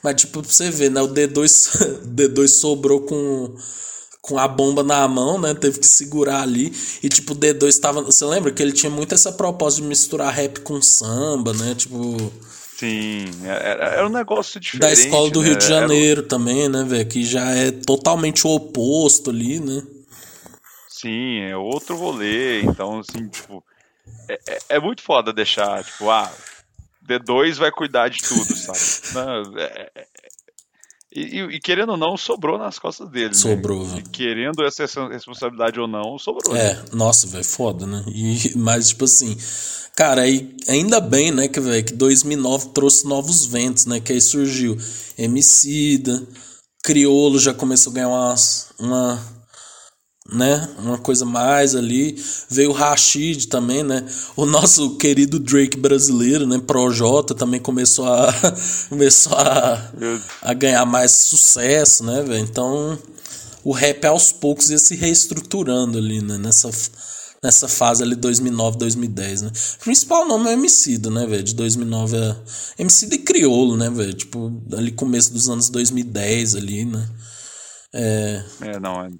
Mas, 0.00 0.14
tipo, 0.14 0.40
pra 0.40 0.50
você 0.50 0.70
ver, 0.70 0.92
né? 0.92 1.02
O 1.02 1.08
D2, 1.08 2.06
D2 2.06 2.46
sobrou 2.54 3.00
com, 3.00 3.52
com 4.22 4.38
a 4.38 4.46
bomba 4.46 4.82
na 4.82 5.06
mão, 5.08 5.40
né? 5.40 5.54
Teve 5.54 5.78
que 5.80 5.86
segurar 5.86 6.42
ali. 6.42 6.72
E, 7.02 7.08
tipo, 7.08 7.32
o 7.32 7.36
D2 7.36 7.78
tava. 7.80 8.02
Você 8.02 8.24
lembra 8.24 8.52
que 8.52 8.62
ele 8.62 8.72
tinha 8.72 8.90
muito 8.90 9.14
essa 9.14 9.32
proposta 9.32 9.80
de 9.80 9.86
misturar 9.86 10.32
rap 10.32 10.60
com 10.60 10.80
samba, 10.82 11.52
né? 11.52 11.74
Tipo. 11.74 12.16
Sim, 12.76 13.26
era, 13.44 13.84
era 13.86 14.06
um 14.06 14.10
negócio 14.10 14.58
diferente. 14.58 14.86
Da 14.86 14.92
escola 14.92 15.30
do 15.30 15.42
né? 15.42 15.48
Rio 15.48 15.56
de 15.58 15.64
Era- 15.66 15.80
Janeiro 15.80 16.22
também, 16.22 16.68
né, 16.68 16.82
velho? 16.82 17.06
Que 17.08 17.24
já 17.24 17.50
é 17.50 17.70
totalmente 17.70 18.46
o 18.46 18.50
oposto 18.50 19.28
ali, 19.30 19.60
né? 19.60 19.82
Sim, 20.88 21.40
é 21.40 21.56
outro 21.56 21.96
rolê, 21.96 22.62
então 22.62 23.00
assim, 23.00 23.28
tipo, 23.28 23.62
é, 24.28 24.38
é- 24.48 24.58
é 24.70 24.80
muito 24.80 25.02
foda 25.02 25.32
deixar, 25.32 25.82
tipo, 25.84 26.10
ah, 26.10 26.30
D2 27.06 27.56
vai 27.58 27.70
cuidar 27.70 28.08
de 28.08 28.18
tudo, 28.22 28.54
sabe? 28.56 29.14
Não, 29.14 29.58
é- 29.58 29.90
é- 29.94 30.06
e, 31.12 31.40
e- 31.56 31.60
querendo 31.60 31.90
ou 31.90 31.96
não, 31.96 32.16
sobrou 32.16 32.56
nas 32.58 32.78
costas 32.78 33.08
dele, 33.10 33.28
né? 33.28 33.34
Sobrou, 33.34 33.84
E 33.84 33.88
velho. 33.88 34.08
querendo 34.10 34.64
essa 34.64 34.84
responsabilidade 35.08 35.80
ou 35.80 35.88
não, 35.88 36.18
sobrou. 36.18 36.54
né? 36.54 36.60
É, 36.70 36.84
nossa, 36.94 37.26
velho, 37.26 37.44
foda, 37.44 37.86
né? 37.86 38.04
E, 38.08 38.52
mas, 38.56 38.88
tipo 38.90 39.04
assim, 39.04 39.36
cara, 39.96 40.22
aí, 40.22 40.54
ainda 40.68 41.00
bem, 41.00 41.30
né, 41.32 41.48
que, 41.48 41.58
velho, 41.60 41.84
que 41.84 41.92
2009 41.94 42.68
trouxe 42.70 43.06
novos 43.06 43.44
ventos, 43.46 43.86
né? 43.86 44.00
Que 44.00 44.12
aí 44.12 44.20
surgiu 44.20 44.76
Emicida, 45.18 46.26
Criolo 46.82 47.38
já 47.38 47.52
começou 47.52 47.90
a 47.90 47.94
ganhar 47.94 48.08
uma, 48.08 49.18
né, 50.32 50.68
uma 50.78 50.98
coisa 50.98 51.24
mais 51.24 51.74
ali. 51.74 52.16
Veio 52.48 52.70
o 52.70 52.72
Rashid 52.72 53.48
também, 53.48 53.82
né? 53.82 54.06
O 54.36 54.46
nosso 54.46 54.96
querido 54.96 55.38
Drake 55.38 55.76
brasileiro, 55.76 56.46
né? 56.46 56.58
Projota 56.58 57.34
também 57.34 57.60
começou 57.60 58.06
a, 58.06 58.32
começou 58.88 59.36
a, 59.36 59.92
a 60.42 60.54
ganhar 60.54 60.84
mais 60.84 61.10
sucesso, 61.12 62.04
né, 62.04 62.22
velho? 62.22 62.44
Então, 62.44 62.98
o 63.64 63.72
rap 63.72 64.04
aos 64.06 64.32
poucos 64.32 64.70
ia 64.70 64.78
se 64.78 64.94
reestruturando 64.94 65.98
ali, 65.98 66.22
né? 66.22 66.38
Nessa, 66.38 66.70
nessa 67.42 67.68
fase 67.68 68.02
ali 68.02 68.14
2009, 68.14 68.78
2010, 68.78 69.42
né? 69.42 69.52
O 69.80 69.84
principal 69.84 70.26
nome 70.26 70.46
é 70.46 70.50
o 70.50 70.52
Emicida, 70.52 71.10
né, 71.10 71.26
velho? 71.26 71.42
De 71.42 71.54
2009 71.54 72.16
é 72.16 72.36
Emicida 72.78 73.14
e 73.14 73.18
Criolo, 73.18 73.76
né, 73.76 73.90
velho? 73.90 74.14
Tipo, 74.14 74.62
ali 74.72 74.92
começo 74.92 75.32
dos 75.32 75.48
anos 75.48 75.68
2010 75.68 76.54
ali, 76.54 76.84
né? 76.84 77.08
É... 77.92 78.44
É, 78.60 78.78
não, 78.78 79.04
é, 79.04 79.10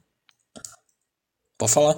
Pode 1.61 1.73
falar. 1.73 1.95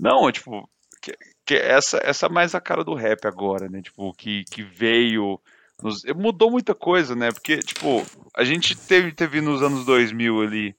Não, 0.00 0.28
é 0.28 0.32
tipo, 0.32 0.68
que, 1.00 1.16
que 1.46 1.54
essa, 1.54 2.00
essa 2.02 2.26
é 2.26 2.28
mais 2.28 2.54
a 2.54 2.60
cara 2.60 2.82
do 2.82 2.94
rap 2.94 3.26
agora, 3.26 3.68
né? 3.68 3.80
Tipo, 3.82 4.12
que, 4.14 4.42
que 4.44 4.62
veio. 4.62 5.40
nos- 5.82 6.02
mudou 6.16 6.50
muita 6.50 6.74
coisa, 6.74 7.14
né? 7.14 7.30
Porque, 7.30 7.58
tipo, 7.58 8.04
a 8.34 8.42
gente 8.44 8.74
teve, 8.76 9.12
teve 9.12 9.40
nos 9.40 9.62
anos 9.62 9.84
2000 9.86 10.40
ali 10.42 10.74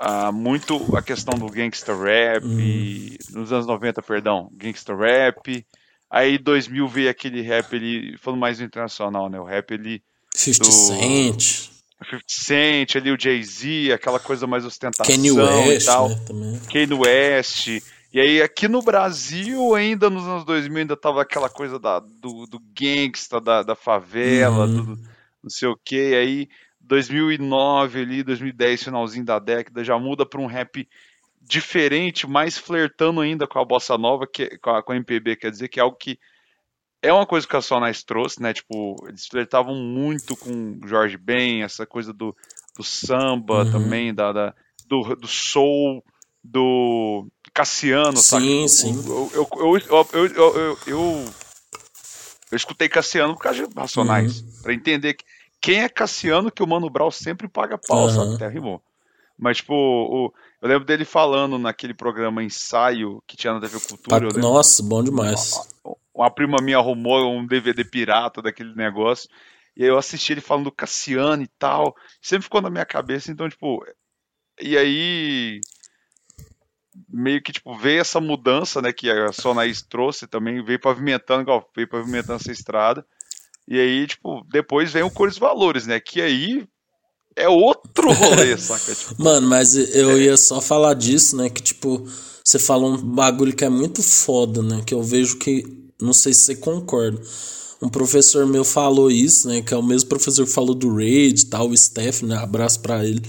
ah, 0.00 0.30
muito 0.30 0.96
a 0.96 1.02
questão 1.02 1.38
do 1.38 1.46
gangsta 1.46 1.94
rap, 1.94 2.44
e- 2.44 3.18
nos 3.30 3.52
anos 3.52 3.66
90, 3.66 4.00
perdão, 4.02 4.48
gangsta 4.52 4.94
rap. 4.96 5.66
Aí 6.10 6.38
2000 6.38 6.88
veio 6.88 7.10
aquele 7.10 7.42
rap 7.42 7.74
ali, 7.76 8.16
falando 8.18 8.40
mais 8.40 8.58
do 8.58 8.64
internacional, 8.64 9.28
né? 9.28 9.38
O 9.38 9.44
rap 9.44 9.74
ali, 9.74 10.02
50 10.34 10.64
Do- 10.64 10.72
Cent, 10.72 11.70
50 12.04 12.24
Cent, 12.26 12.96
ali 12.96 13.10
o 13.10 13.20
Jay-Z, 13.20 13.92
aquela 13.92 14.18
coisa 14.20 14.46
mais 14.46 14.64
ostentação 14.64 15.14
Kanye 15.14 15.28
e 15.28 15.32
West, 15.32 15.86
tal. 15.86 16.08
né, 16.08 16.20
também. 16.26 16.60
Kanye 16.72 16.94
West. 16.94 17.66
E 18.12 18.20
aí 18.20 18.40
aqui 18.40 18.68
no 18.68 18.80
Brasil, 18.82 19.74
ainda 19.74 20.08
nos 20.08 20.24
anos 20.26 20.44
2000, 20.44 20.78
ainda 20.78 20.96
tava 20.96 21.20
aquela 21.22 21.48
coisa 21.50 21.78
da, 21.78 21.98
do, 22.00 22.46
do 22.46 22.58
gangsta, 22.78 23.40
da, 23.40 23.62
da 23.62 23.74
favela, 23.74 24.64
Uhum. 24.66 24.84
do, 24.94 25.00
não 25.42 25.50
sei 25.50 25.68
o 25.68 25.76
que. 25.84 26.14
Aí 26.14 26.48
2009 26.80 28.00
ali, 28.00 28.22
2010, 28.22 28.84
finalzinho 28.84 29.24
da 29.24 29.38
década, 29.38 29.84
já 29.84 29.98
muda 29.98 30.24
para 30.24 30.40
um 30.40 30.46
rap 30.46 30.88
diferente, 31.40 32.26
mais 32.26 32.56
flertando 32.58 33.20
ainda 33.20 33.46
com 33.46 33.58
a 33.58 33.64
bossa 33.64 33.96
nova, 33.98 34.26
que, 34.26 34.56
com, 34.58 34.70
a, 34.70 34.82
com 34.82 34.92
a 34.92 34.96
MPB, 34.96 35.36
quer 35.36 35.50
dizer, 35.50 35.68
que 35.68 35.80
é 35.80 35.82
algo 35.82 35.96
que 35.96 36.18
é 37.02 37.12
uma 37.12 37.26
coisa 37.26 37.46
que 37.46 37.56
a 37.56 37.60
Sonais 37.60 38.02
trouxe, 38.02 38.42
né? 38.42 38.52
Tipo, 38.52 38.96
eles 39.08 39.26
flertavam 39.26 39.74
muito 39.74 40.36
com 40.36 40.78
Jorge 40.86 41.16
Ben, 41.16 41.62
essa 41.62 41.86
coisa 41.86 42.12
do, 42.12 42.36
do 42.76 42.82
samba 42.84 43.64
Uhum. 43.64 43.70
também, 43.70 44.14
da, 44.14 44.32
da- 44.32 44.54
do, 44.86 45.14
do 45.16 45.26
soul, 45.28 46.02
do 46.42 47.26
Cassiano, 47.52 48.16
sabe? 48.16 48.44
Sim, 48.44 48.68
sim. 48.68 49.02
Eu, 49.06 49.30
eu, 49.34 49.48
eu, 49.52 49.78
eu, 49.78 50.08
eu, 50.12 50.56
eu, 50.56 50.78
eu, 50.86 51.24
escutei 52.52 52.88
Cassiano 52.88 53.34
por 53.34 53.42
causa 53.42 53.66
de 53.66 53.74
Racionais, 53.74 54.40
Uhum. 54.40 54.48
pra 54.62 54.74
entender 54.74 55.14
que, 55.14 55.24
quem 55.60 55.80
é 55.82 55.88
Cassiano 55.88 56.50
que 56.50 56.62
o 56.62 56.66
Mano 56.66 56.88
Brown 56.90 57.10
sempre 57.10 57.48
paga 57.48 57.76
pau, 57.78 58.04
Aham. 58.06 58.10
sabe? 58.10 58.34
Até 58.34 58.48
rimou. 58.48 58.82
Mas, 59.38 59.58
tipo, 59.58 59.74
o- 59.74 60.32
eu 60.60 60.68
lembro 60.68 60.84
dele 60.84 61.04
falando 61.04 61.58
naquele 61.58 61.94
programa 61.94 62.42
Ensaio 62.42 63.22
que 63.26 63.36
tinha 63.36 63.52
na 63.52 63.60
TV 63.60 63.78
Cultura. 63.88 64.18
lembro- 64.18 64.40
Nossa, 64.40 64.82
bom 64.82 65.02
demais. 65.02 65.60
Uma 66.18 66.30
prima 66.30 66.58
minha 66.60 66.78
arrumou 66.78 67.32
um 67.32 67.46
DVD 67.46 67.84
pirata 67.84 68.42
daquele 68.42 68.74
negócio. 68.74 69.28
E 69.76 69.84
aí 69.84 69.88
eu 69.88 69.96
assisti 69.96 70.32
ele 70.32 70.40
falando 70.40 70.64
do 70.64 70.72
Cassiano 70.72 71.42
e 71.42 71.48
tal. 71.58 71.94
Sempre 72.20 72.44
ficou 72.44 72.60
na 72.60 72.70
minha 72.70 72.84
cabeça, 72.84 73.30
então, 73.30 73.48
tipo. 73.48 73.84
E 74.60 74.76
aí. 74.76 75.60
Meio 77.08 77.40
que, 77.40 77.52
tipo, 77.52 77.76
veio 77.78 78.00
essa 78.00 78.20
mudança, 78.20 78.82
né, 78.82 78.92
que 78.92 79.08
a 79.08 79.32
Sonais 79.32 79.80
trouxe 79.82 80.26
também, 80.26 80.64
veio 80.64 80.80
pavimentando, 80.80 81.42
igual, 81.42 81.70
veio 81.74 81.86
pavimentando 81.86 82.40
essa 82.40 82.50
estrada. 82.50 83.06
E 83.68 83.78
aí, 83.78 84.04
tipo, 84.04 84.44
depois 84.50 84.92
vem 84.92 85.04
o 85.04 85.10
Cores 85.10 85.36
e 85.36 85.40
Valores, 85.40 85.86
né, 85.86 86.00
que 86.00 86.20
aí 86.20 86.66
é 87.36 87.48
outro 87.48 88.12
rolê, 88.12 88.56
saca? 88.58 88.92
Tipo, 88.92 89.22
Mano, 89.22 89.46
mas 89.48 89.76
eu 89.76 90.20
ia 90.20 90.36
só 90.36 90.60
falar 90.60 90.94
disso, 90.94 91.36
né? 91.36 91.48
Que 91.48 91.62
tipo, 91.62 92.04
você 92.44 92.58
falou 92.58 92.94
um 92.94 92.96
bagulho 92.96 93.54
que 93.54 93.64
é 93.64 93.68
muito 93.68 94.02
foda, 94.02 94.60
né? 94.60 94.82
Que 94.84 94.92
eu 94.92 95.02
vejo 95.02 95.38
que. 95.38 95.87
Não 96.00 96.12
sei 96.12 96.32
se 96.32 96.40
você 96.40 96.56
concorda. 96.56 97.20
Um 97.80 97.88
professor 97.88 98.46
meu 98.46 98.64
falou 98.64 99.10
isso, 99.10 99.48
né? 99.48 99.62
Que 99.62 99.72
é 99.72 99.76
o 99.76 99.82
mesmo 99.82 100.08
professor 100.08 100.44
que 100.44 100.52
falou 100.52 100.74
do 100.74 100.94
Raid 100.94 101.42
e 101.42 101.46
tal, 101.46 101.68
o 101.68 101.76
Steph, 101.76 102.22
né? 102.22 102.36
Abraço 102.36 102.80
pra 102.80 103.04
ele. 103.04 103.22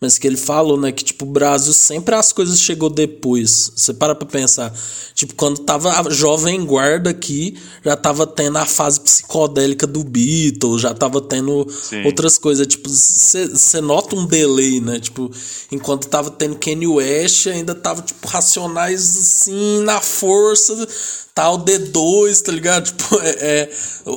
Mas 0.00 0.16
que 0.16 0.26
ele 0.28 0.36
falou, 0.36 0.78
né? 0.78 0.92
Que, 0.92 1.02
tipo, 1.02 1.24
o 1.24 1.28
Brasil 1.28 1.72
sempre 1.72 2.14
as 2.14 2.32
coisas 2.32 2.60
chegou 2.60 2.88
depois. 2.88 3.72
Você 3.74 3.92
para 3.92 4.14
pra 4.14 4.28
pensar. 4.28 4.72
Tipo, 5.12 5.34
quando 5.34 5.58
tava 5.58 5.90
a 5.90 6.08
Jovem 6.08 6.64
Guarda 6.64 7.10
aqui, 7.10 7.58
já 7.84 7.96
tava 7.96 8.24
tendo 8.24 8.58
a 8.58 8.66
fase 8.66 9.00
psicodélica 9.00 9.88
do 9.88 10.04
Beatles, 10.04 10.82
já 10.82 10.94
tava 10.94 11.20
tendo 11.20 11.66
Sim. 11.68 12.04
outras 12.04 12.38
coisas. 12.38 12.64
Tipo, 12.66 12.88
você 12.88 13.80
nota 13.80 14.14
um 14.14 14.24
delay, 14.24 14.80
né? 14.80 15.00
Tipo, 15.00 15.30
enquanto 15.72 16.06
tava 16.06 16.30
tendo 16.30 16.56
Kanye 16.56 16.86
West, 16.86 17.48
ainda 17.48 17.74
tava, 17.74 18.00
tipo, 18.02 18.24
Racionais, 18.28 19.18
assim, 19.18 19.80
na 19.80 20.00
força, 20.00 20.86
tal, 21.34 21.58
D2, 21.58 22.42
tá 22.42 22.52
ligado? 22.52 22.84
Tipo, 22.84 23.16
é, 23.22 23.30
é, 23.30 23.70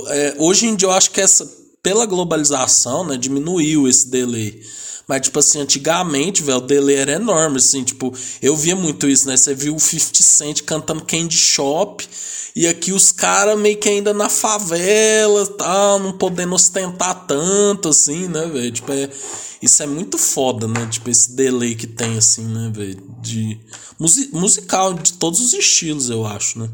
é, 0.10 0.36
hoje 0.38 0.68
em 0.68 0.76
dia 0.76 0.88
eu 0.88 0.92
acho 0.92 1.10
que 1.10 1.20
essa, 1.20 1.50
pela 1.82 2.06
globalização, 2.06 3.04
né, 3.04 3.18
diminuiu 3.18 3.88
esse 3.88 4.08
delay. 4.08 4.62
Mas, 5.12 5.24
tipo 5.24 5.40
assim, 5.40 5.60
antigamente, 5.60 6.42
velho, 6.42 6.60
o 6.60 6.62
delay 6.62 6.96
era 6.96 7.12
enorme, 7.12 7.58
assim, 7.58 7.84
tipo, 7.84 8.14
eu 8.42 8.56
via 8.56 8.78
muito 8.78 9.10
isso, 9.10 9.28
né? 9.28 9.36
Você 9.36 9.54
viu 9.54 9.76
o 9.76 9.78
50 9.78 10.24
Cent 10.24 10.62
cantando 10.62 11.04
Candy 11.04 11.36
Shop, 11.36 12.08
e 12.56 12.66
aqui 12.66 12.94
os 12.94 13.12
caras 13.12 13.60
meio 13.60 13.78
que 13.78 13.90
ainda 13.90 14.14
na 14.14 14.30
favela, 14.30 15.46
tal, 15.48 16.00
não 16.00 16.18
podendo 16.18 16.56
ostentar 16.56 17.28
tanto, 17.28 17.90
assim, 17.90 18.30
né, 18.30 18.46
velho? 18.46 18.72
Tipo, 18.72 18.94
é, 18.94 19.10
isso 19.62 19.84
é 19.84 19.86
muito 19.86 20.18
foda, 20.18 20.66
né? 20.66 20.88
Tipo, 20.90 21.10
esse 21.10 21.34
delay 21.34 21.76
que 21.76 21.88
tem, 21.88 22.18
assim, 22.18 22.46
né, 22.46 22.72
velho? 22.74 23.04
De 23.22 23.60
musi 24.00 24.30
musical, 24.32 24.94
de 24.94 25.12
todos 25.12 25.42
os 25.42 25.52
estilos, 25.52 26.10
eu 26.10 26.26
acho, 26.26 26.58
né? 26.58 26.70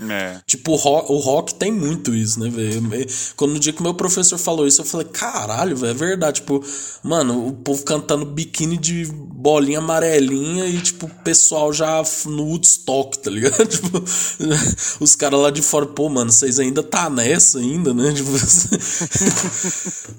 É. 0.00 0.40
Tipo, 0.46 0.72
o 0.72 0.76
rock, 0.76 1.12
o 1.12 1.18
rock 1.18 1.54
tem 1.54 1.70
muito 1.70 2.14
isso, 2.14 2.40
né, 2.40 2.48
velho? 2.48 3.06
Quando 3.36 3.52
no 3.52 3.60
dia 3.60 3.74
que 3.74 3.82
meu 3.82 3.92
professor 3.92 4.38
falou 4.38 4.66
isso, 4.66 4.80
eu 4.80 4.86
falei, 4.86 5.06
caralho, 5.08 5.76
velho, 5.76 5.90
é 5.90 5.94
verdade. 5.94 6.40
Tipo, 6.40 6.64
mano, 7.02 7.48
o 7.48 7.52
povo 7.52 7.84
cantando 7.84 8.24
biquíni 8.24 8.78
de 8.78 9.04
bolinha 9.04 9.80
amarelinha 9.80 10.64
e, 10.64 10.80
tipo, 10.80 11.06
o 11.06 11.10
pessoal 11.22 11.74
já 11.74 12.02
no 12.24 12.44
Woodstock, 12.44 13.18
tá 13.18 13.30
ligado? 13.30 13.52
Tipo, 13.72 14.02
os 15.00 15.14
caras 15.14 15.40
lá 15.40 15.50
de 15.50 15.60
fora, 15.60 15.86
pô, 15.86 16.08
mano, 16.08 16.32
vocês 16.32 16.58
ainda 16.58 16.82
tá 16.82 17.10
nessa 17.10 17.58
ainda, 17.58 17.92
né? 17.92 18.12
Tipo, 18.16 18.30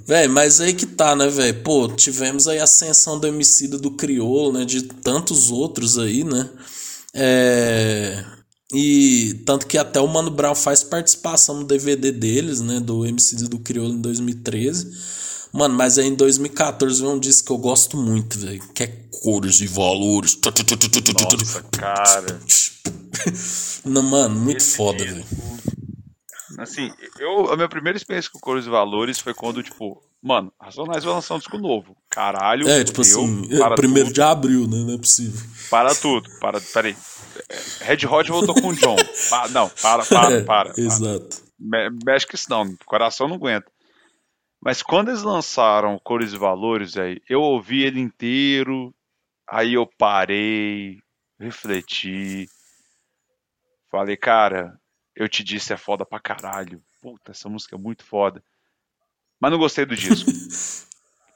velho, 0.06 0.32
mas 0.32 0.62
aí 0.62 0.74
que 0.74 0.86
tá, 0.86 1.16
né, 1.16 1.28
velho? 1.30 1.64
Pô, 1.64 1.88
tivemos 1.88 2.48
aí 2.48 2.60
a 2.60 2.64
ascensão 2.64 3.20
do 3.20 3.28
homicídio 3.28 3.80
do 3.80 3.92
Criolo, 3.92 4.54
né? 4.54 4.66
De 4.66 4.84
tantos 4.84 5.50
outros 5.50 5.98
aí, 5.98 6.24
né? 6.24 6.48
É. 7.14 8.24
E 8.74 9.36
tanto 9.46 9.68
que 9.68 9.78
até 9.78 10.00
o 10.00 10.08
Mano 10.08 10.32
Brown 10.32 10.56
faz 10.56 10.84
participação 10.84 11.60
no 11.60 11.64
DVD 11.64 12.12
deles, 12.12 12.60
né? 12.60 12.80
Do 12.80 13.06
MC 13.06 13.48
do 13.48 13.60
Criolo 13.60 13.94
em 13.94 14.02
2013. 14.02 14.92
Mano, 15.54 15.76
mas 15.76 16.00
aí 16.00 16.08
em 16.08 16.16
2014 16.16 17.00
veio 17.00 17.14
um 17.14 17.20
disco 17.20 17.46
que 17.46 17.54
eu 17.54 17.58
gosto 17.60 17.96
muito, 17.96 18.40
velho. 18.40 18.64
Que 18.74 18.84
é 18.84 18.88
Cores 19.22 19.62
e 19.62 19.68
Valores. 19.68 20.36
Nossa, 20.44 21.64
cara. 21.72 22.40
Não, 23.86 24.02
mano, 24.02 24.40
muito 24.40 24.58
Esse 24.58 24.76
foda, 24.76 25.06
velho. 25.06 25.24
Assim, 26.58 26.92
eu, 27.20 27.52
a 27.52 27.56
minha 27.56 27.70
primeira 27.70 27.98
experiência 27.98 28.32
com 28.32 28.40
Cores 28.40 28.66
e 28.66 28.70
Valores 28.70 29.20
foi 29.20 29.34
quando, 29.34 29.62
tipo, 29.62 30.02
mano, 30.22 30.52
Racionais 30.60 31.04
vai 31.04 31.14
lançar 31.14 31.36
um 31.36 31.40
disco 31.40 31.58
novo. 31.58 31.96
Caralho, 32.10 32.68
É, 32.68 32.84
tipo 32.84 33.02
assim, 33.02 33.48
para 33.58 33.76
primeiro 33.76 34.10
tudo, 34.10 34.16
de 34.16 34.22
abril, 34.22 34.68
né? 34.68 34.84
Não 34.84 34.94
é 34.94 34.98
possível. 34.98 35.40
Para 35.70 35.94
tudo, 35.94 36.30
para, 36.40 36.60
peraí. 36.62 36.96
Red 37.82 38.06
Hot 38.08 38.30
voltou 38.30 38.54
com 38.56 38.68
o 38.70 38.76
John. 38.76 38.96
Pa- 39.30 39.48
não, 39.50 39.70
para, 39.70 40.06
para, 40.06 40.34
É, 40.36 40.42
para. 40.44 40.74
para. 40.74 40.82
Exato. 40.82 41.44
Me- 41.60 41.90
Mexe 42.06 42.28
que 42.28 42.36
isso 42.36 42.50
não, 42.50 42.64
o 42.64 42.78
coração 42.86 43.28
não 43.28 43.36
aguenta. 43.36 43.72
Mas 44.62 44.82
quando 44.82 45.10
eles 45.10 45.24
lançaram 45.24 46.00
Cores 46.00 46.34
e 46.34 46.38
Valores, 46.38 46.98
aí, 46.98 47.22
eu 47.30 47.42
ouvi 47.42 47.84
ele 47.84 48.00
inteiro, 48.00 48.94
aí 49.48 49.74
eu 49.74 49.86
parei, 49.86 51.00
refleti, 51.40 52.48
falei, 53.92 54.16
cara, 54.16 54.80
eu 55.16 55.28
te 55.28 55.44
disse 55.44 55.74
é 55.74 55.78
foda 55.78 56.06
pra 56.06 56.20
caralho. 56.20 56.82
Puta, 57.02 57.32
essa 57.32 57.50
música 57.50 57.76
é 57.76 57.80
muito 57.80 58.06
foda. 58.06 58.42
Mas 59.40 59.52
não 59.52 59.58
gostei 59.60 59.86
do 59.86 59.96
disco. 59.96 60.30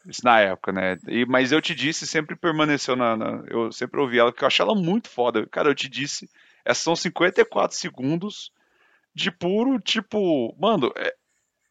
Isso 0.08 0.22
na 0.24 0.40
época, 0.40 0.72
né? 0.72 0.98
E, 1.08 1.26
mas 1.26 1.52
eu 1.52 1.62
te 1.62 1.76
disse 1.76 2.08
sempre 2.08 2.36
permaneceu 2.36 2.96
na, 2.96 3.18
na- 3.18 3.44
Eu 3.50 3.72
sempre 3.72 4.00
ouvi 4.00 4.18
ela, 4.18 4.32
porque 4.32 4.44
eu 4.44 4.48
achei 4.48 4.64
ela 4.64 4.74
muito 4.76 5.10
foda. 5.10 5.46
Cara, 5.48 5.70
eu 5.70 5.76
te 5.76 5.90
disse, 5.90 6.30
essas 6.64 6.84
são 6.84 6.96
54 6.96 7.76
segundos 7.78 8.52
de 9.14 9.30
puro, 9.32 9.80
tipo, 9.80 10.56
mano, 10.60 10.92
é, 10.96 11.14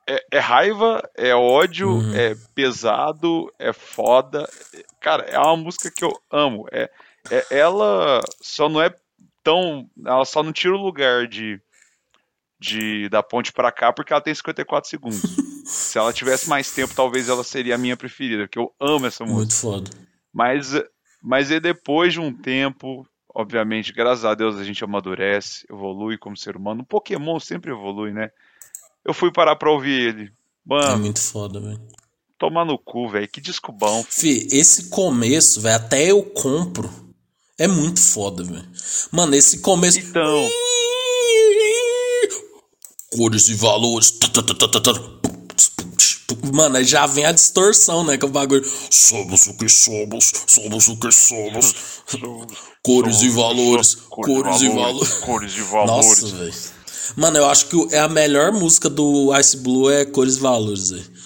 é, 0.09 0.27
é 0.33 0.39
raiva, 0.39 1.03
é 1.17 1.35
ódio, 1.35 1.89
Uhum. 1.89 2.15
é 2.15 2.35
pesado, 2.55 3.53
é 3.59 3.73
foda. 3.73 4.47
É- 4.75 4.85
Cara, 5.01 5.23
é 5.25 5.39
uma 5.39 5.57
música 5.57 5.91
que 5.91 6.05
eu 6.05 6.13
amo. 6.31 6.67
É, 6.73 6.91
é, 7.31 7.47
ela 7.59 8.21
só 8.41 8.69
não 8.69 8.83
é 8.83 8.95
tão. 9.43 9.89
Ela 10.05 10.25
só 10.25 10.43
não 10.43 10.53
tira 10.53 10.75
o 10.75 10.83
lugar 10.83 11.27
de, 11.29 11.61
de 12.59 13.09
da 13.09 13.23
ponte 13.23 13.53
pra 13.53 13.71
cá 13.73 13.93
porque 13.93 14.13
ela 14.13 14.21
tem 14.23 14.35
54 14.35 14.89
segundos. 14.91 15.23
Se 15.67 15.99
ela 15.99 16.13
tivesse 16.13 16.49
mais 16.49 16.71
tempo, 16.71 16.95
talvez 16.95 17.29
ela 17.29 17.43
seria 17.43 17.75
a 17.75 17.79
minha 17.79 17.97
preferida, 17.97 18.45
porque 18.45 18.59
eu 18.59 18.73
amo 18.81 19.07
essa 19.07 19.25
música. 19.25 19.39
Muito 19.39 19.55
foda. 19.55 19.91
Mas, 20.33 20.73
mas 21.23 21.51
aí 21.51 21.59
depois 21.59 22.13
de 22.13 22.21
um 22.21 22.33
tempo, 22.33 23.05
obviamente, 23.35 23.93
graças 23.93 24.25
a 24.25 24.35
Deus 24.35 24.57
a 24.57 24.65
gente 24.65 24.85
amadurece, 24.85 25.67
evolui 25.71 26.17
como 26.17 26.37
ser 26.37 26.57
humano. 26.57 26.83
O 26.83 26.87
Pokémon 26.87 27.41
sempre 27.41 27.73
evolui, 27.73 28.13
né? 28.13 28.31
Eu 29.05 29.13
fui 29.13 29.33
parar 29.33 29.57
pra 29.57 29.71
ouvir 29.71 30.09
ele. 30.09 30.25
É 30.25 30.31
Mano, 30.65 30.99
muito 30.99 31.21
foda, 31.21 31.61
velho. 31.61 31.81
tomar 32.39 32.65
no 32.65 32.79
cu, 32.79 33.09
velho. 33.09 33.29
Que 33.29 33.41
disco 33.41 33.73
bom. 33.73 34.05
Fih, 34.09 34.47
esse 34.53 34.89
começo, 34.89 35.61
velho, 35.61 35.77
até 35.77 36.11
eu 36.11 36.23
compro. 36.23 36.89
É 37.59 37.67
muito 37.67 38.01
foda, 38.01 38.45
velho. 38.45 38.69
Mano, 39.11 39.35
esse 39.35 39.61
começo. 39.61 39.99
Então, 39.99 40.49
Cores 43.17 43.49
e 43.49 43.55
valores. 43.55 44.11
Mano, 46.53 46.77
aí 46.77 46.85
já 46.85 47.07
vem 47.07 47.25
a 47.25 47.33
distorção, 47.33 48.05
né? 48.05 48.17
Que 48.17 48.25
é 48.25 48.29
o 48.29 48.31
bagulho. 48.31 48.65
Somos 48.91 49.47
o 49.47 49.55
que 49.55 49.69
somos, 49.69 50.33
somos 50.47 50.89
o 50.89 50.97
que 50.97 51.13
somos. 51.13 51.75
Cores 52.83 53.23
e 53.23 53.29
valores, 53.31 53.95
cores 53.95 54.63
e 54.63 54.69
valores. 54.69 55.15
Cores 55.15 55.55
e 55.55 55.61
Nossa, 55.61 55.71
valores. 55.71 56.31
velho. 56.31 56.55
Mano, 57.17 57.39
eu 57.39 57.47
acho 57.47 57.67
que 57.67 57.95
é 57.95 58.01
a 58.01 58.09
melhor 58.09 58.53
música 58.53 58.89
do 58.89 59.37
Ice 59.39 59.57
Blue 59.57 59.91
é 59.91 60.05
Cores 60.05 60.37
e 60.37 60.41
Valores, 60.41 60.91
velho. 60.91 61.17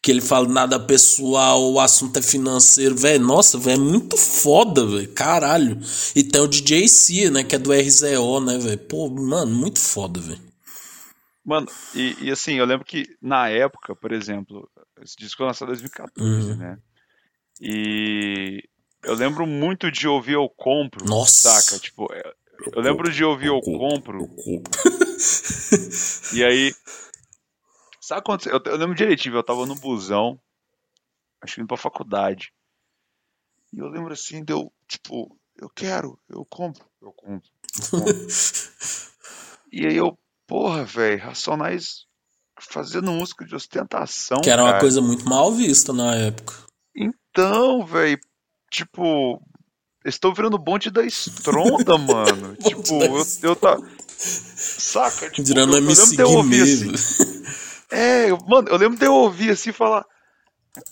Que 0.00 0.10
ele 0.10 0.20
fala 0.20 0.46
nada 0.46 0.78
pessoal, 0.78 1.72
o 1.72 1.80
assunto 1.80 2.18
é 2.18 2.22
financeiro, 2.22 2.94
velho. 2.94 3.24
Nossa, 3.24 3.58
velho, 3.58 3.80
é 3.80 3.84
muito 3.84 4.16
foda, 4.16 4.84
velho. 4.86 5.08
Caralho. 5.08 5.78
E 6.14 6.22
tem 6.22 6.40
o 6.40 6.46
DJ 6.46 6.86
C, 6.88 7.30
né? 7.30 7.42
Que 7.42 7.56
é 7.56 7.58
do 7.58 7.72
RZO, 7.72 8.40
né, 8.40 8.58
velho? 8.58 8.78
Pô, 8.78 9.08
mano, 9.08 9.50
muito 9.54 9.80
foda, 9.80 10.20
velho. 10.20 10.40
Mano, 11.44 11.66
e, 11.94 12.16
e 12.24 12.30
assim, 12.30 12.54
eu 12.54 12.64
lembro 12.64 12.86
que 12.86 13.04
na 13.20 13.48
época, 13.48 13.94
por 13.94 14.12
exemplo, 14.12 14.70
esse 15.02 15.14
disco 15.16 15.38
foi 15.38 15.46
lançado 15.46 15.68
em 15.68 15.72
2014, 15.72 16.50
Uhum. 16.52 16.56
né? 16.56 16.78
E 17.60 18.62
eu 19.02 19.14
lembro 19.14 19.46
muito 19.46 19.90
de 19.90 20.08
ouvir 20.08 20.32
Eu 20.32 20.48
Compro, 20.48 21.04
Nossa. 21.04 21.60
saca? 21.60 21.78
Tipo, 21.78 22.12
é, 22.12 22.22
eu 22.74 22.80
lembro 22.80 23.12
de 23.12 23.22
ouvir 23.24 23.48
Eu 23.48 23.60
Compro, 23.60 24.26
compro. 24.26 24.70
e 26.34 26.42
aí. 26.44 26.74
Sabe 28.00 28.22
quando. 28.24 28.46
Eu, 28.48 28.60
eu 28.64 28.76
lembro 28.76 28.94
direitinho, 28.94 29.34
eu 29.36 29.42
tava 29.42 29.66
no 29.66 29.74
busão, 29.74 30.40
acho 31.42 31.54
que 31.54 31.60
indo 31.60 31.68
pra 31.68 31.76
faculdade. 31.76 32.52
E 33.72 33.78
eu 33.78 33.86
lembro 33.88 34.12
assim, 34.12 34.42
deu, 34.44 34.72
tipo, 34.88 35.38
eu 35.56 35.68
quero, 35.68 36.18
eu 36.28 36.44
compro, 36.44 36.84
eu 37.02 37.12
compro. 37.12 37.48
eu 37.80 38.00
compro. 38.00 38.14
e 39.72 39.86
aí 39.86 39.96
eu, 39.96 40.18
porra, 40.54 40.84
velho, 40.84 41.20
Racionais 41.20 42.04
fazendo 42.60 43.10
música 43.10 43.44
de 43.44 43.56
ostentação. 43.56 44.40
Que 44.40 44.50
era 44.50 44.62
uma 44.62 44.70
cara. 44.70 44.80
coisa 44.80 45.00
muito 45.00 45.28
mal 45.28 45.50
vista 45.50 45.92
na 45.92 46.14
época. 46.14 46.54
Então, 46.96 47.84
velho, 47.84 48.20
tipo, 48.70 49.42
estou 50.04 50.32
virando 50.32 50.56
bonde 50.56 50.92
da 50.92 51.04
estronda, 51.04 51.98
mano. 51.98 52.54
Tipo, 52.54 53.02
eu, 53.02 53.26
eu 53.42 53.56
tá. 53.56 53.76
Saca? 54.06 55.28
Tipo, 55.30 55.58
eu, 55.58 55.64
eu 55.64 55.66
lembro 55.66 55.92
de 55.92 56.20
eu 56.20 56.30
ouvir 56.30 56.62
assim. 56.62 56.92
É, 57.90 58.28
mano, 58.46 58.68
eu 58.68 58.76
lembro 58.76 58.96
de 58.96 59.06
eu 59.06 59.12
ouvir 59.12 59.50
assim 59.50 59.70
e 59.70 59.72
falar. 59.72 60.06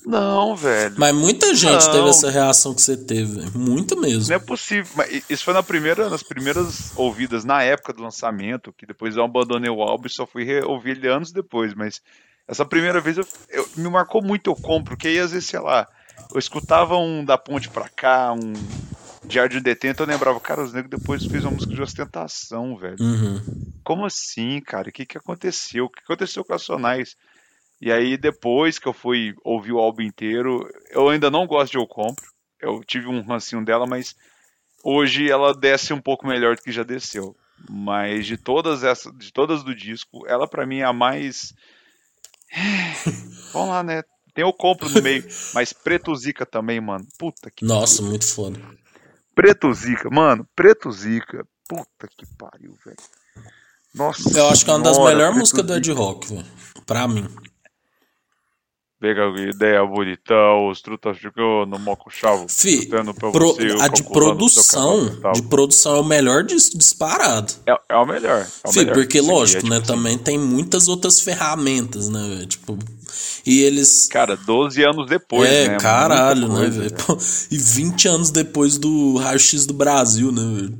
Não, 0.07 0.55
velho. 0.55 0.95
Mas 0.99 1.15
muita 1.15 1.55
gente 1.55 1.85
Não. 1.87 1.93
teve 1.93 2.09
essa 2.09 2.31
reação 2.31 2.75
que 2.75 2.81
você 2.83 2.97
teve. 2.97 3.51
Muito 3.57 3.99
mesmo. 4.01 4.29
Não 4.29 4.37
é 4.37 4.39
possível. 4.39 4.91
Mas 4.97 5.23
isso 5.29 5.45
foi 5.45 5.55
na 5.55 5.63
primeira, 5.63 6.09
nas 6.09 6.23
primeiras 6.23 6.93
ouvidas, 6.97 7.45
na 7.45 7.63
época 7.63 7.93
do 7.93 8.03
lançamento, 8.03 8.73
que 8.73 8.87
depois 8.87 9.17
eu 9.17 9.25
abandonei 9.25 9.71
o 9.71 9.83
álbum 9.83 10.07
e 10.07 10.11
só 10.11 10.27
fui 10.27 10.47
ouvir 10.63 10.97
ele 10.99 11.09
anos 11.09 11.33
depois. 11.33 11.75
Mas 11.75 12.01
essa 12.47 12.65
primeira 12.65 13.01
vez 13.01 13.19
eu, 13.19 13.27
eu- 13.51 13.69
me 13.77 13.89
marcou 13.89 14.23
muito, 14.23 14.49
eu 14.51 14.55
compro, 14.55 14.95
porque 14.95 15.09
aí 15.09 15.19
às 15.19 15.33
vezes, 15.33 15.49
sei 15.49 15.61
lá, 15.61 15.89
eu 16.33 16.39
escutava 16.39 16.97
um 16.97 17.25
da 17.25 17.37
ponte 17.37 17.69
pra 17.69 17.89
cá, 17.89 18.33
um 18.33 18.53
Diário 19.25 19.51
de 19.53 19.59
um 19.59 19.63
Detento, 19.63 20.03
eu 20.03 20.07
lembrava, 20.07 20.39
cara, 20.41 20.63
os 20.65 20.73
negros 20.73 20.91
depois 20.91 21.25
fez 21.25 21.45
uma 21.45 21.53
música 21.53 21.73
de 21.73 21.81
ostentação, 21.81 22.77
velho. 22.77 22.97
Uhum. 23.01 23.41
Como 23.85 24.05
assim, 24.05 24.61
cara? 24.61 24.89
O 24.89 24.93
que, 24.93 25.07
que 25.07 25.17
aconteceu? 25.17 25.85
O 25.85 25.89
que 25.91 26.01
aconteceu 26.03 26.45
com 26.45 26.53
a 26.55 26.59
Sonais? 26.59 27.17
E 27.83 27.91
aí, 27.91 28.17
depois 28.17 28.79
que 28.79 28.87
eu 28.87 28.93
fui 28.93 29.35
ouvir 29.43 29.73
o 29.73 29.81
álbum 29.81 30.03
inteiro, 30.03 30.71
eu 30.91 31.09
ainda 31.09 31.29
não 31.29 31.49
gosto 31.49 31.73
de 31.73 31.79
Eu 31.79 31.87
Compro. 31.87 32.25
Eu 32.61 32.81
tive 32.85 33.09
um 33.09 33.23
rancinho 33.23 33.65
dela, 33.65 33.85
mas 33.89 34.15
hoje 34.85 35.29
ela 35.29 35.53
desce 35.53 35.93
um 35.93 36.01
pouco 36.01 36.25
melhor 36.25 36.55
do 36.55 36.63
que 36.63 36.71
já 36.71 36.85
desceu. 36.85 37.35
Mas 37.69 38.25
de 38.25 38.37
todas 38.37 38.85
essas, 38.85 39.13
de 39.19 39.33
todas 39.33 39.65
do 39.65 39.75
disco, 39.75 40.25
ela 40.29 40.47
pra 40.47 40.65
mim 40.65 40.79
é 40.79 40.85
a 40.85 40.93
mais. 40.93 41.53
Vamos 43.53 43.71
lá, 43.71 43.83
né? 43.83 44.05
Tem 44.33 44.45
o 44.45 44.53
compro 44.53 44.89
no 44.89 45.03
meio, 45.03 45.27
mas 45.53 45.73
Preto 45.73 46.15
Zica 46.15 46.47
também, 46.47 46.81
mano. 46.81 47.05
Puta 47.19 47.51
que 47.51 47.65
Nossa, 47.65 48.01
muito 48.01 48.33
foda. 48.33 48.61
Preto 49.35 49.75
Zica, 49.75 50.09
mano. 50.09 50.47
Preto 50.55 50.91
Zica. 50.93 51.45
Puta 51.69 52.09
que 52.17 52.27
pariu, 52.39 52.79
velho. 52.85 52.97
Nossa. 53.93 54.39
Eu 54.39 54.49
acho 54.51 54.65
que 54.65 54.71
é 54.71 54.75
uma 54.75 54.85
das 54.85 54.99
melhores 54.99 55.37
músicas 55.37 55.67
do 55.67 55.75
Ed. 55.75 55.91
Rock, 55.91 56.29
velho. 56.29 56.47
Pra 56.87 57.09
mim. 57.09 57.29
Pega 59.03 59.23
a 59.25 59.41
ideia 59.51 59.85
bonitão, 59.85 60.69
os 60.71 60.81
trutas 60.81 61.17
no 61.67 61.77
moco 61.77 62.09
chavo. 62.09 62.47
Fi, 62.49 62.87
pro- 62.87 63.33
você, 63.33 63.83
a 63.83 63.89
de 63.89 64.05
produção, 64.05 65.11
de 65.35 65.43
produção 65.43 65.97
é 65.97 66.01
o 66.01 66.05
melhor 66.05 66.45
dis- 66.45 66.71
disparado. 66.71 67.53
É, 67.67 67.75
é 67.89 67.97
o 67.97 68.07
melhor. 68.07 68.47
É 68.65 68.69
o 68.69 68.73
Fi, 68.73 68.79
melhor. 68.79 68.95
porque 68.95 69.19
aqui 69.19 69.27
lógico, 69.29 69.67
é, 69.67 69.71
né, 69.71 69.81
tipo 69.81 69.91
assim, 69.93 69.97
também 69.97 70.17
tem 70.19 70.39
muitas 70.39 70.87
outras 70.87 71.21
ferramentas, 71.21 72.09
né, 72.09 72.21
velho, 72.29 72.47
tipo, 72.47 72.79
e 73.45 73.63
eles 73.63 74.07
Cara, 74.07 74.37
12 74.37 74.81
anos 74.85 75.09
depois, 75.11 75.51
é, 75.51 75.67
né? 75.71 75.79
caralho, 75.81 76.47
né, 76.47 76.69
velho? 76.71 76.95
E 77.51 77.59
20 77.59 78.07
anos 78.07 78.31
depois 78.31 78.79
do 78.79 79.17
raio-x 79.17 79.67
do 79.67 79.75
Brasil, 79.75 80.31
né, 80.31 80.43
velho? 80.61 80.79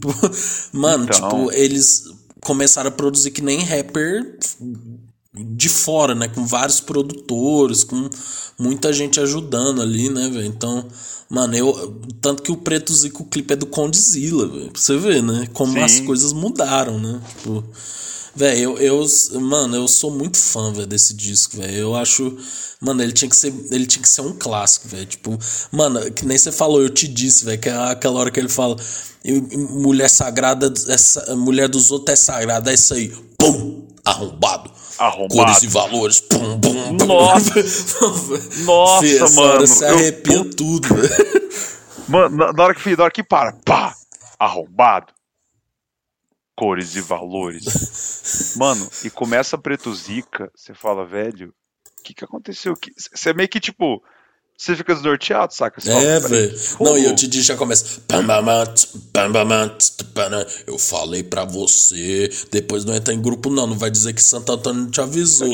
Mano, 0.73 1.07
Então. 1.11 1.29
tipo, 1.29 1.53
eles 1.53 2.05
começaram 2.41 2.87
a 2.87 2.93
produzir 2.93 3.33
que 3.33 3.43
nem 3.43 3.65
rapper 3.65 4.39
de 5.35 5.69
fora, 5.69 6.15
né? 6.15 6.29
Com 6.29 6.45
vários 6.47 6.81
produtores, 6.81 7.85
com 7.85 8.09
muita 8.59 8.93
gente 8.93 9.19
ajudando 9.19 9.81
ali, 9.81 10.09
né, 10.11 10.29
velho? 10.29 10.45
Então, 10.45 10.87
mano, 11.29 11.55
eu. 11.57 12.01
Tanto 12.21 12.43
que 12.43 12.53
o 12.53 12.57
Preto 12.57 12.93
Zico, 12.95 13.23
o 13.23 13.27
clipe 13.27 13.55
é 13.55 13.57
do 13.57 13.67
Condzilla, 13.67 14.47
velho. 14.47 14.71
Pra 14.71 14.81
você 14.81 14.97
ver, 14.97 15.23
né? 15.23 15.49
Como 15.53 15.73
Sim. 15.73 15.81
as 15.81 16.01
coisas 16.01 16.33
mudaram, 16.33 16.99
né? 16.99 17.21
Tipo. 17.39 17.65
Velho, 18.35 18.79
eu, 18.79 19.03
eu. 19.03 19.41
Mano, 19.41 19.77
eu 19.77 19.87
sou 19.89 20.11
muito 20.11 20.39
fã, 20.39 20.73
velho, 20.73 20.87
desse 20.87 21.15
disco, 21.15 21.57
velho. 21.57 21.75
Eu 21.77 21.95
acho. 21.97 22.37
Mano, 22.81 23.03
ele 23.03 23.13
tinha 23.13 23.29
que 23.29 23.37
ser. 23.37 23.55
Ele 23.71 23.87
tinha 23.87 24.03
que 24.03 24.09
ser 24.09 24.21
um 24.23 24.33
clássico, 24.35 24.89
velho. 24.89 25.07
Tipo, 25.07 25.39
mano, 25.71 26.11
que 26.13 26.25
nem 26.27 26.37
você 26.37 26.51
falou, 26.53 26.81
eu 26.83 26.89
te 26.91 27.07
disse, 27.09 27.45
velho, 27.45 27.61
que 27.61 27.69
é 27.69 27.75
aquela 27.75 28.19
hora 28.21 28.31
que 28.31 28.41
ele 28.41 28.49
fala. 28.49 28.77
"Eu- 29.25 29.43
Mulher 29.71 30.09
sagrada, 30.09 30.73
essa, 30.89 31.35
mulher 31.37 31.69
dos 31.69 31.91
outros 31.91 32.13
é 32.13 32.17
sagrada, 32.17 32.71
é 32.71 32.75
isso 32.75 32.93
aí. 32.95 33.13
Pum! 33.39 33.87
Arrombado. 34.05 34.71
Arrombado. 34.99 35.35
Cores 35.35 35.63
e 35.63 35.67
valores. 35.67 36.21
Pum, 36.21 36.61
pum, 36.61 36.97
pum. 36.97 37.07
Nossa. 37.07 37.55
Nossa, 38.65 39.01
Fih, 39.07 39.17
essa 39.23 39.35
mano, 39.41 39.53
Hora 39.55 39.67
você 39.67 39.85
eu- 39.85 39.95
arrepia 39.95 40.51
tudo, 40.51 40.89
velho. 40.95 41.43
Mano, 42.09 42.37
na, 42.37 42.53
na 42.53 42.63
hora 42.65 42.75
que, 42.75 42.97
na 42.97 43.05
hora 43.05 43.13
que 43.13 43.23
para, 43.23 43.53
pá! 43.65 43.95
Arrombado. 44.39 45.13
Cores 46.57 46.95
e 46.97 47.01
valores. 47.01 48.55
Mano, 48.57 48.89
e 49.05 49.11
começa 49.11 49.57
Preto 49.57 49.93
Zica, 49.95 50.51
você 50.55 50.75
fala, 50.75 51.05
velho, 51.07 51.49
o 51.99 52.03
que 52.03 52.13
que 52.15 52.25
aconteceu? 52.25 52.75
Que- 52.77 52.93
Você 53.15 53.33
meio 53.33 53.49
que, 53.49 53.59
tipo, 53.61 54.03
você 54.63 54.77
fica 54.77 54.95
desnorteado, 54.95 55.53
saca? 55.53 55.81
Você 55.81 55.91
É, 55.91 56.21
velho. 56.21 56.55
Não, 56.81 56.97
e 56.97 57.05
eu 57.05 57.17
te 57.17 57.27
disse, 57.27 57.49
já 57.49 57.57
começa. 57.57 58.01
Eu 60.67 60.79
falei 60.79 61.25
pra 61.25 61.45
você. 61.45 62.31
Depois 62.51 62.85
não 62.85 62.95
entra 62.95 63.13
em 63.13 63.21
grupo, 63.21 63.51
não. 63.51 63.67
Não 63.67 63.77
vai 63.77 63.91
dizer 63.91 64.13
que 64.13 64.23
Santo 64.23 64.53
Antônio 64.53 64.89
te 64.89 65.01
avisou. 65.01 65.49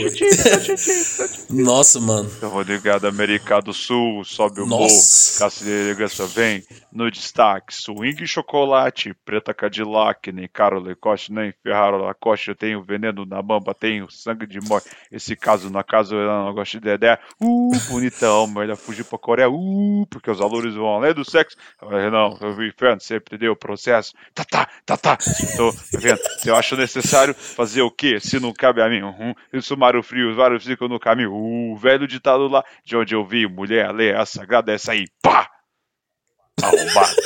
Nossa, 1.49 1.99
mano. 1.99 2.31
Eu 2.43 2.51
vou 2.51 2.61
ligar 2.61 3.01
da 3.01 3.09
América 3.09 3.63
do 3.63 3.73
Sul, 3.73 4.23
sobe 4.27 4.61
o 4.61 4.67
Nossa. 4.67 5.41
morro, 5.41 5.49
Caça 5.97 6.27
vem, 6.27 6.63
no 6.93 7.11
destaque, 7.11 7.75
swing 7.75 8.27
chocolate, 8.27 9.15
preta 9.25 9.55
Cadillac, 9.55 10.31
nem 10.33 10.49
caro 10.49 10.81
Lecoste, 10.81 11.33
nem 11.33 11.53
Ferraro 11.63 11.99
Lacoste, 11.99 12.49
eu 12.49 12.57
tenho 12.57 12.83
veneno 12.83 13.25
na 13.25 13.41
bamba, 13.41 13.75
tenho 13.75 14.11
sangue 14.11 14.47
de 14.47 14.61
morte, 14.61 14.91
esse 15.11 15.37
caso 15.37 15.71
na 15.71 15.83
casa 15.83 16.15
eu 16.15 16.27
não 16.27 16.53
gosto 16.53 16.73
de 16.73 16.81
Dedé, 16.81 17.19
uh, 17.41 17.71
bonitão, 17.89 18.47
melhor 18.47 18.77
fugir 18.99 19.05
pra 19.05 19.19
Coreia, 19.19 19.49
uh, 19.49 20.07
porque 20.11 20.31
os 20.31 20.39
valores 20.39 20.75
vão 20.75 20.87
além 20.87 21.15
do 21.15 21.29
sexo, 21.29 21.57
Ah, 21.81 22.11
não, 22.11 22.37
eu 22.41 22.55
vi 22.55 22.69
inferno, 22.69 23.01
sempre 23.01 23.39
deu 23.39 23.55
processo, 23.55 24.13
tá, 24.35 24.45
tá, 24.45 24.69
tá, 24.85 24.97
tá, 24.97 25.19
tô 25.57 25.73
vendo, 25.99 26.21
eu 26.45 26.57
acho 26.57 26.77
necessário 26.77 27.35
fazer 27.35 27.83
o 27.83 27.91
quê, 27.91 28.19
se 28.21 28.41
não 28.41 28.53
cabe 28.53 28.83
a 28.83 28.89
mim, 28.89 29.03
uhum, 29.03 29.35
e 29.53 29.59
o 29.59 29.63
sumário 29.63 30.03
frio, 30.03 30.31
os 30.31 30.37
vários 30.37 30.65
ficam 30.65 30.89
no 30.89 30.99
caminho, 30.99 31.33
uh, 31.33 31.77
velho 31.77 32.07
ditado 32.07 32.49
lá, 32.49 32.65
de 32.85 32.97
onde 32.97 33.15
eu 33.15 33.25
vi, 33.25 33.47
mulher, 33.47 33.87
a 33.87 33.93
lei, 33.93 34.13
a 34.13 34.27
sagrada, 34.27 34.73
essa 34.73 34.93
aí, 34.93 35.05
pá, 35.23 35.49
arrombado. 36.63 37.17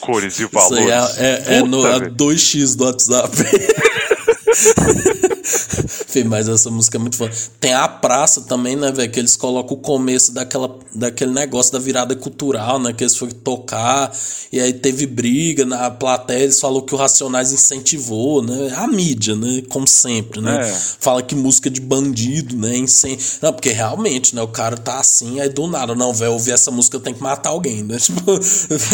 Cores 0.00 0.38
e 0.38 0.44
Isso 0.44 0.52
valores. 0.52 1.18
aí 1.18 1.26
é, 1.26 1.54
é, 1.54 1.58
é 1.58 1.62
no 1.62 1.78
Puta, 1.78 1.96
a 1.96 1.98
velho. 1.98 2.14
2x 2.14 2.76
do 2.76 2.84
WhatsApp. 2.84 3.32
Fê, 6.08 6.24
mas 6.24 6.48
essa 6.48 6.70
música 6.70 6.96
é 6.96 7.00
muito 7.00 7.16
foda. 7.16 7.32
Tem 7.60 7.72
a 7.72 7.88
praça 7.88 8.42
também, 8.42 8.76
né, 8.76 8.90
velho? 8.90 9.10
Que 9.10 9.18
eles 9.18 9.36
colocam 9.36 9.76
o 9.76 9.80
começo 9.80 10.32
daquela, 10.32 10.78
daquele 10.94 11.32
negócio 11.32 11.72
da 11.72 11.78
virada 11.78 12.14
cultural, 12.16 12.78
né? 12.78 12.92
Que 12.92 13.04
eles 13.04 13.16
foram 13.16 13.32
tocar 13.32 14.12
e 14.50 14.60
aí 14.60 14.72
teve 14.72 15.06
briga 15.06 15.64
na 15.64 15.90
plateia. 15.90 16.44
Eles 16.44 16.60
falaram 16.60 16.84
que 16.84 16.94
o 16.94 16.98
Racionais 16.98 17.52
incentivou, 17.52 18.42
né? 18.42 18.72
A 18.76 18.86
mídia, 18.86 19.34
né? 19.34 19.62
Como 19.68 19.86
sempre, 19.86 20.40
né? 20.40 20.60
É. 20.60 20.74
Fala 21.00 21.22
que 21.22 21.34
música 21.34 21.68
de 21.68 21.80
bandido, 21.80 22.56
né? 22.56 22.76
Incen... 22.76 23.18
Não, 23.42 23.52
porque 23.52 23.70
realmente, 23.70 24.34
né? 24.34 24.42
O 24.42 24.48
cara 24.48 24.76
tá 24.76 24.98
assim, 24.98 25.40
aí 25.40 25.48
do 25.48 25.66
nada, 25.66 25.94
não, 25.94 26.12
velho, 26.12 26.32
ouvir 26.32 26.52
essa 26.52 26.70
música 26.70 26.98
tenho 26.98 27.16
que 27.16 27.22
matar 27.22 27.50
alguém, 27.50 27.82
né? 27.82 27.98
Tipo, 28.08 28.40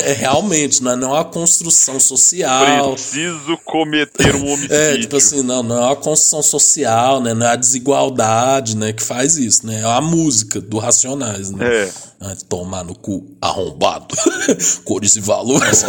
é 0.02 0.12
realmente, 0.12 0.82
né? 0.82 0.96
Não 0.96 1.10
é 1.10 1.20
uma 1.20 1.24
construção 1.24 2.00
social. 2.00 2.92
Preciso 2.94 3.56
cometer 3.64 4.34
um 4.34 4.46
homicídio. 4.46 4.74
É, 4.74 4.98
tipo 4.98 5.16
assim, 5.16 5.43
não, 5.44 5.62
não 5.62 5.76
é 5.76 5.86
uma 5.86 5.96
construção 5.96 6.42
social, 6.42 7.20
né? 7.20 7.34
Não 7.34 7.46
é 7.46 7.50
a 7.50 7.56
desigualdade, 7.56 8.76
né, 8.76 8.92
que 8.92 9.02
faz 9.02 9.36
isso, 9.36 9.66
né? 9.66 9.80
É 9.80 9.84
a 9.84 10.00
música 10.00 10.60
do 10.60 10.78
Racionais, 10.78 11.50
né? 11.50 11.64
É. 11.66 11.92
Ah, 12.20 12.34
tomar 12.48 12.84
no 12.84 12.94
cu, 12.94 13.36
arrombado. 13.40 14.14
Cores 14.84 15.14
e 15.16 15.20
valores. 15.20 15.84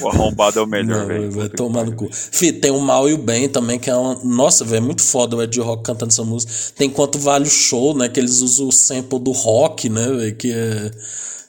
O 0.00 0.08
arrombado 0.08 0.60
é 0.60 0.62
o 0.62 0.66
melhor, 0.66 1.06
velho. 1.06 1.30
vai 1.32 1.48
tomar 1.48 1.84
no 1.84 1.92
cu. 1.92 2.08
Fih, 2.12 2.52
tem 2.52 2.70
o 2.70 2.78
Mal 2.78 3.08
e 3.08 3.14
o 3.14 3.18
Bem 3.18 3.48
também, 3.48 3.78
que 3.78 3.90
é 3.90 3.96
uma. 3.96 4.14
Nossa, 4.22 4.64
velho, 4.64 4.76
é 4.76 4.80
muito 4.80 5.02
foda 5.02 5.36
o 5.36 5.42
Ed 5.42 5.60
Rock 5.60 5.82
cantando 5.82 6.12
essa 6.12 6.22
música. 6.22 6.52
Tem 6.76 6.88
Quanto 6.88 7.18
Vale 7.18 7.48
o 7.48 7.50
Show, 7.50 7.96
né? 7.96 8.08
Que 8.08 8.20
eles 8.20 8.40
usam 8.40 8.68
o 8.68 8.72
sample 8.72 9.18
do 9.18 9.32
rock, 9.32 9.88
né, 9.88 10.06
velho? 10.06 10.36
Que 10.36 10.52
é. 10.52 10.90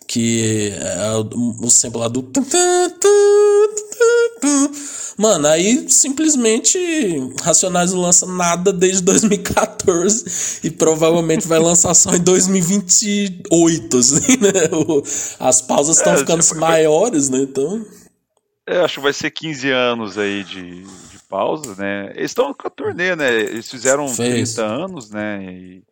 Que 0.08 0.74
é 0.76 1.12
o 1.64 1.70
sample 1.70 2.00
lá 2.00 2.08
do. 2.08 2.24
Mano, 5.18 5.48
aí 5.48 5.86
simplesmente 5.90 6.78
Racionais 7.44 7.92
não 7.94 8.02
lança 8.02 8.26
nada 8.26 8.72
desde 8.74 9.04
2014 9.04 10.62
e 10.64 10.72
provavelmente 10.72 11.48
vai 11.48 11.60
lançar 11.60 11.94
só 11.94 12.16
em 12.16 12.20
2028, 12.24 13.98
assim, 13.98 14.38
né? 14.38 14.52
As 15.40 15.62
pausas 15.62 15.98
estão 15.98 16.14
É, 16.14 16.18
ficando 16.18 16.42
tipo, 16.42 16.60
maiores, 16.60 17.30
né? 17.30 17.40
Então. 17.40 17.86
É, 18.68 18.80
acho 18.80 18.96
que 18.96 19.02
vai 19.02 19.14
ser 19.14 19.32
15 19.32 19.70
anos 19.70 20.18
aí 20.18 20.44
de, 20.44 20.84
de 20.84 21.20
pausa, 21.30 21.76
né? 21.78 22.12
Eles 22.16 22.32
estão 22.32 22.54
com 22.54 22.68
a 22.68 22.72
turnê, 22.72 23.16
né? 23.16 23.34
Eles 23.42 23.70
fizeram 23.70 24.08
Fez. 24.08 24.54
30 24.54 24.66
anos, 24.66 25.10
né? 25.10 25.44
E 25.44 25.84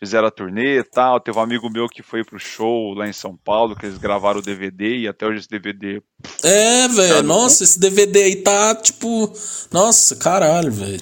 fizeram 0.00 0.26
a 0.26 0.30
turnê 0.30 0.78
e 0.78 0.84
tal. 0.84 1.20
Teve 1.20 1.38
um 1.38 1.42
amigo 1.42 1.70
meu 1.70 1.86
que 1.88 2.02
foi 2.02 2.24
pro 2.24 2.38
show 2.38 2.94
lá 2.94 3.06
em 3.06 3.12
São 3.12 3.36
Paulo, 3.36 3.76
que 3.76 3.86
eles 3.86 3.98
gravaram 3.98 4.40
o 4.40 4.42
DVD 4.42 4.96
e 5.00 5.06
até 5.08 5.26
hoje 5.26 5.40
esse 5.40 5.48
DVD. 5.48 6.02
É, 6.42 6.88
velho, 6.88 7.08
Cara, 7.08 7.22
nossa, 7.22 7.62
esse 7.62 7.78
DVD 7.78 8.22
aí 8.22 8.36
tá 8.36 8.74
tipo. 8.74 9.32
Nossa, 9.70 10.16
caralho, 10.16 10.72
velho. 10.72 11.00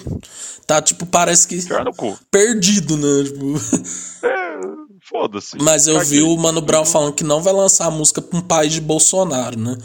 Tá 0.67 0.81
tipo, 0.81 1.05
parece 1.05 1.47
que 1.47 1.57
perdido, 2.29 2.95
né? 2.97 3.23
Tipo, 3.23 4.27
É, 4.27 4.59
foda-se. 5.09 5.57
Mas 5.59 5.87
eu 5.87 5.97
vi 6.01 6.17
Caguei. 6.17 6.21
o 6.21 6.37
Mano 6.37 6.61
Brown 6.61 6.85
falando 6.85 7.13
que 7.13 7.23
não 7.23 7.41
vai 7.41 7.53
lançar 7.53 7.87
a 7.87 7.91
música 7.91 8.21
pra 8.21 8.37
um 8.37 8.41
país 8.41 8.73
de 8.73 8.81
Bolsonaro, 8.81 9.57
né? 9.57 9.75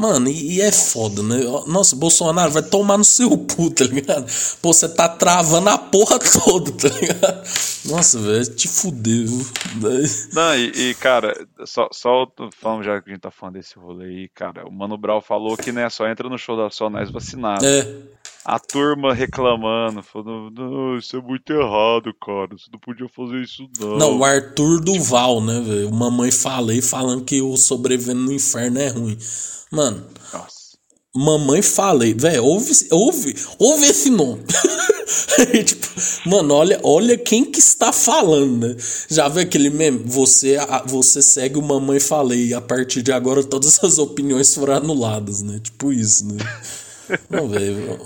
Mano, 0.00 0.30
e, 0.30 0.56
e 0.56 0.60
é 0.62 0.72
foda, 0.72 1.22
né? 1.22 1.36
Nossa, 1.66 1.94
Bolsonaro 1.94 2.50
vai 2.50 2.62
tomar 2.62 2.96
no 2.96 3.04
seu 3.04 3.28
cu, 3.54 3.70
tá 3.70 3.84
ligado? 3.84 4.24
Pô, 4.62 4.72
você 4.72 4.88
tá 4.88 5.06
travando 5.06 5.68
a 5.68 5.76
porra 5.76 6.18
toda, 6.18 6.72
tá 6.72 6.88
ligado? 6.88 7.42
Nossa, 7.84 8.18
velho, 8.18 8.54
te 8.56 8.66
fudeu. 8.66 9.26
Não, 10.32 10.54
e, 10.54 10.70
e, 10.70 10.94
cara, 10.94 11.46
só, 11.66 11.86
só 11.92 12.26
falando 12.58 12.82
já 12.82 12.98
que 13.02 13.10
a 13.10 13.12
gente 13.12 13.20
tá 13.20 13.30
falando 13.30 13.56
desse 13.56 13.78
rolê 13.78 14.06
aí, 14.06 14.28
cara. 14.30 14.66
O 14.66 14.72
Mano 14.72 14.96
Brown 14.96 15.20
falou 15.20 15.54
que 15.54 15.70
né, 15.70 15.90
só 15.90 16.08
entra 16.08 16.30
no 16.30 16.38
show 16.38 16.56
da 16.56 16.70
Sonais 16.70 17.10
vacinado. 17.10 17.66
É, 17.66 17.86
a 18.44 18.58
turma 18.58 19.12
reclamando, 19.14 20.02
falando, 20.02 20.50
não, 20.54 20.96
isso 20.98 21.16
é 21.16 21.20
muito 21.20 21.52
errado, 21.52 22.12
cara. 22.24 22.48
Você 22.52 22.70
não 22.72 22.78
podia 22.80 23.08
fazer 23.08 23.42
isso, 23.42 23.68
não. 23.78 23.98
Não, 23.98 24.18
o 24.18 24.24
Arthur 24.24 24.80
Duval, 24.80 25.40
né, 25.42 25.60
velho? 25.60 25.92
Mamãe 25.92 26.30
falei 26.30 26.80
falando 26.80 27.24
que 27.24 27.40
o 27.42 27.56
sobrevivendo 27.56 28.20
no 28.22 28.32
inferno 28.32 28.78
é 28.78 28.88
ruim. 28.88 29.18
Mano, 29.70 30.04
Nossa. 30.32 30.76
mamãe 31.14 31.62
falei, 31.62 32.14
velho, 32.14 32.44
ouve, 32.44 32.72
ouve, 32.90 33.34
ouve 33.58 33.86
esse 33.86 34.10
nome. 34.10 34.42
Tipo, 35.66 35.86
mano, 36.26 36.54
olha, 36.54 36.78
olha 36.84 37.18
quem 37.18 37.44
que 37.44 37.58
está 37.58 37.92
falando, 37.92 38.68
né? 38.68 38.76
Já 39.08 39.28
viu 39.28 39.42
aquele 39.42 39.68
meme? 39.68 39.98
Você, 40.04 40.56
a- 40.56 40.84
você 40.86 41.20
segue 41.20 41.58
o 41.58 41.62
mamãe 41.62 41.98
falei 41.98 42.48
e 42.48 42.54
a 42.54 42.60
partir 42.60 43.02
de 43.02 43.10
agora 43.10 43.42
todas 43.42 43.82
as 43.82 43.98
opiniões 43.98 44.54
foram 44.54 44.74
anuladas, 44.74 45.42
né? 45.42 45.58
Tipo 45.60 45.92
isso, 45.92 46.26
né? 46.32 46.36
Não, 47.28 47.48
velho. 47.48 47.98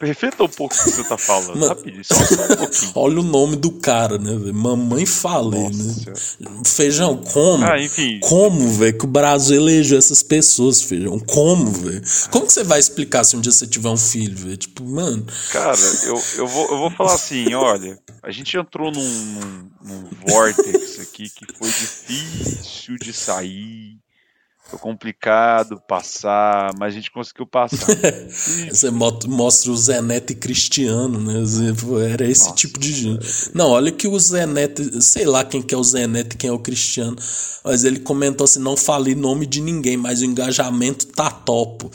Reflita 0.00 0.42
um 0.42 0.48
pouco 0.48 0.74
o 0.74 0.78
que 0.78 0.90
você 0.90 1.04
tá 1.04 1.18
falando, 1.18 1.58
Mano. 1.58 1.68
rapidinho, 1.68 2.04
só, 2.04 2.14
só 2.14 2.42
um 2.42 2.56
pouquinho. 2.56 2.92
Olha 2.96 3.20
o 3.20 3.22
nome 3.22 3.56
do 3.56 3.70
cara, 3.72 4.18
né, 4.18 4.34
velho? 4.34 4.54
Mamãe 4.54 5.04
falei, 5.06 5.62
Nossa 5.62 6.10
né? 6.10 6.16
Feijão, 6.64 7.16
como? 7.18 7.64
Ah, 7.64 7.80
enfim. 7.80 8.18
Como, 8.20 8.70
velho, 8.72 8.96
que 8.96 9.04
o 9.04 9.08
Brasil 9.08 9.56
elegeu 9.56 9.98
essas 9.98 10.22
pessoas, 10.22 10.82
feijão? 10.82 11.18
Como, 11.18 11.70
velho? 11.70 12.02
Como 12.30 12.46
que 12.46 12.52
você 12.52 12.64
vai 12.64 12.78
explicar 12.78 13.24
se 13.24 13.36
um 13.36 13.40
dia 13.40 13.52
você 13.52 13.66
tiver 13.66 13.88
um 13.88 13.96
filho, 13.96 14.36
velho? 14.36 14.56
Tipo, 14.56 14.84
mano. 14.84 15.24
Cara, 15.50 15.78
eu, 16.04 16.22
eu, 16.38 16.46
vou, 16.46 16.68
eu 16.70 16.78
vou 16.78 16.90
falar 16.90 17.14
assim, 17.14 17.52
olha, 17.54 17.98
a 18.22 18.30
gente 18.30 18.56
entrou 18.56 18.90
num, 18.90 19.02
num, 19.02 19.70
num 19.82 20.08
vortex 20.26 21.00
aqui 21.00 21.28
que 21.30 21.46
foi 21.58 21.68
difícil 21.68 22.96
de 22.96 23.12
sair, 23.12 23.98
foi 24.70 24.78
complicado 24.78 25.80
passar, 25.88 26.72
mas 26.78 26.92
a 26.92 26.96
gente 26.96 27.10
conseguiu 27.10 27.46
passar. 27.46 27.86
Você 28.70 28.90
mo- 28.90 29.18
mostra 29.26 29.72
o 29.72 29.76
Zé 29.76 30.00
Neto 30.00 30.30
e 30.30 30.36
Cristiano, 30.36 31.20
né? 31.20 31.42
Era 32.12 32.24
esse 32.24 32.54
tipo 32.54 32.78
de 32.78 32.92
gente. 32.92 33.26
Não, 33.52 33.70
olha 33.70 33.90
que 33.90 34.06
o 34.06 34.18
Zé 34.18 34.46
Neto, 34.46 35.02
sei 35.02 35.24
lá 35.24 35.44
quem 35.44 35.60
que 35.60 35.74
é 35.74 35.78
o 35.78 35.82
Zé 35.82 36.06
Neto 36.06 36.34
e 36.34 36.36
quem 36.36 36.50
é 36.50 36.52
o 36.52 36.58
Cristiano, 36.58 37.16
mas 37.64 37.82
ele 37.84 37.98
comentou 37.98 38.44
assim: 38.44 38.60
não 38.60 38.76
falei 38.76 39.14
nome 39.14 39.44
de 39.44 39.60
ninguém, 39.60 39.96
mas 39.96 40.20
o 40.20 40.24
engajamento 40.24 41.06
tá 41.06 41.30
top. 41.30 41.90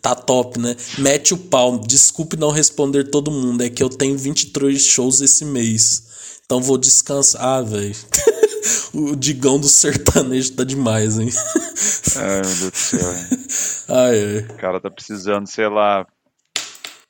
Tá 0.00 0.14
top, 0.14 0.58
né? 0.58 0.76
Mete 0.98 1.34
o 1.34 1.36
pau. 1.36 1.78
Desculpe 1.78 2.36
não 2.36 2.50
responder 2.50 3.10
todo 3.10 3.30
mundo, 3.30 3.62
é 3.62 3.68
que 3.68 3.82
eu 3.82 3.88
tenho 3.90 4.16
23 4.16 4.80
shows 4.80 5.20
esse 5.20 5.44
mês. 5.44 6.04
Então 6.46 6.62
vou 6.62 6.78
descansar, 6.78 7.64
velho. 7.64 7.94
o 8.94 9.16
Digão 9.16 9.58
do 9.58 9.68
sertanejo 9.68 10.52
tá 10.52 10.64
demais, 10.64 11.18
hein? 11.18 11.28
ai, 12.16 12.34
meu 12.34 12.42
Deus 12.42 12.70
do 12.70 12.76
céu, 12.76 13.12
hein? 13.12 13.26
ai, 13.88 14.20
ai. 14.24 14.38
o 14.50 14.54
cara 14.56 14.80
tá 14.80 14.90
precisando, 14.90 15.46
sei 15.46 15.68
lá, 15.68 16.06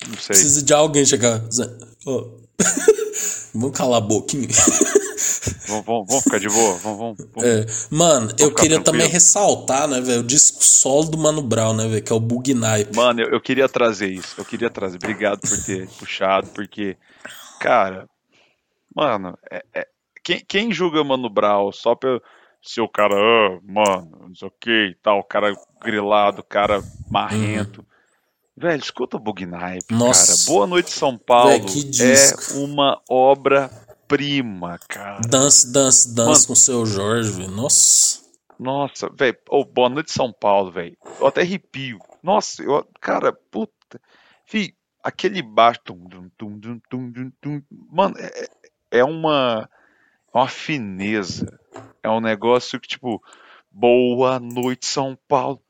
não 0.08 0.14
sei. 0.14 0.26
Precisa 0.28 0.62
de 0.62 0.72
alguém 0.72 1.04
chegar. 1.04 1.40
Ó. 2.06 2.26
Vamos 3.52 3.76
calar 3.76 3.98
a 3.98 4.00
boquinha. 4.00 4.46
Vamos, 5.66 5.84
vamos, 5.84 6.06
vamos 6.08 6.24
ficar 6.24 6.38
de 6.38 6.48
boa? 6.48 6.78
Vamos, 6.78 6.98
vamos, 6.98 7.16
vamos. 7.34 7.44
É, 7.44 7.66
Mano, 7.90 8.30
eu 8.38 8.52
queria 8.54 8.76
tranquilo. 8.76 8.84
também 8.84 9.08
ressaltar, 9.08 9.88
né, 9.88 10.00
velho, 10.00 10.20
o 10.20 10.24
disco 10.24 10.64
solo 10.64 11.08
do 11.10 11.18
Mano 11.18 11.42
Brown, 11.42 11.74
né, 11.74 11.88
velho, 11.88 12.02
que 12.02 12.12
é 12.12 12.14
o 12.14 12.20
Bug. 12.20 12.54
Mano, 12.94 13.20
eu, 13.20 13.28
eu 13.30 13.40
queria 13.40 13.68
trazer 13.68 14.08
isso. 14.08 14.34
Eu 14.38 14.44
queria 14.44 14.70
trazer. 14.70 14.96
Obrigado 14.96 15.40
por 15.40 15.64
ter 15.64 15.88
puxado, 15.90 16.48
porque, 16.48 16.96
cara, 17.60 18.08
mano, 18.94 19.36
é- 19.50 19.64
é- 19.74 19.88
quem, 20.22 20.44
quem 20.46 20.72
julga 20.72 21.04
Mano 21.04 21.28
Brown 21.28 21.72
só 21.72 21.94
pelo 21.94 22.22
ser 22.62 22.82
o 22.82 22.88
cara, 22.88 23.14
ah, 23.14 23.58
mano, 23.62 24.26
não 24.28 24.34
sei 24.34 24.48
o 24.48 24.52
que 24.60 24.88
e 24.90 24.94
tal, 25.02 25.24
cara 25.24 25.54
grilado, 25.82 26.42
cara 26.42 26.82
marrento. 27.10 27.84
Velho, 28.56 28.82
escuta 28.82 29.16
o 29.16 29.20
Bugnipe, 29.20 29.86
cara. 29.88 30.12
Boa 30.46 30.66
Noite 30.66 30.90
São 30.90 31.16
Paulo 31.16 31.52
é 31.52 32.56
uma 32.58 33.00
obra-prima, 33.08 34.78
cara. 34.86 35.20
Dance, 35.26 35.72
dance, 35.72 36.14
dance 36.14 36.30
Mano. 36.30 36.46
com 36.46 36.52
o 36.52 36.56
seu 36.56 36.84
Jorge, 36.84 37.30
velho. 37.30 37.50
Nossa. 37.50 38.20
Nossa, 38.60 39.08
velho. 39.08 39.38
Oh, 39.48 39.64
boa 39.64 39.88
noite, 39.88 40.12
São 40.12 40.30
Paulo, 40.30 40.70
velho. 40.70 40.94
Eu 41.18 41.26
até 41.26 41.40
arrepio. 41.40 41.98
Nossa, 42.22 42.62
eu, 42.62 42.86
cara, 43.00 43.32
puta. 43.32 43.98
Fih, 44.44 44.74
aquele 45.02 45.40
baixo. 45.40 45.80
Tum, 45.82 46.04
tum, 46.04 46.28
tum, 46.36 46.60
tum, 46.60 46.80
tum, 46.90 47.12
tum, 47.12 47.32
tum. 47.40 47.62
Mano, 47.90 48.14
é, 48.18 48.48
é 48.98 49.04
uma. 49.04 49.66
É 50.34 50.38
uma 50.38 50.48
fineza. 50.48 51.58
É 52.02 52.08
um 52.08 52.20
negócio 52.20 52.80
que, 52.80 52.88
tipo. 52.88 53.22
Boa 53.72 54.40
noite, 54.40 54.86
São 54.86 55.16
Paulo. 55.28 55.60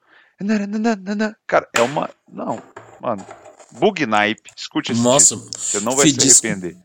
Cara, 1.47 1.69
é 1.75 1.83
uma. 1.83 2.09
Não, 2.31 2.63
mano. 3.01 3.25
Bug 3.73 4.07
Nipe. 4.07 4.51
Escute 4.57 4.93
esse 4.93 5.01
Nossa, 5.01 5.37
disco. 5.37 5.51
Você 5.59 5.81
não 5.81 5.95
vai 5.95 6.09
se 6.09 6.19
arrepender. 6.19 6.77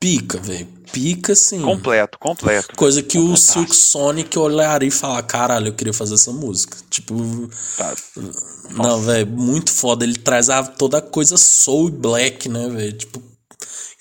Pica, 0.00 0.36
velho. 0.38 0.66
Pica, 0.92 1.34
sim. 1.34 1.62
Completo, 1.62 2.18
completo. 2.18 2.76
Coisa 2.76 3.02
que 3.02 3.16
o. 3.18 3.36
Silk 3.36 3.74
Sonic 3.74 4.38
olharia 4.38 4.88
e 4.88 4.90
falar, 4.90 5.22
caralho, 5.22 5.68
eu 5.68 5.72
queria 5.72 5.94
fazer 5.94 6.14
essa 6.14 6.30
música. 6.32 6.76
Tipo, 6.90 7.14
Tá. 7.76 7.94
não, 8.72 9.00
velho, 9.00 9.26
muito 9.26 9.72
foda. 9.72 10.04
Ele 10.04 10.18
traz 10.18 10.50
a, 10.50 10.62
toda 10.62 10.98
a 10.98 11.02
coisa 11.02 11.36
soul 11.38 11.88
e 11.88 11.92
black, 11.92 12.48
né, 12.48 12.68
velho? 12.68 12.92
Tipo, 12.92 13.22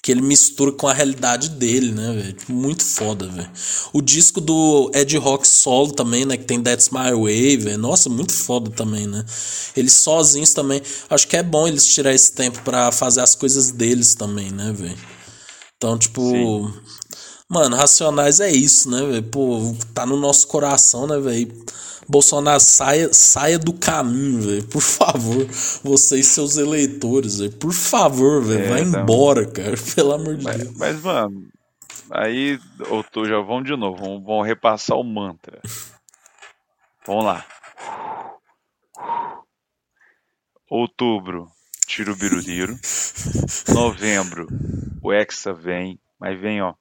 que 0.04 0.12
ele 0.12 0.22
mistura 0.22 0.74
com 0.74 0.86
a 0.86 0.94
realidade 0.94 1.48
dele, 1.48 1.94
né, 1.94 2.12
velho? 2.12 2.34
Tipo, 2.34 2.52
muito 2.52 2.84
foda, 2.84 3.26
velho. 3.26 3.50
O 3.94 4.02
disco 4.02 4.42
do 4.42 4.92
Ed 4.94 5.18
Rock 5.18 5.48
solo 5.48 5.94
também, 5.94 6.26
né, 6.26 6.36
que 6.36 6.44
tem 6.44 6.62
That's 6.62 6.90
My 6.90 7.14
Way, 7.14 7.56
velho. 7.56 7.78
Nossa, 7.78 8.10
muito 8.10 8.34
foda 8.34 8.70
também, 8.70 9.08
né? 9.08 9.24
Eles 9.78 9.94
sozinhos 9.94 10.54
também. 10.54 10.82
Acho 11.10 11.26
que 11.26 11.38
é 11.38 11.42
bom 11.42 11.66
eles 11.70 11.86
tirar 11.86 12.14
esse 12.14 12.34
tempo 12.34 12.62
pra 12.64 12.92
fazer 12.92 13.22
as 13.22 13.34
coisas 13.34 13.72
deles 13.72 14.14
também, 14.14 14.52
né, 14.52 14.74
velho? 14.74 14.98
Então, 15.78 15.98
tipo, 15.98 16.22
Sim. 16.22 16.74
Mano, 17.54 17.76
Racionais 17.76 18.40
é 18.40 18.52
isso, 18.52 18.90
né, 18.90 19.06
velho? 19.06 19.24
Pô, 19.24 19.76
tá 19.94 20.06
no 20.08 20.18
nosso 20.18 20.48
coração, 20.48 21.06
né, 21.06 21.20
velho? 21.20 21.54
Bolsonaro, 22.10 22.60
saia, 22.60 23.14
saia 23.14 23.60
do 23.60 23.74
caminho, 23.74 24.42
velho. 24.42 24.64
Por 24.68 24.82
favor. 24.82 25.46
Você 25.84 26.20
e 26.20 26.24
seus 26.24 26.58
eleitores, 26.58 27.38
velho. 27.38 27.52
Por 27.54 27.72
favor, 27.72 28.42
velho. 28.42 28.66
É, 28.66 28.70
vai 28.70 28.92
tá. 28.92 29.02
embora, 29.02 29.46
cara. 29.46 29.76
Pelo 29.96 30.14
amor 30.14 30.36
de 30.36 30.44
Mas, 30.44 30.58
Deus. 30.58 30.78
mas, 30.78 31.02
mano, 31.02 31.48
aí 32.10 32.60
ou 32.90 33.04
tu 33.04 33.26
já 33.26 33.40
vamos 33.40 33.66
de 33.66 33.76
novo, 33.76 33.98
vamos, 33.98 34.24
vamos 34.24 34.48
repassar 34.48 34.98
o 34.98 35.04
mantra. 35.04 35.62
Vamos 37.06 37.26
lá. 37.26 37.46
Outubro, 40.70 41.48
tiro 41.86 42.14
o 42.14 42.16
biruliro. 42.16 42.76
Novembro, 43.74 44.48
o 45.02 45.14
Hexa 45.14 45.54
vem, 45.54 46.00
mas 46.20 46.40
vem, 46.40 46.62
ó, 46.62 46.74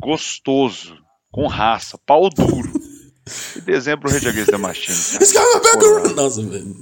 gostoso, 0.00 0.96
com 1.30 1.46
raça, 1.46 1.98
pau 2.06 2.28
duro. 2.28 2.72
E 3.56 3.60
dezembro, 3.60 4.10
o 4.10 4.12
Rage 4.12 4.28
Against 4.28 4.50
the 4.50 4.56
Machine. 4.56 4.98
Esse 5.22 5.32
cara 5.32 5.56
é 5.56 5.60
pegou- 5.60 6.08
Nossa, 6.16 6.42
velho. 6.42 6.74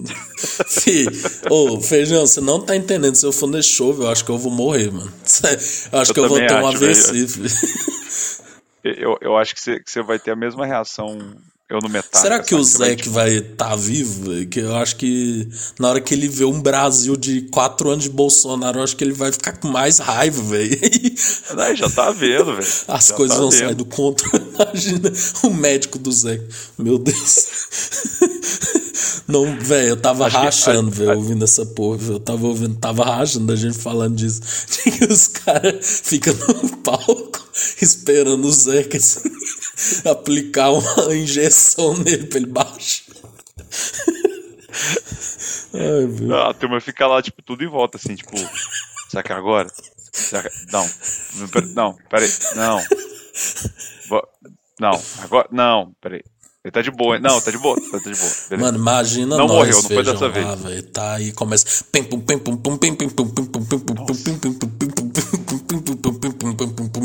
Fih, 0.67 1.07
Ô, 1.51 1.79
Feijão, 1.83 2.27
você 2.27 2.41
não 2.41 2.63
tá 2.65 2.75
entendendo. 2.75 3.15
Se 3.15 3.27
eu 3.27 3.31
for 3.31 3.47
nesse 3.47 3.69
show, 3.69 3.93
eu 3.93 4.09
acho 4.09 4.25
que 4.25 4.31
eu 4.31 4.39
vou 4.39 4.51
morrer, 4.51 4.91
mano. 4.91 5.13
Eu 5.93 5.99
acho 5.99 6.11
Eu 6.13 6.15
que 6.15 6.21
eu 6.21 6.29
vou 6.31 6.39
ter 6.39 6.55
um 6.55 6.67
acho, 6.67 6.77
AVC, 6.83 7.29
filho. 7.29 7.51
Eu, 8.83 9.19
eu 9.21 9.37
acho 9.37 9.55
que 9.55 9.61
você, 9.61 9.79
que 9.79 9.91
você 9.91 10.03
vai 10.03 10.19
ter 10.19 10.31
a 10.31 10.37
mesma 10.37 10.65
reação 10.65 11.19
eu 11.71 11.79
no 11.81 11.89
Metallica. 11.89 12.19
Será 12.21 12.43
que 12.43 12.55
o? 12.55 12.59
Você 12.65 12.79
vai, 13.09 13.37
estar 13.37 13.71
tá 13.71 13.77
vivo? 13.77 14.31
velho? 14.31 14.49
Que 14.49 14.61
eu 14.61 14.75
acho 14.77 14.97
que 14.97 15.49
na 15.79 15.89
hora 15.89 16.01
que 16.01 16.13
ele 16.15 16.29
vê 16.29 16.45
um 16.45 16.61
Brasil 16.61 17.17
de 17.17 17.43
quatro 17.43 17.91
anos 17.91 18.05
de 18.05 18.11
Bolsonaro, 18.11 18.79
eu 18.81 18.85
acho 18.85 18.97
que 18.97 19.05
ele 19.05 19.13
vai 19.13 19.31
ficar 19.33 19.53
com 19.53 19.69
mais 19.69 19.99
raiva, 19.99 20.43
velho. 20.43 20.79
Já 21.77 21.89
tá 21.91 22.11
vendo, 22.11 22.57
velho. 22.57 22.67
As 22.89 23.07
Já 23.09 23.15
coisas 23.15 23.37
tá 23.37 23.41
vão 23.43 23.51
vendo. 23.51 23.61
sair 23.61 23.75
do 23.75 23.85
controle. 23.85 24.45
Imagina 24.55 25.13
o 25.45 25.51
médico 25.51 25.99
do 25.99 26.11
Zé. 26.13 26.41
Meu 26.79 26.99
Deus. 26.99 27.47
Não, 29.29 29.57
velho, 29.61 29.91
eu 29.91 29.97
tava 29.97 30.27
Acho 30.27 30.37
rachando, 30.39 30.91
a- 30.91 30.95
velho, 30.95 31.11
a- 31.13 31.15
ouvindo 31.15 31.45
essa 31.45 31.65
porra, 31.65 31.97
velho. 31.99 32.15
Eu 32.15 32.21
tava 32.21 32.47
ouvindo, 32.47 32.75
tava 32.77 33.05
rachando 33.05 33.47
da 33.47 33.57
gente 33.57 33.79
falando 33.79 34.17
disso. 34.17 34.41
Que 34.91 35.05
os 35.05 35.29
caras 35.29 36.01
ficam 36.05 36.35
no 36.35 36.77
palco 36.79 37.49
esperando 37.81 38.49
o 38.49 38.85
que, 38.89 38.97
assim, 38.97 39.21
aplicar 40.05 40.71
uma 40.73 41.15
injeção 41.15 41.97
nele 41.97 42.27
pra 42.27 42.39
ele 42.39 42.47
baixar. 42.47 43.05
Ai. 45.75 46.09
Ah, 46.33 46.51
A 46.51 46.55
turma 46.55 46.81
fica 46.81 47.07
lá, 47.07 47.23
tipo, 47.23 47.43
tudo 47.43 47.63
em 47.65 47.69
volta, 47.69 47.97
assim, 47.97 48.15
tipo, 48.15 48.37
será 49.09 49.23
que 49.23 49.33
é 49.33 49.37
agora? 49.37 49.69
Será 50.13 50.43
que... 50.43 50.51
Não, 50.73 50.89
não, 51.37 51.49
pera- 51.49 51.67
não, 51.67 51.99
peraí, 52.11 52.31
não. 52.57 52.83
Não, 54.81 55.03
agora, 55.23 55.49
não, 55.53 55.93
peraí. 56.01 56.23
Ele 56.63 56.73
tá 56.73 56.83
de 56.83 56.91
boa, 56.91 57.17
hein? 57.17 57.23
não, 57.23 57.41
tá 57.41 57.51
de 57.51 57.57
boa, 57.59 57.75
tá 57.77 57.99
de 57.99 58.05
boa. 58.05 58.15
beleza. 58.51 58.57
Mano, 58.59 58.79
imagina 58.79 59.37
Não 59.37 59.47
nós, 59.47 59.57
morreu, 59.57 59.75
não 59.77 59.83
foi 59.83 60.05
dessa 60.05 60.29
vez. 60.29 60.61
velho. 60.61 60.83
Tá 60.85 61.15
aí, 61.15 61.33
começa. 61.33 61.85
Pum. 61.91 62.03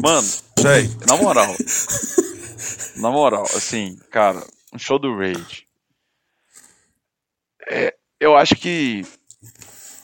Mano, 0.01 0.27
véi, 0.59 0.91
na 1.07 1.15
moral. 1.17 1.55
Na 2.95 3.09
moral, 3.09 3.43
assim, 3.43 3.97
cara, 4.09 4.45
um 4.73 4.79
show 4.79 4.99
do 4.99 5.15
Rage. 5.15 5.65
É, 7.67 7.95
eu 8.19 8.35
acho 8.35 8.55
que 8.55 9.03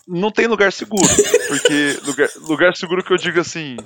não 0.08 0.32
tem 0.32 0.48
lugar 0.48 0.74
seguro. 0.74 1.08
Porque 1.48 2.00
lugar, 2.04 2.30
lugar 2.38 2.76
seguro 2.76 3.04
que 3.04 3.14
eu 3.14 3.18
digo 3.18 3.40
assim. 3.40 3.78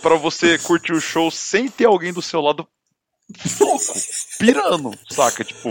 Pra 0.00 0.14
você 0.14 0.58
curtir 0.58 0.92
o 0.92 1.00
show 1.00 1.30
sem 1.30 1.68
ter 1.68 1.86
alguém 1.86 2.12
do 2.12 2.22
seu 2.22 2.40
lado 2.40 2.66
louco, 3.60 3.94
pirando, 4.38 4.98
saca? 5.10 5.44
Tipo, 5.44 5.70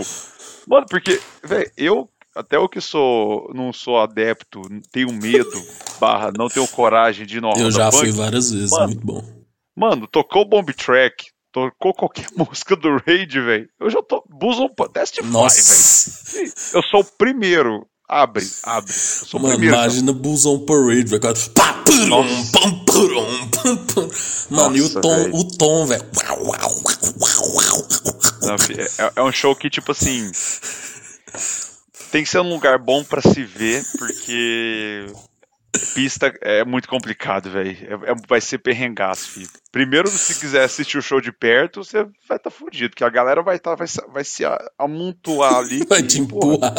mano, 0.66 0.86
porque, 0.88 1.20
velho, 1.42 1.70
eu, 1.76 2.10
até 2.34 2.56
eu 2.56 2.68
que 2.68 2.80
sou, 2.80 3.50
não 3.54 3.72
sou 3.72 3.98
adepto, 3.98 4.60
tenho 4.92 5.12
medo, 5.12 5.60
barra, 5.98 6.32
não 6.36 6.48
tenho 6.48 6.68
coragem 6.68 7.26
de 7.26 7.38
ir 7.38 7.40
no 7.40 7.52
Eu 7.56 7.70
já 7.70 7.90
fui 7.90 8.12
várias 8.12 8.50
vezes, 8.52 8.70
Mano, 8.70 8.86
muito 8.86 9.06
bom. 9.06 9.24
Mano, 9.74 10.06
tocou 10.06 10.42
o 10.42 10.48
Bomb 10.48 10.72
Track, 10.72 11.30
tocou 11.70 11.94
qualquer 11.94 12.26
música 12.36 12.76
do 12.76 12.96
Raid, 13.06 13.40
velho. 13.40 13.68
Eu 13.80 13.90
já 13.90 14.02
tô. 14.02 14.24
Buzzon 14.28 14.68
Testify, 14.92 15.26
velho. 15.30 16.52
Eu 16.74 16.82
sou 16.82 17.00
o 17.00 17.04
primeiro. 17.04 17.86
Abre, 18.08 18.46
abre. 18.62 18.90
Eu 18.90 18.96
sou 18.96 19.38
o 19.38 19.42
Mano, 19.42 19.54
primeiro. 19.56 19.76
imagina 19.76 20.12
Bullzão 20.14 20.58
Parade, 20.64 21.10
velho. 21.10 21.20
purum, 21.84 22.06
Nossa. 22.08 22.58
Mano, 24.50 24.76
e 24.76 24.80
o 24.80 25.00
tom, 25.00 25.16
velho. 25.16 25.36
o 25.36 25.44
tom, 25.58 25.86
velho. 25.86 26.04
Fi, 28.58 28.80
é, 29.02 29.12
é 29.16 29.22
um 29.22 29.30
show 29.32 29.54
que, 29.54 29.68
tipo 29.68 29.92
assim. 29.92 30.30
Tem 32.10 32.24
que 32.24 32.30
ser 32.30 32.40
um 32.40 32.48
lugar 32.48 32.78
bom 32.78 33.04
pra 33.04 33.20
se 33.20 33.44
ver, 33.44 33.84
porque. 33.98 35.06
Pista 35.94 36.32
é 36.40 36.64
muito 36.64 36.88
complicado, 36.88 37.50
velho. 37.50 37.76
É- 38.06 38.10
é- 38.12 38.14
vai 38.26 38.40
ser 38.40 38.58
perrengaço, 38.58 39.28
filho. 39.28 39.48
Primeiro, 39.70 40.08
se 40.08 40.34
quiser 40.36 40.64
assistir 40.64 40.96
o 40.96 41.02
show 41.02 41.20
de 41.20 41.30
perto, 41.30 41.84
você 41.84 42.04
vai 42.04 42.36
estar 42.38 42.38
tá 42.38 42.50
fudido, 42.50 42.90
porque 42.90 43.04
a 43.04 43.10
galera 43.10 43.42
vai, 43.42 43.58
tá, 43.58 43.74
vai, 43.74 43.86
se- 43.86 44.04
vai 44.12 44.24
se 44.24 44.44
amontoar 44.78 45.56
ali. 45.56 45.84
Vai 45.88 46.02
que, 46.02 46.08
te 46.08 46.20
empurrar. 46.20 46.74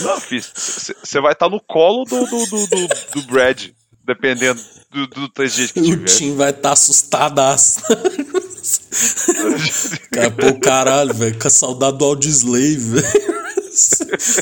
Não, 0.00 0.20
filho, 0.20 0.42
você 0.42 1.20
vai 1.20 1.32
estar 1.32 1.48
no 1.48 1.60
colo 1.60 2.04
do, 2.04 2.24
do, 2.26 2.46
do, 2.46 2.66
do, 2.66 2.88
do 3.14 3.22
Brad, 3.30 3.68
dependendo 4.04 4.60
do, 4.90 5.06
do 5.06 5.28
TG 5.28 5.68
que 5.68 5.80
O 5.80 5.84
tiver. 5.84 6.04
Tim 6.06 6.36
vai 6.36 6.50
estar 6.50 6.62
tá 6.62 6.72
assustadaço. 6.72 7.80
Cara, 10.12 10.30
pô, 10.30 10.58
caralho, 10.60 11.14
velho. 11.14 11.38
Com 11.38 11.48
a 11.48 11.50
saudade 11.50 11.98
do 11.98 12.04
Audioslave, 12.04 12.76
velho. 12.76 13.38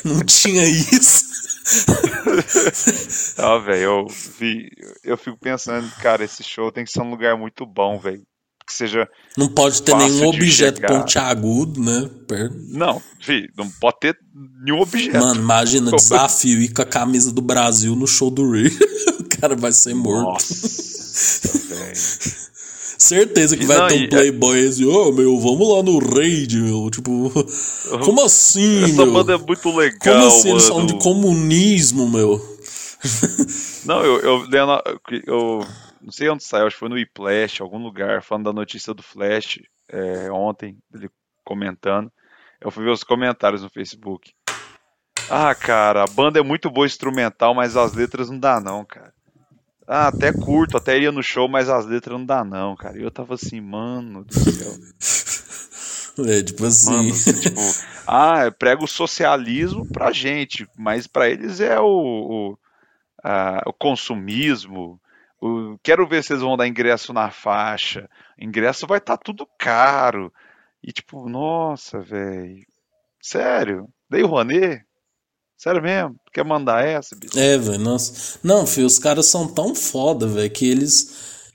Não 0.05 0.25
tinha 0.25 0.65
isso. 0.65 1.25
Ah, 3.39 3.59
velho, 3.59 3.83
eu, 3.83 4.07
vi- 4.39 4.71
eu 5.05 5.17
fico 5.17 5.37
pensando, 5.39 5.91
cara, 6.03 6.25
esse 6.25 6.43
show 6.43 6.71
tem 6.73 6.85
que 6.85 6.91
ser 6.91 7.01
um 7.03 7.11
lugar 7.11 7.37
muito 7.37 7.65
bom, 7.67 7.99
velho. 7.99 8.23
Que 8.67 8.75
seja. 8.75 9.09
Não 9.37 9.49
pode 9.49 9.81
ter 9.83 9.95
nenhum 9.97 10.27
objeto 10.27 10.77
chegar. 10.79 10.89
pontiagudo, 11.01 11.81
né? 11.81 12.11
Per- 12.27 12.51
Não, 12.69 13.01
filho, 13.21 13.49
não 13.57 13.71
pode 13.71 14.01
ter 14.01 14.17
nenhum 14.65 14.81
objeto. 14.81 15.19
Mano, 15.19 15.41
imagina, 15.41 15.91
desafio 15.97 16.61
ir 16.61 16.73
com 16.73 16.83
a 16.83 16.87
camisa 16.87 17.33
do 17.33 17.41
Brasil 17.41 17.95
no 17.95 18.09
show 18.09 18.29
do 18.29 18.51
Ray. 18.51 18.67
o 19.21 19.25
cara 19.41 19.55
vai 19.55 19.71
ser 19.73 19.95
morto. 19.95 20.33
Nossa. 20.33 21.77
Certeza 22.99 23.57
que 23.57 23.63
E 23.65 23.67
vai 23.67 23.79
não, 23.79 23.89
ter 23.89 23.95
um 23.95 24.09
playboy 24.09 24.67
assim, 24.67 24.85
ô 24.85 25.13
meu, 25.13 25.39
vamos 25.39 25.69
lá 25.69 25.83
no 25.83 25.99
raid, 25.99 26.57
meu. 26.61 26.91
Tipo, 26.91 27.31
como 28.05 28.23
assim, 28.25 28.85
Essa 28.85 29.05
meu? 29.05 29.13
banda 29.13 29.35
é 29.35 29.39
muito 29.39 29.75
legal, 29.77 30.15
como 30.15 30.27
assim 30.27 30.51
eles 30.51 30.63
são 30.63 30.77
mano. 30.79 30.87
de 30.89 31.05
comunismo, 31.05 32.09
meu? 32.09 32.57
Não, 33.85 34.03
eu, 34.05 34.21
eu 34.51 34.71
a- 34.71 34.83
Eu 35.27 35.61
não 36.01 36.11
sei 36.11 36.29
onde 36.29 36.45
saiu, 36.45 36.67
acho 36.67 36.77
que 36.77 36.81
foi 36.81 36.89
no 36.89 36.99
iPlash, 36.99 37.61
algum 37.61 37.79
lugar, 37.79 38.23
falando 38.23 38.45
da 38.45 38.53
notícia 38.53 38.95
do 38.95 39.03
Flash 39.03 39.59
é, 39.91 40.31
ontem, 40.31 40.77
ele 40.95 41.09
comentando. 41.45 42.11
Eu 42.61 42.71
fui 42.71 42.85
ver 42.85 42.91
os 42.91 43.05
comentários 43.05 43.63
no 43.63 43.69
Facebook. 43.71 44.33
Ah, 45.31 45.55
cara, 45.55 46.05
a 46.05 46.07
banda 46.07 46.39
é 46.39 46.43
muito 46.43 46.71
boa 46.71 46.87
instrumental, 46.87 47.55
mas 47.55 47.77
as 47.77 47.93
letras 47.93 48.31
não 48.31 48.39
dá, 48.39 48.61
não, 48.61 48.85
cara. 48.85 49.13
Ah, 49.87 50.09
até 50.09 50.33
curto, 50.33 50.77
até 50.77 50.97
iria 50.97 51.13
no 51.13 51.23
show, 51.23 51.49
mas 51.49 51.69
as 51.69 51.87
letras 51.87 52.19
não 52.19 52.27
dá, 52.27 52.45
não, 52.45 52.75
cara. 52.75 52.99
E 52.99 53.03
eu 53.03 53.11
tava 53.11 53.35
assim, 53.35 53.61
mano 53.61 54.25
do 54.25 54.35
céu. 54.35 54.73
É, 56.19 56.43
tipo 56.43 56.65
assim. 56.65 56.91
Mano, 56.91 57.13
tipo, 57.43 57.61
ah, 58.07 58.51
prega 58.51 58.83
o 58.83 58.89
socialismo 58.89 59.85
pra 59.93 60.13
gente, 60.13 60.67
mas 60.75 61.07
pra 61.07 61.29
eles 61.29 61.61
é 61.61 61.79
o, 61.79 61.85
o, 61.85 62.59
ah, 63.23 63.63
o 63.67 63.73
consumismo. 63.75 64.99
O, 65.39 65.79
quero 65.83 66.07
ver 66.07 66.25
se 66.25 66.33
eles 66.33 66.43
vão 66.43 66.57
dar 66.57 66.67
ingresso 66.67 67.13
na 67.13 67.31
faixa. 67.31 68.09
Ingresso 68.39 68.87
vai 68.87 68.97
estar 68.97 69.19
tudo 69.19 69.47
caro. 69.59 70.33
E 70.83 70.91
tipo, 70.91 71.29
nossa, 71.29 72.01
velho. 72.01 72.67
Sério? 73.21 73.87
Dei 74.09 74.23
o 74.23 74.27
Rouanet? 74.27 74.86
Sério 75.57 75.83
mesmo? 75.83 76.17
Quer 76.33 76.45
mandar 76.45 76.85
essa, 76.85 77.17
bicho? 77.17 77.39
É, 77.39 77.57
velho, 77.59 77.79
nossa. 77.79 78.39
Não, 78.43 78.67
filho, 78.67 78.87
os 78.87 78.99
caras 78.99 79.27
são 79.27 79.47
tão 79.49 79.75
foda, 79.75 80.27
velho, 80.27 80.51
que 80.51 80.67
eles. 80.67 81.09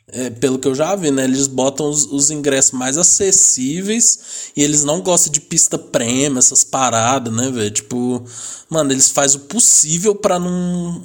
é, 0.07 0.29
pelo 0.29 0.57
que 0.59 0.67
eu 0.67 0.75
já 0.75 0.95
vi, 0.95 1.11
né? 1.11 1.23
Eles 1.23 1.47
botam 1.47 1.89
os, 1.89 2.05
os 2.11 2.29
ingressos 2.31 2.71
mais 2.71 2.97
acessíveis 2.97 4.51
e 4.55 4.63
eles 4.63 4.83
não 4.83 5.01
gostam 5.01 5.31
de 5.31 5.39
pista 5.41 5.77
prêmio, 5.77 6.39
essas 6.39 6.63
paradas, 6.63 7.33
né, 7.33 7.49
velho? 7.51 7.71
Tipo, 7.71 8.23
mano, 8.69 8.91
eles 8.91 9.09
fazem 9.09 9.39
o 9.39 9.43
possível 9.45 10.15
pra 10.15 10.39
não 10.39 11.01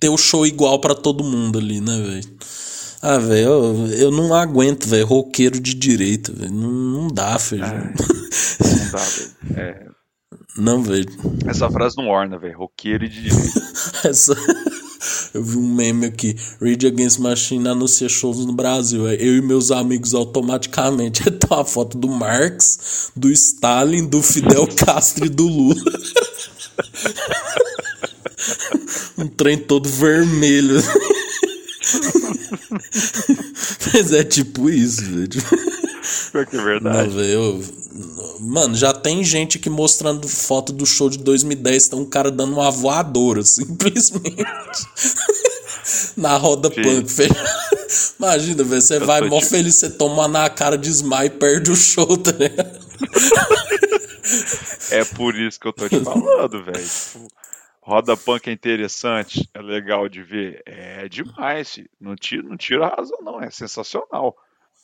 ter 0.00 0.08
o 0.08 0.16
show 0.18 0.46
igual 0.46 0.80
pra 0.80 0.94
todo 0.94 1.24
mundo 1.24 1.58
ali, 1.58 1.80
né, 1.80 2.00
velho? 2.02 2.36
Ah, 3.02 3.18
velho, 3.18 3.48
eu, 3.48 3.86
eu 3.92 4.10
não 4.10 4.34
aguento, 4.34 4.88
velho, 4.88 5.06
roqueiro 5.06 5.60
de 5.60 5.74
direita, 5.74 6.32
velho. 6.32 6.52
Não, 6.52 6.70
não 6.70 7.08
dá, 7.08 7.38
filho. 7.38 7.64
Não 8.64 8.88
dá, 8.90 9.08
velho. 9.10 9.30
É, 9.54 9.86
Não, 10.56 10.82
velho. 10.82 11.06
essa 11.46 11.70
frase 11.70 11.96
não 11.96 12.08
orna, 12.08 12.38
velho. 12.38 12.58
Roqueiro 12.58 13.04
e 13.04 13.08
de 13.08 13.22
direito. 13.22 13.60
Essa... 14.04 14.34
Eu 15.34 15.42
vi 15.42 15.58
um 15.58 15.74
meme 15.74 16.06
aqui. 16.06 16.34
Rage 16.60 16.86
Against 16.86 17.18
Machine 17.18 17.68
anuncia 17.68 18.08
shows 18.08 18.44
no 18.44 18.52
Brasil. 18.52 19.06
É 19.06 19.14
eu 19.14 19.36
e 19.36 19.42
meus 19.42 19.70
amigos 19.70 20.14
automaticamente. 20.14 21.22
Tá 21.36 21.56
uma 21.56 21.64
foto 21.64 21.98
do 21.98 22.08
Marx, 22.08 23.10
do 23.14 23.30
Stalin, 23.30 24.06
do 24.06 24.22
Fidel 24.22 24.66
Castro 24.74 25.26
e 25.26 25.28
do 25.28 25.46
Lula. 25.46 25.76
um 29.18 29.28
trem 29.28 29.58
todo 29.58 29.88
vermelho. 29.88 30.82
Mas 33.92 34.12
é 34.12 34.24
tipo 34.24 34.68
isso, 34.70 35.02
velho. 35.02 35.75
Pior 36.32 36.46
que 36.46 36.56
é 36.56 36.58
Não, 36.58 36.64
verdade. 36.64 37.08
velho. 37.10 37.30
eu- 37.32 37.64
Mano, 38.40 38.74
já 38.74 38.92
tem 38.92 39.24
gente 39.24 39.56
aqui 39.58 39.70
mostrando 39.70 40.28
foto 40.28 40.72
do 40.72 40.84
show 40.84 41.08
de 41.08 41.18
2010. 41.18 41.88
Tem 41.88 41.98
um 41.98 42.04
cara 42.04 42.30
dando 42.30 42.52
uma 42.52 42.70
voadora, 42.70 43.42
simplesmente. 43.46 44.44
na 46.16 46.36
roda 46.36 46.68
Sim. 46.68 46.82
punk. 46.82 47.12
Imagina, 48.18 48.64
velho. 48.64 48.82
Você 48.82 48.98
vai 48.98 49.22
mó 49.22 49.38
tipo- 49.38 49.50
feliz, 49.50 49.74
você 49.76 49.90
toma 49.90 50.28
na 50.28 50.48
cara 50.50 50.76
de 50.76 50.90
smile 50.90 51.26
e 51.26 51.30
perde 51.30 51.70
o 51.70 51.76
show, 51.76 52.16
tá 52.18 52.32
ligado? 52.32 52.86
É 54.90 55.04
por 55.04 55.34
isso 55.36 55.58
que 55.60 55.68
eu 55.68 55.72
tô 55.72 55.88
te 55.88 56.00
falando, 56.00 56.62
velho. 56.64 56.84
Tipo, 56.84 57.28
roda 57.80 58.16
punk 58.16 58.48
é 58.48 58.52
interessante, 58.52 59.48
é 59.54 59.60
legal 59.62 60.08
de 60.08 60.22
ver. 60.22 60.62
É 60.66 61.08
demais, 61.08 61.72
filho. 61.74 61.88
não 62.00 62.16
tira, 62.16 62.42
não 62.42 62.56
tira 62.56 62.86
a 62.86 62.94
razão, 62.96 63.18
não. 63.22 63.40
É 63.40 63.50
sensacional. 63.50 64.36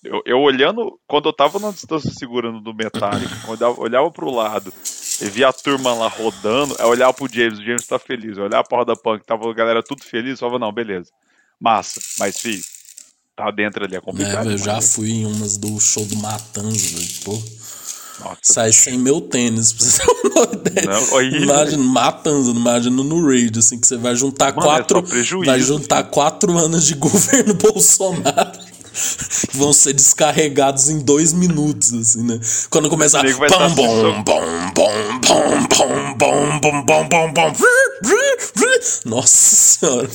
Eu, 0.04 0.20
eu 0.26 0.38
olhando, 0.40 0.98
quando 1.06 1.28
eu 1.28 1.32
tava 1.32 1.58
na 1.60 1.70
distância 1.70 2.10
segurando 2.10 2.60
do 2.60 2.74
Metallica, 2.74 3.36
quando 3.46 3.62
eu 3.62 3.78
olhava 3.78 4.10
pro 4.10 4.30
lado 4.32 4.72
e 5.20 5.26
via 5.26 5.48
a 5.48 5.52
turma 5.52 5.94
lá 5.94 6.08
rodando, 6.08 6.74
eu 6.78 6.88
olhava 6.88 7.14
pro 7.14 7.32
James, 7.32 7.58
o 7.60 7.62
James 7.64 7.86
tá 7.86 7.98
feliz. 8.00 8.36
Eu 8.36 8.44
olhava 8.44 8.64
pra 8.68 8.78
roda 8.78 8.96
punk, 8.96 9.24
tava 9.24 9.48
a 9.48 9.54
galera 9.54 9.82
tudo 9.82 10.02
feliz, 10.02 10.32
eu 10.32 10.38
falava, 10.38 10.58
não, 10.58 10.72
beleza. 10.72 11.08
Massa, 11.60 12.00
mas, 12.18 12.36
filho, 12.40 12.62
tá 13.36 13.48
dentro 13.52 13.84
ali, 13.84 13.94
é 13.94 13.98
É, 13.98 14.00
complicado. 14.00 14.42
velho, 14.44 14.54
eu 14.54 14.58
já 14.58 14.64
demais, 14.72 14.92
fui 14.94 15.10
em 15.12 15.26
umas 15.26 15.56
do 15.56 15.78
show 15.78 16.04
do 16.04 16.16
Matanza, 16.16 16.98
velho. 16.98 17.08
Pô, 17.24 17.32
Nossa, 18.24 18.38
sai 18.42 18.72
sem 18.72 18.98
meu 18.98 19.20
tênis, 19.20 19.70
pra 19.72 19.86
você 19.86 20.02
ter 20.02 20.28
uma 20.28 20.44
ideia. 20.52 20.86
Não, 20.88 21.18
aí- 21.18 21.42
Imagina, 21.44 21.82
Matanza, 21.84 22.50
imagina 22.50 23.04
no 23.04 23.24
Raid, 23.24 23.56
assim, 23.56 23.78
que 23.80 23.86
você 23.86 23.96
vai 23.96 24.16
juntar 24.16 24.46
Mano, 24.52 24.62
é 24.62 24.64
quatro. 24.64 25.02
prejuízo, 25.04 25.46
vai 25.48 25.60
juntar 25.60 26.02
quatro 26.10 26.58
anos 26.58 26.84
de 26.86 26.94
governo 26.98 27.54
Bolsonaro. 27.54 28.61
Vão 29.54 29.72
ser 29.72 29.92
descarregados 29.92 30.88
em 30.88 30.98
dois 31.00 31.32
minutos, 31.32 31.92
assim, 31.92 32.22
né? 32.24 32.38
Quando 32.70 32.88
começar. 32.88 33.22
Tá 33.48 33.68
bom, 33.70 34.00
so- 34.00 34.22
bom, 34.22 34.72
bom, 34.74 35.20
bom, 35.20 35.68
bom, 35.68 36.14
bom, 36.18 36.60
bom, 36.60 36.84
bom, 36.84 37.08
bom, 37.08 37.32
bom. 37.32 37.52
Nossa 39.04 39.28
senhora. 39.78 40.08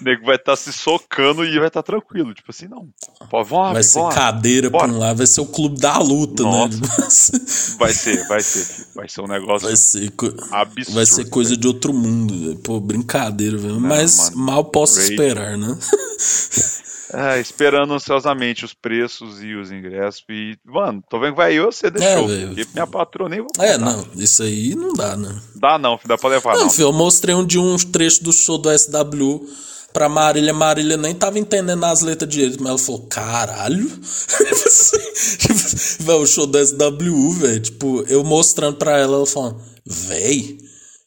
O 0.00 0.04
nego 0.04 0.24
vai 0.26 0.36
estar 0.36 0.56
se 0.56 0.72
socando 0.72 1.44
e 1.44 1.58
vai 1.58 1.66
estar 1.68 1.82
tranquilo. 1.82 2.32
Tipo 2.32 2.50
assim, 2.50 2.68
não. 2.68 2.88
Pô, 3.28 3.42
vamos 3.44 3.72
Vai 3.72 3.82
ser 3.82 4.00
cadeira 4.14 4.70
Bora. 4.70 4.84
pra 4.86 4.94
um 4.94 4.98
lado, 4.98 5.16
vai 5.18 5.26
ser 5.26 5.40
o 5.40 5.46
clube 5.46 5.78
da 5.80 5.98
luta, 5.98 6.42
Nossa. 6.44 7.32
né? 7.32 7.44
Vai 7.78 7.92
ser, 7.92 8.26
vai 8.28 8.40
ser. 8.40 8.64
filho. 8.64 8.88
Vai 8.94 9.08
ser 9.08 9.20
um 9.20 9.26
negócio 9.26 9.66
Vai 9.66 9.76
ser, 9.76 10.12
absurdo. 10.52 10.94
vai 10.94 11.06
ser 11.06 11.24
coisa 11.28 11.56
de 11.56 11.66
outro 11.66 11.92
mundo, 11.92 12.32
velho. 12.38 12.56
Pô, 12.58 12.78
brincadeira, 12.80 13.58
velho. 13.58 13.80
Mas 13.80 14.30
mano. 14.30 14.36
mal 14.36 14.64
posso 14.64 14.96
Rage. 15.00 15.10
esperar, 15.12 15.58
né? 15.58 15.76
É, 17.12 17.40
esperando 17.40 17.94
ansiosamente 17.94 18.64
os 18.64 18.74
preços 18.74 19.42
e 19.42 19.54
os 19.54 19.70
ingressos. 19.70 20.22
E, 20.28 20.56
mano, 20.64 21.02
tô 21.08 21.18
vendo 21.18 21.32
que 21.32 21.36
vai 21.36 21.54
eu 21.54 21.72
você 21.72 21.90
deixou. 21.90 22.30
É, 22.30 22.46
porque 22.46 22.66
minha 22.74 22.86
patroa 22.86 23.28
nem 23.28 23.40
vou 23.40 23.48
É, 23.58 23.78
não, 23.78 24.06
isso 24.14 24.42
aí 24.42 24.74
não 24.74 24.92
dá, 24.92 25.16
né? 25.16 25.40
Dá 25.54 25.78
não, 25.78 25.96
filho, 25.96 26.08
dá 26.08 26.18
pra 26.18 26.30
levar 26.30 26.54
Não, 26.54 26.64
não. 26.64 26.70
filho, 26.70 26.88
eu 26.88 26.92
mostrei 26.92 27.34
um 27.34 27.46
de 27.46 27.58
um 27.58 27.76
trecho 27.76 28.22
do 28.22 28.32
show 28.32 28.58
do 28.58 28.68
SW 28.76 29.46
pra 29.92 30.08
Marília. 30.08 30.52
Marília 30.52 30.96
nem 30.96 31.14
tava 31.14 31.38
entendendo 31.38 31.84
as 31.84 32.02
letras 32.02 32.30
direito, 32.30 32.58
mas 32.62 32.70
ela 32.70 32.78
falou: 32.78 33.06
caralho. 33.06 33.88
velho, 36.00 36.20
o 36.20 36.26
show 36.26 36.46
do 36.46 36.58
SW, 36.64 37.30
velho. 37.32 37.60
Tipo, 37.60 38.02
eu 38.02 38.22
mostrando 38.22 38.76
pra 38.76 38.98
ela, 38.98 39.16
ela 39.16 39.26
falando: 39.26 39.60
véi, 39.86 40.58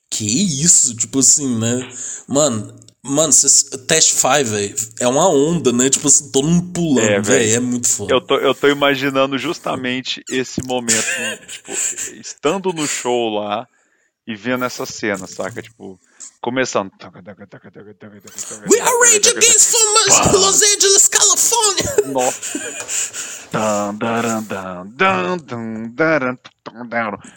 que 0.10 0.26
isso? 0.26 0.96
Tipo 0.96 1.20
assim, 1.20 1.58
né? 1.58 1.88
Mano. 2.28 2.81
Mano, 3.04 3.34
cês- 3.34 3.64
Test 3.88 4.12
5, 4.12 4.46
velho, 4.46 4.76
é 5.00 5.08
uma 5.08 5.28
onda, 5.28 5.72
né? 5.74 5.90
Tipo 5.90 6.08
assim, 6.08 6.30
todo 6.32 6.48
mundo 6.48 6.72
pulando, 6.72 7.08
É, 7.10 7.20
velho. 7.20 7.56
É 7.56 7.60
muito 7.60 7.88
foda. 7.90 8.14
Eu 8.14 8.22
tô, 8.22 8.38
eu 8.38 8.54
tô 8.54 8.68
imaginando 8.68 9.38
justamente 9.40 10.24
esse 10.30 10.62
momento, 10.64 11.04
tipo, 11.48 11.72
estando 12.20 12.72
no 12.72 12.86
show 12.88 13.30
lá 13.40 13.68
e 14.28 14.36
vendo 14.36 14.64
essa 14.66 14.86
cena, 14.86 15.26
saca? 15.26 15.64
Tipo, 15.64 16.00
começando. 16.40 16.92
We 18.70 18.80
are 18.80 18.98
Rage 19.00 19.30
Against 19.30 19.72
from 19.72 20.40
Los 20.40 20.62
Angeles, 20.62 21.08
California! 21.08 21.96
Nossa. 22.14 22.60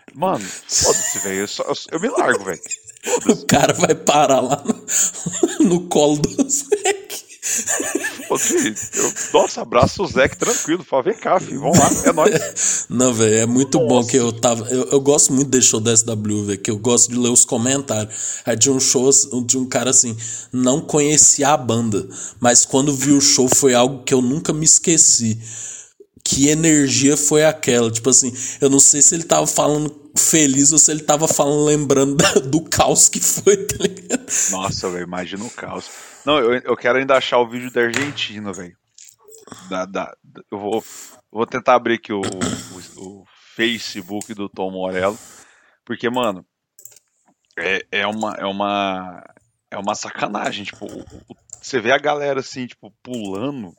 Mano, 0.14 0.44
foda-se, 0.44 1.18
velho. 1.20 1.40
Eu, 1.66 1.74
eu 1.92 2.00
me 2.00 2.08
largo, 2.08 2.44
velho. 2.44 2.60
O 3.28 3.46
cara 3.46 3.72
vai 3.74 3.94
parar 3.94 4.40
lá 4.40 4.62
no, 4.64 5.64
no 5.68 5.88
colo 5.88 6.16
do 6.18 6.48
Zeke. 6.48 7.24
Foda-se. 8.26 8.74
Eu, 8.94 9.12
nossa, 9.32 9.60
abraço 9.60 10.02
o 10.02 10.06
Zeke 10.06 10.36
tranquilo. 10.36 10.82
Fala, 10.82 11.02
vem 11.02 11.14
cá, 11.14 11.38
filho. 11.38 11.60
Vamos 11.60 11.78
lá, 11.78 11.90
é 12.06 12.12
nóis. 12.12 12.86
Não, 12.88 13.12
velho, 13.12 13.34
é 13.34 13.46
muito 13.46 13.78
bom 13.86 14.04
que 14.04 14.16
eu 14.16 14.32
tava. 14.32 14.66
Eu, 14.68 14.84
eu 14.84 15.00
gosto 15.00 15.32
muito 15.32 15.50
desse 15.50 15.68
show 15.68 15.80
da 15.80 15.94
SW, 15.94 16.44
velho, 16.46 16.58
que 16.58 16.70
eu 16.70 16.78
gosto 16.78 17.10
de 17.10 17.18
ler 17.18 17.28
os 17.28 17.44
comentários. 17.44 18.40
Aí 18.44 18.56
tinha 18.56 18.74
um 18.74 18.80
show 18.80 19.10
de 19.46 19.58
um 19.58 19.66
cara 19.66 19.90
assim, 19.90 20.16
não 20.52 20.80
conhecia 20.80 21.50
a 21.50 21.56
banda, 21.56 22.08
mas 22.40 22.64
quando 22.64 22.94
vi 22.94 23.12
o 23.12 23.20
show 23.20 23.48
foi 23.54 23.74
algo 23.74 24.02
que 24.04 24.14
eu 24.14 24.22
nunca 24.22 24.52
me 24.52 24.64
esqueci. 24.64 25.38
Que 26.22 26.48
energia 26.48 27.18
foi 27.18 27.44
aquela? 27.44 27.90
Tipo 27.90 28.08
assim, 28.08 28.32
eu 28.58 28.70
não 28.70 28.80
sei 28.80 29.02
se 29.02 29.14
ele 29.14 29.24
tava 29.24 29.46
falando 29.46 30.03
feliz 30.16 30.72
ou 30.72 30.78
se 30.78 30.90
ele 30.90 31.02
tava 31.02 31.26
falando, 31.28 31.64
lembrando 31.64 32.16
do 32.50 32.62
caos 32.64 33.08
que 33.08 33.20
foi, 33.20 33.56
tá 33.66 33.76
ligado? 33.82 34.26
Nossa, 34.50 34.90
velho, 34.90 35.04
imagina 35.04 35.44
o 35.44 35.50
caos. 35.50 35.90
Não, 36.24 36.38
eu, 36.38 36.54
eu 36.60 36.76
quero 36.76 36.98
ainda 36.98 37.16
achar 37.16 37.38
o 37.38 37.48
vídeo 37.48 37.70
da 37.72 37.82
Argentina, 37.82 38.52
velho. 38.52 38.76
Da, 39.68 39.84
da- 39.84 40.16
eu 40.50 40.58
vou, 40.58 40.84
vou 41.30 41.46
tentar 41.46 41.74
abrir 41.74 41.94
aqui 41.94 42.12
o, 42.12 42.20
o, 42.22 43.02
o 43.20 43.24
Facebook 43.54 44.32
do 44.34 44.48
Tom 44.48 44.70
Morello. 44.70 45.18
Porque, 45.84 46.08
mano, 46.08 46.44
é, 47.58 47.84
é, 47.92 48.06
uma, 48.06 48.34
é, 48.34 48.46
uma, 48.46 49.22
é 49.70 49.76
uma 49.78 49.94
sacanagem. 49.94 50.64
Tipo, 50.64 50.86
o- 50.86 51.00
o- 51.28 51.36
você 51.60 51.80
vê 51.80 51.92
a 51.92 51.98
galera 51.98 52.40
assim, 52.40 52.66
tipo, 52.66 52.90
pulando. 53.02 53.74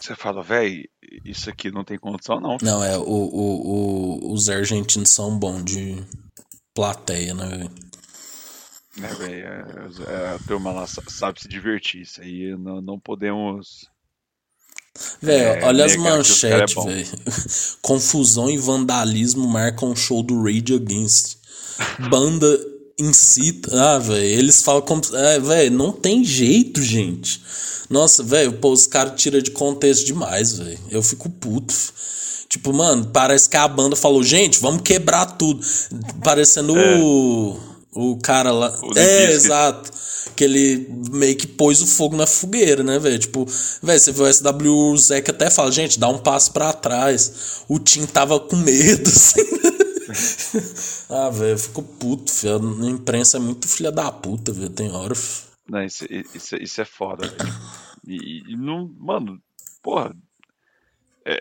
Você 0.00 0.14
fala, 0.14 0.42
velho, 0.42 0.88
isso 1.24 1.48
aqui 1.50 1.70
não 1.70 1.84
tem 1.84 1.98
condição, 1.98 2.40
não. 2.40 2.56
Não, 2.62 2.82
é, 2.82 2.96
o, 2.98 3.02
o, 3.02 4.26
o- 4.28 4.32
os 4.32 4.48
argentinos 4.48 5.10
são 5.10 5.38
bons 5.38 5.64
de 5.64 6.02
plateia, 6.74 7.34
né, 7.34 7.46
velho? 7.48 7.70
Né, 8.96 9.08
velho? 9.14 9.46
É, 9.46 10.12
é, 10.12 10.28
a 10.34 10.38
turma 10.46 10.72
lá 10.72 10.86
sa- 10.86 11.02
sabe 11.08 11.40
se 11.40 11.48
divertir. 11.48 12.02
Isso 12.02 12.20
aí 12.20 12.56
não, 12.58 12.80
não 12.80 12.98
podemos. 12.98 13.88
Velho, 15.20 15.60
É, 15.60 15.64
olha 15.64 15.84
as 15.84 15.92
é 15.94 15.98
manchetes, 15.98 16.74
velho. 16.84 17.06
Confusão 17.82 18.48
e 18.50 18.56
vandalismo 18.56 19.46
marcam 19.46 19.94
show 19.94 20.22
do 20.22 20.42
Rage 20.42 20.74
Against. 20.74 21.36
Banda 22.10 22.58
incita. 22.98 23.70
Ah, 23.72 23.98
velho, 23.98 24.24
eles 24.24 24.62
falam 24.62 24.82
como. 24.82 25.02
É, 25.14 25.38
velho, 25.38 25.70
não 25.70 25.92
tem 25.92 26.24
jeito, 26.24 26.82
gente. 26.82 27.40
Nossa, 27.88 28.22
velho, 28.22 28.54
pô, 28.54 28.72
os 28.72 28.86
caras 28.86 29.20
tiram 29.20 29.40
de 29.40 29.50
contexto 29.50 30.04
demais, 30.04 30.58
velho. 30.58 30.78
Eu 30.90 31.02
fico 31.02 31.28
puto. 31.28 31.74
Tipo, 32.48 32.72
mano, 32.72 33.06
parece 33.12 33.48
que 33.48 33.56
a 33.56 33.68
banda 33.68 33.96
falou, 33.96 34.22
gente, 34.22 34.60
vamos 34.60 34.82
quebrar 34.82 35.26
tudo. 35.26 35.64
Parecendo 36.22 36.74
o. 36.74 37.60
O 37.92 38.16
cara 38.18 38.50
lá. 38.52 38.78
É. 38.94 39.24
É, 39.24 39.32
exato. 39.32 39.90
Que 40.34 40.44
ele 40.44 40.86
meio 41.10 41.34
que 41.34 41.46
pôs 41.46 41.80
o 41.80 41.86
fogo 41.86 42.14
na 42.14 42.26
fogueira, 42.26 42.82
né, 42.82 42.98
velho? 42.98 43.18
Tipo, 43.18 43.46
velho, 43.82 43.98
você 43.98 44.12
vê 44.12 44.22
o 44.22 44.32
SW, 44.32 44.68
o 44.68 44.98
Zeke 44.98 45.30
até 45.30 45.48
fala, 45.48 45.72
gente, 45.72 45.98
dá 45.98 46.08
um 46.08 46.18
passo 46.18 46.52
pra 46.52 46.74
trás. 46.74 47.62
O 47.66 47.78
Tim 47.78 48.04
tava 48.04 48.38
com 48.38 48.56
medo, 48.56 49.08
assim. 49.08 49.40
ah, 51.10 51.30
velho, 51.30 51.50
eu 51.52 51.58
fico 51.58 51.82
puto, 51.82 52.30
filho. 52.32 52.56
A 52.56 52.90
imprensa 52.90 53.36
é 53.36 53.40
muito 53.40 53.68
filha 53.68 53.92
da 53.92 54.10
puta, 54.10 54.52
velho. 54.52 54.70
Tem 54.70 54.90
hora. 54.90 55.14
filho. 55.14 55.46
Não, 55.68 55.82
isso, 55.84 56.04
isso, 56.34 56.56
isso 56.56 56.80
é 56.80 56.84
foda, 56.84 57.26
velho. 57.28 57.52
E, 58.06 58.52
e 58.52 58.56
não. 58.56 58.88
Mano, 58.98 59.40
porra. 59.82 60.14
É. 61.24 61.38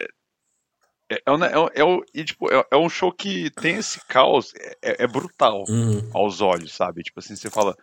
É, 1.08 1.16
é, 1.16 1.80
é, 1.80 1.84
é, 1.84 2.00
e, 2.16 2.24
tipo, 2.24 2.52
é, 2.52 2.66
é 2.72 2.76
um 2.78 2.90
show 2.90 3.12
que 3.12 3.52
tem 3.52 3.76
esse 3.76 4.00
caos, 4.08 4.52
é, 4.82 5.04
é 5.04 5.08
brutal 5.08 5.64
Uhum. 5.70 6.10
aos 6.12 6.42
olhos, 6.42 6.74
sabe? 6.74 7.04
Tipo 7.04 7.20
assim, 7.20 7.36
você 7.36 7.48
fala, 7.52 7.76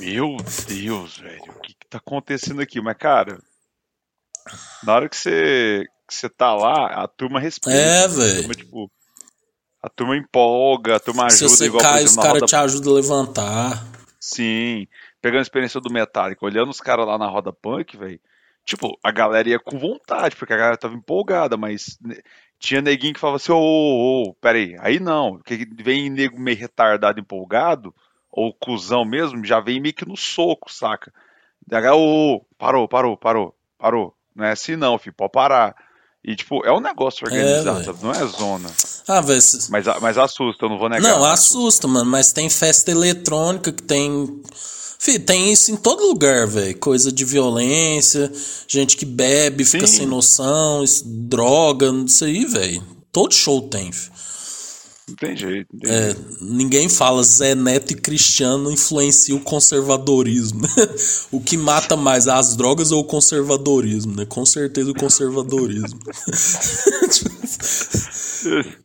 meu 0.00 0.36
Deus, 0.66 1.18
velho, 1.18 1.52
o 1.52 1.60
que, 1.60 1.74
que 1.74 1.86
tá 1.88 1.98
acontecendo 1.98 2.60
aqui? 2.60 2.80
Mas, 2.80 2.96
cara, 2.96 3.38
na 4.82 4.94
hora 4.94 5.08
que 5.08 5.16
você, 5.16 5.84
que 6.08 6.14
você 6.14 6.28
tá 6.28 6.52
lá, 6.56 7.04
a 7.04 7.06
turma 7.06 7.38
respeita. 7.38 7.78
É, 7.78 8.08
velho. 8.08 8.52
tipo, 8.56 8.90
a 9.82 9.88
turma 9.88 10.16
empolga, 10.16 10.96
a 10.96 11.00
turma 11.00 11.30
Se 11.30 11.44
ajuda, 11.44 11.56
você 11.56 11.66
igual, 11.66 11.82
cai, 11.82 12.04
os 12.04 12.16
caras 12.16 12.32
roda 12.32 12.46
te 12.46 12.56
ajudam 12.56 12.92
a 12.92 12.96
levantar. 12.96 13.86
Sim, 14.20 14.86
pegando 15.22 15.38
a 15.38 15.42
experiência 15.42 15.80
do 15.80 15.92
Metallica, 15.92 16.44
olhando 16.44 16.70
os 16.70 16.80
caras 16.80 17.06
lá 17.06 17.16
na 17.16 17.26
roda 17.26 17.52
punk, 17.52 17.96
velho. 17.96 18.20
Tipo, 18.64 18.98
a 19.02 19.10
galera 19.10 19.48
ia 19.48 19.58
com 19.58 19.78
vontade, 19.78 20.36
porque 20.36 20.52
a 20.52 20.56
galera 20.56 20.76
tava 20.76 20.94
empolgada, 20.94 21.56
mas 21.56 21.98
tinha 22.58 22.82
neguinho 22.82 23.14
que 23.14 23.20
falava 23.20 23.36
assim, 23.36 23.52
ô, 23.52 23.56
ô, 23.56 24.22
ô, 24.28 24.34
peraí, 24.34 24.76
aí 24.80 25.00
não, 25.00 25.36
porque 25.36 25.66
vem 25.80 26.10
nego 26.10 26.38
meio 26.38 26.58
retardado, 26.58 27.18
empolgado, 27.18 27.94
ou 28.30 28.52
cuzão 28.52 29.04
mesmo, 29.04 29.42
já 29.44 29.60
vem 29.60 29.80
meio 29.80 29.94
que 29.94 30.06
no 30.06 30.16
soco, 30.16 30.70
saca? 30.70 31.12
Galera, 31.66 31.94
ô, 31.94 32.34
ô, 32.34 32.40
parou, 32.58 32.86
parou, 32.86 33.16
parou, 33.16 33.56
parou. 33.78 34.14
Não 34.34 34.44
é 34.44 34.52
assim 34.52 34.76
não, 34.76 34.98
filho, 34.98 35.14
pode 35.14 35.32
parar. 35.32 35.74
E, 36.24 36.34
tipo, 36.34 36.64
é 36.66 36.72
um 36.72 36.80
negócio 36.80 37.24
organizado, 37.26 37.80
velho. 37.80 37.84
sabe? 37.86 37.98
Não 38.02 38.10
é 38.10 38.26
zona. 38.26 38.68
Ah, 39.06 39.20
se- 39.40 39.70
Mas, 39.70 39.86
mas 40.00 40.18
assusta, 40.18 40.64
eu 40.66 40.68
não 40.68 40.78
vou 40.78 40.88
negar. 40.88 41.02
Não, 41.02 41.24
assusta, 41.24 41.86
mano, 41.86 42.10
mas 42.10 42.32
tem 42.32 42.50
festa 42.50 42.90
eletrônica 42.90 43.72
que 43.72 43.82
tem. 43.82 44.40
Fih, 44.98 45.18
tem 45.20 45.52
isso 45.52 45.70
em 45.70 45.76
todo 45.76 46.06
lugar, 46.08 46.46
velho. 46.48 46.76
Coisa 46.78 47.12
de 47.12 47.24
violência, 47.24 48.30
gente 48.66 48.96
que 48.96 49.04
bebe, 49.06 49.64
fica 49.64 49.86
Sim. 49.86 49.98
sem 49.98 50.06
noção, 50.06 50.82
isso- 50.82 51.04
droga, 51.06 51.90
isso 52.04 52.24
aí, 52.24 52.44
velho. 52.44 52.82
Todo 53.12 53.32
show 53.32 53.62
tem. 53.62 53.92
fi. 53.92 54.10
Não 55.08 55.16
tem 55.16 55.36
jeito, 55.36 55.68
não 55.72 55.80
tem 55.80 55.90
É, 55.92 56.04
jeito. 56.06 56.36
ninguém 56.40 56.88
fala 56.88 57.22
Zé 57.22 57.54
Neto 57.54 57.92
e 57.92 57.96
Cristiano 57.96 58.70
influencia 58.70 59.34
o 59.34 59.40
conservadorismo. 59.40 60.60
o 61.32 61.40
que 61.40 61.56
mata 61.56 61.96
mais, 61.96 62.28
as 62.28 62.56
drogas 62.56 62.92
ou 62.92 63.00
o 63.00 63.04
conservadorismo, 63.04 64.14
né? 64.14 64.26
Com 64.26 64.44
certeza 64.44 64.90
o 64.90 64.94
conservadorismo. 64.94 65.98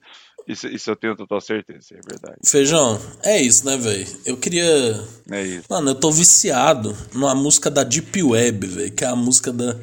Isso, 0.45 0.67
isso 0.67 0.89
eu 0.89 0.95
tenho 0.97 1.15
total 1.15 1.39
certeza, 1.39 1.93
é 1.93 2.01
verdade. 2.05 2.35
Feijão, 2.45 2.99
é 3.23 3.41
isso, 3.41 3.65
né, 3.65 3.77
velho? 3.77 4.05
Eu 4.25 4.35
queria 4.35 5.01
É 5.31 5.41
isso. 5.41 5.63
Mano, 5.69 5.91
eu 5.91 5.95
tô 5.95 6.11
viciado 6.11 6.93
numa 7.13 7.33
música 7.33 7.71
da 7.71 7.81
Deep 7.81 8.21
Web, 8.21 8.67
velho. 8.67 8.91
Que 8.91 9.05
é 9.05 9.07
a 9.07 9.15
música 9.15 9.53
da. 9.53 9.73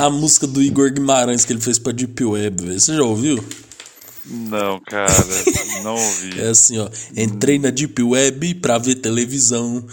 A 0.00 0.10
música 0.10 0.48
do 0.48 0.60
Igor 0.60 0.90
Guimarães 0.92 1.44
que 1.44 1.52
ele 1.52 1.60
fez 1.60 1.78
pra 1.78 1.92
Deep 1.92 2.24
Web, 2.24 2.64
velho. 2.64 2.80
Você 2.80 2.96
já 2.96 3.04
ouviu? 3.04 3.38
Não, 4.30 4.78
cara, 4.80 5.12
não 5.82 5.94
ouvi. 5.94 6.40
É 6.40 6.50
assim, 6.50 6.78
ó. 6.78 6.88
Entrei 7.16 7.58
na 7.58 7.70
Deep 7.70 8.00
Web 8.00 8.54
pra 8.56 8.78
ver 8.78 8.94
televisão, 8.96 9.84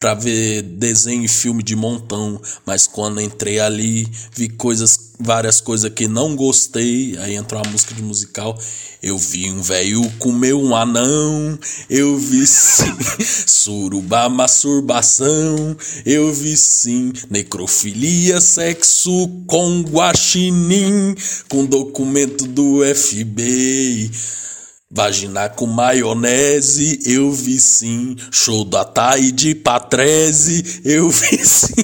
pra 0.00 0.14
ver 0.14 0.62
desenho 0.62 1.24
e 1.24 1.28
filme 1.28 1.62
de 1.62 1.76
montão. 1.76 2.40
Mas 2.64 2.86
quando 2.86 3.20
entrei 3.20 3.60
ali, 3.60 4.08
vi 4.34 4.48
coisas, 4.48 5.05
várias 5.18 5.60
coisas 5.60 5.90
que 5.92 6.06
não 6.08 6.36
gostei. 6.36 7.16
Aí 7.18 7.34
entrou 7.34 7.62
a 7.64 7.68
música 7.68 7.94
de 7.94 8.02
musical. 8.02 8.58
Eu 9.02 9.18
vi 9.18 9.50
um 9.50 9.60
velho 9.60 10.08
comer 10.18 10.54
um 10.54 10.74
anão. 10.74 11.58
Eu 11.88 12.16
vi 12.16 12.46
sim 12.46 12.96
suruba 13.46 14.28
masturbação. 14.28 15.76
Eu 16.04 16.32
vi 16.32 16.56
sim 16.56 17.12
necrofilia, 17.30 18.40
sexo 18.40 19.28
com 19.46 19.82
guaxinim. 19.82 21.14
Com 21.48 21.64
documento 21.64 22.46
do 22.46 22.82
FBI. 22.94 24.10
Vagina 24.88 25.48
com 25.48 25.66
maionese, 25.66 27.00
eu 27.04 27.32
vi 27.32 27.58
sim. 27.58 28.14
Show 28.30 28.64
do 28.64 28.76
Ataíde 28.76 29.54
Patrese, 29.54 30.80
eu 30.84 31.10
vi 31.10 31.44
sim. 31.44 31.74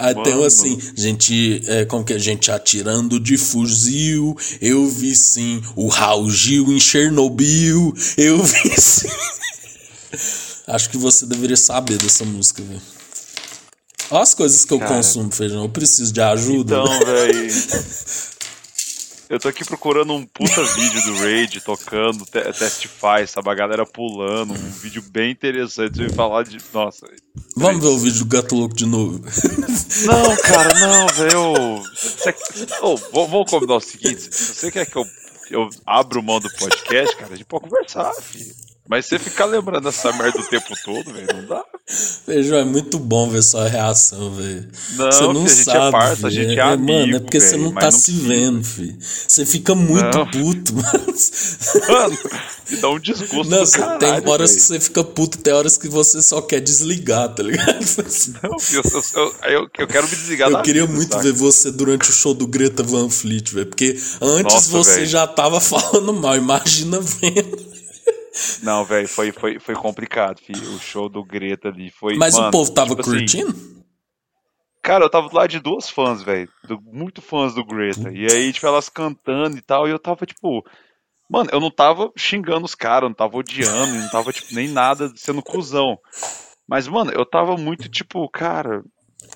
Aí 0.00 0.14
tem 0.14 0.32
um 0.32 0.36
Mano. 0.36 0.46
assim, 0.46 0.78
gente, 0.96 1.60
é, 1.66 1.84
como 1.84 2.04
que 2.04 2.12
é? 2.12 2.18
Gente 2.20 2.52
atirando 2.52 3.18
de 3.18 3.36
fuzil, 3.36 4.36
eu 4.60 4.88
vi 4.88 5.16
sim 5.16 5.60
o 5.74 5.88
Raul 5.88 6.30
Gil 6.30 6.72
em 6.72 6.78
Chernobyl, 6.78 7.92
eu 8.16 8.38
vi 8.44 8.80
sim. 8.80 9.08
Acho 10.68 10.88
que 10.90 10.96
você 10.96 11.26
deveria 11.26 11.56
saber 11.56 11.98
dessa 11.98 12.24
música, 12.24 12.62
velho. 12.62 12.80
Olha 14.10 14.22
as 14.22 14.34
coisas 14.34 14.64
que 14.64 14.72
eu 14.72 14.78
Cara. 14.78 14.94
consumo, 14.94 15.32
feijão. 15.32 15.62
Eu 15.64 15.68
preciso 15.68 16.12
de 16.12 16.20
ajuda. 16.20 16.76
Então, 16.76 17.00
velho. 17.04 17.48
Eu 19.28 19.38
tô 19.38 19.48
aqui 19.48 19.62
procurando 19.64 20.14
um 20.14 20.24
puta 20.24 20.62
vídeo 20.74 21.02
do 21.02 21.18
Raid 21.18 21.60
tocando 21.60 22.24
te 22.24 22.40
Testify, 22.52 23.26
sabe? 23.26 23.50
A 23.50 23.54
galera 23.54 23.84
pulando, 23.84 24.52
um 24.54 24.70
vídeo 24.70 25.02
bem 25.10 25.30
interessante. 25.32 26.00
Ia 26.00 26.10
falar 26.10 26.44
de. 26.44 26.56
Nossa. 26.72 27.06
Vamos 27.56 27.82
ver 27.82 27.88
o 27.88 27.98
vídeo 27.98 28.20
do 28.20 28.24
Gato 28.26 28.54
Louco 28.56 28.74
de 28.74 28.86
novo. 28.86 29.18
Não, 30.06 30.36
cara, 30.36 30.74
não, 30.74 31.06
velho. 31.08 31.82
Você- 31.94 32.32
v- 32.32 33.04
Vamos 33.12 33.50
combinar 33.50 33.76
o 33.76 33.80
seguinte: 33.80 34.20
se 34.34 34.54
você 34.54 34.70
quer 34.70 34.86
que 34.86 34.96
eu, 34.96 35.04
eu 35.50 35.68
abra 35.84 36.22
mão 36.22 36.38
do 36.40 36.48
podcast, 36.54 37.16
cara, 37.16 37.34
a 37.34 37.36
gente 37.36 37.46
pode 37.46 37.64
conversar, 37.68 38.12
filho. 38.22 38.54
Mas 38.88 39.04
você 39.06 39.18
ficar 39.18 39.44
lembrando 39.44 39.86
essa 39.88 40.10
merda 40.12 40.40
o 40.40 40.44
tempo 40.44 40.72
todo, 40.84 41.12
velho, 41.12 41.26
não 41.34 41.44
dá. 41.46 41.62
Feijão, 42.26 42.58
é 42.58 42.64
muito 42.64 42.98
bom 42.98 43.28
ver 43.30 43.42
sua 43.42 43.68
reação, 43.68 44.34
velho. 44.34 44.68
Não, 44.96 45.12
Você 45.12 45.22
não 45.24 45.34
filho, 45.34 45.44
a 45.44 45.48
gente 45.54 45.64
sabe. 45.64 45.86
é 45.88 45.90
parça, 45.90 46.26
a 46.26 46.30
gente 46.30 46.58
é 46.58 46.62
amigo, 46.62 46.92
Mano, 46.92 47.16
é 47.16 47.20
porque 47.20 47.40
você 47.40 47.50
velho, 47.52 47.62
não 47.64 47.72
mas 47.72 47.84
tá 47.84 47.90
não 47.90 47.98
se 47.98 48.12
precisa. 48.12 48.28
vendo, 48.28 48.64
filho. 48.64 48.96
Você 49.28 49.46
fica 49.46 49.74
muito 49.74 50.18
Não. 50.18 50.30
puto, 50.30 50.72
mano. 50.76 51.14
Mano, 51.88 52.18
me 52.70 52.76
dá 52.76 52.90
um 52.90 52.98
desgosto 52.98 53.50
Não, 53.50 53.58
você 53.66 53.78
caralho, 53.78 53.98
tem 53.98 54.10
horas 54.32 54.50
velho. 54.50 54.62
que 54.62 54.66
você 54.66 54.80
fica 54.80 55.04
puto, 55.04 55.38
tem 55.38 55.52
horas 55.54 55.76
que 55.78 55.88
você 55.88 56.22
só 56.22 56.40
quer 56.42 56.60
desligar, 56.60 57.28
tá 57.34 57.42
ligado? 57.42 57.78
Não, 58.42 58.58
filho, 58.58 58.82
eu, 59.14 59.34
eu, 59.50 59.68
eu, 59.78 59.86
quero 59.86 60.04
me 60.08 60.16
desligar 60.16 60.50
Eu 60.50 60.62
queria 60.62 60.82
vida, 60.82 60.94
muito 60.94 61.12
saca? 61.12 61.22
ver 61.22 61.32
você 61.32 61.70
durante 61.70 62.08
o 62.10 62.12
show 62.12 62.34
do 62.34 62.46
Greta 62.46 62.82
Van 62.82 63.08
Fleet, 63.10 63.52
velho. 63.52 63.66
Porque 63.66 63.98
antes 64.20 64.54
Nossa, 64.54 64.70
você 64.70 64.94
velho. 64.96 65.06
já 65.06 65.26
tava 65.26 65.60
falando 65.60 66.12
mal, 66.14 66.36
imagina 66.36 67.00
vendo. 67.00 67.67
Não, 68.62 68.84
velho, 68.84 69.08
foi, 69.08 69.32
foi, 69.32 69.58
foi 69.58 69.74
complicado, 69.74 70.40
filho. 70.40 70.74
O 70.74 70.78
show 70.78 71.08
do 71.08 71.24
Greta 71.24 71.68
ali 71.68 71.90
foi. 71.90 72.16
Mas 72.16 72.34
mano, 72.34 72.48
o 72.48 72.50
povo 72.50 72.72
tava 72.72 72.90
tipo 72.90 73.00
assim, 73.00 73.10
curtindo? 73.10 73.78
Cara, 74.82 75.04
eu 75.04 75.10
tava 75.10 75.28
do 75.28 75.36
lado 75.36 75.50
de 75.50 75.60
duas 75.60 75.90
fãs, 75.90 76.22
velho. 76.22 76.48
Muito 76.82 77.20
fãs 77.20 77.54
do 77.54 77.64
Greta. 77.64 78.10
E 78.10 78.26
aí, 78.30 78.52
tipo, 78.52 78.66
elas 78.66 78.88
cantando 78.88 79.56
e 79.56 79.60
tal. 79.60 79.86
E 79.86 79.90
eu 79.90 79.98
tava, 79.98 80.24
tipo. 80.24 80.64
Mano, 81.28 81.50
eu 81.52 81.60
não 81.60 81.70
tava 81.70 82.10
xingando 82.16 82.64
os 82.64 82.74
caras, 82.74 83.08
não 83.08 83.14
tava 83.14 83.36
odiando, 83.36 83.92
não 83.92 84.08
tava, 84.08 84.32
tipo, 84.32 84.54
nem 84.54 84.68
nada 84.68 85.12
sendo 85.14 85.42
cuzão. 85.42 85.98
Mas, 86.66 86.88
mano, 86.88 87.12
eu 87.12 87.26
tava 87.26 87.56
muito, 87.56 87.88
tipo, 87.88 88.26
cara. 88.30 88.82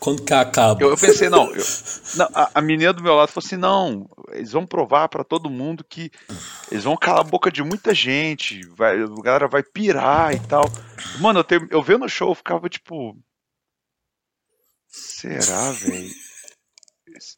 Quando 0.01 0.23
que 0.25 0.33
acaba? 0.33 0.83
Eu, 0.83 0.91
eu 0.91 0.97
pensei, 0.97 1.29
não. 1.29 1.53
eu- 1.55 1.65
não, 2.17 2.29
a, 2.35 2.51
a 2.55 2.61
menina 2.63 2.93
do 2.93 3.03
meu 3.03 3.15
lado 3.15 3.29
falou 3.31 3.45
assim: 3.47 3.57
não, 3.57 4.09
eles 4.31 4.53
vão 4.53 4.67
provar 4.67 5.09
pra 5.09 5.25
todo 5.25 5.51
mundo 5.51 5.85
que 5.85 6.11
eles 6.71 6.85
vão 6.85 6.97
calar 6.97 7.21
a 7.21 7.29
boca 7.29 7.51
de 7.51 7.63
muita 7.63 7.95
gente, 7.95 8.67
vai, 8.69 9.01
a 9.01 9.07
galera 9.23 9.49
vai 9.49 9.63
pirar 9.63 10.35
e 10.35 10.41
tal. 10.41 10.65
Mano, 11.21 11.45
eu, 11.49 11.69
eu 11.71 11.83
vendo 11.83 12.05
o 12.05 12.09
show, 12.09 12.31
eu 12.31 12.35
ficava 12.35 12.69
tipo. 12.69 13.17
Será, 14.89 15.71
velho? 15.73 16.11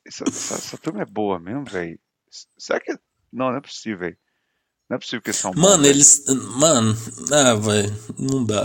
Essa, 0.06 0.24
essa, 0.28 0.54
essa 0.54 0.78
turma 0.78 1.02
é 1.02 1.06
boa 1.06 1.38
mesmo, 1.38 1.64
velho? 1.64 1.98
Será 2.58 2.80
que. 2.80 2.92
Não, 3.32 3.50
não 3.50 3.56
é 3.56 3.60
possível, 3.60 3.98
velho. 3.98 4.16
Não 4.88 4.96
é 4.96 4.98
possível 4.98 5.22
que 5.22 5.30
eles 5.30 5.40
são 5.40 5.52
Mano, 5.54 5.86
eles. 5.86 6.24
Mano, 6.58 6.94
ah, 7.32 7.54
velho, 7.54 7.92
não 8.18 8.44
dá. 8.44 8.62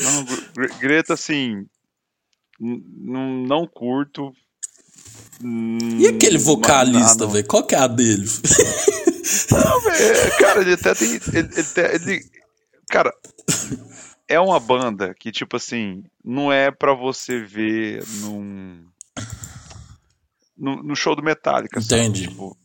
Não, 0.00 0.24
Gre- 0.54 0.74
Greta, 0.78 1.14
assim. 1.14 1.66
Não 2.60 3.66
curto. 3.66 4.32
E 5.42 6.06
aquele 6.06 6.36
vocalista, 6.38 7.26
velho? 7.26 7.46
Qual 7.46 7.64
que 7.64 7.74
é 7.74 7.78
a 7.78 7.86
dele? 7.86 8.26
Não, 9.50 9.80
velho, 9.82 10.38
cara, 10.38 10.60
ele 10.60 10.72
até 10.74 10.94
tem. 10.94 11.08
Ele, 11.12 11.20
ele, 11.56 11.94
ele- 12.12 12.30
cara, 12.90 13.12
é 14.28 14.38
uma 14.40 14.58
banda 14.60 15.14
que, 15.18 15.30
tipo 15.32 15.56
assim, 15.56 16.02
não 16.24 16.52
é 16.52 16.70
pra 16.70 16.94
você 16.94 17.40
ver 17.40 18.04
num. 18.20 18.84
No, 20.56 20.82
no 20.82 20.94
show 20.96 21.16
do 21.16 21.22
Metallica, 21.22 21.80
sabe? 21.80 22.02
Entendi. 22.02 22.28
Tipo, 22.28 22.56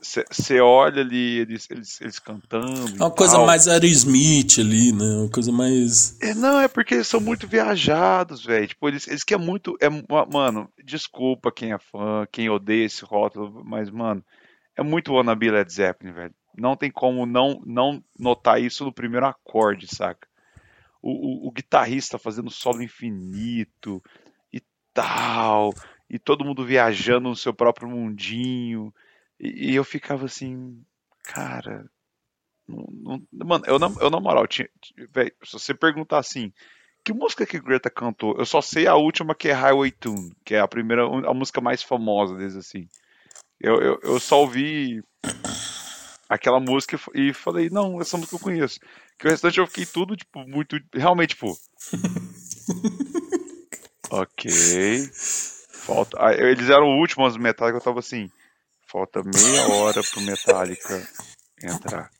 você 0.00 0.60
olha 0.60 1.02
ali 1.02 1.38
eles, 1.38 1.70
eles, 1.70 2.00
eles 2.00 2.18
cantando. 2.18 2.96
É 2.98 3.02
uma 3.02 3.10
coisa 3.10 3.38
mais 3.38 3.66
Aerosmith 3.66 4.58
ali, 4.58 4.92
né? 4.92 5.04
Uma 5.04 5.30
coisa 5.30 5.52
mais. 5.52 6.18
É, 6.20 6.34
não, 6.34 6.60
é 6.60 6.68
porque 6.68 6.94
eles 6.94 7.08
são 7.08 7.20
muito 7.20 7.46
viajados, 7.46 8.44
velho. 8.44 8.68
Tipo, 8.68 8.88
eles, 8.88 9.06
eles 9.08 9.24
querem 9.24 9.44
muito. 9.44 9.76
É, 9.80 9.88
mano, 10.32 10.70
desculpa 10.84 11.52
quem 11.52 11.72
é 11.72 11.78
fã, 11.78 12.26
quem 12.30 12.48
odeia 12.48 12.86
esse 12.86 13.04
rótulo, 13.04 13.62
mas, 13.64 13.90
mano, 13.90 14.24
é 14.76 14.82
muito 14.82 15.12
wannabe 15.12 15.50
Led 15.50 15.72
Zeppelin, 15.72 16.12
velho. 16.12 16.34
Não 16.56 16.76
tem 16.76 16.90
como 16.90 17.26
não, 17.26 17.62
não 17.64 18.02
notar 18.18 18.60
isso 18.60 18.84
no 18.84 18.92
primeiro 18.92 19.26
acorde, 19.26 19.86
saca? 19.86 20.28
O, 21.02 21.46
o, 21.46 21.48
o 21.48 21.52
guitarrista 21.52 22.18
fazendo 22.18 22.50
solo 22.50 22.82
infinito 22.82 24.02
e 24.52 24.60
tal, 24.92 25.72
e 26.08 26.18
todo 26.18 26.44
mundo 26.44 26.64
viajando 26.64 27.28
no 27.28 27.36
seu 27.36 27.54
próprio 27.54 27.88
mundinho. 27.88 28.92
E, 29.40 29.72
e 29.72 29.74
eu 29.74 29.84
ficava 29.84 30.26
assim, 30.26 30.80
cara. 31.24 31.86
Não, 32.68 32.86
não- 33.32 33.46
mano, 33.46 33.64
eu 33.66 33.78
na, 33.78 33.90
eu 34.00 34.10
na 34.10 34.20
moral, 34.20 34.46
tinha, 34.46 34.68
véi, 35.12 35.32
se 35.42 35.54
você 35.54 35.74
perguntar 35.74 36.18
assim, 36.18 36.52
que 37.04 37.12
música 37.12 37.46
que 37.46 37.58
Greta 37.58 37.90
cantou? 37.90 38.36
Eu 38.38 38.46
só 38.46 38.60
sei 38.60 38.86
a 38.86 38.94
última 38.94 39.34
que 39.34 39.48
é 39.48 39.52
Highway 39.52 39.90
Tune, 39.90 40.32
que 40.44 40.54
é 40.54 40.60
a 40.60 40.68
primeira, 40.68 41.02
a 41.04 41.34
música 41.34 41.60
mais 41.60 41.82
famosa 41.82 42.36
deles, 42.36 42.54
assim. 42.54 42.86
Eu, 43.60 43.80
eu, 43.80 43.98
eu 44.02 44.20
só 44.20 44.40
ouvi 44.40 45.02
aquela 46.28 46.60
música 46.60 46.98
e 47.14 47.32
falei, 47.32 47.68
não, 47.70 48.00
essa 48.00 48.16
música 48.16 48.36
eu 48.36 48.40
conheço. 48.40 48.78
Que 49.18 49.26
o 49.26 49.30
restante 49.30 49.58
eu 49.58 49.66
fiquei 49.66 49.86
tudo, 49.86 50.16
tipo, 50.16 50.46
muito. 50.46 50.78
Realmente, 50.94 51.30
tipo. 51.30 51.58
ok. 54.10 54.50
Falta. 55.72 56.16
ah, 56.20 56.32
Eles 56.32 56.70
eram 56.70 56.86
o 56.86 56.98
último 56.98 57.26
as 57.26 57.36
Metallica, 57.36 57.78
eu 57.78 57.82
tava 57.82 57.98
assim. 57.98 58.30
Falta 58.90 59.22
meia 59.22 59.68
hora 59.68 60.02
pro 60.02 60.20
Metallica 60.20 61.08
entrar. 61.62 62.10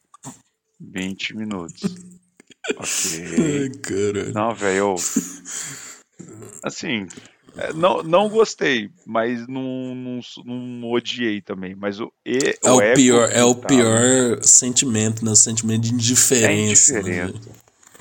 20 0.80 1.36
minutos. 1.36 1.82
Ok. 2.76 3.62
Ai, 3.62 3.68
caralho. 3.80 4.32
Não, 4.32 4.54
velho. 4.54 4.76
eu- 4.78 4.94
Assim. 6.62 7.06
é, 7.56 7.72
Não, 7.72 8.02
não 8.02 8.28
gostei, 8.28 8.88
mas 9.04 9.46
não, 9.48 9.94
não, 9.94 10.20
não 10.44 10.90
odiei 10.90 11.40
também. 11.42 11.74
Mas 11.74 11.98
o, 11.98 12.12
e, 12.24 12.38
É 12.62 12.70
o 12.70 12.80
ego 12.80 12.94
pior, 12.94 13.30
é 13.32 13.42
o 13.42 13.54
pior 13.54 14.42
sentimento, 14.42 15.24
né? 15.24 15.32
O 15.32 15.36
sentimento 15.36 15.82
de 15.82 15.92
indiferença. 15.94 16.98
É 16.98 17.02
né. 17.02 17.32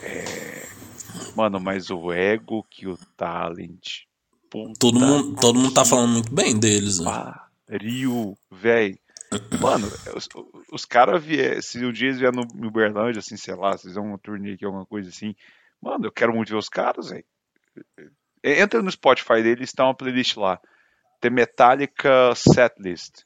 É. 0.04 0.68
Mano, 1.36 1.60
mas 1.60 1.90
o 1.90 2.12
ego 2.12 2.64
que 2.70 2.88
o 2.88 2.98
talent. 3.18 4.02
Todo 4.80 5.00
mundo, 5.00 5.36
todo 5.40 5.60
mundo 5.60 5.74
tá 5.74 5.86
falando 5.86 6.12
muito 6.12 6.34
bem 6.34 6.58
deles, 6.58 7.00
né? 7.00 7.06
Pariu, 7.70 8.38
velho. 8.52 8.98
Mano, 9.62 9.88
os, 10.16 10.28
os 10.72 10.86
caras 10.86 11.24
vier, 11.24 11.62
se 11.62 11.84
um 11.86 11.92
dia 11.92 12.08
eles 12.08 12.20
vierem 12.20 12.42
no 12.56 12.68
Uberlândia, 12.68 13.20
assim, 13.20 13.38
sei 13.38 13.54
lá, 13.56 13.78
se 13.78 13.88
fizer 13.88 14.00
uma 14.00 14.18
turnê 14.18 14.54
aqui, 14.54 14.66
alguma 14.66 14.86
coisa 14.88 15.10
assim, 15.10 15.36
mano, 15.82 16.06
eu 16.08 16.12
quero 16.12 16.34
muito 16.34 16.50
ver 16.50 16.58
os 16.58 16.68
caras, 16.70 17.10
velho. 17.10 17.24
Entra 18.44 18.82
no 18.82 18.90
Spotify 18.92 19.44
deles, 19.44 19.70
está 19.70 19.84
uma 19.86 19.94
playlist 19.96 20.36
lá. 20.38 20.60
The 21.22 21.30
Metallica 21.30 22.34
Setlist. 22.36 23.24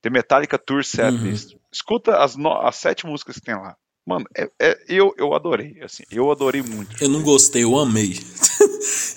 The 0.00 0.10
Metallica 0.10 0.56
Tour 0.58 0.84
Setlist. 0.84 1.56
Escuta 1.72 2.16
as, 2.18 2.36
no- 2.36 2.60
as 2.60 2.76
sete 2.76 3.04
músicas 3.04 3.34
que 3.36 3.42
tem 3.42 3.54
lá. 3.54 3.76
Mano, 4.06 4.26
é, 4.36 4.48
é- 4.60 4.84
eu, 4.88 5.14
eu 5.18 5.34
adorei, 5.34 5.80
assim, 5.82 6.04
eu 6.10 6.30
adorei 6.30 6.62
muito. 6.62 7.02
Eu 7.02 7.08
não 7.08 7.22
gostei, 7.22 7.64
eu 7.64 7.76
amei. 7.78 8.14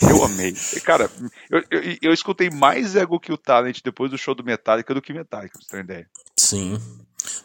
Eu 0.01 0.23
amei. 0.23 0.53
Cara, 0.83 1.09
eu, 1.49 1.63
eu, 1.71 1.97
eu 2.01 2.13
escutei 2.13 2.49
mais 2.49 2.95
Ego 2.95 3.19
que 3.19 3.31
o 3.31 3.37
Talent 3.37 3.79
depois 3.83 4.11
do 4.11 4.17
show 4.17 4.35
do 4.35 4.43
Metallica 4.43 4.93
do 4.93 5.01
que 5.01 5.13
Metallica, 5.13 5.57
pra 5.57 5.61
você 5.65 5.71
ter 5.77 5.83
ideia. 5.83 6.07
Sim. 6.37 6.79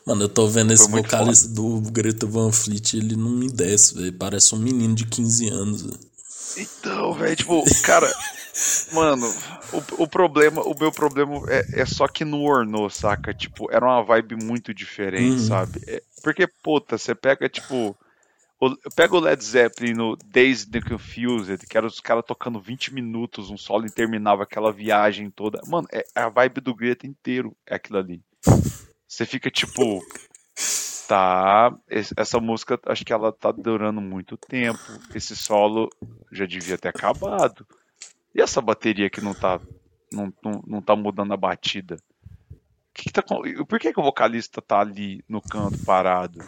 Mano, 0.07 0.23
eu 0.25 0.29
tô 0.29 0.47
vendo 0.47 0.73
esse 0.73 0.89
vocalista 0.91 1.49
do 1.49 1.81
Greta 1.91 2.27
Van 2.27 2.53
Fleet, 2.53 2.95
ele 2.95 3.17
não 3.17 3.31
me 3.31 3.51
desce, 3.51 3.95
velho. 3.95 4.13
Parece 4.13 4.55
um 4.55 4.59
menino 4.59 4.95
de 4.95 5.07
15 5.07 5.49
anos. 5.49 5.83
velho. 5.83 5.99
Então, 6.59 7.15
velho, 7.15 7.35
tipo, 7.37 7.65
cara, 7.83 8.13
mano, 8.93 9.27
o, 9.73 10.03
o 10.05 10.09
problema, 10.09 10.63
o 10.63 10.75
meu 10.79 10.93
problema 10.93 11.43
é, 11.49 11.81
é 11.81 11.87
só 11.87 12.07
que 12.07 12.25
não 12.25 12.43
ornou, 12.45 12.91
saca? 12.91 13.33
Tipo, 13.33 13.73
era 13.73 13.85
uma 13.85 14.03
vibe 14.05 14.37
muito 14.45 14.75
diferente, 14.75 15.41
Uhum. 15.41 15.47
sabe? 15.49 15.81
É, 15.87 16.03
porque, 16.23 16.47
puta, 16.47 16.99
você 16.99 17.15
pega, 17.15 17.49
tipo, 17.49 17.97
o, 18.67 18.91
pega 18.95 19.17
o 19.17 19.21
Led 19.21 19.43
Zeppelin 19.43 19.95
no 19.95 20.17
Days 20.17 20.65
the 20.67 20.81
Confused, 20.81 21.67
que 21.67 21.77
era 21.77 21.87
os 21.87 22.01
caras 22.01 22.25
tocando 22.25 22.61
20 22.61 22.95
minutos, 22.95 23.51
um 23.51 23.57
solo 23.57 23.91
terminava 23.91 24.43
aquela 24.45 24.73
viagem 24.73 25.31
toda. 25.31 25.61
Mano, 25.67 25.89
é 25.93 26.05
a 26.15 26.29
vibe 26.29 26.61
do 26.61 26.75
Greta 26.75 27.07
inteiro, 27.07 27.57
é 27.67 27.75
aquilo 27.75 27.99
ali. 27.99 28.23
Você 29.09 29.27
fica, 29.27 29.51
tipo, 29.51 30.01
tá, 31.09 31.75
es- 31.91 32.15
essa 32.17 32.41
música, 32.41 32.79
acho 32.87 33.05
que 33.05 33.13
ela 33.13 33.33
tá 33.33 33.53
durando 33.53 34.01
muito 34.01 34.37
tempo. 34.37 34.79
Esse 35.15 35.35
solo 35.37 35.91
já 36.31 36.47
devia 36.47 36.79
ter 36.79 36.89
acabado. 36.89 37.67
E 38.35 38.41
essa 38.41 38.61
bateria 38.61 39.11
que 39.11 39.21
não 39.21 39.35
tá 39.35 39.61
não, 40.13 40.33
não, 40.43 40.63
não 40.67 40.83
tá 40.83 40.95
mudando 40.95 41.33
a 41.33 41.37
batida? 41.37 41.97
Que 42.95 43.05
que 43.05 43.13
tá, 43.13 43.23
por 43.23 43.79
que, 43.81 43.93
que 43.93 44.01
o 44.01 44.03
vocalista 44.03 44.61
tá 44.63 44.81
ali 44.81 45.25
no 45.29 45.41
canto 45.41 45.79
parado? 45.85 46.39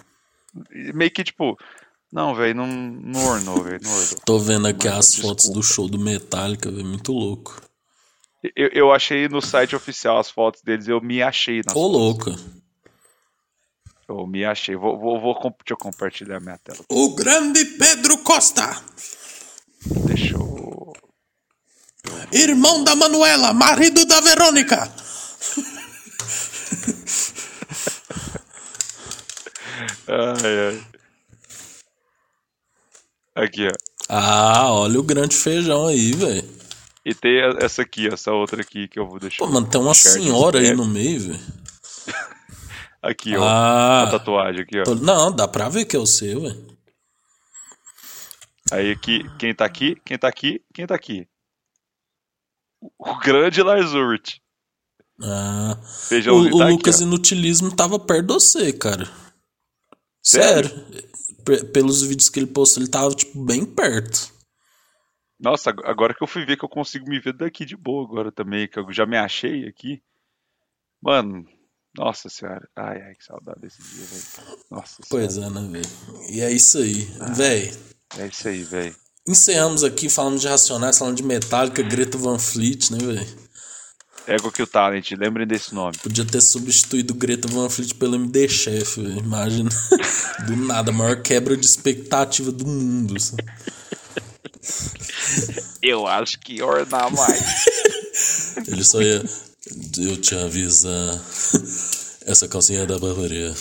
Meio 0.70 1.10
que 1.10 1.24
tipo, 1.24 1.58
não, 2.14 2.32
velho, 2.32 2.54
não, 2.54 2.66
não 2.68 3.26
ornou, 3.26 3.60
velho. 3.64 3.80
Tô 4.24 4.38
vendo 4.38 4.68
aqui 4.68 4.86
as 4.86 5.16
fotos 5.16 5.46
do 5.48 5.58
desculpa. 5.60 5.74
show 5.74 5.88
do 5.88 5.98
Metallica, 5.98 6.70
velho. 6.70 6.86
Muito 6.86 7.10
louco. 7.12 7.60
Eu, 8.54 8.68
eu 8.68 8.92
achei 8.92 9.28
no 9.28 9.42
site 9.42 9.74
oficial 9.74 10.18
as 10.18 10.30
fotos 10.30 10.62
deles, 10.62 10.86
eu 10.86 11.00
me 11.00 11.20
achei 11.20 11.56
nas 11.66 11.74
Ô, 11.74 11.80
fotos. 11.80 11.92
louco. 11.92 12.36
Eu 14.08 14.26
me 14.28 14.44
achei. 14.44 14.76
Vou, 14.76 14.96
vou, 14.96 15.20
vou 15.20 15.34
deixa 15.34 15.72
eu 15.72 15.76
compartilhar 15.76 16.38
minha 16.38 16.58
tela. 16.58 16.78
O 16.88 17.14
grande 17.16 17.64
Pedro 17.64 18.18
Costa. 18.18 18.80
Deixa 20.06 20.34
eu. 20.34 20.92
Irmão 22.30 22.84
da 22.84 22.94
Manuela, 22.94 23.52
marido 23.52 24.04
da 24.06 24.20
Verônica. 24.20 24.92
Ai, 30.06 30.58
ai. 30.68 30.93
Aqui, 33.34 33.66
ó. 33.66 33.72
Ah, 34.08 34.72
olha 34.72 35.00
o 35.00 35.02
grande 35.02 35.34
feijão 35.36 35.86
aí, 35.86 36.12
velho. 36.12 36.48
E 37.04 37.14
tem 37.14 37.40
essa 37.60 37.82
aqui, 37.82 38.06
essa 38.06 38.32
outra 38.32 38.62
aqui 38.62 38.88
que 38.88 38.98
eu 38.98 39.06
vou 39.06 39.18
deixar. 39.18 39.44
Pô, 39.44 39.50
mano, 39.50 39.68
tem 39.68 39.80
uma 39.80 39.94
senhora 39.94 40.58
aí 40.58 40.72
no 40.74 40.86
meio, 40.86 41.20
velho. 41.20 41.40
Aqui, 43.02 43.36
ó. 43.36 43.44
Ah. 43.46 44.04
A 44.04 44.10
tatuagem 44.12 44.62
aqui, 44.62 44.80
ó. 44.80 44.84
Tô- 44.84 44.94
Não, 44.94 45.30
dá 45.30 45.46
pra 45.46 45.68
ver 45.68 45.84
que 45.84 45.94
é 45.94 45.98
o 45.98 46.06
seu, 46.06 46.40
velho. 46.40 46.66
Aí 48.72 48.90
aqui, 48.92 49.28
quem 49.38 49.54
tá 49.54 49.66
aqui? 49.66 50.00
Quem 50.06 50.16
tá 50.18 50.26
aqui? 50.26 50.62
Quem 50.72 50.86
tá 50.86 50.94
aqui? 50.94 51.28
O 52.98 53.18
grande 53.18 53.62
Lars 53.62 53.92
Ulrich. 53.92 54.40
Ah. 55.22 55.76
O, 55.78 55.86
Feijãozinho 56.08 56.54
o 56.54 56.58
tá 56.60 56.66
Lucas 56.68 56.94
aqui. 56.94 57.04
Inutilismo 57.04 57.76
tava 57.76 57.98
perto 57.98 58.26
de 58.26 58.32
você, 58.32 58.72
cara. 58.72 59.06
Sério. 60.22 60.70
P- 60.70 61.04
Pelos 61.72 62.02
vídeos 62.02 62.28
que 62.28 62.38
ele 62.40 62.46
postou, 62.46 62.82
ele 62.82 62.90
tava, 62.90 63.14
tipo, 63.14 63.42
bem 63.44 63.64
perto. 63.64 64.32
Nossa, 65.38 65.70
ag- 65.70 65.82
agora 65.84 66.14
que 66.14 66.22
eu 66.22 66.26
fui 66.26 66.44
ver 66.46 66.56
que 66.56 66.64
eu 66.64 66.68
consigo 66.68 67.08
me 67.08 67.20
ver 67.20 67.32
daqui 67.34 67.64
de 67.64 67.76
boa 67.76 68.04
agora 68.04 68.30
também, 68.32 68.68
que 68.68 68.78
eu 68.78 68.90
já 68.92 69.04
me 69.04 69.16
achei 69.16 69.66
aqui. 69.66 70.02
Mano, 71.02 71.44
nossa 71.96 72.28
senhora. 72.28 72.66
Ai, 72.74 73.02
ai, 73.02 73.14
que 73.14 73.24
saudade 73.24 73.60
desse 73.60 73.82
dia, 73.82 74.04
velho. 74.06 74.58
Nossa 74.70 75.02
Pois 75.10 75.34
senhora. 75.34 75.58
é, 75.58 75.60
né, 75.60 75.68
velho? 75.70 76.30
E 76.30 76.40
é 76.40 76.50
isso 76.50 76.78
aí. 76.78 77.02
Véi, 77.36 77.72
É 78.18 78.26
isso 78.26 78.48
aí, 78.48 78.62
velho. 78.62 78.94
encerramos 79.28 79.84
aqui 79.84 80.08
falando 80.08 80.38
de 80.38 80.46
Racionais, 80.48 80.98
falando 80.98 81.16
de 81.16 81.22
Metallica, 81.22 81.82
Greta 81.82 82.16
Van 82.16 82.38
Fleet, 82.38 82.90
né, 82.90 82.98
velho? 82.98 83.43
Ego 84.26 84.50
Kill 84.50 84.66
Talent, 84.66 85.10
lembrem 85.12 85.46
desse 85.46 85.74
nome. 85.74 85.96
Podia 86.02 86.24
ter 86.24 86.40
substituído 86.40 87.14
Greta 87.14 87.46
Van 87.48 87.68
Fleet 87.68 87.94
pelo 87.94 88.16
MD 88.16 88.48
Chef. 88.48 88.96
Imagina. 88.96 89.68
Do 90.46 90.56
nada, 90.56 90.90
a 90.90 90.94
maior 90.94 91.20
quebra 91.20 91.56
de 91.56 91.66
expectativa 91.66 92.50
do 92.50 92.66
mundo. 92.66 93.14
Eu 95.82 96.06
acho 96.06 96.38
que 96.40 96.62
ornar 96.62 97.12
mais. 97.12 97.64
Ele 98.66 98.84
só 98.84 99.00
ia. 99.02 99.24
Eu 99.98 100.16
te 100.16 100.34
avisar. 100.34 101.20
Essa 102.26 102.48
calcinha 102.48 102.80
é 102.80 102.86
da 102.86 102.98
barbaria. 102.98 103.54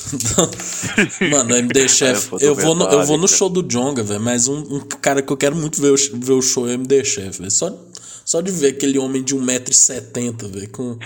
Mano, 1.29 1.55
MD 1.55 1.89
Chef. 1.89 2.29
É, 2.39 2.45
eu, 2.47 2.55
vou 2.55 2.73
no, 2.73 2.85
eu 2.85 3.05
vou 3.05 3.17
no 3.17 3.27
show 3.27 3.49
do 3.49 3.61
Jonga, 3.61 4.03
velho. 4.03 4.21
Mas 4.21 4.47
um, 4.47 4.59
um 4.59 4.79
cara 4.79 5.21
que 5.21 5.31
eu 5.31 5.37
quero 5.37 5.55
muito 5.55 5.81
ver 5.81 5.91
o, 5.91 5.95
ver 6.19 6.31
o 6.33 6.41
show 6.41 6.65
é 6.67 6.71
o 6.71 6.73
MD 6.73 7.03
Chef, 7.03 7.39
velho. 7.39 7.51
Só, 7.51 7.77
só 8.23 8.39
de 8.39 8.51
ver 8.51 8.69
aquele 8.69 8.97
homem 8.97 9.21
de 9.21 9.35
1,70m, 9.35 10.47
velho. 10.49 10.69
Com. 10.69 10.97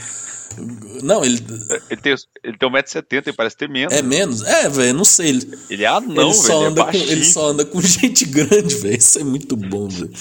Não, 1.02 1.26
ele. 1.26 1.44
Ele 1.90 2.02
tem, 2.02 2.16
ele 2.44 2.58
tem 2.58 2.70
1,70m 2.72 3.28
e 3.28 3.34
parece 3.34 3.58
ter 3.58 3.68
menos. 3.70 3.94
É 3.94 4.02
menos? 4.04 4.44
É, 4.44 4.70
velho, 4.70 4.94
não 4.94 5.04
sei. 5.06 5.30
Ele, 5.30 5.58
Ele 5.70 5.84
é 5.84 5.88
anão, 5.88 6.30
ele, 6.30 6.34
só 6.36 6.64
é 6.64 6.68
anda 6.68 6.82
com, 6.82 6.92
baixinho. 6.92 7.12
ele 7.12 7.26
só 7.26 7.48
anda 7.50 7.66
com 7.66 7.82
gente 7.84 8.26
grande, 8.26 8.76
velho. 8.76 8.98
Isso 8.98 9.18
é 9.18 9.24
muito 9.24 9.56
bom, 9.56 9.88
velho. 9.88 10.12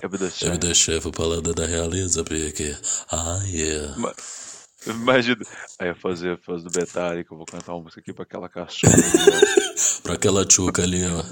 É. 0.00 0.46
MD 0.46 0.72
Chef, 0.74 1.08
o 1.08 1.10
paladar 1.10 1.52
da 1.52 1.66
realeza, 1.66 2.22
porque. 2.22 2.76
Ah, 3.10 3.42
yeah. 3.48 3.96
Ma- 3.98 4.14
Imagina. 4.86 5.38
Aí 5.78 5.88
eu 5.88 5.96
fazer 5.96 6.38
fazer 6.40 6.64
do 6.68 6.78
Metallica, 6.78 7.32
eu 7.32 7.36
vou 7.36 7.46
cantar 7.46 7.74
uma 7.74 7.82
música 7.82 8.00
aqui 8.00 8.12
pra 8.12 8.22
aquela 8.24 8.48
cachorra. 8.48 8.94
Pra 10.02 10.14
aquela 10.14 10.44
tchuca 10.44 10.82
ali, 10.82 11.04
ó. 11.04 11.22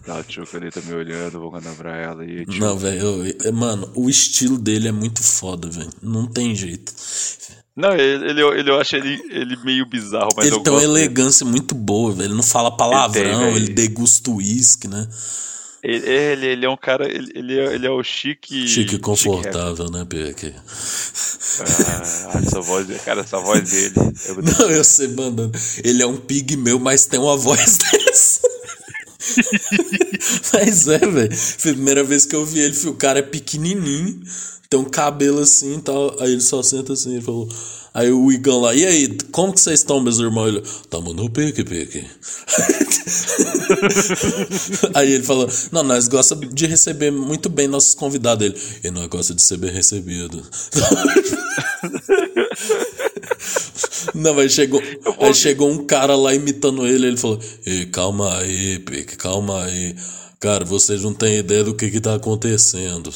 Aquela 0.00 0.22
tchuca 0.24 0.56
ali 0.56 0.70
tá 0.70 0.80
me 0.80 0.94
olhando, 0.94 1.34
eu 1.34 1.40
vou 1.40 1.52
cantar 1.52 1.74
pra 1.76 1.96
ela. 1.96 2.24
E, 2.24 2.44
Não, 2.58 2.76
velho, 2.76 3.24
mano, 3.52 3.90
o 3.94 4.08
estilo 4.10 4.58
dele 4.58 4.88
é 4.88 4.92
muito 4.92 5.22
foda, 5.22 5.68
velho. 5.68 5.90
Não 6.02 6.26
tem 6.26 6.54
jeito. 6.56 6.92
Não, 7.76 7.92
ele, 7.92 8.30
ele, 8.30 8.42
eu- 8.42 8.54
ele, 8.56 8.70
eu 8.70 8.80
acho 8.80 8.96
ele, 8.96 9.20
ele 9.30 9.56
meio 9.64 9.86
bizarro, 9.88 10.30
mas 10.36 10.46
ele 10.46 10.56
tem 10.60 10.72
uma 10.72 10.80
gosto 10.80 10.86
dele. 10.92 11.04
elegância 11.04 11.46
muito 11.46 11.74
boa, 11.74 12.12
velho. 12.12 12.28
Ele 12.28 12.34
não 12.34 12.42
fala 12.42 12.76
palavrão, 12.76 13.40
velho. 13.40 13.56
ele 13.56 13.68
degusta 13.72 14.30
uísque, 14.30 14.88
né? 14.88 15.06
Ele, 15.86 16.08
ele, 16.10 16.46
ele 16.46 16.64
é 16.64 16.68
um 16.70 16.76
cara, 16.78 17.06
ele, 17.06 17.30
ele, 17.34 17.58
é, 17.60 17.74
ele 17.74 17.86
é 17.86 17.90
o 17.90 18.02
chique. 18.02 18.66
Chique 18.66 18.94
e 18.94 18.98
confortável, 18.98 19.90
né, 19.90 20.02
Peque? 20.08 20.54
Ah, 21.60 22.40
essa 22.42 22.60
voz, 22.62 22.86
cara, 23.04 23.20
essa 23.20 23.38
voz 23.38 23.70
dele. 23.70 23.94
Eu- 24.26 24.42
Não, 24.42 24.70
eu 24.70 24.82
sei, 24.82 25.08
mano. 25.08 25.52
Ele 25.84 26.02
é 26.02 26.06
um 26.06 26.16
pigmeu, 26.16 26.78
mas 26.78 27.04
tem 27.04 27.20
uma 27.20 27.36
voz 27.36 27.76
dessa. 27.92 28.40
mas 30.52 30.88
é, 30.88 30.98
velho. 30.98 31.36
Foi 31.36 31.70
a 31.70 31.74
primeira 31.74 32.04
vez 32.04 32.26
que 32.26 32.36
eu 32.36 32.44
vi 32.44 32.60
ele, 32.60 32.76
o 32.86 32.94
cara 32.94 33.18
é 33.18 33.22
pequenininho, 33.22 34.20
tem 34.68 34.78
um 34.78 34.84
cabelo 34.84 35.40
assim 35.40 35.78
e 35.78 35.82
tal. 35.82 36.16
Aí 36.20 36.32
ele 36.32 36.40
só 36.40 36.62
senta 36.62 36.92
assim, 36.92 37.12
ele 37.12 37.22
falou. 37.22 37.48
Aí 37.92 38.10
o 38.10 38.32
Igão 38.32 38.60
lá, 38.60 38.74
e 38.74 38.84
aí, 38.84 39.16
como 39.30 39.52
que 39.52 39.60
vocês 39.60 39.78
estão, 39.78 40.00
meus 40.00 40.18
irmãos? 40.18 40.48
Ele, 40.48 40.60
tamo 40.90 41.14
no 41.14 41.30
pique, 41.30 41.62
pique. 41.62 42.02
aí 44.92 45.12
ele 45.12 45.22
falou, 45.22 45.48
não, 45.70 45.84
nós 45.84 46.08
gostamos 46.08 46.52
de 46.52 46.66
receber 46.66 47.12
muito 47.12 47.48
bem 47.48 47.68
nossos 47.68 47.94
convidados. 47.94 48.44
Ele, 48.44 48.60
e 48.82 48.90
nós 48.90 49.06
gostamos 49.06 49.40
de 49.40 49.46
ser 49.46 49.58
bem 49.58 49.70
recebido. 49.70 50.42
Não, 54.14 54.34
mas 54.34 54.52
chegou, 54.52 54.82
aí 55.20 55.34
chegou 55.34 55.70
um 55.70 55.84
cara 55.86 56.16
lá 56.16 56.34
imitando 56.34 56.86
ele, 56.86 57.06
ele 57.06 57.16
falou: 57.16 57.38
calma 57.92 58.38
aí, 58.38 58.78
Pique, 58.80 59.16
calma 59.16 59.64
aí. 59.64 59.94
Cara, 60.40 60.64
vocês 60.64 61.02
não 61.02 61.14
têm 61.14 61.38
ideia 61.38 61.64
do 61.64 61.74
que 61.74 61.90
que 61.90 62.00
tá 62.00 62.16
acontecendo. 62.16 63.10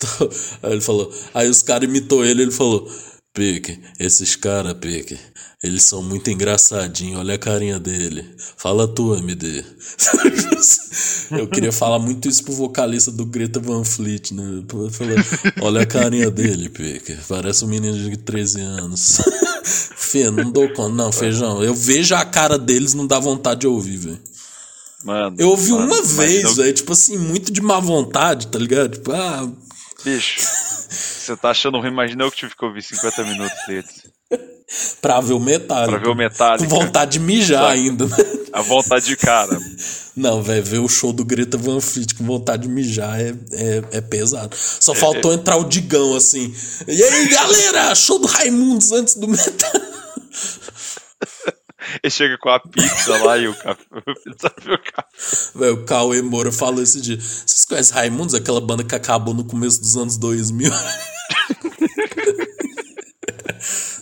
Aí 0.62 0.72
ele 0.72 0.82
falou, 0.82 1.10
aí 1.32 1.48
os 1.48 1.62
caras 1.62 1.88
imitou 1.88 2.22
ele, 2.22 2.42
ele 2.42 2.50
falou: 2.50 2.86
Pique, 3.34 3.80
esses 3.98 4.36
caras, 4.36 4.74
Pique, 4.74 5.18
eles 5.60 5.82
são 5.82 6.00
muito 6.00 6.30
engraçadinhos, 6.30 7.18
olha 7.18 7.34
a 7.34 7.38
carinha 7.38 7.80
dele. 7.80 8.24
Fala 8.56 8.86
tu, 8.86 9.12
MD. 9.16 9.64
Eu 11.36 11.48
queria 11.48 11.72
falar 11.72 11.98
muito 11.98 12.28
isso 12.28 12.44
pro 12.44 12.52
vocalista 12.52 13.10
do 13.10 13.26
Greta 13.26 13.58
Van 13.58 13.82
Fleet, 13.82 14.30
né? 14.32 14.62
Eu 14.72 14.88
falei, 14.90 15.16
olha 15.60 15.82
a 15.82 15.86
carinha 15.86 16.30
dele, 16.30 16.68
Pique. 16.68 17.16
Parece 17.28 17.64
um 17.64 17.68
menino 17.68 17.98
de 17.98 18.16
13 18.16 18.60
anos. 18.60 19.18
Fê, 19.64 20.30
não 20.30 20.52
dou 20.52 20.68
conta. 20.72 20.94
Não, 20.94 21.10
feijão. 21.10 21.60
Eu 21.60 21.74
vejo 21.74 22.14
a 22.14 22.24
cara 22.24 22.56
deles, 22.56 22.94
não 22.94 23.04
dá 23.04 23.18
vontade 23.18 23.62
de 23.62 23.66
ouvir, 23.66 23.96
velho. 23.96 24.20
Mano. 25.02 25.34
Eu 25.40 25.48
ouvi 25.48 25.72
mano, 25.72 25.86
uma 25.86 26.02
vez, 26.02 26.44
eu- 26.44 26.54
velho. 26.54 26.72
Tipo 26.72 26.92
assim, 26.92 27.18
muito 27.18 27.52
de 27.52 27.60
má 27.60 27.80
vontade, 27.80 28.46
tá 28.46 28.60
ligado? 28.60 28.92
Tipo, 28.92 29.10
ah. 29.10 29.50
Bicho, 30.04 30.36
você 30.94 31.36
tá 31.36 31.50
achando 31.50 31.78
ruim? 31.78 31.88
Imagina 31.88 32.24
eu 32.24 32.30
que 32.30 32.38
tive 32.38 32.56
que 32.56 32.64
ouvir 32.64 32.82
50 32.82 33.24
minutos 33.24 33.58
deles. 33.66 34.04
Pra 35.00 35.20
ver 35.20 35.34
o 35.34 35.40
Metallica. 35.40 35.90
Pra 35.90 35.98
ver 35.98 36.08
o 36.08 36.14
Metallica. 36.14 36.68
Com 36.68 36.80
vontade 36.80 37.12
de 37.12 37.20
mijar 37.20 37.70
ainda? 37.70 38.06
A 38.52 38.62
vontade 38.62 39.06
de 39.06 39.16
cara. 39.16 39.58
Não, 40.16 40.42
velho, 40.42 40.64
ver 40.64 40.78
o 40.78 40.88
show 40.88 41.12
do 41.12 41.24
Greta 41.24 41.58
Van 41.58 41.80
Fleet 41.80 42.14
com 42.14 42.24
vontade 42.24 42.62
de 42.62 42.68
mijar 42.68 43.20
é, 43.20 43.34
é, 43.52 43.82
é 43.98 44.00
pesado. 44.00 44.56
Só 44.56 44.94
faltou 44.94 45.32
entrar 45.32 45.56
o 45.56 45.64
Digão, 45.64 46.16
assim. 46.16 46.54
E 46.86 47.02
aí, 47.02 47.28
galera, 47.28 47.94
show 47.94 48.18
do 48.18 48.26
Raimundos 48.26 48.92
antes 48.92 49.16
do 49.16 49.28
metal. 49.28 49.80
Ele 52.02 52.10
chega 52.10 52.38
com 52.38 52.48
a 52.48 52.60
pizza 52.60 53.16
lá 53.24 53.38
e 53.38 53.48
o 53.48 53.54
café. 53.54 53.84
Sabe 54.38 54.74
o 54.74 54.78
café? 54.78 55.08
Velho, 55.54 55.74
o 55.74 55.84
Cauê 55.84 56.22
Moura 56.22 56.52
falou 56.52 56.82
esse 56.82 57.00
dia. 57.00 57.18
Vocês 57.18 57.64
conhecem 57.64 57.94
Raimundos? 57.94 58.34
Aquela 58.34 58.60
banda 58.60 58.84
que 58.84 58.94
acabou 58.94 59.34
no 59.34 59.44
começo 59.44 59.80
dos 59.80 59.96
anos 59.96 60.16
2000? 60.16 60.70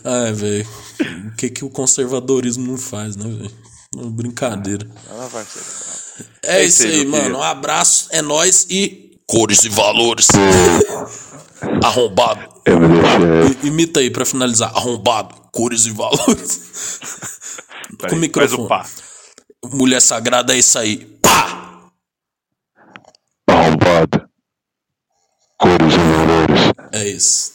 Ai, 0.04 0.32
velho. 0.32 0.66
O 1.26 1.36
que, 1.36 1.48
que 1.48 1.64
o 1.64 1.70
conservadorismo 1.70 2.66
não 2.66 2.76
faz, 2.76 3.16
né, 3.16 3.24
velho? 3.24 3.50
Brincadeira. 4.10 4.86
Ela 5.09 5.28
vai 5.28 5.44
ser 5.44 5.60
brava. 5.60 6.02
É, 6.42 6.64
isso 6.64 6.84
aí, 6.84 7.06
mano. 7.06 7.38
Um 7.38 7.42
abraço, 7.42 8.09
é 8.10 8.20
nóis 8.22 8.66
e. 8.68 9.10
Cores 9.26 9.64
e 9.64 9.68
valores. 9.68 10.28
Arrombado. 11.82 12.40
Imita 13.62 14.00
aí 14.00 14.10
pra 14.10 14.24
finalizar. 14.24 14.70
Arrombado. 14.74 15.34
Cores 15.52 15.86
e 15.86 15.90
valores. 15.90 16.60
Peraí, 17.98 18.10
Com 18.10 18.16
o 18.16 18.20
microfone. 18.20 18.69
Faz 18.69 18.94
o 18.94 18.98
pá. 19.69 19.69
Mulher 19.77 20.01
sagrada 20.01 20.55
é 20.55 20.59
isso 20.59 20.78
aí. 20.78 21.06
Pá! 21.23 21.90
Arrombado. 23.48 24.28
Cores 25.59 25.94
e 25.94 25.98
valores. 25.98 26.73
É 26.93 27.09
isso. 27.09 27.52